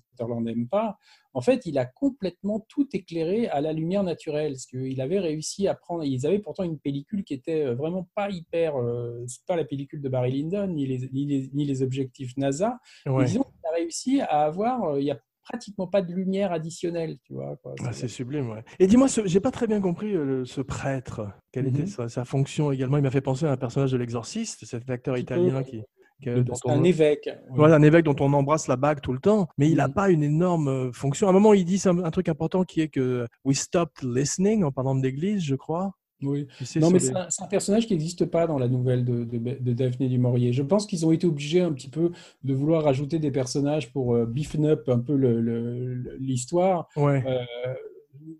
Que 0.00 0.06
Sutherland 0.10 0.44
n'aime 0.44 0.68
pas, 0.68 0.98
en 1.34 1.40
fait, 1.40 1.64
il 1.66 1.78
a 1.78 1.84
complètement 1.86 2.60
tout 2.68 2.88
éclairé 2.92 3.48
à 3.48 3.60
la 3.60 3.72
lumière 3.72 4.02
naturelle. 4.02 4.52
Parce 4.52 4.66
qu'il 4.66 5.00
avait 5.00 5.18
réussi 5.18 5.66
à 5.68 5.74
prendre. 5.74 6.04
Ils 6.04 6.26
avaient 6.26 6.38
pourtant 6.38 6.64
une 6.64 6.78
pellicule 6.78 7.24
qui 7.24 7.34
était 7.34 7.62
euh, 7.64 7.74
vraiment 7.74 8.08
pas 8.14 8.30
hyper. 8.30 8.76
euh, 8.76 9.24
c'est 9.26 9.44
pas 9.46 9.56
la 9.56 9.64
pellicule 9.64 10.00
de 10.02 10.08
Barry 10.08 10.32
Lyndon, 10.32 10.66
ni 10.68 10.86
les, 10.86 11.08
ni 11.12 11.26
les, 11.26 11.50
ni 11.52 11.64
les 11.64 11.82
objectifs 11.82 12.36
NASA. 12.36 12.78
Ouais. 13.06 13.24
disons 13.24 13.42
qu'il 13.44 13.66
a 13.70 13.74
réussi 13.74 14.20
à 14.20 14.42
avoir. 14.44 14.84
euh, 14.84 15.00
Il 15.00 15.06
y 15.06 15.10
a 15.10 15.18
pratiquement 15.44 15.88
pas 15.88 16.02
de 16.02 16.12
lumière 16.12 16.52
additionnelle, 16.52 17.18
tu 17.24 17.32
vois. 17.34 17.58
Ah, 17.84 17.92
c'est 17.92 18.06
sublime, 18.06 18.50
ouais. 18.50 18.62
Et 18.78 18.86
dis-moi, 18.86 19.08
ce- 19.08 19.26
j'ai 19.26 19.40
pas 19.40 19.50
très 19.50 19.66
bien 19.66 19.80
compris 19.80 20.14
euh, 20.14 20.44
ce 20.44 20.60
prêtre. 20.60 21.26
Quelle 21.50 21.66
était 21.66 21.80
Mhm. 21.80 21.86
sa, 21.88 22.08
sa 22.08 22.24
fonction 22.24 22.70
également 22.70 22.96
Il 22.98 23.02
m'a 23.02 23.10
fait 23.10 23.20
penser 23.20 23.46
à 23.46 23.50
un 23.50 23.56
personnage 23.56 23.90
de 23.90 23.96
l'Exorciste, 23.96 24.64
cet 24.64 24.88
acteur 24.88 25.18
italien 25.18 25.64
qui, 25.64 25.70
qui- 25.72 25.82
Dont 26.26 26.54
on- 26.64 26.70
un 26.70 26.82
évêque. 26.84 27.28
Voilà, 27.50 27.76
un 27.76 27.82
évêque 27.82 28.04
dont 28.04 28.16
on 28.20 28.32
embrasse 28.32 28.68
la 28.68 28.76
bague 28.76 29.00
tout 29.00 29.12
le 29.12 29.18
temps, 29.20 29.48
mais 29.58 29.68
il 29.70 29.76
n'a 29.76 29.88
Mhm. 29.88 29.94
pas 29.94 30.10
une 30.10 30.22
énorme 30.22 30.68
euh, 30.68 30.92
fonction. 30.92 31.26
À 31.26 31.30
un 31.30 31.32
moment, 31.32 31.52
il 31.54 31.64
dit 31.64 31.80
un, 31.86 31.98
un 32.04 32.10
truc 32.10 32.28
important 32.28 32.64
qui 32.64 32.80
est 32.80 32.88
que 32.88 33.26
we 33.44 33.56
stopped 33.58 34.02
listening 34.02 34.64
en 34.64 34.72
parlant 34.72 34.94
de 34.94 35.02
l'église, 35.02 35.42
je 35.42 35.54
crois. 35.54 35.92
Oui. 36.24 36.46
Tu 36.64 36.78
Non, 36.78 36.90
mais 36.90 37.00
les- 37.00 37.06
c'est 37.30 37.42
un, 37.42 37.46
personnage 37.48 37.88
qui 37.88 37.94
n'existe 37.94 38.26
pas 38.26 38.46
dans 38.46 38.56
la 38.56 38.68
nouvelle 38.68 39.04
de, 39.04 39.24
de, 39.24 39.38
de 39.38 39.72
Daphné 39.72 40.08
du 40.08 40.18
Maurier. 40.18 40.52
Je 40.52 40.62
pense 40.62 40.86
qu'ils 40.86 41.04
ont 41.04 41.10
été 41.10 41.26
obligés 41.26 41.60
un 41.62 41.72
petit 41.72 41.88
peu 41.88 42.12
de 42.44 42.54
vouloir 42.54 42.84
rajouter 42.84 43.18
des 43.18 43.32
personnages 43.32 43.92
pour 43.92 44.14
euh, 44.14 44.24
beefen 44.24 44.64
up 44.66 44.88
un 44.88 45.00
peu 45.00 45.16
le- 45.16 45.40
le- 45.40 45.94
le- 45.94 46.16
l'histoire. 46.20 46.86
Ouais. 46.96 47.24
Euh, 47.26 47.40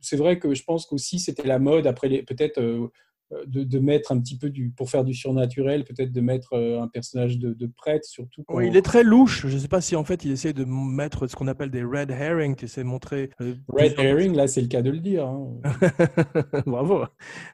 c'est 0.00 0.16
vrai 0.16 0.38
que 0.38 0.54
je 0.54 0.62
pense 0.62 0.86
qu'aussi 0.86 1.18
c'était 1.18 1.46
la 1.48 1.58
mode 1.58 1.88
après 1.88 2.08
les 2.08 2.22
peut-être 2.22 2.58
euh, 2.60 2.86
de, 3.46 3.64
de 3.64 3.78
mettre 3.78 4.12
un 4.12 4.20
petit 4.20 4.36
peu 4.38 4.50
du, 4.50 4.70
pour 4.70 4.90
faire 4.90 5.04
du 5.04 5.14
surnaturel, 5.14 5.84
peut-être 5.84 6.12
de 6.12 6.20
mettre 6.20 6.52
euh, 6.54 6.80
un 6.82 6.88
personnage 6.88 7.38
de, 7.38 7.52
de 7.54 7.66
prêtre, 7.66 8.04
surtout. 8.06 8.44
Oui, 8.48 8.68
il 8.68 8.76
est 8.76 8.82
très 8.82 9.02
louche. 9.02 9.46
Je 9.46 9.54
ne 9.54 9.58
sais 9.60 9.68
pas 9.68 9.80
si 9.80 9.96
en 9.96 10.04
fait 10.04 10.24
il 10.24 10.30
essaie 10.32 10.52
de 10.52 10.64
mettre 10.64 11.26
ce 11.26 11.36
qu'on 11.36 11.48
appelle 11.48 11.70
des 11.70 11.82
red 11.82 12.10
herring, 12.10 12.54
tu 12.56 12.68
sais, 12.68 12.84
montrer. 12.84 13.30
euh, 13.40 13.54
Red 13.68 13.94
herring, 13.98 14.34
là, 14.34 14.46
c'est 14.46 14.60
le 14.60 14.68
cas 14.68 14.82
de 14.82 14.90
le 14.90 14.98
dire. 14.98 15.26
hein. 15.26 15.48
Bravo. 16.66 17.04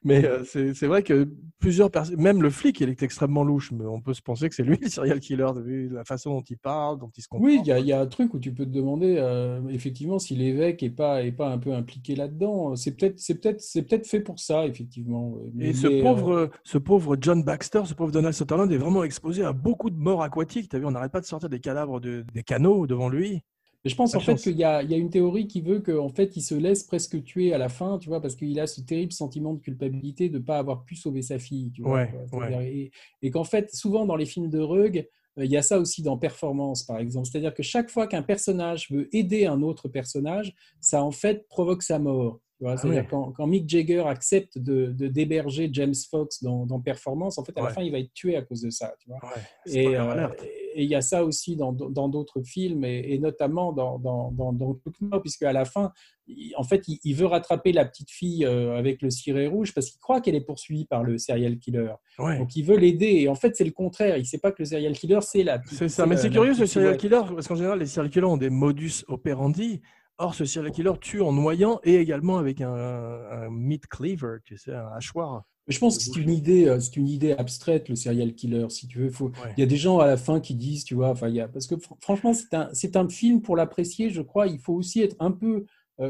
Mais 0.04 0.24
euh, 0.24 0.44
c'est 0.44 0.86
vrai 0.86 1.02
que 1.02 1.28
plusieurs 1.58 1.90
personnes, 1.90 2.20
même 2.20 2.42
le 2.42 2.50
flic, 2.50 2.80
il 2.80 2.88
est 2.88 3.02
extrêmement 3.02 3.44
louche. 3.44 3.72
Mais 3.72 3.84
on 3.86 4.00
peut 4.00 4.14
se 4.14 4.22
penser 4.22 4.48
que 4.48 4.54
c'est 4.54 4.62
lui 4.62 4.78
le 4.80 4.88
serial 4.88 5.20
killer, 5.20 5.46
vu 5.64 5.88
la 5.88 6.04
façon 6.04 6.30
dont 6.34 6.44
il 6.48 6.58
parle, 6.58 6.98
dont 6.98 7.10
il 7.16 7.22
se 7.22 7.28
comporte. 7.28 7.46
Oui, 7.50 7.60
il 7.64 7.78
y, 7.84 7.86
y 7.88 7.92
a 7.92 8.00
un 8.00 8.06
truc 8.06 8.34
où 8.34 8.38
tu 8.38 8.52
peux 8.52 8.64
te 8.64 8.70
demander 8.70 9.16
euh, 9.18 9.60
effectivement 9.68 10.18
si 10.18 10.34
l'évêque 10.36 10.82
est 10.82 10.90
pas 10.90 11.22
est 11.22 11.32
pas 11.32 11.48
un 11.50 11.58
peu 11.58 11.72
impliqué 11.72 12.14
là-dedans. 12.14 12.76
C'est 12.76 12.96
peut-être 12.96 13.18
c'est 13.18 13.34
peut-être 13.40 13.60
c'est 13.60 13.82
peut-être 13.82 14.06
fait 14.06 14.20
pour 14.20 14.38
ça 14.38 14.66
effectivement. 14.66 15.36
Mais, 15.68 15.74
ce 15.74 15.86
euh, 15.86 16.02
pauvre, 16.02 16.50
ce 16.64 16.78
pauvre 16.78 17.16
John 17.20 17.42
Baxter, 17.42 17.82
ce 17.84 17.94
pauvre 17.94 18.12
Donald 18.12 18.34
Sutherland 18.34 18.70
est 18.70 18.78
vraiment 18.78 19.04
exposé 19.04 19.44
à 19.44 19.52
beaucoup 19.52 19.90
de 19.90 19.98
morts 19.98 20.22
aquatiques. 20.22 20.68
Tu 20.68 20.76
as 20.76 20.78
vu, 20.78 20.86
on 20.86 20.90
n'arrête 20.90 21.12
pas 21.12 21.20
de 21.20 21.26
sortir 21.26 21.48
des 21.48 21.60
cadavres 21.60 22.00
de, 22.00 22.24
des 22.34 22.42
canaux 22.42 22.86
devant 22.86 23.08
lui. 23.08 23.42
Mais 23.84 23.90
je 23.90 23.94
pense 23.94 24.12
Pas 24.12 24.18
en 24.18 24.20
fait 24.20 24.34
qu'il 24.34 24.56
y 24.56 24.64
a, 24.64 24.82
il 24.82 24.90
y 24.90 24.94
a 24.94 24.96
une 24.96 25.10
théorie 25.10 25.46
qui 25.46 25.60
veut 25.60 25.78
qu'en 25.78 26.08
fait 26.08 26.36
il 26.36 26.42
se 26.42 26.54
laisse 26.54 26.82
presque 26.82 27.22
tuer 27.22 27.54
à 27.54 27.58
la 27.58 27.68
fin, 27.68 27.98
tu 27.98 28.08
vois, 28.08 28.20
parce 28.20 28.34
qu'il 28.34 28.58
a 28.58 28.66
ce 28.66 28.80
terrible 28.80 29.12
sentiment 29.12 29.54
de 29.54 29.60
culpabilité 29.60 30.28
de 30.28 30.38
ne 30.38 30.42
pas 30.42 30.58
avoir 30.58 30.84
pu 30.84 30.96
sauver 30.96 31.22
sa 31.22 31.38
fille, 31.38 31.70
tu 31.70 31.82
vois. 31.82 32.08
Ouais, 32.32 32.90
et 33.22 33.30
qu'en 33.30 33.44
fait, 33.44 33.72
souvent 33.72 34.04
dans 34.04 34.16
les 34.16 34.26
films 34.26 34.50
de 34.50 34.58
Rug, 34.58 35.06
euh, 35.38 35.44
il 35.44 35.50
y 35.50 35.56
a 35.56 35.62
ça 35.62 35.78
aussi 35.78 36.02
dans 36.02 36.18
Performance, 36.18 36.82
par 36.82 36.98
exemple. 36.98 37.26
C'est-à-dire 37.26 37.54
que 37.54 37.62
chaque 37.62 37.90
fois 37.90 38.06
qu'un 38.06 38.22
personnage 38.22 38.90
veut 38.90 39.14
aider 39.14 39.46
un 39.46 39.62
autre 39.62 39.88
personnage, 39.88 40.54
ça 40.80 41.02
en 41.02 41.10
fait 41.10 41.46
provoque 41.48 41.82
sa 41.82 41.98
mort. 41.98 42.40
Vois. 42.64 42.74
Ouais. 42.86 43.06
quand, 43.08 43.32
quand 43.32 43.46
Mick 43.46 43.68
Jagger 43.68 44.04
accepte 44.06 44.58
de, 44.58 44.86
d'héberger 45.08 45.68
James 45.72 45.94
Fox 46.10 46.42
dans, 46.42 46.66
dans 46.66 46.80
Performance, 46.80 47.38
en 47.38 47.44
fait, 47.44 47.56
à 47.58 47.62
la 47.62 47.68
fin, 47.70 47.82
il 47.82 47.92
va 47.92 47.98
être 47.98 48.12
tué 48.14 48.36
à 48.36 48.42
cause 48.42 48.62
de 48.62 48.70
ça. 48.70 48.94
Tu 49.00 49.08
vois. 49.08 49.18
Ouais, 49.22 49.72
Et 49.72 49.96
euh, 49.96 50.28
il 50.76 50.88
y 50.88 50.94
a 50.94 51.00
ça 51.00 51.24
aussi 51.24 51.56
dans 51.56 51.72
d'autres 51.72 52.42
films, 52.42 52.84
et, 52.84 53.14
et 53.14 53.18
notamment 53.18 53.72
dans, 53.72 53.98
dans, 53.98 54.30
dans, 54.32 54.52
dans 54.52 54.76
puisque 55.20 55.42
à 55.42 55.52
la 55.52 55.64
fin, 55.64 55.92
il- 56.26 56.52
en 56.56 56.62
fait, 56.62 56.86
il, 56.88 56.98
il 57.04 57.14
veut 57.14 57.26
rattraper 57.26 57.72
la 57.72 57.84
petite 57.84 58.10
fille 58.10 58.44
euh, 58.44 58.76
avec 58.76 59.02
le 59.02 59.10
ciré 59.10 59.46
rouge 59.46 59.72
parce 59.74 59.90
qu'il 59.90 59.98
croit 60.00 60.20
qu'elle 60.20 60.34
est 60.34 60.40
poursuivie 60.44 60.84
par 60.84 61.02
le 61.02 61.16
serial 61.18 61.58
killer. 61.58 61.92
Ouais. 62.18 62.38
Donc 62.38 62.54
il 62.56 62.64
veut 62.64 62.76
l'aider, 62.76 63.20
et 63.20 63.28
en 63.28 63.34
fait, 63.34 63.56
c'est 63.56 63.64
le 63.64 63.70
contraire. 63.72 64.16
Il 64.16 64.20
ne 64.20 64.26
sait 64.26 64.38
pas 64.38 64.52
que 64.52 64.62
le 64.62 64.66
serial 64.66 64.92
killer, 64.92 65.20
c'est 65.22 65.42
la 65.42 65.58
petite. 65.58 65.78
C'est 65.78 65.88
ça, 65.88 66.06
mais 66.06 66.16
c'est 66.16 66.28
la 66.28 66.34
curieux 66.34 66.52
petite 66.52 66.66
serial 66.66 66.96
killer, 66.96 67.20
parce 67.34 67.46
qu'en 67.48 67.56
général, 67.56 67.78
les 67.78 67.86
serial 67.86 68.10
killers 68.10 68.24
ont 68.26 68.36
des 68.36 68.50
modus 68.50 69.04
operandi. 69.08 69.80
Or, 70.18 70.34
ce 70.34 70.44
serial 70.44 70.72
killer 70.72 70.92
tue 71.00 71.20
en 71.20 71.32
noyant 71.32 71.80
et 71.84 71.94
également 71.94 72.38
avec 72.38 72.60
un, 72.60 72.72
un 72.74 73.50
meat 73.50 73.86
cleaver, 73.86 74.38
tu 74.44 74.56
sais, 74.56 74.74
un 74.74 74.88
hachoir. 74.96 75.44
Je 75.68 75.78
pense 75.78 75.98
que 75.98 76.02
c'est 76.02 76.16
une 76.16 76.30
idée, 76.30 76.66
euh, 76.66 76.80
c'est 76.80 76.96
une 76.96 77.08
idée 77.08 77.32
abstraite, 77.32 77.88
le 77.88 77.94
serial 77.94 78.34
killer, 78.34 78.66
si 78.70 78.88
tu 78.88 78.98
veux. 78.98 79.10
Faut... 79.10 79.26
Ouais. 79.26 79.52
Il 79.56 79.60
y 79.60 79.62
a 79.62 79.66
des 79.66 79.76
gens 79.76 79.98
à 79.98 80.06
la 80.06 80.16
fin 80.16 80.40
qui 80.40 80.54
disent, 80.54 80.84
tu 80.84 80.94
vois, 80.94 81.10
enfin, 81.10 81.28
il 81.28 81.34
y 81.34 81.40
a... 81.40 81.46
parce 81.46 81.66
que 81.66 81.74
fr- 81.74 81.96
franchement, 82.00 82.32
c'est 82.32 82.54
un, 82.54 82.70
c'est 82.72 82.96
un 82.96 83.08
film 83.08 83.42
pour 83.42 83.54
l'apprécier, 83.54 84.08
je 84.10 84.22
crois. 84.22 84.46
Il 84.46 84.58
faut 84.58 84.72
aussi 84.72 85.02
être 85.02 85.14
un 85.20 85.30
peu, 85.30 85.56
euh, 85.56 85.64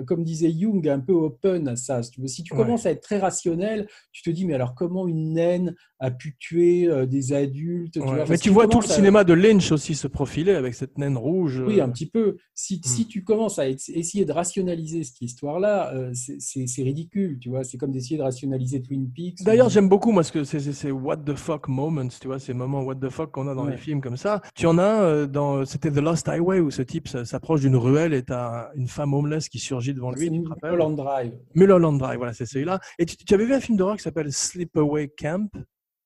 comme 0.06 0.24
disait 0.24 0.50
Jung, 0.52 0.86
un 0.88 1.00
peu 1.00 1.12
open 1.12 1.68
à 1.68 1.76
ça. 1.76 2.02
Si 2.02 2.10
tu, 2.10 2.20
veux. 2.20 2.26
si 2.26 2.42
tu 2.42 2.52
Ouais. 2.54 2.60
commences 2.60 2.86
à 2.86 2.90
être 2.90 3.00
très 3.02 3.18
rationnel, 3.18 3.88
tu 4.12 4.22
te 4.22 4.30
dis, 4.30 4.44
mais 4.46 4.54
alors 4.54 4.74
comment 4.74 5.06
une 5.08 5.32
naine 5.32 5.74
a 6.00 6.10
pu 6.10 6.36
tuer 6.38 6.86
euh, 6.88 7.06
des 7.06 7.32
adultes 7.32 7.94
tu 7.94 8.00
vois? 8.00 8.24
Mais 8.28 8.38
tu 8.38 8.50
vois 8.50 8.68
tout 8.68 8.80
le 8.80 8.84
à- 8.84 8.88
cinéma 8.88 9.24
de 9.24 9.32
Lynch 9.32 9.72
aussi 9.72 9.94
se 9.94 10.06
profiler 10.06 10.52
avec 10.52 10.74
cette 10.74 10.96
naine 10.98 11.16
rouge. 11.16 11.62
Oui, 11.66 11.80
euh, 11.80 11.84
un 11.84 11.88
petit 11.90 12.06
peu. 12.06 12.36
Si, 12.54 12.76
Hmm. 12.76 12.88
si 12.88 13.06
tu 13.06 13.24
commences 13.24 13.58
à 13.58 13.68
essayer 13.68 14.24
de 14.24 14.32
rationaliser 14.32 15.02
cette 15.04 15.20
histoire-là, 15.20 15.92
euh, 15.94 16.10
c'est- 16.14 16.82
ridicule, 16.82 17.38
tu 17.40 17.48
vois? 17.48 17.64
C'est 17.64 17.76
comme 17.78 17.90
d'essayer 17.90 18.16
de 18.18 18.22
rationaliser 18.22 18.80
Twin 18.82 19.10
Peaks. 19.10 19.42
D'ailleurs, 19.42 19.66
ou- 19.66 19.70
j'aime 19.70 19.88
beaucoup, 19.88 20.12
moi, 20.12 20.22
ce 20.22 20.30
que 20.32 20.44
c'est 20.44 20.60
c'est- 20.60 20.72
ces 20.72 20.90
what 20.92 21.16
the 21.18 21.34
fuck 21.34 21.68
moments, 21.68 22.08
tu 22.20 22.26
vois, 22.28 22.38
ces 22.38 22.52
moments 22.54 22.82
what 22.82 22.96
the 22.96 23.08
fuck 23.08 23.30
qu'on 23.32 23.48
a 23.48 23.54
dans 23.54 23.64
Ouais. 23.64 23.72
les 23.72 23.76
films 23.76 24.00
comme 24.00 24.16
ça. 24.16 24.40
Tu 24.54 24.66
en 24.66 24.78
as 24.78 25.02
euh, 25.02 25.26
dans, 25.26 25.64
c'était 25.64 25.90
The 25.90 25.96
Lost 25.98 26.28
Highway 26.28 26.60
où 26.60 26.70
ce 26.70 26.82
type 26.82 27.08
s'approche 27.08 27.60
d'une 27.62 27.76
ruelle 27.76 28.14
et 28.14 28.22
t'as 28.22 28.68
une 28.76 28.86
femme 28.88 29.14
homeless 29.14 29.48
qui 29.48 29.58
surgit 29.78 29.94
devant 29.94 30.10
lui. 30.10 30.30
Mulholland 30.30 30.96
Drive. 30.96 31.32
Mulholland 31.54 31.98
Drive, 31.98 32.18
voilà, 32.18 32.32
c'est 32.32 32.46
celui-là. 32.46 32.80
Et 32.98 33.06
tu, 33.06 33.16
tu 33.16 33.34
avais 33.34 33.44
vu 33.46 33.54
un 33.54 33.60
film 33.60 33.76
d'horreur 33.78 33.96
qui 33.96 34.02
s'appelle 34.02 34.32
Sleepaway 34.32 35.08
Camp? 35.08 35.48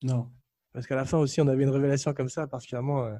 Non. 0.03 0.29
Parce 0.73 0.87
qu'à 0.87 0.97
la 0.97 1.05
fin 1.05 1.19
aussi, 1.19 1.41
on 1.41 1.49
avait 1.49 1.63
une 1.65 1.71
révélation 1.71 2.13
comme 2.13 2.29
ça, 2.29 2.47
particulièrement. 2.47 3.05
euh, 3.05 3.15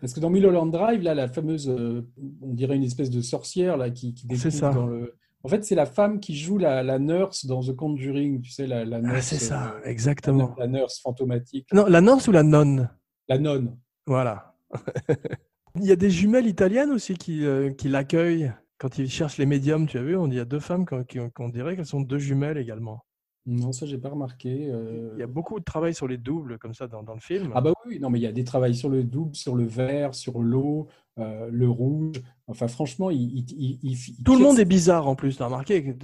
Parce 0.00 0.12
que 0.12 0.20
dans 0.20 0.30
Mulholland 0.30 0.70
Drive, 0.70 1.02
là, 1.02 1.14
la 1.14 1.28
fameuse, 1.28 1.68
euh, 1.68 2.02
on 2.42 2.52
dirait 2.54 2.76
une 2.76 2.82
espèce 2.84 3.10
de 3.10 3.20
sorcière 3.20 3.76
là, 3.76 3.90
qui, 3.90 4.14
qui 4.14 4.26
découvre 4.26 4.50
ça. 4.50 4.70
dans 4.72 4.86
le. 4.86 5.14
En 5.42 5.48
fait, 5.48 5.62
c'est 5.64 5.74
la 5.74 5.84
femme 5.86 6.20
qui 6.20 6.34
joue 6.36 6.56
la, 6.56 6.82
la 6.82 6.98
nurse 6.98 7.44
dans 7.44 7.62
The 7.62 7.76
Conjuring, 7.76 8.40
tu 8.40 8.50
sais, 8.50 8.66
la, 8.66 8.84
la 8.86 9.00
nurse. 9.02 9.14
Ah, 9.16 9.20
c'est 9.22 9.36
ça, 9.38 9.74
euh, 9.74 9.80
exactement. 9.84 10.54
La, 10.58 10.64
la 10.66 10.72
nurse 10.78 11.00
fantomatique. 11.00 11.66
Non, 11.72 11.84
la 11.86 12.00
nurse 12.00 12.26
ou 12.28 12.32
la 12.32 12.42
nonne? 12.42 12.88
La 13.28 13.38
nonne. 13.38 13.76
Voilà. 14.06 14.54
il 15.76 15.84
y 15.84 15.92
a 15.92 15.96
des 15.96 16.08
jumelles 16.10 16.46
italiennes 16.46 16.90
aussi 16.90 17.14
qui, 17.14 17.44
euh, 17.44 17.70
qui 17.72 17.88
l'accueillent 17.88 18.52
quand 18.78 18.98
ils 18.98 19.08
cherchent 19.10 19.38
les 19.38 19.46
médiums. 19.46 19.86
Tu 19.86 19.98
as 19.98 20.02
vu, 20.02 20.16
on 20.16 20.26
dit 20.28 20.34
il 20.36 20.38
y 20.38 20.40
a 20.40 20.44
deux 20.44 20.60
femmes 20.60 20.84
qu'on 20.86 21.48
dirait 21.48 21.76
qu'elles 21.76 21.86
sont 21.86 22.00
deux 22.00 22.18
jumelles 22.18 22.58
également. 22.58 23.04
Non, 23.46 23.72
ça, 23.72 23.84
j'ai 23.84 23.98
pas 23.98 24.08
remarqué. 24.08 24.70
euh. 24.70 25.10
Il 25.16 25.20
y 25.20 25.22
a 25.22 25.26
beaucoup 25.26 25.60
de 25.60 25.64
travail 25.64 25.94
sur 25.94 26.08
les 26.08 26.16
doubles 26.16 26.58
comme 26.58 26.72
ça 26.72 26.88
dans, 26.88 27.02
dans 27.02 27.12
le 27.12 27.20
film. 27.20 27.52
Ah 27.54 27.60
bah 27.60 27.74
oui, 27.86 28.00
non, 28.00 28.08
mais 28.08 28.18
il 28.18 28.22
y 28.22 28.26
a 28.26 28.32
des 28.32 28.42
travails 28.44 28.74
sur 28.74 28.88
le 28.88 29.04
double, 29.04 29.34
sur 29.36 29.54
le 29.54 29.64
vert, 29.64 30.14
sur 30.14 30.40
l'eau, 30.40 30.88
euh, 31.18 31.50
le 31.52 31.68
rouge. 31.68 32.22
Enfin, 32.46 32.68
franchement, 32.68 33.10
il, 33.10 33.20
il, 33.20 33.44
il- 33.50 33.78
il- 33.82 33.92
il 34.18 34.24
Tout 34.24 34.36
le 34.36 34.42
monde 34.44 34.58
est 34.58 34.64
bizarre 34.64 35.06
en 35.06 35.14
plus, 35.14 35.36
tu 35.36 35.42
as 35.42 35.46
remarqué 35.46 35.94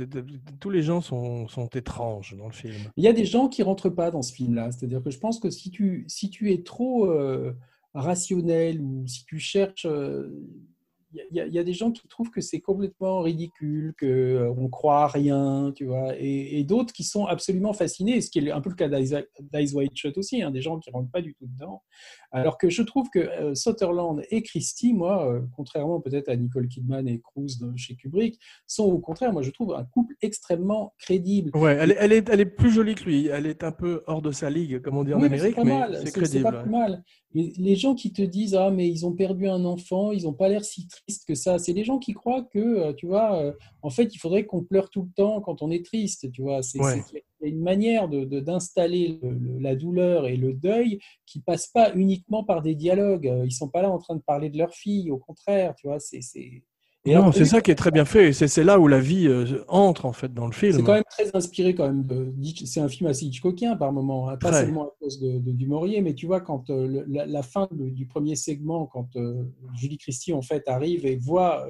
tous 0.60 0.68
les 0.68 0.82
gens 0.82 1.00
sont, 1.00 1.48
sont 1.48 1.68
étranges 1.68 2.36
dans 2.36 2.46
le 2.46 2.52
film. 2.52 2.76
Il 2.98 3.04
y 3.04 3.08
a 3.08 3.14
des 3.14 3.24
gens 3.24 3.48
qui 3.48 3.62
rentrent 3.62 3.88
pas 3.88 4.10
dans 4.10 4.20
ce 4.20 4.34
film-là. 4.34 4.70
C'est-à-dire 4.70 5.02
que 5.02 5.10
je 5.10 5.18
pense 5.18 5.40
que 5.40 5.48
si 5.48 5.70
tu, 5.70 6.04
si 6.08 6.28
tu 6.28 6.52
es 6.52 6.62
trop 6.62 7.06
euh, 7.06 7.54
rationnel 7.94 8.82
ou 8.82 9.06
si 9.06 9.24
tu 9.24 9.38
cherches, 9.38 9.86
euh, 9.86 10.28
il 11.12 11.36
y, 11.36 11.40
a- 11.40 11.46
y 11.46 11.64
des 11.64 11.72
gens 11.72 11.90
qui 11.90 12.06
trouvent 12.08 12.30
que 12.30 12.40
c'est 12.40 12.60
complètement 12.60 13.20
ridicule, 13.20 13.94
que 13.96 14.06
euh, 14.06 14.54
on 14.56 14.68
croit 14.68 15.02
à 15.04 15.06
rien, 15.08 15.72
tu 15.74 15.84
vois, 15.86 16.14
et, 16.18 16.58
et 16.58 16.64
d'autres 16.64 16.92
qui 16.92 17.04
sont 17.04 17.26
absolument 17.26 17.72
fascinés, 17.72 18.20
ce 18.20 18.30
qui 18.30 18.38
est 18.38 18.50
un 18.50 18.60
peu 18.60 18.70
le 18.70 18.76
cas 18.76 18.88
d'Eyes 18.88 19.74
Wide 19.74 19.90
Shut 19.94 20.16
aussi, 20.18 20.42
hein, 20.42 20.50
des 20.50 20.62
gens 20.62 20.78
qui 20.78 20.90
rentrent 20.90 21.10
pas 21.10 21.22
du 21.22 21.34
tout 21.34 21.46
dedans. 21.46 21.82
Alors 22.32 22.58
que 22.58 22.70
je 22.70 22.82
trouve 22.82 23.08
que 23.10 23.18
euh, 23.18 23.54
Sutherland 23.54 24.22
et 24.30 24.42
Christie, 24.42 24.92
moi, 24.94 25.26
euh, 25.28 25.40
contrairement 25.56 26.00
peut-être 26.00 26.28
à 26.28 26.36
Nicole 26.36 26.68
Kidman 26.68 27.08
et 27.08 27.20
de- 27.36 27.76
chez 27.76 27.96
Kubrick, 27.96 28.38
sont 28.66 28.84
au 28.84 28.98
contraire, 28.98 29.32
moi 29.32 29.42
je 29.42 29.50
trouve 29.50 29.74
un 29.74 29.84
couple 29.84 30.14
extrêmement 30.22 30.94
crédible. 30.98 31.50
Ouais, 31.56 31.76
elle 31.80 31.90
est, 31.92 31.96
elle, 31.98 32.12
est, 32.12 32.28
elle 32.28 32.40
est 32.40 32.46
plus 32.46 32.70
jolie 32.70 32.94
que 32.94 33.04
lui. 33.04 33.26
Elle 33.26 33.46
est 33.46 33.64
un 33.64 33.72
peu 33.72 34.02
hors 34.06 34.22
de 34.22 34.30
sa 34.30 34.48
ligue, 34.50 34.80
comme 34.80 34.96
on 34.96 35.04
dit 35.04 35.12
en 35.14 35.18
Oui, 35.20 35.26
Amérique, 35.26 35.54
c'est 35.56 35.64
mais 35.64 36.10
crédible. 36.12 36.44
pas 36.44 36.62
ouais. 36.62 36.68
mal. 36.68 37.02
Mais 37.34 37.52
les 37.58 37.76
gens 37.76 37.94
qui 37.94 38.12
te 38.12 38.22
disent 38.22 38.54
ah 38.56 38.70
mais 38.70 38.88
ils 38.88 39.06
ont 39.06 39.12
perdu 39.12 39.48
un 39.48 39.64
enfant, 39.64 40.10
ils 40.12 40.24
n'ont 40.24 40.32
pas 40.32 40.48
l'air 40.48 40.64
si 40.64 40.86
que 41.18 41.34
ça. 41.34 41.58
C'est 41.58 41.72
les 41.72 41.84
gens 41.84 41.98
qui 41.98 42.12
croient 42.12 42.42
que 42.42 42.58
euh, 42.58 42.92
tu 42.92 43.06
vois, 43.06 43.36
euh, 43.40 43.52
en 43.82 43.90
fait, 43.90 44.14
il 44.14 44.18
faudrait 44.18 44.44
qu'on 44.46 44.62
pleure 44.62 44.90
tout 44.90 45.02
le 45.02 45.10
temps 45.14 45.40
quand 45.40 45.62
on 45.62 45.70
est 45.70 45.84
triste. 45.84 46.30
Tu 46.32 46.42
vois, 46.42 46.62
c'est 46.62 46.80
Ouais. 46.80 47.02
une 47.42 47.60
manière 47.62 48.08
de 48.08 48.24
de- 48.24 48.40
d'installer 48.40 49.18
le- 49.22 49.30
le- 49.32 49.58
la 49.58 49.74
douleur 49.74 50.26
et 50.26 50.36
le 50.36 50.52
deuil 50.52 50.98
qui 51.26 51.40
passe 51.40 51.66
pas 51.68 51.92
uniquement 51.94 52.44
par 52.44 52.62
des 52.62 52.74
dialogues. 52.74 53.26
Euh, 53.28 53.44
Ils 53.46 53.52
sont 53.52 53.68
pas 53.68 53.82
là 53.82 53.90
en 53.90 53.98
train 53.98 54.16
de 54.16 54.22
parler 54.22 54.50
de 54.50 54.58
leur 54.58 54.72
fille. 54.74 55.10
Au 55.10 55.18
contraire, 55.18 55.74
tu 55.76 55.86
vois, 55.88 55.98
c'est. 56.00 56.20
Et 57.06 57.14
Non, 57.14 57.32
c'est 57.32 57.44
ça 57.46 57.60
qui 57.60 57.70
est 57.70 57.74
très 57.76 57.90
bien 57.90 58.04
fait. 58.04 58.28
et 58.28 58.32
C'est 58.32 58.64
là 58.64 58.78
où 58.78 58.86
la 58.86 59.00
vie 59.00 59.26
euh, 59.26 59.64
entre 59.68 60.04
en 60.06 60.12
fait 60.12 60.32
dans 60.34 60.46
le 60.46 60.52
film. 60.52 60.72
C'est 60.72 60.82
quand 60.82 60.92
même 60.94 61.04
très 61.10 61.34
inspiré 61.34 61.74
quand 61.74 61.86
même. 61.86 62.04
de- 62.04 62.32
C'est 62.66 62.80
un 62.80 62.88
film 62.88 63.08
assez 63.08 63.26
Hitchcockien 63.26 63.76
par 63.76 63.92
moment, 63.92 64.28
hein, 64.28 64.36
pas 64.36 64.50
Très. 64.50 64.62
seulement 64.64 64.84
à 64.84 64.90
cause 65.00 65.18
de, 65.20 65.38
de- 65.38 65.52
du 65.52 65.66
Maurier, 65.66 66.02
mais 66.02 66.14
tu 66.14 66.26
vois 66.26 66.40
quand 66.40 66.68
euh, 66.70 66.86
le- 66.86 67.04
la, 67.08 67.24
la 67.26 67.42
fin 67.42 67.68
de- 67.72 67.88
du 67.88 68.06
premier 68.06 68.36
segment, 68.36 68.86
quand 68.86 69.16
euh, 69.16 69.44
Julie 69.74 69.98
Christie 69.98 70.32
en 70.32 70.42
fait 70.42 70.62
arrive 70.68 71.06
et 71.06 71.16
voit 71.16 71.66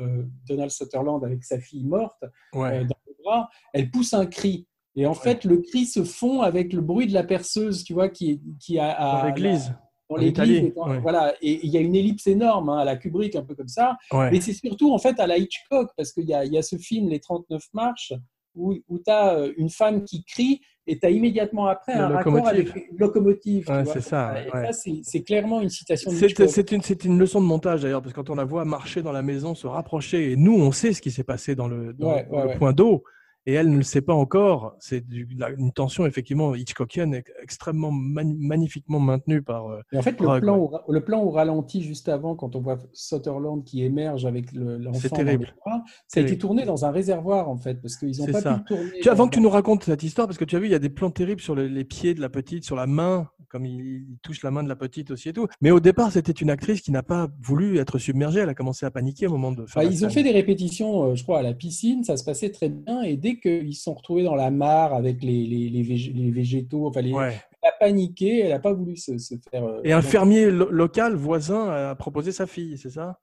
Donald 0.49 0.71
Sutherland 0.71 1.25
avec 1.25 1.45
sa 1.45 1.61
fille 1.61 1.85
morte 1.85 2.25
Ouais. 2.55 2.85
dans 2.85 2.97
les 3.07 3.15
bras, 3.25 3.49
elle 3.73 3.91
pousse 3.91 4.15
un 4.15 4.27
cri. 4.27 4.67
Et 4.97 5.07
en 5.07 5.15
fait, 5.15 5.45
le 5.45 5.59
cri 5.59 5.87
se 5.87 6.03
fond 6.03 6.43
avec 6.43 6.73
le 6.73 6.81
bruit 6.81 7.07
de 7.07 7.15
la 7.15 7.23
perceuse, 7.23 7.85
tu 7.85 7.95
vois, 7.95 8.09
qui, 8.09 8.43
qui 8.59 8.79
a, 8.81 8.91
a- 8.91 9.27
l'église. 9.29 9.73
Dans 10.11 10.17
en 10.17 10.19
l'église, 10.19 10.31
Italie, 10.49 10.67
et 10.67 10.73
dans- 10.73 10.89
ouais. 10.91 10.99
voilà. 10.99 11.35
Et 11.41 11.61
il 11.65 11.71
y 11.71 11.77
a 11.77 11.81
une 11.81 11.95
ellipse 11.97 12.27
énorme 12.27 12.69
hein, 12.69 12.79
à 12.79 12.85
la 12.85 12.97
Kubrick, 12.97 13.35
un 13.37 13.43
peu 13.45 13.55
comme 13.55 13.69
ça. 13.69 13.97
Ouais. 14.13 14.31
Mais 14.31 14.41
c'est 14.41 14.53
surtout 14.53 14.93
en 14.93 14.99
fait 14.99 15.19
à 15.21 15.27
la 15.27 15.39
Hitchcock, 15.39 15.91
parce 15.97 16.13
qu'il 16.13 16.25
y 16.25 16.29
y 16.33 16.59
a 16.59 16.63
ce 16.63 16.77
film, 16.77 17.09
Les 17.09 17.21
39 17.21 17.63
marches, 17.73 18.13
où, 18.55 18.75
où 18.89 18.99
tu 18.99 19.11
as 19.11 19.47
une 19.57 19.71
femme 19.71 20.05
qui 20.05 20.25
crie 20.25 20.61
et 20.87 20.99
tu 20.99 21.07
as 21.07 21.11
immédiatement 21.11 21.67
après 21.67 21.93
un 21.93 22.09
raccord 22.09 22.33
locomotive. 22.35 22.71
avec 22.73 22.91
une 22.91 22.99
locomotive. 22.99 23.69
Ouais, 23.71 23.85
c'est 23.85 24.01
ça, 24.01 24.35
ouais. 24.53 24.71
c'est 25.05 25.23
clairement 25.23 25.61
une 25.61 25.69
citation 25.69 26.11
de 26.11 26.17
C'est 26.17 26.73
une, 26.73 26.83
c'est 26.83 27.05
une 27.05 27.17
leçon 27.19 27.41
de 27.41 27.47
montage 27.47 27.83
d'ailleurs, 27.83 28.03
parce 28.03 28.13
que 28.13 28.21
quand 28.21 28.31
on 28.31 28.35
la 28.35 28.45
voit 28.45 28.65
marcher 28.65 29.01
dans 29.03 29.13
la 29.13 29.23
maison, 29.23 29.55
se 29.55 29.69
rapprocher, 29.69 30.33
et 30.33 30.37
nous, 30.37 30.55
on 30.55 30.73
sait 30.73 30.93
ce 30.93 31.01
qui 31.01 31.13
s'est 31.13 31.23
passé 31.23 31.55
dans 31.55 31.69
le, 31.69 31.93
dans 31.93 32.13
Ouais, 32.15 32.27
dans 32.29 32.45
ouais, 32.47 32.53
le 32.55 32.59
point 32.59 32.73
d'eau. 32.73 33.05
Et 33.47 33.55
elle 33.55 33.71
ne 33.71 33.77
le 33.77 33.83
sait 33.83 34.01
pas 34.03 34.15
encore. 34.15 34.77
C'est 34.81 35.05
une 35.11 35.73
tension 35.73 36.07
effectivement 36.07 36.55
Hitchcockienne 36.55 37.15
ex- 37.15 37.31
extrêmement 37.43 37.91
magnifiquement 37.93 39.01
maintenue 39.01 39.43
par. 39.43 39.67
euh, 39.69 39.81
Et 39.93 39.99
en 39.99 40.03
fait, 40.03 40.21
le 40.21 40.41
plan, 40.41 40.59
ouais. 40.59 40.79
au, 40.87 40.93
le 40.93 41.05
plan 41.05 41.23
au 41.23 41.31
ralenti 41.31 41.83
juste 41.83 42.09
avant, 42.09 42.35
quand 42.37 42.57
on 42.57 42.61
voit 42.61 42.79
Sutherland 42.93 43.65
qui 43.65 43.83
émerge 43.85 44.27
avec 44.27 44.53
le- 44.53 44.79
l'enfant 44.79 44.99
C'est 45.01 45.11
dans 45.11 45.17
terrible. 45.17 45.55
bras, 45.65 45.83
ça 46.07 46.21
a 46.21 46.23
été 46.23 46.39
tourné 46.39 46.65
dans 46.65 46.85
un 46.85 46.91
réservoir 46.91 47.49
en 47.49 47.57
fait, 47.57 47.81
parce 47.81 47.97
qu'ils 47.97 48.19
n'ont 48.19 48.27
C'est 48.27 48.33
pas 48.33 48.41
ça. 48.41 48.55
pu 48.67 48.75
le 48.75 48.77
tourner. 48.83 49.01
Tu, 49.01 49.09
avant 49.09 49.29
que 49.29 49.35
tu 49.35 49.41
nous 49.41 49.51
racontes 49.51 49.85
cette 49.85 50.03
histoire, 50.03 50.27
parce 50.27 50.39
que 50.39 50.45
tu 50.45 50.57
as 50.57 50.59
vu, 50.59 50.67
il 50.67 50.73
y 50.73 50.75
a 50.75 50.79
des 50.79 50.91
plans 50.91 51.11
terribles 51.11 51.41
sur 51.41 51.55
le- 51.55 51.67
les 51.67 51.85
pieds 51.85 52.15
de 52.15 52.21
la 52.21 52.29
petite, 52.29 52.65
sur 52.65 52.77
la 52.77 52.87
main, 52.87 53.29
comme 53.49 53.67
il, 53.67 53.81
il 53.81 54.19
touche 54.23 54.43
la 54.43 54.51
main 54.51 54.63
de 54.63 54.69
la 54.69 54.77
petite 54.77 55.11
aussi 55.11 55.31
et 55.31 55.33
tout. 55.33 55.47
Mais 55.61 55.71
au 55.71 55.81
départ, 55.81 56.13
c'était 56.13 56.33
une 56.33 56.51
actrice 56.51 56.81
qui 56.83 56.93
n'a 56.93 57.03
pas 57.03 57.29
voulu 57.43 57.79
être 57.79 57.99
submergée. 57.99 58.41
Elle 58.41 58.49
a 58.49 58.55
commencé 58.55 58.87
à 58.87 58.91
paniquer 58.91 59.27
au 59.27 59.31
moment 59.33 59.51
de 59.53 59.67
faire. 59.67 59.83
Bah, 59.83 59.89
ils 59.91 60.05
ont 60.05 60.11
fait 60.11 60.23
des 60.23 60.31
répétitions, 60.31 61.05
euh, 61.11 61.15
je 61.15 61.23
crois, 61.23 61.39
à 61.41 61.43
la 61.43 61.53
piscine, 61.55 62.05
ça 62.05 62.17
se 62.17 62.25
passait 62.25 62.51
très 62.51 62.69
bien, 62.69 63.03
et 63.03 63.17
dès 63.17 63.30
qu'ils 63.39 63.75
se 63.75 63.83
sont 63.83 63.95
retrouvés 63.95 64.25
dans 64.25 64.35
la 64.35 64.51
mare 64.51 64.95
avec 64.95 65.23
les, 65.23 65.45
les, 65.47 65.69
les, 65.69 65.83
végé- 65.83 66.13
les 66.13 66.31
végétaux, 66.31 66.87
enfin, 66.89 67.01
les, 67.03 67.13
Ouais. 67.13 67.35
elle 67.63 67.69
a 67.69 67.73
paniqué, 67.79 68.41
elle 68.41 68.51
n'a 68.51 68.59
pas 68.59 68.73
voulu 68.73 68.97
se, 68.97 69.17
se 69.19 69.35
faire. 69.51 69.65
euh, 69.65 69.81
Et 69.85 69.93
un 69.93 70.01
donc- 70.01 70.09
fermier 70.11 70.51
lo- 70.51 70.71
local 70.71 71.15
voisin 71.15 71.69
a 71.69 71.95
proposé 71.95 72.33
sa 72.33 72.47
fille, 72.47 72.77
c'est 72.79 72.91
ça? 72.91 73.21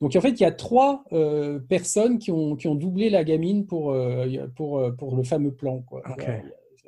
Donc 0.00 0.16
en 0.16 0.20
fait, 0.22 0.30
il 0.30 0.40
y 0.40 0.46
a 0.46 0.52
trois 0.52 1.04
euh, 1.12 1.58
personnes 1.58 2.18
qui 2.18 2.30
ont, 2.32 2.56
qui 2.56 2.68
ont 2.68 2.74
doublé 2.74 3.10
la 3.10 3.22
gamine 3.24 3.66
pour, 3.66 3.92
euh, 3.92 4.26
pour, 4.56 4.82
pour 4.96 5.14
le 5.16 5.22
fameux 5.24 5.52
plan. 5.52 5.80
Quoi. 5.82 6.02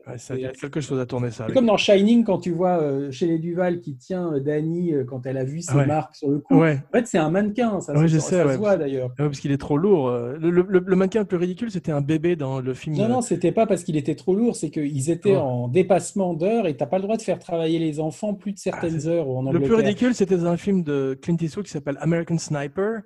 Ouais, 0.07 0.19
ça, 0.19 0.35
Et- 0.35 0.39
Il 0.39 0.43
y 0.43 0.47
a 0.47 0.51
quelque 0.53 0.81
chose 0.81 0.99
à 0.99 1.07
tourner 1.07 1.31
ça. 1.31 1.45
Avec. 1.45 1.55
comme 1.55 1.67
dans 1.67 1.77
Shining, 1.77 2.25
quand 2.25 2.39
tu 2.39 2.51
vois 2.51 2.81
euh, 2.83 3.11
chez 3.13 3.27
les 3.27 3.39
Duval 3.39 3.81
qui 3.81 3.95
tient 3.97 4.33
euh, 4.35 4.41
Danny 4.41 4.93
euh, 4.93 5.05
quand 5.05 5.27
elle 5.27 5.37
a 5.37 5.45
vu 5.45 5.61
ses 5.63 5.75
Ouais. 5.75 5.87
marques 5.87 6.17
sur 6.17 6.29
le 6.31 6.41
cou. 6.41 6.57
Ouais. 6.61 6.81
En 6.93 6.99
fait, 6.99 7.07
c'est 7.07 7.19
un 7.19 7.31
mannequin, 7.31 7.81
ça, 7.81 7.93
Ouais, 7.97 8.09
ça 8.09 8.19
sais, 8.21 8.43
se 8.43 8.59
voit 8.59 8.77
d'ailleurs. 8.77 9.13
Parce 9.17 9.39
qu'il 9.39 9.53
est 9.53 9.59
trop 9.61 9.79
lourd. 9.79 10.09
Euh, 10.09 10.37
Le, 10.41 10.51
le- 10.51 10.67
le- 10.85 10.97
mannequin 10.97 11.21
le 11.21 11.27
plus 11.27 11.37
ridicule, 11.37 11.71
c'était 11.71 11.93
un 11.93 12.01
bébé 12.01 12.35
dans 12.37 12.61
le 12.61 12.75
film. 12.75 12.97
Non, 12.97 13.05
euh, 13.05 13.09
non, 13.09 13.21
c'était 13.23 13.53
pas 13.53 13.67
parce 13.67 13.85
qu'il 13.85 13.97
était 13.97 14.17
trop 14.17 14.35
lourd, 14.35 14.57
c'est 14.57 14.71
qu'ils 14.71 15.11
étaient 15.11 15.37
en 15.37 15.69
dépassement 15.69 16.35
d'heures 16.35 16.67
et 16.67 16.77
t'as 16.77 16.87
pas 16.87 16.97
le 16.99 17.03
droit 17.05 17.17
de 17.17 17.23
faire 17.23 17.39
travailler 17.39 17.79
les 17.79 18.01
enfants 18.01 18.35
plus 18.35 18.53
de 18.53 18.59
certaines 18.59 18.95
Ah, 18.97 19.01
c'est- 19.01 19.09
heures 19.09 19.29
en 19.29 19.53
Le 19.53 19.61
plus 19.61 19.75
ridicule, 19.75 20.15
c'était 20.15 20.37
dans 20.37 20.47
un 20.47 20.57
film 20.57 20.83
de 20.83 21.17
Clint 21.23 21.37
Eastwood 21.41 21.65
qui 21.67 21.71
s'appelle 21.71 21.97
American 22.01 22.39
Sniper, 22.39 23.03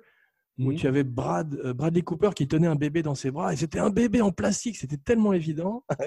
où 0.59 0.71
Mhm. 0.71 0.75
tu 0.75 0.87
avais 0.87 1.03
Brad, 1.03 1.59
euh, 1.63 1.73
Bradley 1.73 2.01
Cooper 2.01 2.29
qui 2.35 2.47
tenait 2.47 2.67
un 2.67 2.75
bébé 2.75 3.03
dans 3.03 3.15
ses 3.15 3.29
bras, 3.31 3.53
et 3.53 3.55
c'était 3.55 3.79
un 3.79 3.89
bébé 3.91 4.21
en 4.21 4.31
plastique, 4.31 4.77
c'était 4.77 4.97
tellement 4.97 5.33
évident. 5.33 5.83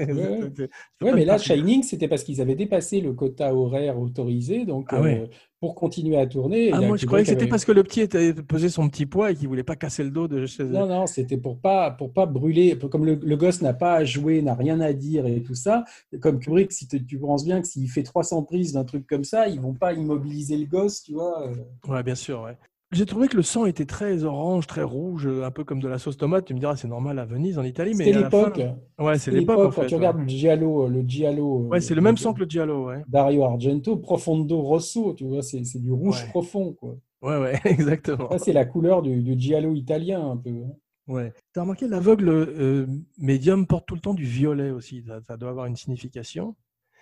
ouais. 1.02 1.12
Mais 1.14 1.24
là, 1.24 1.39
Shining, 1.39 1.82
c'était 1.82 2.09
parce 2.09 2.24
qu'ils 2.24 2.40
avaient 2.40 2.55
dépassé 2.56 3.01
le 3.01 3.12
quota 3.12 3.55
horaire 3.55 3.98
autorisé, 3.98 4.64
donc 4.64 4.89
Ah 4.90 5.01
ouais. 5.01 5.20
euh, 5.22 5.27
pour 5.60 5.74
continuer 5.74 6.16
à 6.16 6.27
tourner. 6.27 6.70
Ah, 6.72 6.81
moi, 6.81 6.97
je 6.97 7.05
croyais 7.06 7.22
que 7.24 7.28
c'était 7.28 7.43
avait- 7.43 7.51
parce 7.51 7.64
que 7.66 7.72
le 7.72 7.82
petit 7.85 8.01
était 8.01 8.32
pesé 8.35 8.70
son 8.70 8.89
petit 8.89 9.05
poids 9.06 9.31
et 9.31 9.35
qu'il 9.35 9.47
voulait 9.47 9.62
pas 9.62 9.77
casser 9.77 10.02
le 10.02 10.10
dos 10.10 10.27
de 10.27 10.47
chez 10.47 10.64
Non, 10.64 10.86
non, 10.86 11.06
c'était 11.06 11.36
pour 11.36 11.59
pas, 11.60 11.90
pour 11.90 12.12
pas 12.12 12.24
brûler. 12.27 12.77
Comme 12.90 13.05
le, 13.05 13.16
le 13.22 13.36
gosse 13.36 13.60
n'a 13.60 13.74
pas 13.74 13.94
à 13.94 14.05
jouer, 14.05 14.40
n'a 14.43 14.55
rien 14.55 14.81
à 14.81 14.93
dire 14.94 15.27
et 15.27 15.43
tout 15.43 15.55
ça, 15.55 15.85
comme 16.20 16.39
Kubrick, 16.40 16.72
si 16.72 16.89
tu 16.89 17.05
tu 17.05 17.18
penses 17.18 17.44
bien 17.44 17.60
que 17.60 17.66
s'il 17.68 17.89
fait 17.90 18.02
300 18.02 18.43
prises 18.44 18.72
d'un 18.72 18.85
truc 18.85 19.06
comme 19.06 19.24
ça, 19.24 19.48
ils 19.48 19.60
vont 19.60 19.74
pas 19.74 19.93
immobiliser 19.93 20.56
le 20.56 20.66
gosse, 20.66 21.02
tu 21.02 21.12
vois. 21.12 21.47
euh. 21.47 21.55
Ouais, 21.89 22.02
bien 22.02 22.14
sûr, 22.14 22.40
ouais. 22.43 22.56
J'ai 22.93 23.07
trouvé 23.07 23.29
que 23.29 23.37
le 23.37 23.43
sang 23.43 23.67
était 23.67 23.87
très 23.87 24.25
orange, 24.25 24.67
très 24.67 24.83
rouge, 24.83 25.25
euh, 25.27 25.45
un 25.45 25.53
peu 25.53 25.62
comme 25.62 25.79
de 25.81 25.87
la 25.87 25.99
sauce 25.99 26.17
tomate. 26.17 26.45
Tu 26.47 26.55
me 26.55 26.59
diras, 26.59 26.75
c'est 26.75 26.89
normal 26.89 27.21
à 27.21 27.25
Venise, 27.25 27.57
en 27.57 27.62
Italie, 27.62 27.95
fin- 27.95 28.03
l'époque. 28.05 28.61
Ouais, 28.99 29.17
c'est 29.17 29.31
l'époque, 29.31 29.61
en 29.61 29.71
fait. 29.71 29.87
tu 29.87 29.95
ouais. 29.95 29.99
regardes 29.99 30.19
le 30.19 30.27
Giallo, 30.29 30.89
le 30.89 31.03
Giallo. 31.03 31.69
Ouais, 31.69 31.79
euh, 31.79 31.81
c'est 31.81 31.95
le 31.95 32.01
même 32.01 32.17
sang 32.17 32.35
que 32.35 32.41
le 32.41 32.47
Giallo, 32.51 32.87
ouais. 32.87 33.03
Dario 33.07 33.45
Argento, 33.45 33.97
Profondo 33.97 34.61
Rosso, 34.61 35.15
tu 35.15 35.25
vois, 35.25 35.43
c'est 35.43 35.62
c'est 35.65 35.79
du 35.79 35.93
rouge 35.93 36.21
Ouais. 36.21 36.29
profond, 36.31 36.73
quoi. 36.73 36.97
Ouais, 37.23 37.39
ouais, 37.39 37.61
exactement. 37.65 38.29
C'est 38.39 38.53
la 38.53 38.65
couleur 38.65 39.03
du, 39.03 39.23
du 39.23 39.39
Giallo 39.39 39.73
italien, 39.75 40.29
un 40.29 40.37
peu. 40.37 40.51
hein. 40.51 40.73
Ouais. 41.07 41.33
T'as 41.53 41.62
remarqué, 41.62 41.87
l'aveugle 41.87 42.29
euh, 42.29 42.87
médium 43.19 43.67
porte 43.67 43.87
tout 43.87 43.95
le 43.95 44.01
temps 44.01 44.15
du 44.15 44.25
violet 44.25 44.71
aussi. 44.71 45.03
Ça, 45.07 45.21
ça 45.27 45.37
doit 45.37 45.51
avoir 45.51 45.67
une 45.67 45.77
signification. 45.77 46.57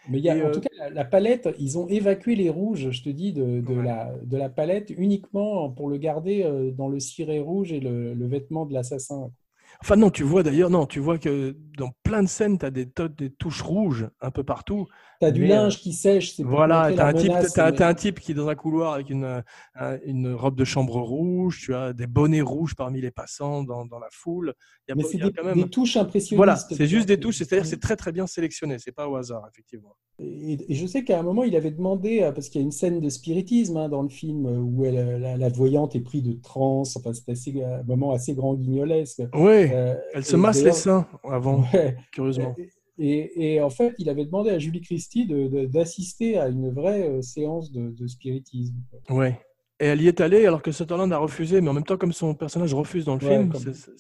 Mais 0.09 0.19
il 0.19 0.25
y 0.25 0.31
a, 0.31 0.37
Et, 0.37 0.43
en 0.43 0.51
euh, 0.51 0.51
tout 0.51 0.61
cas, 0.61 0.69
la, 0.79 0.91
la 0.91 1.05
palette, 1.05 1.49
ils 1.59 1.79
ont 1.79 1.87
évacué 1.89 2.35
les 2.37 2.49
rouges, 2.51 2.91
je 2.91 3.03
te 3.03 3.11
dis, 3.11 3.33
de, 3.33 3.61
de 3.61 3.75
Ouais. 3.75 3.83
la, 3.83 4.13
de 4.25 4.37
la 4.37 4.49
palette 4.49 4.91
uniquement 4.91 5.71
pour 5.71 5.89
le 5.89 5.99
garder 5.99 6.43
euh, 6.45 6.71
dans 6.73 6.89
le 6.89 6.99
ciré 7.01 7.41
rouge 7.41 7.73
et 7.73 7.81
le, 7.81 8.15
le 8.15 8.27
vêtement 8.27 8.67
de 8.67 8.75
l'assassin. 8.75 9.31
Enfin, 9.81 9.97
non, 9.97 10.11
tu 10.11 10.23
vois 10.25 10.43
d'ailleurs, 10.43 10.71
non, 10.71 10.87
tu 10.87 10.99
vois 11.01 11.19
que 11.19 11.57
dans 11.77 11.93
plein 12.03 12.23
de 12.23 12.29
scènes, 12.29 12.59
tu 12.59 12.67
as 12.67 12.71
des 12.71 13.31
touches 13.39 13.63
rouges 13.63 14.09
un 14.21 14.31
peu 14.31 14.43
partout. 14.45 14.87
Tu 15.21 15.27
as 15.27 15.33
du 15.33 15.43
Mais, 15.43 15.49
linge 15.49 15.81
qui 15.81 15.93
sèche, 15.93 16.35
c'est 16.37 16.45
Voilà, 16.45 16.93
tu 16.93 17.01
as, 17.01 17.07
un 17.07 17.13
type, 17.13 17.29
mais- 17.29 17.83
un 17.83 17.95
qui 17.95 18.31
est 18.33 18.35
dans 18.35 18.47
un 18.49 18.55
couloir 18.55 18.93
avec 18.95 19.11
une, 19.11 19.25
euh, 19.25 19.41
un- 19.75 19.99
une 20.05 20.33
robe 20.33 20.55
de 20.55 20.65
chambre 20.65 21.01
rouge, 21.01 21.59
tu 21.61 21.75
as 21.75 21.93
des 21.93 22.07
bonnets 22.07 22.41
rouges 22.41 22.77
parmi 22.77 23.01
les 23.01 23.11
passants 23.11 23.65
dans, 23.65 23.85
dans 23.85 23.99
la 23.99 24.07
foule. 24.13 24.55
Il 24.87 24.91
y 24.91 24.93
a, 24.93 24.95
Mais 24.95 25.03
c'est 25.03 25.19
des, 25.19 25.33
quand 25.33 25.45
même. 25.45 25.57
des 25.57 25.69
touches 25.69 25.97
impressionnistes. 25.97 26.37
Voilà, 26.37 26.55
c'est 26.57 26.87
juste 26.87 27.09
des 27.09 27.19
touches, 27.19 27.39
c'est-à-dire 27.39 27.63
que 27.65 27.69
c'est 27.69 27.81
très 27.81 27.97
très 27.97 28.13
bien 28.13 28.29
sélectionné, 28.29 28.79
c'est 28.79 28.93
pas 28.93 29.09
au 29.09 29.17
hasard, 29.17 29.43
effectivement. 29.53 29.97
Et, 30.21 30.57
et 30.69 30.75
je 30.77 30.87
sais 30.87 31.03
qu'à 31.03 31.19
un 31.19 31.23
moment, 31.25 31.43
il 31.43 31.57
avait 31.57 31.71
demandé, 31.73 32.23
euh, 32.23 32.31
parce 32.31 32.49
qu'il 32.49 32.61
y 32.61 32.63
a 32.63 32.65
une 32.65 32.73
scène 32.73 33.01
de 33.01 33.09
spiritisme 33.09 33.77
hein, 33.77 33.89
dans 33.89 34.03
le 34.03 34.09
film 34.09 34.47
euh, 34.47 34.59
où 34.59 34.85
elle- 34.85 35.21
la, 35.21 35.37
la 35.37 35.49
voyante 35.49 35.97
est 35.97 36.01
prise 36.01 36.23
de 36.23 36.33
transe, 36.35 36.97
enfin, 36.97 37.13
c'est 37.13 37.29
assez- 37.33 37.61
un 37.63 37.83
moment 37.83 38.13
assez 38.13 38.35
grand 38.35 38.55
guignolesque. 38.55 39.23
Oui, 39.35 39.69
Euh, 39.73 39.95
elle 40.15 40.25
se 40.25 40.37
masse 40.37 40.63
les 40.63 40.73
seins 40.73 41.07
avant, 41.25 41.65
Ouais. 41.75 41.97
curieusement. 42.13 42.55
Et, 42.57 42.69
et 42.99 43.61
en 43.61 43.71
fait, 43.71 43.95
il 43.99 44.09
avait 44.09 44.25
demandé 44.25 44.51
à 44.51 44.59
Julie 44.59 44.81
Christie 44.81 45.27
d'assister 45.69 46.39
à 46.39 46.49
une 46.49 46.71
vraie 46.71 47.09
euh, 47.09 47.23
séance 47.23 47.71
de, 47.73 47.91
de 47.91 48.07
spiritisme. 48.07 48.75
Ouais. 49.11 49.41
Et 49.81 49.87
elle 49.87 50.03
y 50.03 50.09
est 50.09 50.21
allée 50.21 50.45
alors 50.45 50.61
que 50.61 50.73
Sutherland 50.73 51.13
a 51.13 51.19
refusé, 51.19 51.61
mais 51.61 51.69
en 51.69 51.73
même 51.73 51.85
temps, 51.85 51.97
comme 51.97 52.13
son 52.13 52.35
personnage 52.35 52.75
refuse 52.75 53.05
dans 53.05 53.15
le 53.15 53.25
Ouais, 53.25 53.37
film, 53.39 53.53
comme, 53.53 53.63
ouais, 53.65 53.73
ça- 53.73 53.91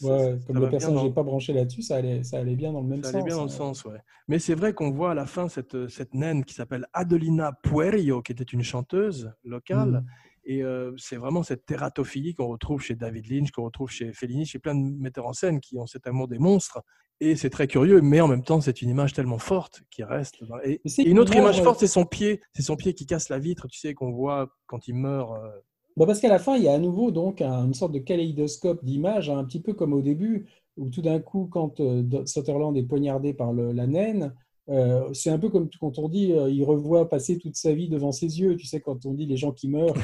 comme 0.44 0.56
ça 0.56 0.60
le 0.62 0.70
personnage 0.70 0.96
dans- 1.02 1.04
n'est 1.04 1.12
pas 1.14 1.22
branché 1.22 1.52
là-dessus, 1.52 1.82
ça 1.82 1.96
allait, 1.96 2.24
ça 2.24 2.38
allait 2.38 2.56
bien 2.56 2.72
dans 2.72 2.80
le 2.80 2.88
même 2.88 2.98
Ça 3.04 3.12
sens. 3.12 3.14
allait 3.14 3.24
bien 3.24 3.36
dans 3.36 3.44
le 3.44 3.50
hein. 3.50 3.52
sens, 3.52 3.84
ouais. 3.84 3.98
Mais 4.26 4.40
c'est 4.40 4.54
vrai 4.54 4.72
qu'on 4.72 4.90
voit 4.90 5.12
à 5.12 5.14
la 5.14 5.26
fin 5.26 5.48
cette, 5.48 5.88
cette 5.88 6.14
naine 6.14 6.44
qui 6.44 6.54
s'appelle 6.54 6.86
Adelina 6.92 7.52
Puerio, 7.62 8.22
qui 8.22 8.32
était 8.32 8.42
une 8.42 8.64
chanteuse 8.64 9.30
locale. 9.44 9.90
Mm. 9.90 10.04
Et 10.50 10.62
euh, 10.64 10.92
c'est 10.96 11.16
vraiment 11.16 11.42
cette 11.42 11.66
tératophilie 11.66 12.34
qu'on 12.34 12.48
retrouve 12.48 12.80
chez 12.80 12.94
David 12.94 13.30
Lynch, 13.30 13.50
qu'on 13.50 13.64
retrouve 13.64 13.90
chez 13.90 14.14
Fellini, 14.14 14.46
chez 14.46 14.58
plein 14.58 14.74
de 14.74 14.80
metteurs 14.80 15.26
en 15.26 15.34
scène 15.34 15.60
qui 15.60 15.76
ont 15.76 15.86
cet 15.86 16.06
amour 16.06 16.26
des 16.26 16.38
monstres. 16.38 16.80
Et 17.20 17.36
c'est 17.36 17.50
très 17.50 17.66
curieux, 17.66 18.00
mais 18.00 18.20
en 18.22 18.28
même 18.28 18.42
temps, 18.42 18.60
c'est 18.62 18.80
une 18.80 18.88
image 18.88 19.12
tellement 19.12 19.38
forte 19.38 19.82
qui 19.90 20.02
reste. 20.04 20.42
dans- 20.44 20.58
Et, 20.64 20.80
une 21.04 21.18
autre 21.18 21.34
image 21.36 21.56
image, 21.56 21.64
forte, 21.64 21.80
c'est 21.80 21.86
son 21.86 22.06
pied. 22.06 22.40
C'est 22.54 22.62
son 22.62 22.76
pied 22.76 22.94
qui 22.94 23.04
casse 23.04 23.28
la 23.28 23.38
vitre, 23.38 23.68
tu 23.68 23.78
sais, 23.78 23.92
qu'on 23.92 24.10
voit 24.10 24.48
quand 24.66 24.88
il 24.88 24.94
meurt. 24.94 25.32
euh, 25.32 25.50
Bah, 25.98 26.06
parce 26.06 26.20
qu'à 26.20 26.28
la 26.28 26.38
fin, 26.38 26.56
il 26.56 26.62
y 26.62 26.68
a 26.68 26.72
à 26.74 26.78
nouveau 26.78 27.10
donc 27.10 27.42
un- 27.42 27.66
une 27.66 27.74
sorte 27.74 27.92
de 27.92 27.98
kaléidoscope 27.98 28.82
d'images, 28.84 29.28
hein, 29.28 29.36
un 29.38 29.44
petit 29.44 29.60
peu 29.60 29.74
comme 29.74 29.92
au 29.92 30.00
début, 30.00 30.46
où 30.78 30.88
tout 30.88 31.02
d'un 31.02 31.18
coup, 31.20 31.46
quand 31.50 31.80
euh, 31.80 32.04
Sutherland 32.24 32.74
est 32.76 32.84
poignardé 32.84 33.34
par 33.34 33.52
le- 33.52 33.72
la 33.72 33.86
naine, 33.86 34.32
euh, 34.70 35.08
c'est 35.14 35.30
un 35.30 35.38
peu 35.38 35.48
comme 35.48 35.68
quand 35.80 35.98
on 35.98 36.08
dit 36.08 36.32
euh, 36.32 36.50
il 36.50 36.62
revoit 36.62 37.08
passer 37.08 37.38
toute 37.38 37.56
sa 37.56 37.72
vie 37.72 37.88
devant 37.88 38.12
ses 38.12 38.38
yeux. 38.38 38.56
Tu 38.56 38.66
sais, 38.66 38.80
quand 38.80 39.06
on 39.06 39.14
dit 39.14 39.26
les 39.26 39.36
gens 39.36 39.52
qui 39.52 39.68
meurent. 39.68 39.94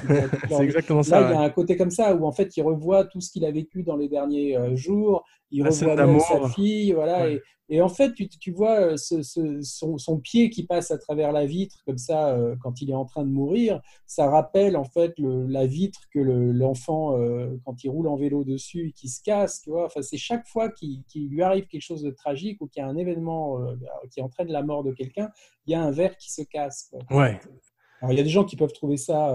C'est 0.48 0.64
exactement 0.64 0.98
Là, 1.00 1.04
ça. 1.04 1.20
il 1.20 1.22
y 1.22 1.24
a 1.34 1.40
ouais. 1.40 1.44
un 1.44 1.50
côté 1.50 1.76
comme 1.76 1.90
ça 1.90 2.14
où 2.14 2.24
en 2.26 2.32
fait 2.32 2.56
il 2.56 2.62
revoit 2.62 3.04
tout 3.04 3.20
ce 3.20 3.30
qu'il 3.30 3.44
a 3.44 3.50
vécu 3.50 3.82
dans 3.82 3.96
les 3.96 4.08
derniers 4.08 4.56
euh, 4.56 4.74
jours. 4.74 5.24
Il 5.58 5.72
scène 5.72 5.88
revoit 5.90 6.06
même 6.06 6.20
sa 6.20 6.48
fille, 6.50 6.92
voilà. 6.92 7.24
Ouais. 7.24 7.34
Et, 7.34 7.76
et 7.76 7.80
en 7.80 7.88
fait, 7.88 8.12
tu, 8.12 8.28
tu 8.28 8.50
vois 8.52 8.78
euh, 8.78 8.96
ce- 8.98 9.22
ce- 9.22 9.62
son, 9.62 9.96
son 9.96 10.18
pied 10.20 10.50
qui 10.50 10.66
passe 10.66 10.90
à 10.90 10.98
travers 10.98 11.32
la 11.32 11.46
vitre 11.46 11.76
comme 11.86 11.96
ça 11.96 12.34
euh, 12.34 12.56
quand 12.60 12.82
il 12.82 12.90
est 12.90 12.94
en 12.94 13.06
train 13.06 13.24
de 13.24 13.30
mourir. 13.30 13.80
Ça 14.06 14.28
rappelle 14.28 14.76
en 14.76 14.84
fait 14.84 15.18
le- 15.18 15.46
la 15.46 15.64
vitre 15.66 16.00
que 16.12 16.18
le- 16.18 16.52
l'enfant 16.52 17.16
euh, 17.18 17.56
quand 17.64 17.82
il 17.82 17.88
roule 17.88 18.08
en 18.08 18.16
vélo 18.16 18.44
dessus 18.44 18.92
qui 18.94 19.08
se 19.08 19.22
casse. 19.22 19.62
Tu 19.62 19.70
vois. 19.70 19.86
Enfin, 19.86 20.02
c'est 20.02 20.18
chaque 20.18 20.46
fois 20.46 20.68
qu'il 20.68 21.02
lui 21.14 21.42
arrive 21.42 21.66
quelque 21.68 21.80
chose 21.80 22.02
de 22.02 22.10
tragique 22.10 22.60
ou 22.60 22.66
qu'il 22.66 22.82
y 22.82 22.84
a 22.84 22.88
un 22.88 22.96
événement 22.98 23.58
euh, 23.62 23.74
qui 24.10 24.20
entraîne 24.20 24.48
la 24.52 24.62
mort 24.62 24.84
de 24.84 24.92
quelqu'un, 24.92 25.30
il 25.66 25.72
y 25.72 25.74
a 25.74 25.82
un 25.82 25.90
verre 25.90 26.18
qui 26.18 26.30
se 26.30 26.42
casse. 26.42 26.90
quoi. 26.90 27.00
Ouais. 27.18 27.40
Alors, 28.02 28.12
il 28.12 28.18
y 28.18 28.20
a 28.20 28.24
des 28.24 28.28
gens 28.28 28.44
qui 28.44 28.56
peuvent 28.56 28.72
trouver 28.74 28.98
ça 28.98 29.34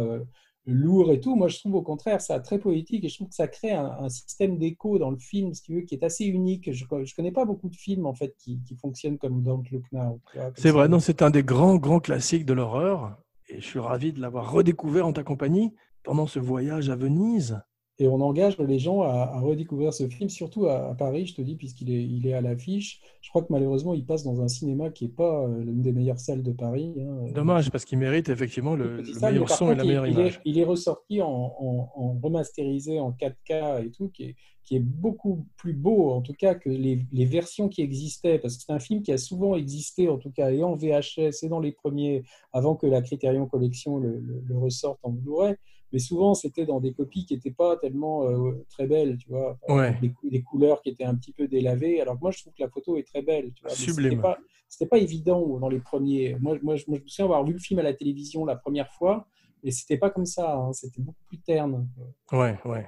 lourd 0.65 1.11
et 1.11 1.19
tout. 1.19 1.35
Moi, 1.35 1.47
je 1.47 1.59
trouve 1.59 1.75
au 1.75 1.81
contraire 1.81 2.21
ça 2.21 2.39
très 2.39 2.59
poétique 2.59 3.03
et 3.03 3.09
je 3.09 3.15
trouve 3.15 3.29
que 3.29 3.35
ça 3.35 3.47
crée 3.47 3.71
un, 3.71 3.91
un 3.99 4.09
système 4.09 4.57
d'écho 4.57 4.99
dans 4.99 5.11
le 5.11 5.17
film, 5.17 5.53
si 5.53 5.63
tu 5.63 5.75
veux, 5.75 5.81
qui 5.81 5.95
est 5.95 6.03
assez 6.03 6.25
unique. 6.25 6.71
Je 6.71 6.85
ne 6.85 7.15
connais 7.15 7.31
pas 7.31 7.45
beaucoup 7.45 7.69
de 7.69 7.75
films 7.75 8.05
en 8.05 8.13
fait 8.13 8.35
qui, 8.37 8.61
qui 8.63 8.75
fonctionnent 8.75 9.17
comme 9.17 9.41
Don't 9.41 9.63
Look 9.71 9.85
Now. 9.91 10.21
C'est 10.55 10.71
vrai, 10.71 10.87
non, 10.87 10.99
c'est 10.99 11.21
un 11.21 11.29
des 11.29 11.43
grands, 11.43 11.77
grands 11.77 11.99
classiques 11.99 12.45
de 12.45 12.53
l'horreur. 12.53 13.17
Et 13.49 13.61
je 13.61 13.65
suis 13.65 13.79
ravi 13.79 14.13
de 14.13 14.21
l'avoir 14.21 14.51
redécouvert 14.51 15.07
en 15.07 15.13
ta 15.13 15.23
compagnie 15.23 15.73
pendant 16.03 16.27
ce 16.27 16.39
voyage 16.39 16.89
à 16.89 16.95
Venise. 16.95 17.61
Et 18.01 18.07
on 18.07 18.21
engage 18.21 18.57
les 18.59 18.79
gens 18.79 19.01
à, 19.01 19.09
à 19.33 19.39
redécouvrir 19.41 19.93
ce 19.93 20.07
film, 20.07 20.29
surtout 20.29 20.67
à, 20.67 20.89
à 20.91 20.95
Paris, 20.95 21.25
je 21.25 21.35
te 21.35 21.41
dis, 21.41 21.55
puisqu'il 21.55 21.91
est, 21.91 22.01
il 22.03 22.25
est 22.25 22.33
à 22.33 22.39
l'affiche. 22.39 23.01
Je 23.21 23.29
crois 23.29 23.41
que 23.41 23.51
malheureusement, 23.51 23.93
il 23.93 24.05
passe 24.05 24.23
dans 24.23 24.41
un 24.41 24.47
cinéma 24.47 24.89
qui 24.89 25.05
n'est 25.05 25.11
pas 25.11 25.43
euh, 25.43 25.63
l'une 25.65 25.81
des 25.81 25.91
meilleures 25.91 26.19
salles 26.19 26.41
de 26.41 26.53
Paris. 26.53 26.95
hein. 26.97 27.31
Dommage, 27.35 27.69
parce 27.71 27.83
qu'il 27.83 27.97
mérite 27.97 28.29
effectivement 28.29 28.75
le, 28.75 29.01
le 29.01 29.19
meilleur 29.19 29.49
son 29.49 29.71
et 29.71 29.75
la 29.75 29.83
il- 29.83 29.87
meilleure 29.87 30.07
il, 30.07 30.13
image. 30.13 30.35
Est, 30.37 30.41
il 30.45 30.57
est 30.59 30.63
ressorti 30.63 31.21
en, 31.21 31.27
en- 31.27 31.91
en 31.93 32.19
remasterisé 32.23 32.99
en 33.01 33.11
4K 33.11 33.85
et 33.85 33.91
tout, 33.91 34.07
qui 34.09 34.23
est, 34.23 34.35
qui 34.63 34.77
est 34.77 34.79
beaucoup 34.79 35.45
plus 35.57 35.73
beau 35.73 36.11
en 36.11 36.21
tout 36.21 36.33
cas 36.33 36.55
que 36.55 36.69
les, 36.69 37.05
les 37.11 37.25
versions 37.25 37.67
qui 37.67 37.81
existaient, 37.81 38.39
parce 38.39 38.55
que 38.55 38.63
c'est 38.65 38.71
un 38.71 38.79
film 38.79 39.01
qui 39.01 39.11
a 39.11 39.17
souvent 39.17 39.55
existé 39.55 40.07
en 40.07 40.17
tout 40.17 40.31
cas 40.31 40.51
et 40.51 40.63
en 40.63 40.75
VHS 40.77 41.43
et 41.43 41.49
dans 41.49 41.59
les 41.59 41.71
premiers, 41.73 42.23
avant 42.53 42.75
que 42.75 42.87
la 42.87 43.01
Criterion 43.01 43.45
Collection 43.45 43.97
le, 43.97 44.19
le- 44.19 44.41
le 44.45 44.57
ressorte 44.57 44.99
en 45.03 45.09
Blu-ray. 45.09 45.55
Mais 45.91 45.99
souvent 45.99 46.33
c'était 46.33 46.65
dans 46.65 46.79
des 46.79 46.93
copies 46.93 47.25
qui 47.25 47.33
n'étaient 47.33 47.51
pas 47.51 47.77
tellement 47.77 48.23
euh, 48.25 48.65
très 48.69 48.87
belles, 48.87 49.17
tu 49.17 49.29
vois, 49.29 49.57
Ouais. 49.67 49.97
des, 50.01 50.11
cou- 50.11 50.29
des 50.29 50.41
couleurs 50.41 50.81
qui 50.81 50.89
étaient 50.89 51.03
un 51.03 51.15
petit 51.15 51.31
peu 51.33 51.47
délavées. 51.47 51.99
Alors 52.01 52.15
que 52.15 52.21
moi, 52.21 52.31
je 52.31 52.39
trouve 52.41 52.53
que 52.53 52.61
la 52.61 52.69
photo 52.69 52.97
est 52.97 53.03
très 53.03 53.21
belle. 53.21 53.51
Tu 53.53 53.63
vois, 53.63 53.71
Sublime. 53.75 54.09
C'était 54.11 54.21
pas, 54.21 54.37
c'était 54.67 54.89
pas 54.89 54.97
évident 54.97 55.57
dans 55.59 55.69
les 55.69 55.79
premiers. 55.79 56.35
Moi, 56.39 56.57
moi, 56.61 56.75
je, 56.75 56.83
moi, 56.87 56.97
je 56.97 57.03
me 57.03 57.07
souviens 57.07 57.25
avoir 57.25 57.43
vu 57.43 57.53
le 57.53 57.59
film 57.59 57.79
à 57.79 57.83
la 57.83 57.93
télévision 57.93 58.45
la 58.45 58.55
première 58.55 58.91
fois, 58.93 59.27
et 59.63 59.71
c'était 59.71 59.97
pas 59.97 60.09
comme 60.09 60.25
ça. 60.25 60.55
hein. 60.55 60.73
C'était 60.73 61.01
beaucoup 61.01 61.23
plus 61.27 61.39
terne. 61.39 61.87
Ouais, 62.31 62.57
ouais. 62.65 62.87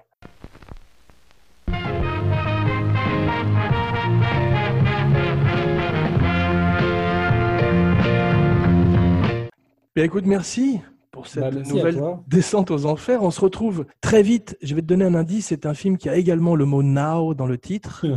Bien, 9.96 10.06
écoute, 10.06 10.26
merci 10.26 10.80
pour 11.22 11.28
cette 11.28 11.44
Bah, 11.44 11.52
nouvelle 11.52 12.02
descente 12.28 12.72
aux 12.72 12.88
enfers. 12.88 13.22
On 13.22 13.30
se 13.30 13.42
retrouve 13.42 13.86
très 14.02 14.24
vite. 14.24 14.58
Je 14.64 14.74
vais 14.74 14.82
te 14.82 14.88
donner 14.88 15.06
un 15.06 15.14
indice. 15.14 15.48
C'est 15.48 15.68
un 15.68 15.76
film 15.76 15.98
qui 16.00 16.10
a 16.10 16.16
également 16.16 16.56
le 16.56 16.66
mot 16.66 16.82
now 16.82 17.36
dans 17.36 17.46
le 17.46 17.60
titre. 17.60 18.08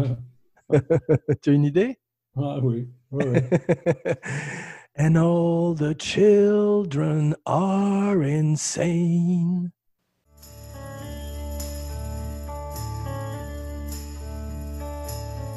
tu 1.43 1.51
as 1.51 1.53
une 1.53 1.65
idée? 1.65 1.99
Ah 2.35 2.61
oui. 2.63 2.89
ouais, 3.13 3.29
ouais. 3.29 3.45
And 4.97 5.17
all 5.17 5.75
the 5.75 5.95
children 6.01 7.37
are 7.45 8.23
insane. 8.23 9.71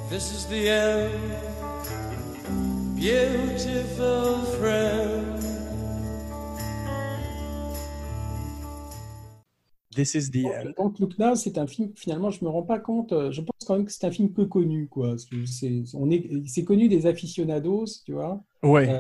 This 0.10 0.34
is 0.34 0.46
the 0.48 0.70
end, 0.70 1.14
beautiful 2.98 4.42
friend. 4.60 5.37
This 9.98 10.14
is 10.16 10.30
the 10.32 10.46
end. 10.46 10.72
Donc, 10.78 11.00
Look 11.00 11.18
Now, 11.18 11.36
c'est 11.36 11.58
un 11.58 11.66
film, 11.68 11.92
finalement, 11.96 12.30
je 12.30 12.46
me 12.46 12.50
rends 12.50 12.64
pas 12.64 12.80
compte, 12.80 13.12
euh, 13.14 13.32
je 13.32 13.42
pense 13.42 13.66
quand 13.68 13.76
même 13.76 13.86
que 13.86 13.92
c'est 13.92 14.06
un 14.06 14.12
film 14.12 14.32
peu 14.32 14.46
connu, 14.46 14.88
quoi. 14.88 15.16
C'est 15.46 15.84
on 15.96 16.10
est, 16.12 16.30
c'est 16.46 16.64
connu 16.64 16.88
des 16.88 17.08
aficionados, 17.08 17.86
tu 18.06 18.14
vois, 18.14 18.42
Ouais. 18.64 18.90
Euh, 18.90 19.00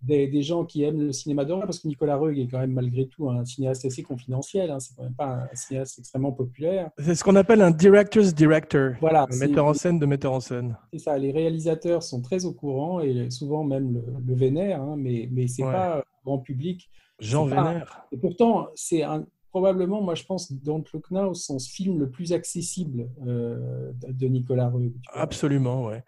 des, 0.00 0.28
des 0.28 0.42
gens 0.42 0.64
qui 0.64 0.84
aiment 0.84 1.00
le 1.06 1.12
cinéma 1.12 1.44
d'horreur, 1.44 1.64
parce 1.64 1.80
que 1.80 1.88
Nicolas 1.88 2.16
Roeg 2.16 2.38
est 2.38 2.46
quand 2.46 2.60
même, 2.60 2.70
malgré 2.72 3.08
tout, 3.08 3.28
un 3.28 3.44
cinéaste 3.44 3.84
assez 3.84 4.04
confidentiel, 4.04 4.70
hein, 4.70 4.78
c'est 4.78 4.94
quand 4.94 5.02
même 5.02 5.14
pas 5.16 5.48
un 5.52 5.54
cinéaste 5.56 5.98
extrêmement 5.98 6.30
populaire. 6.30 6.90
C'est 6.98 7.16
ce 7.16 7.24
qu'on 7.24 7.34
appelle 7.34 7.60
un 7.62 7.72
director's 7.72 8.32
director. 8.32 8.92
Voilà, 9.00 9.26
Un 9.30 9.36
metteur 9.38 9.66
en 9.66 9.74
scène 9.74 9.98
de 9.98 10.06
metteur 10.06 10.32
en 10.32 10.38
scène. 10.40 10.76
c'est 10.92 11.00
ça, 11.00 11.18
les 11.18 11.32
réalisateurs 11.32 12.04
sont 12.04 12.22
très 12.22 12.44
au 12.44 12.52
courant 12.52 13.00
et 13.00 13.28
souvent 13.30 13.64
même 13.64 13.92
le, 13.92 14.04
le 14.24 14.34
vénèrent, 14.34 14.80
hein, 14.82 14.94
mais, 14.96 15.28
mais 15.32 15.48
c'est 15.48 15.64
Ouais. 15.64 15.72
pas 15.72 16.04
grand 16.24 16.38
public. 16.38 16.88
Jean 17.18 17.48
pas- 17.48 17.64
Vénère. 17.64 18.02
Et 18.12 18.16
pourtant, 18.18 18.68
c'est 18.76 19.02
un- 19.02 19.26
probablement, 19.50 20.02
moi 20.02 20.14
je 20.14 20.24
pense, 20.24 20.52
Don't 20.52 20.84
Look 20.92 21.10
Now, 21.10 21.34
son 21.34 21.58
film 21.58 21.98
le 21.98 22.10
plus 22.10 22.32
accessible 22.32 23.08
euh, 23.26 23.92
de 24.08 24.26
Nicolas 24.26 24.68
vois. 24.68 24.90
Absolument, 25.12 25.86
ouais. 25.86 26.02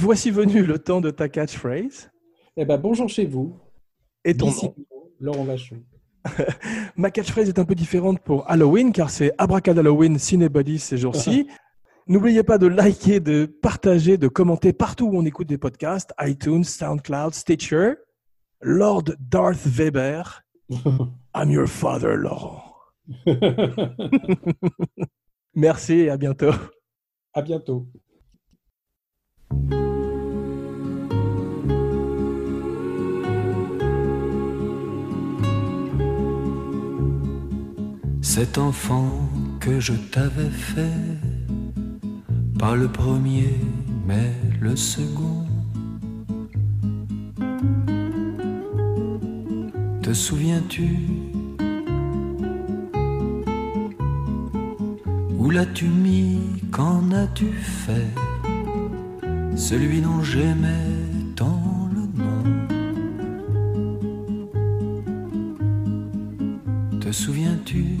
Voici 0.00 0.30
venu 0.30 0.64
le 0.64 0.78
temps 0.78 1.00
de 1.00 1.10
ta 1.10 1.28
catchphrase 1.28 2.10
Eh 2.56 2.64
ben, 2.64 2.76
bonjour 2.78 3.08
chez 3.08 3.24
vous. 3.26 3.56
et 4.24 4.36
ton 4.36 4.46
nom. 4.46 4.74
Laurent 5.20 5.44
Vachon. 5.44 5.82
Ma 6.96 7.10
catchphrase 7.10 7.48
est 7.48 7.58
un 7.58 7.64
peu 7.64 7.74
différente 7.74 8.18
pour 8.20 8.48
Halloween 8.50 8.92
car 8.92 9.10
c'est 9.10 9.32
Abracadalloween 9.38 10.18
Cinebody 10.18 10.78
ces 10.78 10.98
jours-ci. 10.98 11.48
N'oubliez 12.06 12.42
pas 12.42 12.58
de 12.58 12.66
liker, 12.66 13.20
de 13.20 13.46
partager, 13.46 14.18
de 14.18 14.28
commenter 14.28 14.74
partout 14.74 15.06
où 15.06 15.16
on 15.16 15.24
écoute 15.24 15.48
des 15.48 15.56
podcasts, 15.56 16.12
iTunes, 16.20 16.64
SoundCloud, 16.64 17.32
Stitcher. 17.32 17.94
Lord 18.60 19.04
Darth 19.20 19.66
Weber, 19.66 20.42
I'm 21.34 21.50
your 21.50 21.66
father, 21.66 22.16
Laurent. 22.16 22.62
Merci 25.54 25.94
et 25.94 26.10
à 26.10 26.16
bientôt. 26.16 26.52
à 27.34 27.42
bientôt. 27.42 27.88
Cet 38.22 38.58
enfant 38.58 39.10
que 39.60 39.78
je 39.80 39.92
t'avais 40.10 40.50
fait, 40.50 40.88
pas 42.58 42.74
le 42.74 42.88
premier, 42.88 43.54
mais 44.06 44.32
le 44.60 44.74
second. 44.76 45.44
Te 50.02 50.12
souviens-tu 50.12 51.23
Où 55.44 55.50
l'as-tu 55.50 55.84
mis? 55.84 56.40
Qu'en 56.72 57.10
as-tu 57.10 57.52
fait? 57.52 58.08
Celui 59.54 60.00
dont 60.00 60.22
j'aimais 60.22 60.88
tant 61.36 61.90
le 61.92 62.06
nom. 62.18 62.42
Te 66.98 67.12
souviens-tu 67.12 67.98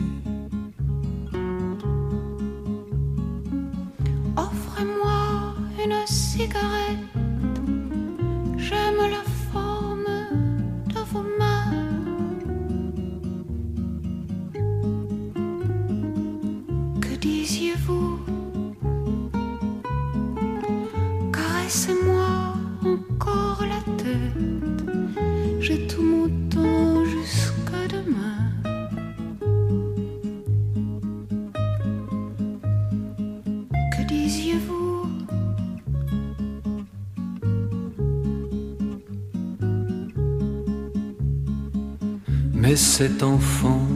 cet 43.06 43.22
enfant, 43.22 43.86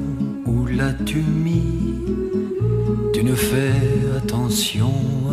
où 0.44 0.66
l'as-tu 0.66 1.20
mis 1.46 1.94
Tu 3.14 3.24
ne 3.24 3.34
fais 3.34 3.80
attention 4.18 4.92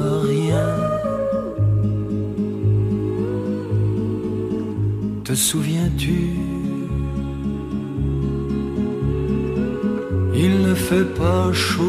à 0.09 0.11
rien. 0.33 0.69
Te 5.25 5.33
souviens-tu? 5.33 6.19
Il 10.43 10.53
ne 10.67 10.73
fait 10.73 11.09
pas 11.21 11.51
chaud 11.51 11.84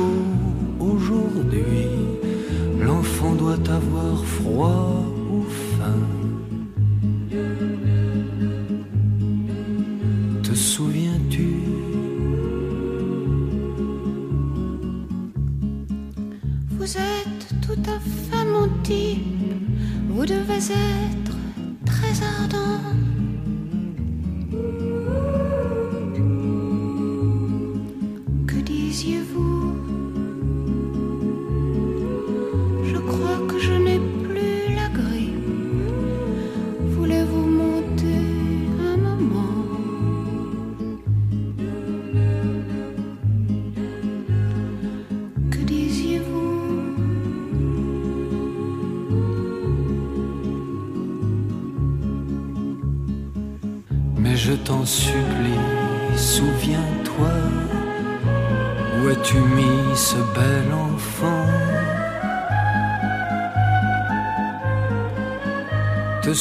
vous. 29.32 29.95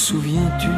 Souviens-tu 0.10 0.70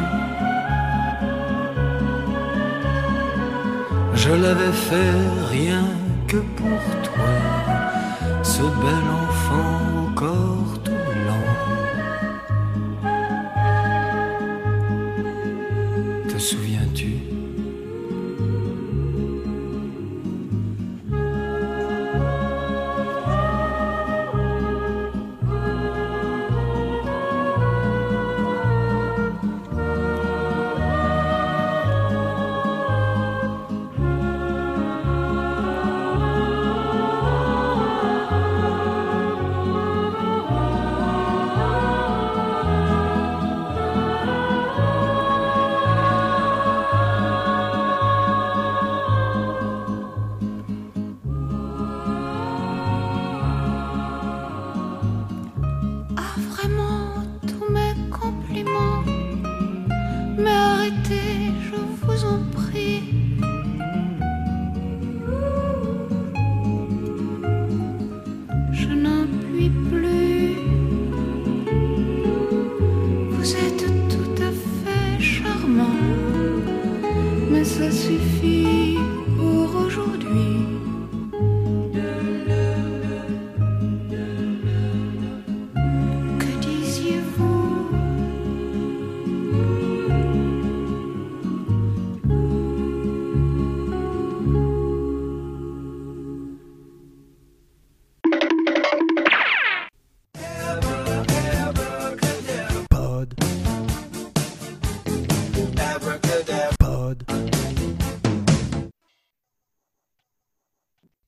Je 4.14 4.30
l'avais 4.30 4.76
fait 4.88 5.16
rien 5.50 5.84
que 6.26 6.38
pour 6.58 6.80
toi, 7.08 7.34
ce 8.42 8.62
bel 8.82 9.04
enfant 9.24 10.12
corps 10.14 10.57